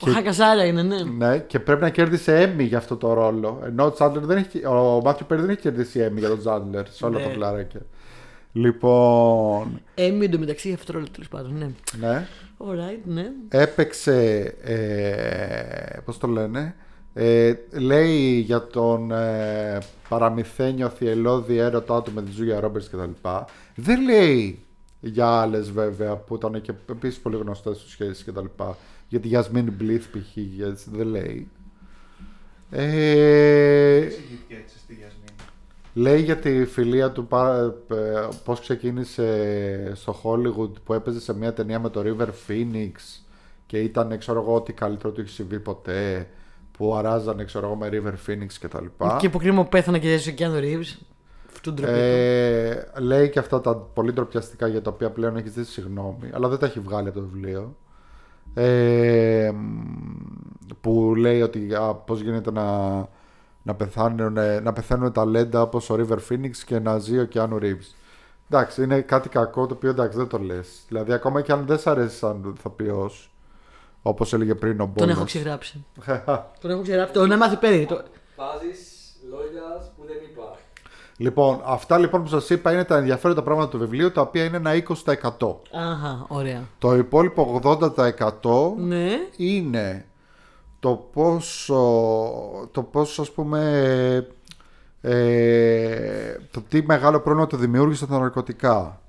Ο 0.00 0.04
Και- 0.04 0.10
Χακαζάρα 0.10 0.64
είναι, 0.64 0.82
ναι. 0.82 1.02
Ναι, 1.02 1.38
και 1.38 1.60
πρέπει 1.60 1.80
να 1.82 1.90
κέρδισε 1.90 2.54
Emmy 2.58 2.62
για 2.66 2.78
αυτό 2.78 2.96
το 2.96 3.12
ρόλο. 3.12 3.60
Ενώ 3.64 3.84
ο 3.84 3.92
Τσάντλερ 3.92 4.24
δεν 4.24 4.36
έχει. 4.36 4.66
Ο 4.66 5.00
Μάθιου 5.04 5.26
Πέρι 5.28 5.40
δεν 5.40 5.50
έχει 5.50 5.60
κερδίσει 5.60 6.08
Emmy 6.10 6.16
για 6.18 6.28
τον 6.28 6.38
Τσάντλερ 6.38 6.88
σε 6.88 7.04
όλα 7.04 7.18
Ναι. 7.18 7.24
τα 7.24 7.30
φλαράκια. 7.30 7.80
Λοιπόν. 8.52 9.80
Έμι 9.94 10.24
εντωμεταξύ 10.24 10.66
για 10.68 10.76
αυτό 10.76 10.92
το 10.92 10.98
ρόλο 10.98 11.10
τέλος 11.12 11.28
πάντων, 11.28 11.58
ναι. 11.58 11.70
Ναι. 12.08 12.26
Alright, 12.58 13.00
ναι. 13.04 13.30
Έπαιξε. 13.48 14.40
Ε, 14.62 15.98
Πώς 16.04 16.18
το 16.18 16.26
λένε. 16.26 16.74
Ε, 17.16 17.54
λέει 17.70 18.38
για 18.38 18.66
τον 18.66 19.10
ε, 19.10 19.78
παραμυθένιο 20.08 20.88
θυελώδη 20.88 21.56
έρωτά 21.56 22.02
του 22.02 22.12
με 22.12 22.22
τη 22.22 22.30
Ζούγια 22.30 22.60
Ρόμπερτς 22.60 22.88
κτλ. 22.88 23.28
Δεν 23.74 24.02
λέει 24.02 24.58
για 25.00 25.26
άλλες 25.26 25.70
βέβαια 25.70 26.16
που 26.16 26.34
ήταν 26.34 26.60
και 26.60 26.72
επίσης 26.90 27.18
πολύ 27.20 27.36
γνωστές 27.36 27.78
του 27.78 27.90
σχέσεις 27.90 28.24
κτλ. 28.24 28.44
Για 29.08 29.20
τη 29.20 29.28
Γιασμίνη 29.28 29.70
Μπλίθ 29.70 30.06
π.χ. 30.06 30.36
γιατί 30.36 30.82
δεν 30.92 31.06
λέει. 31.06 31.48
Ε, 32.70 33.96
Εξηγήθηκε 33.96 34.54
έτσι 34.54 34.78
στη 34.78 34.94
Γιασμίνη. 34.94 35.22
Λέει 35.94 36.22
για 36.22 36.36
τη 36.36 36.64
φιλία 36.64 37.10
του 37.10 37.26
πα- 37.26 37.74
ε, 37.90 38.28
πώς 38.44 38.60
ξεκίνησε 38.60 39.92
στο 39.94 40.16
Hollywood 40.22 40.70
που 40.84 40.92
έπαιζε 40.94 41.20
σε 41.20 41.34
μια 41.36 41.52
ταινία 41.52 41.80
με 41.80 41.88
το 41.90 42.02
River 42.04 42.28
Phoenix 42.48 42.92
και 43.66 43.78
ήταν 43.78 44.18
ξέρω 44.18 44.40
εγώ 44.40 44.54
ό,τι 44.54 44.72
καλύτερο 44.72 45.12
του 45.12 45.20
έχει 45.20 45.30
συμβεί 45.30 45.60
ποτέ 45.60 46.28
που 46.78 46.94
αράζανε 46.94 47.44
ξέρω 47.44 47.66
εγώ 47.66 47.74
με 47.74 47.88
River 47.92 48.30
Phoenix 48.30 48.52
και 48.60 48.68
τα 48.68 48.80
λοιπά. 48.80 49.16
Και 49.20 49.28
που 49.28 49.38
κρίμα 49.38 49.62
που 49.62 49.68
πέθανε 49.68 49.98
και 49.98 50.08
ζέσε 50.08 50.30
ο 50.30 50.32
Κιάνο 50.32 50.58
Ρίβς. 50.58 50.98
Αυτού 51.52 51.72
ντροπή 51.72 51.92
του. 51.92 51.98
Ε, 51.98 52.92
λέει 52.98 53.30
και 53.30 53.38
αυτά 53.38 53.60
τα 53.60 53.76
πολύ 53.76 54.12
ντροπιαστικά 54.12 54.66
για 54.66 54.82
τα 54.82 54.90
οποία 54.90 55.10
πλέον 55.10 55.36
έχεις 55.36 55.52
ζητήσει 55.52 55.72
συγγνώμη, 55.72 56.30
αλλά 56.32 56.48
δεν 56.48 56.58
τα 56.58 56.66
έχει 56.66 56.80
βγάλει 56.80 57.08
από 57.08 57.18
το 57.18 57.26
βιβλίο. 57.32 57.76
Ε, 58.54 59.52
που 60.80 61.14
λέει 61.16 61.42
ότι 61.42 61.74
α, 61.74 61.94
πώς 61.94 62.20
γίνεται 62.20 62.50
να, 62.50 62.96
να, 63.62 63.74
πεθάνουν, 63.74 64.38
να 64.62 64.72
πεθαίνουν 64.72 65.12
ταλέντα 65.12 65.62
όπως 65.62 65.90
ο 65.90 65.96
River 65.98 66.18
Phoenix 66.28 66.56
και 66.66 66.78
να 66.78 66.98
ζει 66.98 67.18
ο 67.18 67.28
Keanu 67.34 67.58
Reeves. 67.60 67.94
Εντάξει, 68.50 68.82
είναι 68.82 69.00
κάτι 69.00 69.28
κακό 69.28 69.66
το 69.66 69.74
οποίο 69.74 69.90
εντάξει 69.90 70.18
δεν 70.18 70.26
το 70.26 70.38
λες. 70.38 70.84
Δηλαδή 70.88 71.12
ακόμα 71.12 71.40
και 71.40 71.52
αν 71.52 71.64
δεν 71.66 71.78
σ' 71.78 71.86
αρέσει 71.86 72.16
σαν 72.16 72.54
ηθοποιός, 72.58 73.33
όπως 74.06 74.32
έλεγε 74.32 74.54
πριν 74.54 74.72
ο 74.80 74.84
Τον 74.84 74.88
Μπόνος. 74.96 75.14
έχω 75.16 75.24
ξεγράψει. 75.24 75.84
Τον 76.60 76.70
έχω 76.70 76.82
ξεγράψει. 76.82 77.12
Τον 77.12 77.30
έμαθε 77.32 77.56
πέρι. 77.56 77.86
Το... 77.86 78.02
Βάζεις 78.36 79.12
λόγιας 79.30 79.92
που 79.96 80.02
δεν 80.06 80.16
υπάρχει. 80.30 80.62
λοιπόν, 81.16 81.60
αυτά 81.64 81.98
λοιπόν 81.98 82.22
που 82.22 82.28
σας 82.28 82.50
είπα 82.50 82.72
είναι 82.72 82.84
τα 82.84 82.96
ενδιαφέροντα 82.96 83.42
πράγματα 83.42 83.68
του 83.68 83.78
βιβλίου, 83.78 84.12
τα 84.12 84.20
οποία 84.20 84.44
είναι 84.44 84.56
ένα 84.56 84.70
20%. 85.04 85.56
Αχα, 85.72 86.24
ωραία. 86.28 86.62
Το 86.78 86.94
υπόλοιπο 86.94 87.60
80% 87.62 88.74
Ναι. 88.76 89.08
είναι 89.36 90.06
το 90.80 90.94
πόσο, 91.12 91.82
το 92.72 92.82
πόσο 92.82 93.22
ας 93.22 93.30
πούμε 93.30 93.60
ε, 95.00 96.36
το 96.50 96.62
τι 96.68 96.82
μεγάλο 96.82 97.20
πρόβλημα 97.20 97.46
το 97.46 97.56
δημιούργησε 97.56 98.06
τα 98.06 98.18
ναρκωτικά 98.18 99.00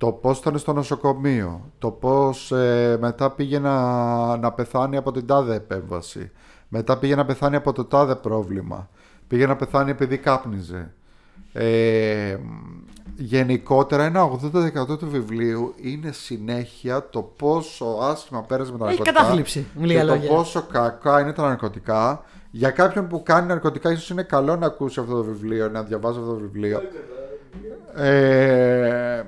το 0.00 0.12
πώς 0.12 0.38
ήταν 0.38 0.58
στο 0.58 0.72
νοσοκομείο 0.72 1.70
το 1.78 1.90
πώς 1.90 2.52
ε, 2.52 2.96
μετά 3.00 3.30
πήγε 3.30 3.58
να, 3.58 4.36
να 4.36 4.52
πεθάνει 4.52 4.96
από 4.96 5.12
την 5.12 5.26
τάδε 5.26 5.54
επέμβαση 5.54 6.30
μετά 6.68 6.98
πήγε 6.98 7.14
να 7.14 7.24
πεθάνει 7.24 7.56
από 7.56 7.72
το 7.72 7.84
τάδε 7.84 8.14
πρόβλημα 8.14 8.88
πήγε 9.28 9.46
να 9.46 9.56
πεθάνει 9.56 9.90
επειδή 9.90 10.18
κάπνιζε 10.18 10.94
ε, 11.52 12.36
γενικότερα 13.16 14.04
ένα 14.04 14.30
80% 14.90 14.98
του 14.98 15.10
βιβλίου 15.10 15.74
είναι 15.76 16.12
συνέχεια 16.12 17.08
το 17.10 17.22
πόσο 17.22 17.98
άσχημα 18.02 18.42
πέρασε 18.42 18.72
με 18.72 18.78
τα 18.78 18.84
Έχει 18.84 18.98
ναρκωτικά 18.98 19.20
κατάθλιψη, 19.20 19.66
με 19.74 19.86
λίγα 19.86 20.00
και 20.00 20.06
το 20.06 20.14
λόγια. 20.14 20.28
πόσο 20.28 20.62
κακά 20.72 21.20
είναι 21.20 21.32
τα 21.32 21.42
ναρκωτικά. 21.42 22.24
Για 22.50 22.70
κάποιον 22.70 23.08
που 23.08 23.22
κάνει 23.22 23.46
ναρκωτικά, 23.46 23.90
ίσως 23.90 24.10
είναι 24.10 24.22
καλό 24.22 24.56
να 24.56 24.66
ακούσει 24.66 25.00
αυτό 25.00 25.14
το 25.14 25.22
βιβλίο, 25.22 25.68
να 25.68 25.82
διαβάζει 25.82 26.18
αυτό 26.18 26.30
το 26.30 26.38
βιβλίο. 26.38 26.80
Ε, 27.96 29.22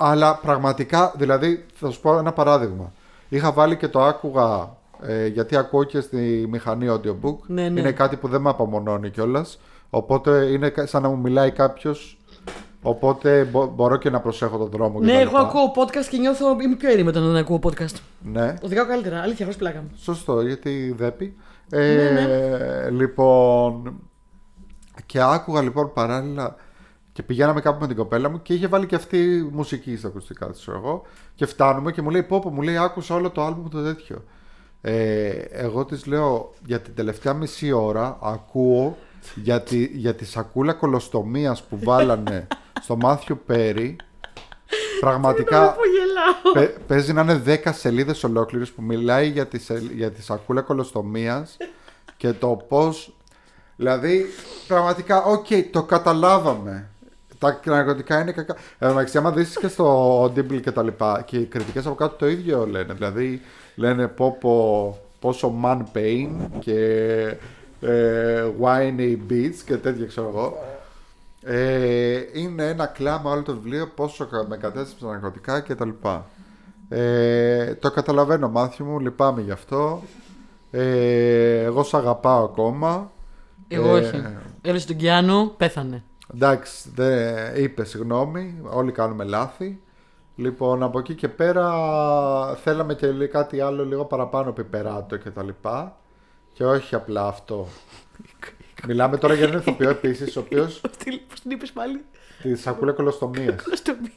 Αλλά 0.00 0.36
πραγματικά, 0.42 1.12
δηλαδή, 1.16 1.64
θα 1.74 1.90
σου 1.90 2.00
πω 2.00 2.18
ένα 2.18 2.32
παράδειγμα. 2.32 2.92
Είχα 3.28 3.52
βάλει 3.52 3.76
και 3.76 3.88
το 3.88 4.02
άκουγα, 4.02 4.76
ε, 5.02 5.26
γιατί 5.26 5.56
ακούω 5.56 5.84
και 5.84 6.00
στη 6.00 6.46
μηχανή 6.50 6.86
audiobook. 6.90 7.36
Ναι, 7.46 7.68
ναι. 7.68 7.80
Είναι 7.80 7.92
κάτι 7.92 8.16
που 8.16 8.28
δεν 8.28 8.40
με 8.40 8.48
απομονώνει 8.50 9.10
κιόλας. 9.10 9.58
Οπότε 9.90 10.44
είναι 10.44 10.68
κα- 10.68 10.86
σαν 10.86 11.02
να 11.02 11.08
μου 11.08 11.18
μιλάει 11.18 11.50
κάποιος. 11.50 12.18
Οπότε 12.82 13.44
μπο- 13.44 13.66
μπορώ 13.66 13.96
και 13.96 14.10
να 14.10 14.20
προσέχω 14.20 14.58
τον 14.58 14.68
δρόμο. 14.68 15.00
Ναι, 15.00 15.12
κτλ. 15.12 15.20
εγώ 15.20 15.36
ακούω 15.38 15.72
podcast 15.76 16.06
και 16.10 16.16
νιώθω. 16.18 16.56
Είμαι 16.60 16.76
πιο 16.76 16.90
ήρεμη 16.90 17.08
όταν 17.08 17.26
δεν 17.26 17.36
ακούω 17.36 17.58
podcast. 17.62 17.94
Ναι, 18.32 18.54
Οδηγάω 18.62 18.86
καλύτερα. 18.86 19.20
Αλήθεια, 19.20 19.44
χωρίς 19.44 19.58
πλάκα. 19.58 19.84
σωστό, 19.96 20.40
γιατί 20.40 20.94
δέπει. 20.98 21.36
Ναι, 21.68 21.80
Ε, 21.80 22.90
Λοιπόν. 22.90 24.00
Και 25.06 25.20
άκουγα 25.22 25.62
λοιπόν 25.62 25.92
παράλληλα. 25.92 26.56
Και 27.18 27.24
πηγαίναμε 27.24 27.60
κάπου 27.60 27.80
με 27.80 27.86
την 27.86 27.96
κοπέλα 27.96 28.28
μου 28.28 28.42
και 28.42 28.54
είχε 28.54 28.66
βάλει 28.66 28.86
και 28.86 28.94
αυτή 28.94 29.48
μουσική 29.52 29.96
στα 29.96 30.08
ακουστικά 30.08 30.46
της, 30.50 30.68
εγώ. 30.68 31.02
Και 31.34 31.46
φτάνουμε 31.46 31.92
και 31.92 32.02
μου 32.02 32.10
λέει: 32.10 32.22
Πόπο, 32.22 32.50
μου 32.50 32.62
λέει: 32.62 32.76
Άκουσα 32.76 33.14
όλο 33.14 33.30
το 33.30 33.42
άλμπουμ 33.44 33.68
το 33.68 33.82
τέτοιο. 33.82 34.24
Ε, 34.80 35.28
εγώ 35.50 35.84
της 35.84 36.06
λέω: 36.06 36.52
Για 36.66 36.80
την 36.80 36.94
τελευταία 36.94 37.32
μισή 37.32 37.72
ώρα 37.72 38.18
ακούω 38.22 38.96
για 39.34 39.60
τη, 39.62 39.84
για 39.84 40.14
τη 40.14 40.24
σακούλα 40.24 40.72
κολοστομίας 40.72 41.62
που 41.62 41.78
βάλανε 41.82 42.46
στο 42.82 42.96
Μάθιου 42.96 43.36
Πέρι. 43.46 43.96
Πραγματικά 45.00 45.72
Που 45.72 45.80
γελάω. 45.84 46.52
Παι- 46.52 46.78
παίζει 46.86 47.12
να 47.12 47.20
είναι 47.20 47.42
10 47.64 47.72
σελίδες 47.72 48.24
ολόκληρες 48.24 48.70
που 48.70 48.82
μιλάει 48.82 49.28
για 49.28 49.46
τη, 49.46 49.58
σελ- 49.58 49.92
για 49.92 50.10
τη 50.10 50.22
σακούλα 50.22 50.60
κολοστομίας 50.60 51.56
και 52.16 52.32
το 52.32 52.64
πώς. 52.68 53.16
Δηλαδή, 53.76 54.26
πραγματικά, 54.68 55.22
οκ, 55.22 55.46
το 55.70 55.82
καταλάβαμε. 55.82 56.90
Τα 57.38 57.60
ναρκωτικά 57.64 58.20
είναι 58.20 58.32
κακά. 58.32 58.54
Εν 58.78 58.88
τω 58.88 58.94
μεταξύ, 58.94 59.18
άμα 59.18 59.30
δεις 59.32 59.58
και 59.58 59.68
στο 59.68 60.22
Audible 60.24 60.60
και 60.62 60.70
τα 60.70 60.82
λοιπά, 60.82 61.22
και 61.26 61.36
οι 61.36 61.44
κριτικές 61.44 61.86
από 61.86 61.94
κάτω 61.94 62.14
το 62.16 62.28
ίδιο 62.28 62.66
λένε. 62.66 62.92
Δηλαδή, 62.92 63.40
λένε 63.76 64.08
πω, 64.08 64.36
πω, 64.40 64.98
πόσο 65.20 65.54
man 65.64 65.78
pain 65.96 66.28
και 66.58 66.76
ε, 67.80 68.44
whiny 68.60 69.16
beats 69.30 69.54
και 69.66 69.76
τέτοια 69.76 70.06
ξέρω 70.06 70.28
εγώ. 70.28 70.58
Ε, 71.42 72.20
είναι 72.32 72.68
ένα 72.68 72.86
κλάμα 72.86 73.30
όλο 73.30 73.42
το 73.42 73.52
βιβλίο 73.54 73.86
πόσο 73.94 74.26
κα- 74.26 74.46
με 74.48 74.56
κατέστρεψε 74.56 75.04
τα 75.04 75.10
ναρκωτικά 75.10 75.60
και 75.60 75.74
τα 75.74 75.84
λοιπά. 75.84 76.26
Ε, 76.88 77.74
το 77.74 77.90
καταλαβαίνω 77.90 78.48
μάθημα 78.48 78.90
μου, 78.90 79.00
λυπάμαι 79.00 79.40
γι' 79.40 79.50
αυτό. 79.50 80.02
Ε, 80.70 81.62
εγώ 81.62 81.82
σ' 81.82 81.94
αγαπάω 81.94 82.44
ακόμα. 82.44 83.10
Εγώ 83.68 83.96
Ε, 83.96 84.00
όχι. 84.00 84.22
Έλεσε 84.62 84.86
τον 84.86 84.96
Κιάνο, 84.96 85.54
πέθανε. 85.56 86.02
Εντάξει, 86.34 86.90
δεν 86.94 87.54
είπες 87.56 87.88
συγγνώμη, 87.88 88.60
όλοι 88.62 88.92
κάνουμε 88.92 89.24
λάθη. 89.24 89.80
Λοιπόν, 90.36 90.82
από 90.82 90.98
εκεί 90.98 91.14
και 91.14 91.28
πέρα 91.28 91.64
θέλαμε 92.54 92.94
και 92.94 93.06
λί- 93.10 93.30
κάτι 93.30 93.60
άλλο 93.60 93.84
λίγο 93.86 94.04
παραπάνω 94.04 94.52
πιπεράτο 94.52 95.16
και 95.16 95.30
τα 95.30 95.42
λοιπά. 95.42 95.96
Και 96.52 96.64
όχι 96.64 96.94
απλά 96.94 97.26
αυτό. 97.26 97.68
Μιλάμε 98.86 99.16
τώρα 99.16 99.34
για 99.34 99.46
έναν 99.46 99.58
ηθοποιό 99.58 99.88
επίσης, 99.90 100.36
ο 100.36 100.40
οποίος 100.40 100.80
Πώς 101.28 101.40
την 101.40 101.50
είπες 101.50 101.72
πάλι; 101.72 102.04
της 102.42 102.60
σακούλας 102.60 102.92
κολοστομίας. 102.92 103.62
Κολοστομίας. 103.62 104.12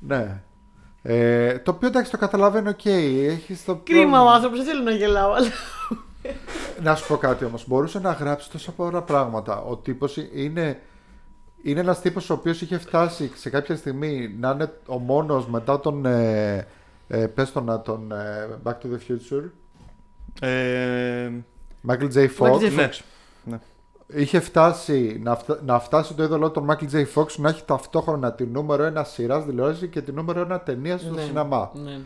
Ναι. 0.00 0.42
Ε, 1.02 1.58
το 1.58 1.70
οποίο 1.70 1.88
εντάξει 1.88 2.10
το 2.10 2.18
καταλαβαίνω, 2.18 2.70
οκ. 2.70 2.84
Έχεις 2.84 3.64
το 3.64 3.74
Κρίμα 3.84 4.00
ο 4.00 4.04
πρόβλημα. 4.10 4.32
άνθρωπος, 4.32 4.58
δεν 4.58 4.66
θέλω 4.66 4.82
να 4.82 4.90
γελάω. 4.90 5.32
Αλλά... 5.32 5.48
Να 6.82 6.94
σου 6.94 7.06
πω 7.06 7.16
κάτι 7.16 7.44
όμως. 7.44 7.66
Μπορούσε 7.68 7.98
να 7.98 8.12
γράψει 8.12 8.50
τόσα 8.50 8.72
πολλά 8.72 9.02
πράγματα. 9.02 9.60
Ο 9.62 9.76
τύπος 9.76 10.16
είναι, 10.34 10.80
είναι 11.62 11.80
ένας 11.80 12.00
τύπος 12.00 12.30
ο 12.30 12.34
οποίος 12.34 12.60
είχε 12.60 12.78
φτάσει 12.78 13.30
σε 13.34 13.50
κάποια 13.50 13.76
στιγμή 13.76 14.34
να 14.40 14.50
είναι 14.50 14.72
ο 14.86 14.98
μόνος 14.98 15.46
μετά 15.48 15.80
τον. 15.80 16.04
Ε, 16.06 16.66
ε, 17.08 17.26
πες 17.26 17.52
τον, 17.52 17.64
να, 17.64 17.80
τον 17.80 18.12
ε, 18.12 18.48
Back 18.64 18.72
to 18.72 18.86
the 18.86 18.98
Future. 19.08 19.44
Ε, 20.40 21.30
Michael 21.88 22.12
J. 22.14 22.28
Fox. 22.38 22.50
Michael 22.50 22.56
J. 22.60 22.72
ναι. 22.74 22.88
Fox. 22.90 23.00
ναι. 23.44 23.58
Είχε 24.12 24.40
φτάσει 24.40 25.20
να, 25.22 25.36
φτα- 25.36 25.60
να 25.64 25.80
φτάσει 25.80 26.14
το 26.14 26.22
είδωλό 26.22 26.50
των 26.50 26.66
Michael 26.70 26.94
J. 26.94 27.04
Fox 27.14 27.26
να 27.36 27.48
έχει 27.48 27.64
ταυτόχρονα 27.64 28.32
τη 28.32 28.44
νούμερο 28.44 28.82
ένα 28.82 29.04
σειράς 29.04 29.44
τηλεόραση 29.44 29.88
και 29.88 30.00
τη 30.02 30.12
νούμερο 30.12 30.40
ένα 30.40 30.60
ταινία 30.60 30.98
στο 30.98 31.14
Ναι, 31.14 31.20
σινεμά. 31.22 31.70
ναι. 31.74 31.98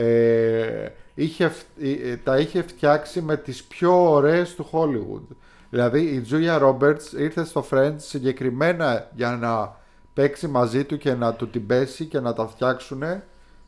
ε, 0.00 0.92
είχε, 1.14 1.48
φ- 1.48 1.64
ε, 1.82 2.10
ε, 2.10 2.16
τα 2.16 2.38
είχε 2.38 2.62
φτιάξει 2.62 3.20
με 3.22 3.36
τις 3.36 3.64
πιο 3.64 4.10
ωραίες 4.10 4.54
του 4.54 4.68
Hollywood. 4.72 5.34
Δηλαδή 5.74 6.00
η 6.00 6.26
Julia 6.30 6.62
Roberts 6.62 7.18
ήρθε 7.18 7.44
στο 7.44 7.66
Friends 7.70 7.94
συγκεκριμένα 7.96 9.08
για 9.14 9.30
να 9.30 9.76
παίξει 10.14 10.46
μαζί 10.48 10.84
του 10.84 10.98
και 10.98 11.14
να 11.14 11.32
του 11.34 11.48
την 11.50 11.66
πέσει 11.66 12.04
και 12.04 12.20
να 12.20 12.32
τα 12.32 12.46
φτιάξουν 12.46 13.02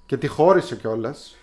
και 0.07 0.17
τη 0.17 0.27
χώρισε 0.27 0.77
κιόλας. 0.77 1.37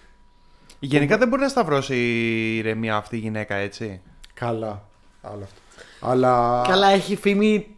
Γενικά 0.80 1.18
δεν 1.18 1.28
μπορεί 1.28 1.42
να 1.42 1.48
σταυρώσει 1.48 1.96
η 1.96 2.58
ηρεμία 2.58 2.96
αυτή 2.96 3.16
η 3.16 3.20
γυναίκα, 3.20 3.56
έτσι. 3.56 4.02
Καλά. 4.34 4.84
Άλλο 5.22 5.44
αυτό. 5.44 5.60
Αλλά 6.12 6.64
Καλά, 6.68 6.88
έχει 6.88 7.16
φήμη 7.16 7.76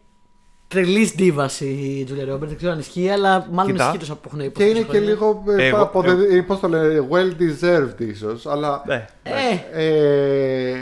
τρελής 0.68 1.16
ντίβας 1.16 1.60
η 1.60 2.04
Τζούλια 2.06 2.26
Ρόμπερτ. 2.26 2.48
Δεν 2.48 2.58
ξέρω 2.58 2.72
αν 2.72 2.80
ισχύει, 2.80 3.10
αλλά 3.10 3.48
μάλλον 3.52 3.72
Κοίτα. 3.72 3.84
ισχύει 3.86 3.98
τόσο 3.98 4.16
που 4.16 4.22
έχουν 4.26 4.40
και 4.40 4.46
υποθεί 4.46 4.64
είναι 4.70 4.74
τόσα 4.80 4.86
και 4.92 4.98
χρόνια. 4.98 5.10
λίγο 5.14 5.44
ε, 5.48 5.68
Εγώ- 5.68 5.82
αποδε- 5.82 6.44
πώς 6.44 6.60
το 6.60 6.68
λένε, 6.68 7.08
well 7.12 7.42
deserved 7.42 8.00
ίσως 8.02 8.46
αλλά 8.46 8.84
Ναι. 8.86 9.06
Ε, 9.24 9.32
Ε, 9.86 10.76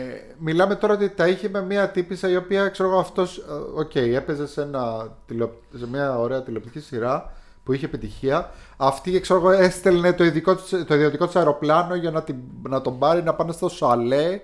μιλάμε 0.44 0.76
τώρα 0.76 0.94
ότι 0.94 1.10
τα 1.10 1.28
είχε 1.28 1.50
με 1.50 1.62
μια 1.64 1.90
τύπησα 1.90 2.30
η 2.30 2.36
οποία 2.36 2.68
ξέρω 2.70 2.90
εγώ 2.90 3.00
αυτός 3.00 3.38
ε, 3.38 3.44
οκ, 3.80 3.96
έπαιζε 3.96 4.48
σε, 4.48 4.62
ένα, 4.62 5.08
τηλεο- 5.26 5.62
σε 5.78 5.88
μια 5.88 6.18
ωραία 6.20 6.44
τηλεοπτική 6.44 6.80
σειρά 6.80 7.34
που 7.64 7.74
είχε 7.74 7.86
επιτυχία. 7.86 8.52
Αυτή 8.78 9.20
ξέρω 9.20 9.40
εγώ 9.40 9.52
έστελνε 9.52 10.14
το, 10.14 10.24
ειδικό, 10.24 10.56
της- 10.56 10.84
το 10.88 10.94
ιδιωτικό 10.96 11.26
της 11.26 11.36
αεροπλάνο 11.36 11.96
για 11.96 12.12
να, 12.12 12.24
την, 12.24 12.36
να 12.62 12.82
τον 12.82 13.00
πάρει 13.00 13.24
να 13.24 13.34
πάνε 13.34 13.52
στο 13.52 13.70
σαλέ 13.70 14.42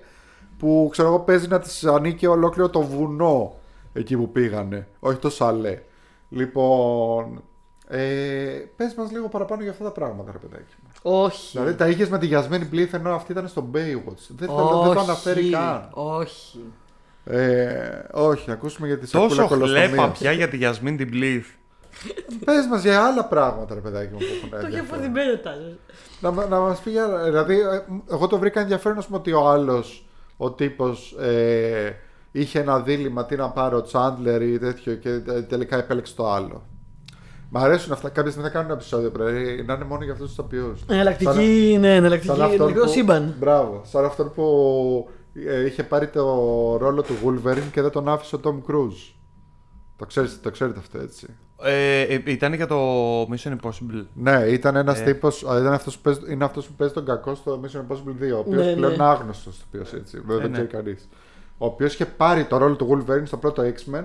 που 0.58 0.88
ξέρω 0.90 1.08
εγώ 1.08 1.20
παίζει 1.20 1.48
να 1.48 1.58
της 1.58 1.84
ανήκει 1.84 2.26
ολόκληρο 2.26 2.68
το 2.68 2.80
βουνό 2.80 3.54
εκεί 3.92 4.16
που 4.16 4.32
πήγανε, 4.32 4.88
όχι 5.00 5.18
το 5.18 5.30
σαλέ. 5.30 5.78
Λοιπόν, 6.28 7.42
ε, 7.88 8.04
πες 8.76 8.94
μας 8.94 9.10
λίγο 9.10 9.28
παραπάνω 9.28 9.62
για 9.62 9.70
αυτά 9.70 9.84
τα 9.84 9.90
πράγματα 9.92 10.32
ρε 10.32 10.38
παιδάκι 10.38 10.74
μου. 10.82 10.87
Όχι. 11.02 11.58
Δηλαδή 11.58 11.74
τα 11.74 11.88
είχες 11.88 12.08
με 12.08 12.18
τη 12.18 12.26
Γιασμίν 12.26 12.64
Μπλιθ 12.64 12.94
ενώ 12.94 13.14
αυτή 13.14 13.32
ήταν 13.32 13.48
στο 13.48 13.70
Baywatch. 13.74 14.26
Δεν, 14.28 14.48
θέλω, 14.48 14.82
δεν 14.84 14.92
το 14.94 15.00
αναφέρει 15.00 15.50
καν. 15.50 15.88
Όχι. 15.90 16.58
Ε, 17.24 17.78
όχι, 18.12 18.44
να 18.48 18.52
ακούσουμε 18.54 18.86
για 18.86 18.98
τη 18.98 19.06
σακούλα 19.08 19.28
Τόσο 19.28 19.46
χλέπα 19.46 19.66
κολοστομίας. 19.66 20.18
πια 20.18 20.32
για 20.32 20.48
τη 20.48 20.56
Γιασμίν 20.56 20.96
την 20.96 21.08
Μπλίθ. 21.08 21.46
Πες 22.44 22.66
μας 22.70 22.82
για 22.82 23.04
άλλα 23.04 23.24
πράγματα 23.24 23.74
ρε 23.74 23.80
παιδάκι 23.80 24.12
μου 24.12 24.18
που 24.18 24.24
έχουν 24.36 24.50
Το 24.50 24.56
είχε 24.56 24.66
ενδιαφέρον. 24.66 25.00
φωτιμένο 25.00 25.36
τάζο. 25.38 25.76
να, 26.20 26.30
μα- 26.30 26.46
να 26.46 26.58
μας 26.60 26.80
πει 26.80 26.90
για... 26.90 27.22
Δηλαδή, 27.24 27.60
ε, 27.60 27.82
εγώ 28.10 28.26
το 28.26 28.38
βρήκα 28.38 28.60
ενδιαφέρον 28.60 28.98
ας 28.98 29.06
πούμε, 29.06 29.18
ότι 29.18 29.32
ο 29.32 29.48
άλλος, 29.48 30.06
ο 30.36 30.50
τύπος, 30.52 31.16
ε, 31.20 31.92
είχε 32.32 32.60
ένα 32.60 32.80
δίλημα 32.80 33.24
τι 33.24 33.36
να 33.36 33.50
πάρει 33.50 33.74
ο 33.74 33.82
Τσάντλερ 33.82 34.42
ή 34.42 34.58
τέτοιο 34.58 34.94
και 34.94 35.08
ε, 35.10 35.42
τελικά 35.42 35.76
επέλεξε 35.78 36.14
το 36.14 36.30
άλλο. 36.32 36.62
Μ' 37.50 37.56
αρέσουν 37.58 37.92
αυτά. 37.92 38.08
Κάποια 38.08 38.30
στιγμή 38.30 38.46
θα 38.48 38.52
κάνουν 38.54 38.68
ένα 38.70 38.78
επεισόδιο 38.78 39.10
πρέπει 39.10 39.62
να 39.66 39.74
είναι 39.74 39.84
μόνο 39.84 40.04
για 40.04 40.12
αυτούς 40.12 40.26
τους 40.26 40.36
τοπιού. 40.36 40.74
Εναλλακτική, 40.88 41.76
ναι, 41.80 41.94
εναλλακτική. 41.96 42.32
Εναλλακτικό 42.32 42.86
σύμπαν. 42.86 43.34
Μπράβο. 43.38 43.82
Σαν 43.84 44.04
αυτόν 44.04 44.32
που 44.34 45.08
ε, 45.48 45.64
είχε 45.66 45.82
πάρει 45.82 46.06
το 46.08 46.22
ρόλο 46.76 47.02
του 47.02 47.14
Wolverine 47.24 47.70
και 47.72 47.82
δεν 47.82 47.90
τον 47.90 48.08
άφησε 48.08 48.36
ο 48.36 48.40
Tom 48.44 48.72
Cruise. 48.72 49.14
Το 49.96 50.06
ξέρετε, 50.06 50.32
το 50.42 50.50
ξέρετε 50.50 50.78
αυτό 50.78 50.98
έτσι. 50.98 51.26
Ε, 51.62 52.00
ε, 52.02 52.22
ήταν 52.26 52.52
για 52.54 52.66
το 52.66 52.76
Mission 53.22 53.56
Impossible. 53.60 54.04
Ναι, 54.14 54.36
ήταν 54.48 54.76
ένας 54.76 55.00
Ε. 55.00 55.04
τύπος, 55.04 55.38
τύπο. 55.38 55.58
Ήταν 55.58 55.72
αυτός 55.72 55.96
που 55.96 56.02
παίζει, 56.02 56.20
είναι 56.32 56.44
αυτός 56.44 56.66
που 56.66 56.72
παίζει 56.72 56.94
τον 56.94 57.04
κακό 57.04 57.34
στο 57.34 57.60
Mission 57.64 57.78
Impossible 57.80 58.22
2. 58.22 58.34
Ο 58.34 58.38
οποίος 58.38 58.64
Ναι, 58.66 58.72
πλέον 58.72 58.88
ναι. 58.90 58.94
είναι 58.94 59.04
άγνωστο 59.04 59.50
τοπίο 59.50 59.98
έτσι. 59.98 60.20
Δεν 60.26 60.36
Ε, 60.36 60.40
το 60.40 60.46
ναι. 60.48 60.52
ξέρει 60.52 60.66
κανείς. 60.66 61.08
Ο 61.58 61.66
οποίος 61.66 61.92
είχε 61.92 62.06
πάρει 62.06 62.44
το 62.44 62.56
ρόλο 62.56 62.76
του 62.76 62.88
Wolverine 63.06 63.22
στο 63.26 63.36
πρώτο 63.36 63.62
X-Men 63.62 64.04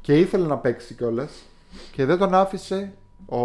και 0.00 0.18
ήθελε 0.18 0.46
να 0.46 0.56
παίξει 0.56 0.94
κιόλας 0.94 1.30
και 1.92 2.04
δεν 2.04 2.18
τον 2.18 2.34
άφησε. 2.34 2.92
Ο, 3.26 3.38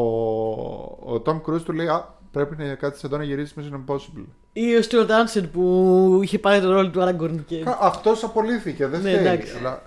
ο 1.13 1.21
Tom 1.25 1.41
Cruise 1.41 1.61
του 1.65 1.71
λέει: 1.73 1.87
Α, 1.87 2.07
πρέπει 2.31 2.55
να 2.63 2.73
κάτσεις 2.75 3.03
εδώ 3.03 3.17
να 3.17 3.23
γυρίσεις 3.23 3.55
Mission 3.59 3.75
Impossible. 3.75 4.25
Ή 4.53 4.75
ο 4.75 4.79
Stuart 4.89 5.09
Άνσεν 5.11 5.51
που 5.51 6.19
είχε 6.23 6.39
πάρει 6.39 6.61
το 6.61 6.71
ρόλο 6.71 6.89
του 6.89 6.99
Aragorn 7.01 7.39
και. 7.45 7.63
Αυτός 7.79 8.23
απολύθηκε, 8.23 8.87
δεν 8.87 9.01
Ναι, 9.01 9.09
φταίει. 9.09 9.21
εντάξει. 9.25 9.53
Αλλά... 9.59 9.81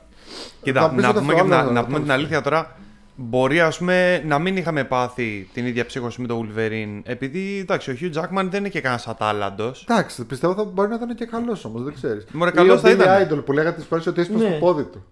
Κοίτα, 0.63 0.81
Θα 0.81 0.91
πεις 0.91 1.03
να 1.03 1.09
ότι 1.09 1.19
πούμε, 1.19 1.33
αυτό 1.33 1.45
και, 1.47 1.53
άλλο 1.55 1.63
να, 1.63 1.67
θα 1.67 1.73
να 1.73 1.81
το 1.81 1.87
πούμε 1.87 1.99
την 1.99 2.07
πω. 2.07 2.13
αλήθεια 2.13 2.41
τώρα. 2.43 2.77
Μπορεί 3.17 3.61
ας 3.61 3.79
πούμε 3.79 4.23
να 4.27 4.39
μην 4.39 4.57
είχαμε 4.57 4.85
πάθει 4.85 5.49
την 5.55 5.67
ίδια 5.67 5.87
ψύχωση 5.87 6.21
με 6.21 6.27
τον 6.27 6.49
Wolverine. 6.57 7.01
Επειδή 7.05 7.59
εντάξει, 7.59 7.91
ο 7.91 7.95
Hugh 8.01 8.13
Jackman 8.21 8.47
δεν 8.51 8.61
είναι 8.61 8.69
και 8.69 8.81
κανένας 8.81 9.07
ατάλλαντος. 9.09 9.87
Εντάξει, 9.89 10.25
πιστεύω 10.25 10.55
θα 10.55 10.65
μπορεί 10.65 10.89
να 10.89 10.95
ήταν 10.95 11.15
και 11.15 11.25
καλός 11.25 11.65
όμως, 11.65 11.83
δεν 11.83 11.95
ξέρεις. 11.95 12.27
Μωρέ, 12.33 12.51
καλός 12.51 12.81
θα 12.81 12.91
Billy 12.91 12.95
ήταν. 12.95 13.29
Idol 13.39 13.45
που 13.45 13.53
λέγατε 13.53 13.77
τις 13.77 13.87
φορές 13.87 14.07
ότι 14.07 14.21
έσπασε 14.21 14.45
Ναι. 14.45 14.51
το 14.51 14.57
πόδι 14.59 14.83
του. 14.85 15.05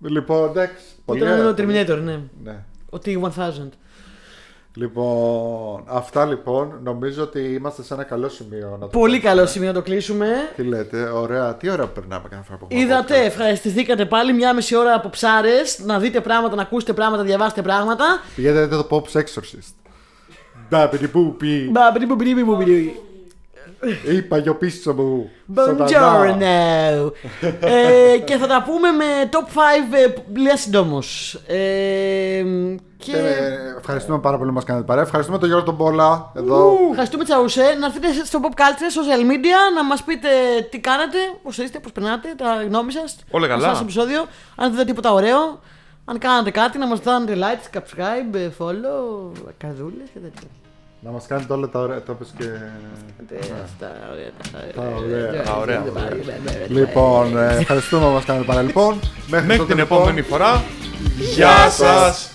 Λοιπόν, 0.00 0.48
εντάξει. 0.50 0.74
Που 0.96 1.02
πολύ 1.04 1.20
ήταν 1.20 1.32
ωραία, 1.32 1.48
ο 1.48 1.54
Terminator, 1.58 2.00
ναι. 2.02 2.20
Ναι. 2.42 2.64
Ο 2.90 2.98
T-1000. 3.04 3.68
Λοιπόν, 4.76 5.84
αυτά 5.86 6.24
λοιπόν. 6.24 6.80
Νομίζω 6.82 7.22
ότι 7.22 7.40
είμαστε 7.40 7.82
σε 7.82 7.94
ένα 7.94 8.02
καλό 8.02 8.28
σημείο. 8.28 8.68
Να 8.70 8.78
το 8.78 8.86
Πολύ 8.86 9.10
κλείσουμε. 9.18 9.34
καλό 9.34 9.46
σημείο 9.46 9.68
να 9.68 9.74
το 9.74 9.82
κλείσουμε. 9.82 10.28
Τι 10.56 10.62
λέτε, 10.62 11.02
ωραία. 11.02 11.54
Τι 11.56 11.70
ώρα 11.70 11.86
περνάμε 11.86 12.28
κάθε 12.28 12.42
φορά 12.44 12.58
που 12.58 12.66
έχουμε 12.70 12.80
Είδατε, 12.84 13.14
podcast. 13.22 13.26
ευχαριστηθήκατε 13.26 14.04
πάλι 14.04 14.32
μια 14.32 14.54
μισή 14.54 14.76
ώρα 14.76 14.94
από 14.94 15.10
ψάρες. 15.10 15.78
Να 15.78 15.98
δείτε 15.98 16.20
πράγματα, 16.20 16.54
να 16.56 16.62
ακούσετε 16.62 16.92
πράγματα, 16.92 17.22
να 17.22 17.28
διαβάσετε 17.28 17.62
πράγματα. 17.62 18.04
Πηγαίνετε 18.34 18.62
δείτε 18.66 18.76
το 18.76 18.86
Pop's 18.90 19.18
Exorcist. 19.20 19.74
Μπάπιτι 20.70 21.08
Είπα 24.16 24.38
γιο 24.38 24.54
πίσω 24.54 24.92
μου. 24.94 25.30
Σατανά. 25.54 25.86
Buongiorno. 25.86 27.10
ε, 27.60 28.18
και 28.18 28.36
θα 28.36 28.46
τα 28.46 28.62
πούμε 28.66 28.90
με 28.90 29.04
top 29.30 29.44
5 29.44 29.94
ε, 29.94 30.14
λίγα 30.34 30.56
συντόμω. 30.56 30.98
Ε, 31.46 32.44
και 32.96 33.16
Ε, 33.16 33.76
ευχαριστούμε 33.78 34.18
πάρα 34.18 34.36
πολύ 34.36 34.48
που 34.48 34.54
μας 34.54 34.64
κάνετε 34.64 34.86
παρέα. 34.86 35.02
Ευχαριστούμε 35.02 35.38
τον 35.38 35.48
Γιώργο 35.48 35.66
τον 35.66 35.76
Πόλα 35.76 36.32
εδώ. 36.36 36.76
ευχαριστούμε 36.90 37.24
Τσαουσέ. 37.24 37.76
Να 37.80 37.86
έρθετε 37.86 38.24
στο 38.24 38.40
Pop 38.42 38.60
Culture, 38.60 38.90
social 39.00 39.30
media, 39.30 39.74
να 39.74 39.84
μας 39.84 40.02
πείτε 40.02 40.28
τι 40.70 40.78
κάνετε, 40.80 41.18
πώς 41.42 41.58
είστε, 41.58 41.78
πώς 41.78 41.92
περνάτε, 41.92 42.28
τα 42.36 42.64
γνώμη 42.66 42.92
σας. 42.92 43.16
Όλα 43.30 43.48
καλά. 43.48 43.74
Στο 43.74 43.82
επεισόδιο. 43.82 44.24
Αν 44.56 44.70
δείτε 44.70 44.84
τίποτα 44.84 45.12
ωραίο, 45.12 45.60
αν 46.04 46.18
κάνατε 46.18 46.50
κάτι, 46.50 46.78
να 46.78 46.86
μας 46.86 47.00
δάνετε 47.00 47.36
like, 47.40 47.76
subscribe, 47.78 48.36
follow, 48.58 49.32
καρδούλες 49.58 50.08
και 50.12 50.18
τέτοια. 50.18 50.48
Να 51.04 51.10
μας 51.10 51.26
κάνετε 51.26 51.52
όλα 51.52 51.68
τα 51.68 51.80
ωραία. 51.80 52.02
Το 52.02 52.12
είπες 52.12 52.32
και. 52.38 52.44
Ε, 53.34 53.38
Αυτά, 53.64 53.92
ωραία. 54.12 54.30
Τα 54.74 54.82
ωραία. 55.00 55.42
Τα 55.42 55.56
ωραία. 55.56 55.82
Λοιπόν, 56.68 57.36
ε, 57.36 57.56
ευχαριστούμε 57.56 58.06
που 58.06 58.12
μας 58.12 58.24
κάνετε 58.24 58.44
παρέα. 58.44 58.62
Λοιπόν, 58.62 58.98
Μέχρι 59.26 59.56
τότε, 59.56 59.68
την 59.68 59.76
λοιπόν, 59.76 59.98
επόμενη 59.98 60.22
φορά. 60.22 60.62
Γεια 61.34 61.70
σας! 61.70 62.33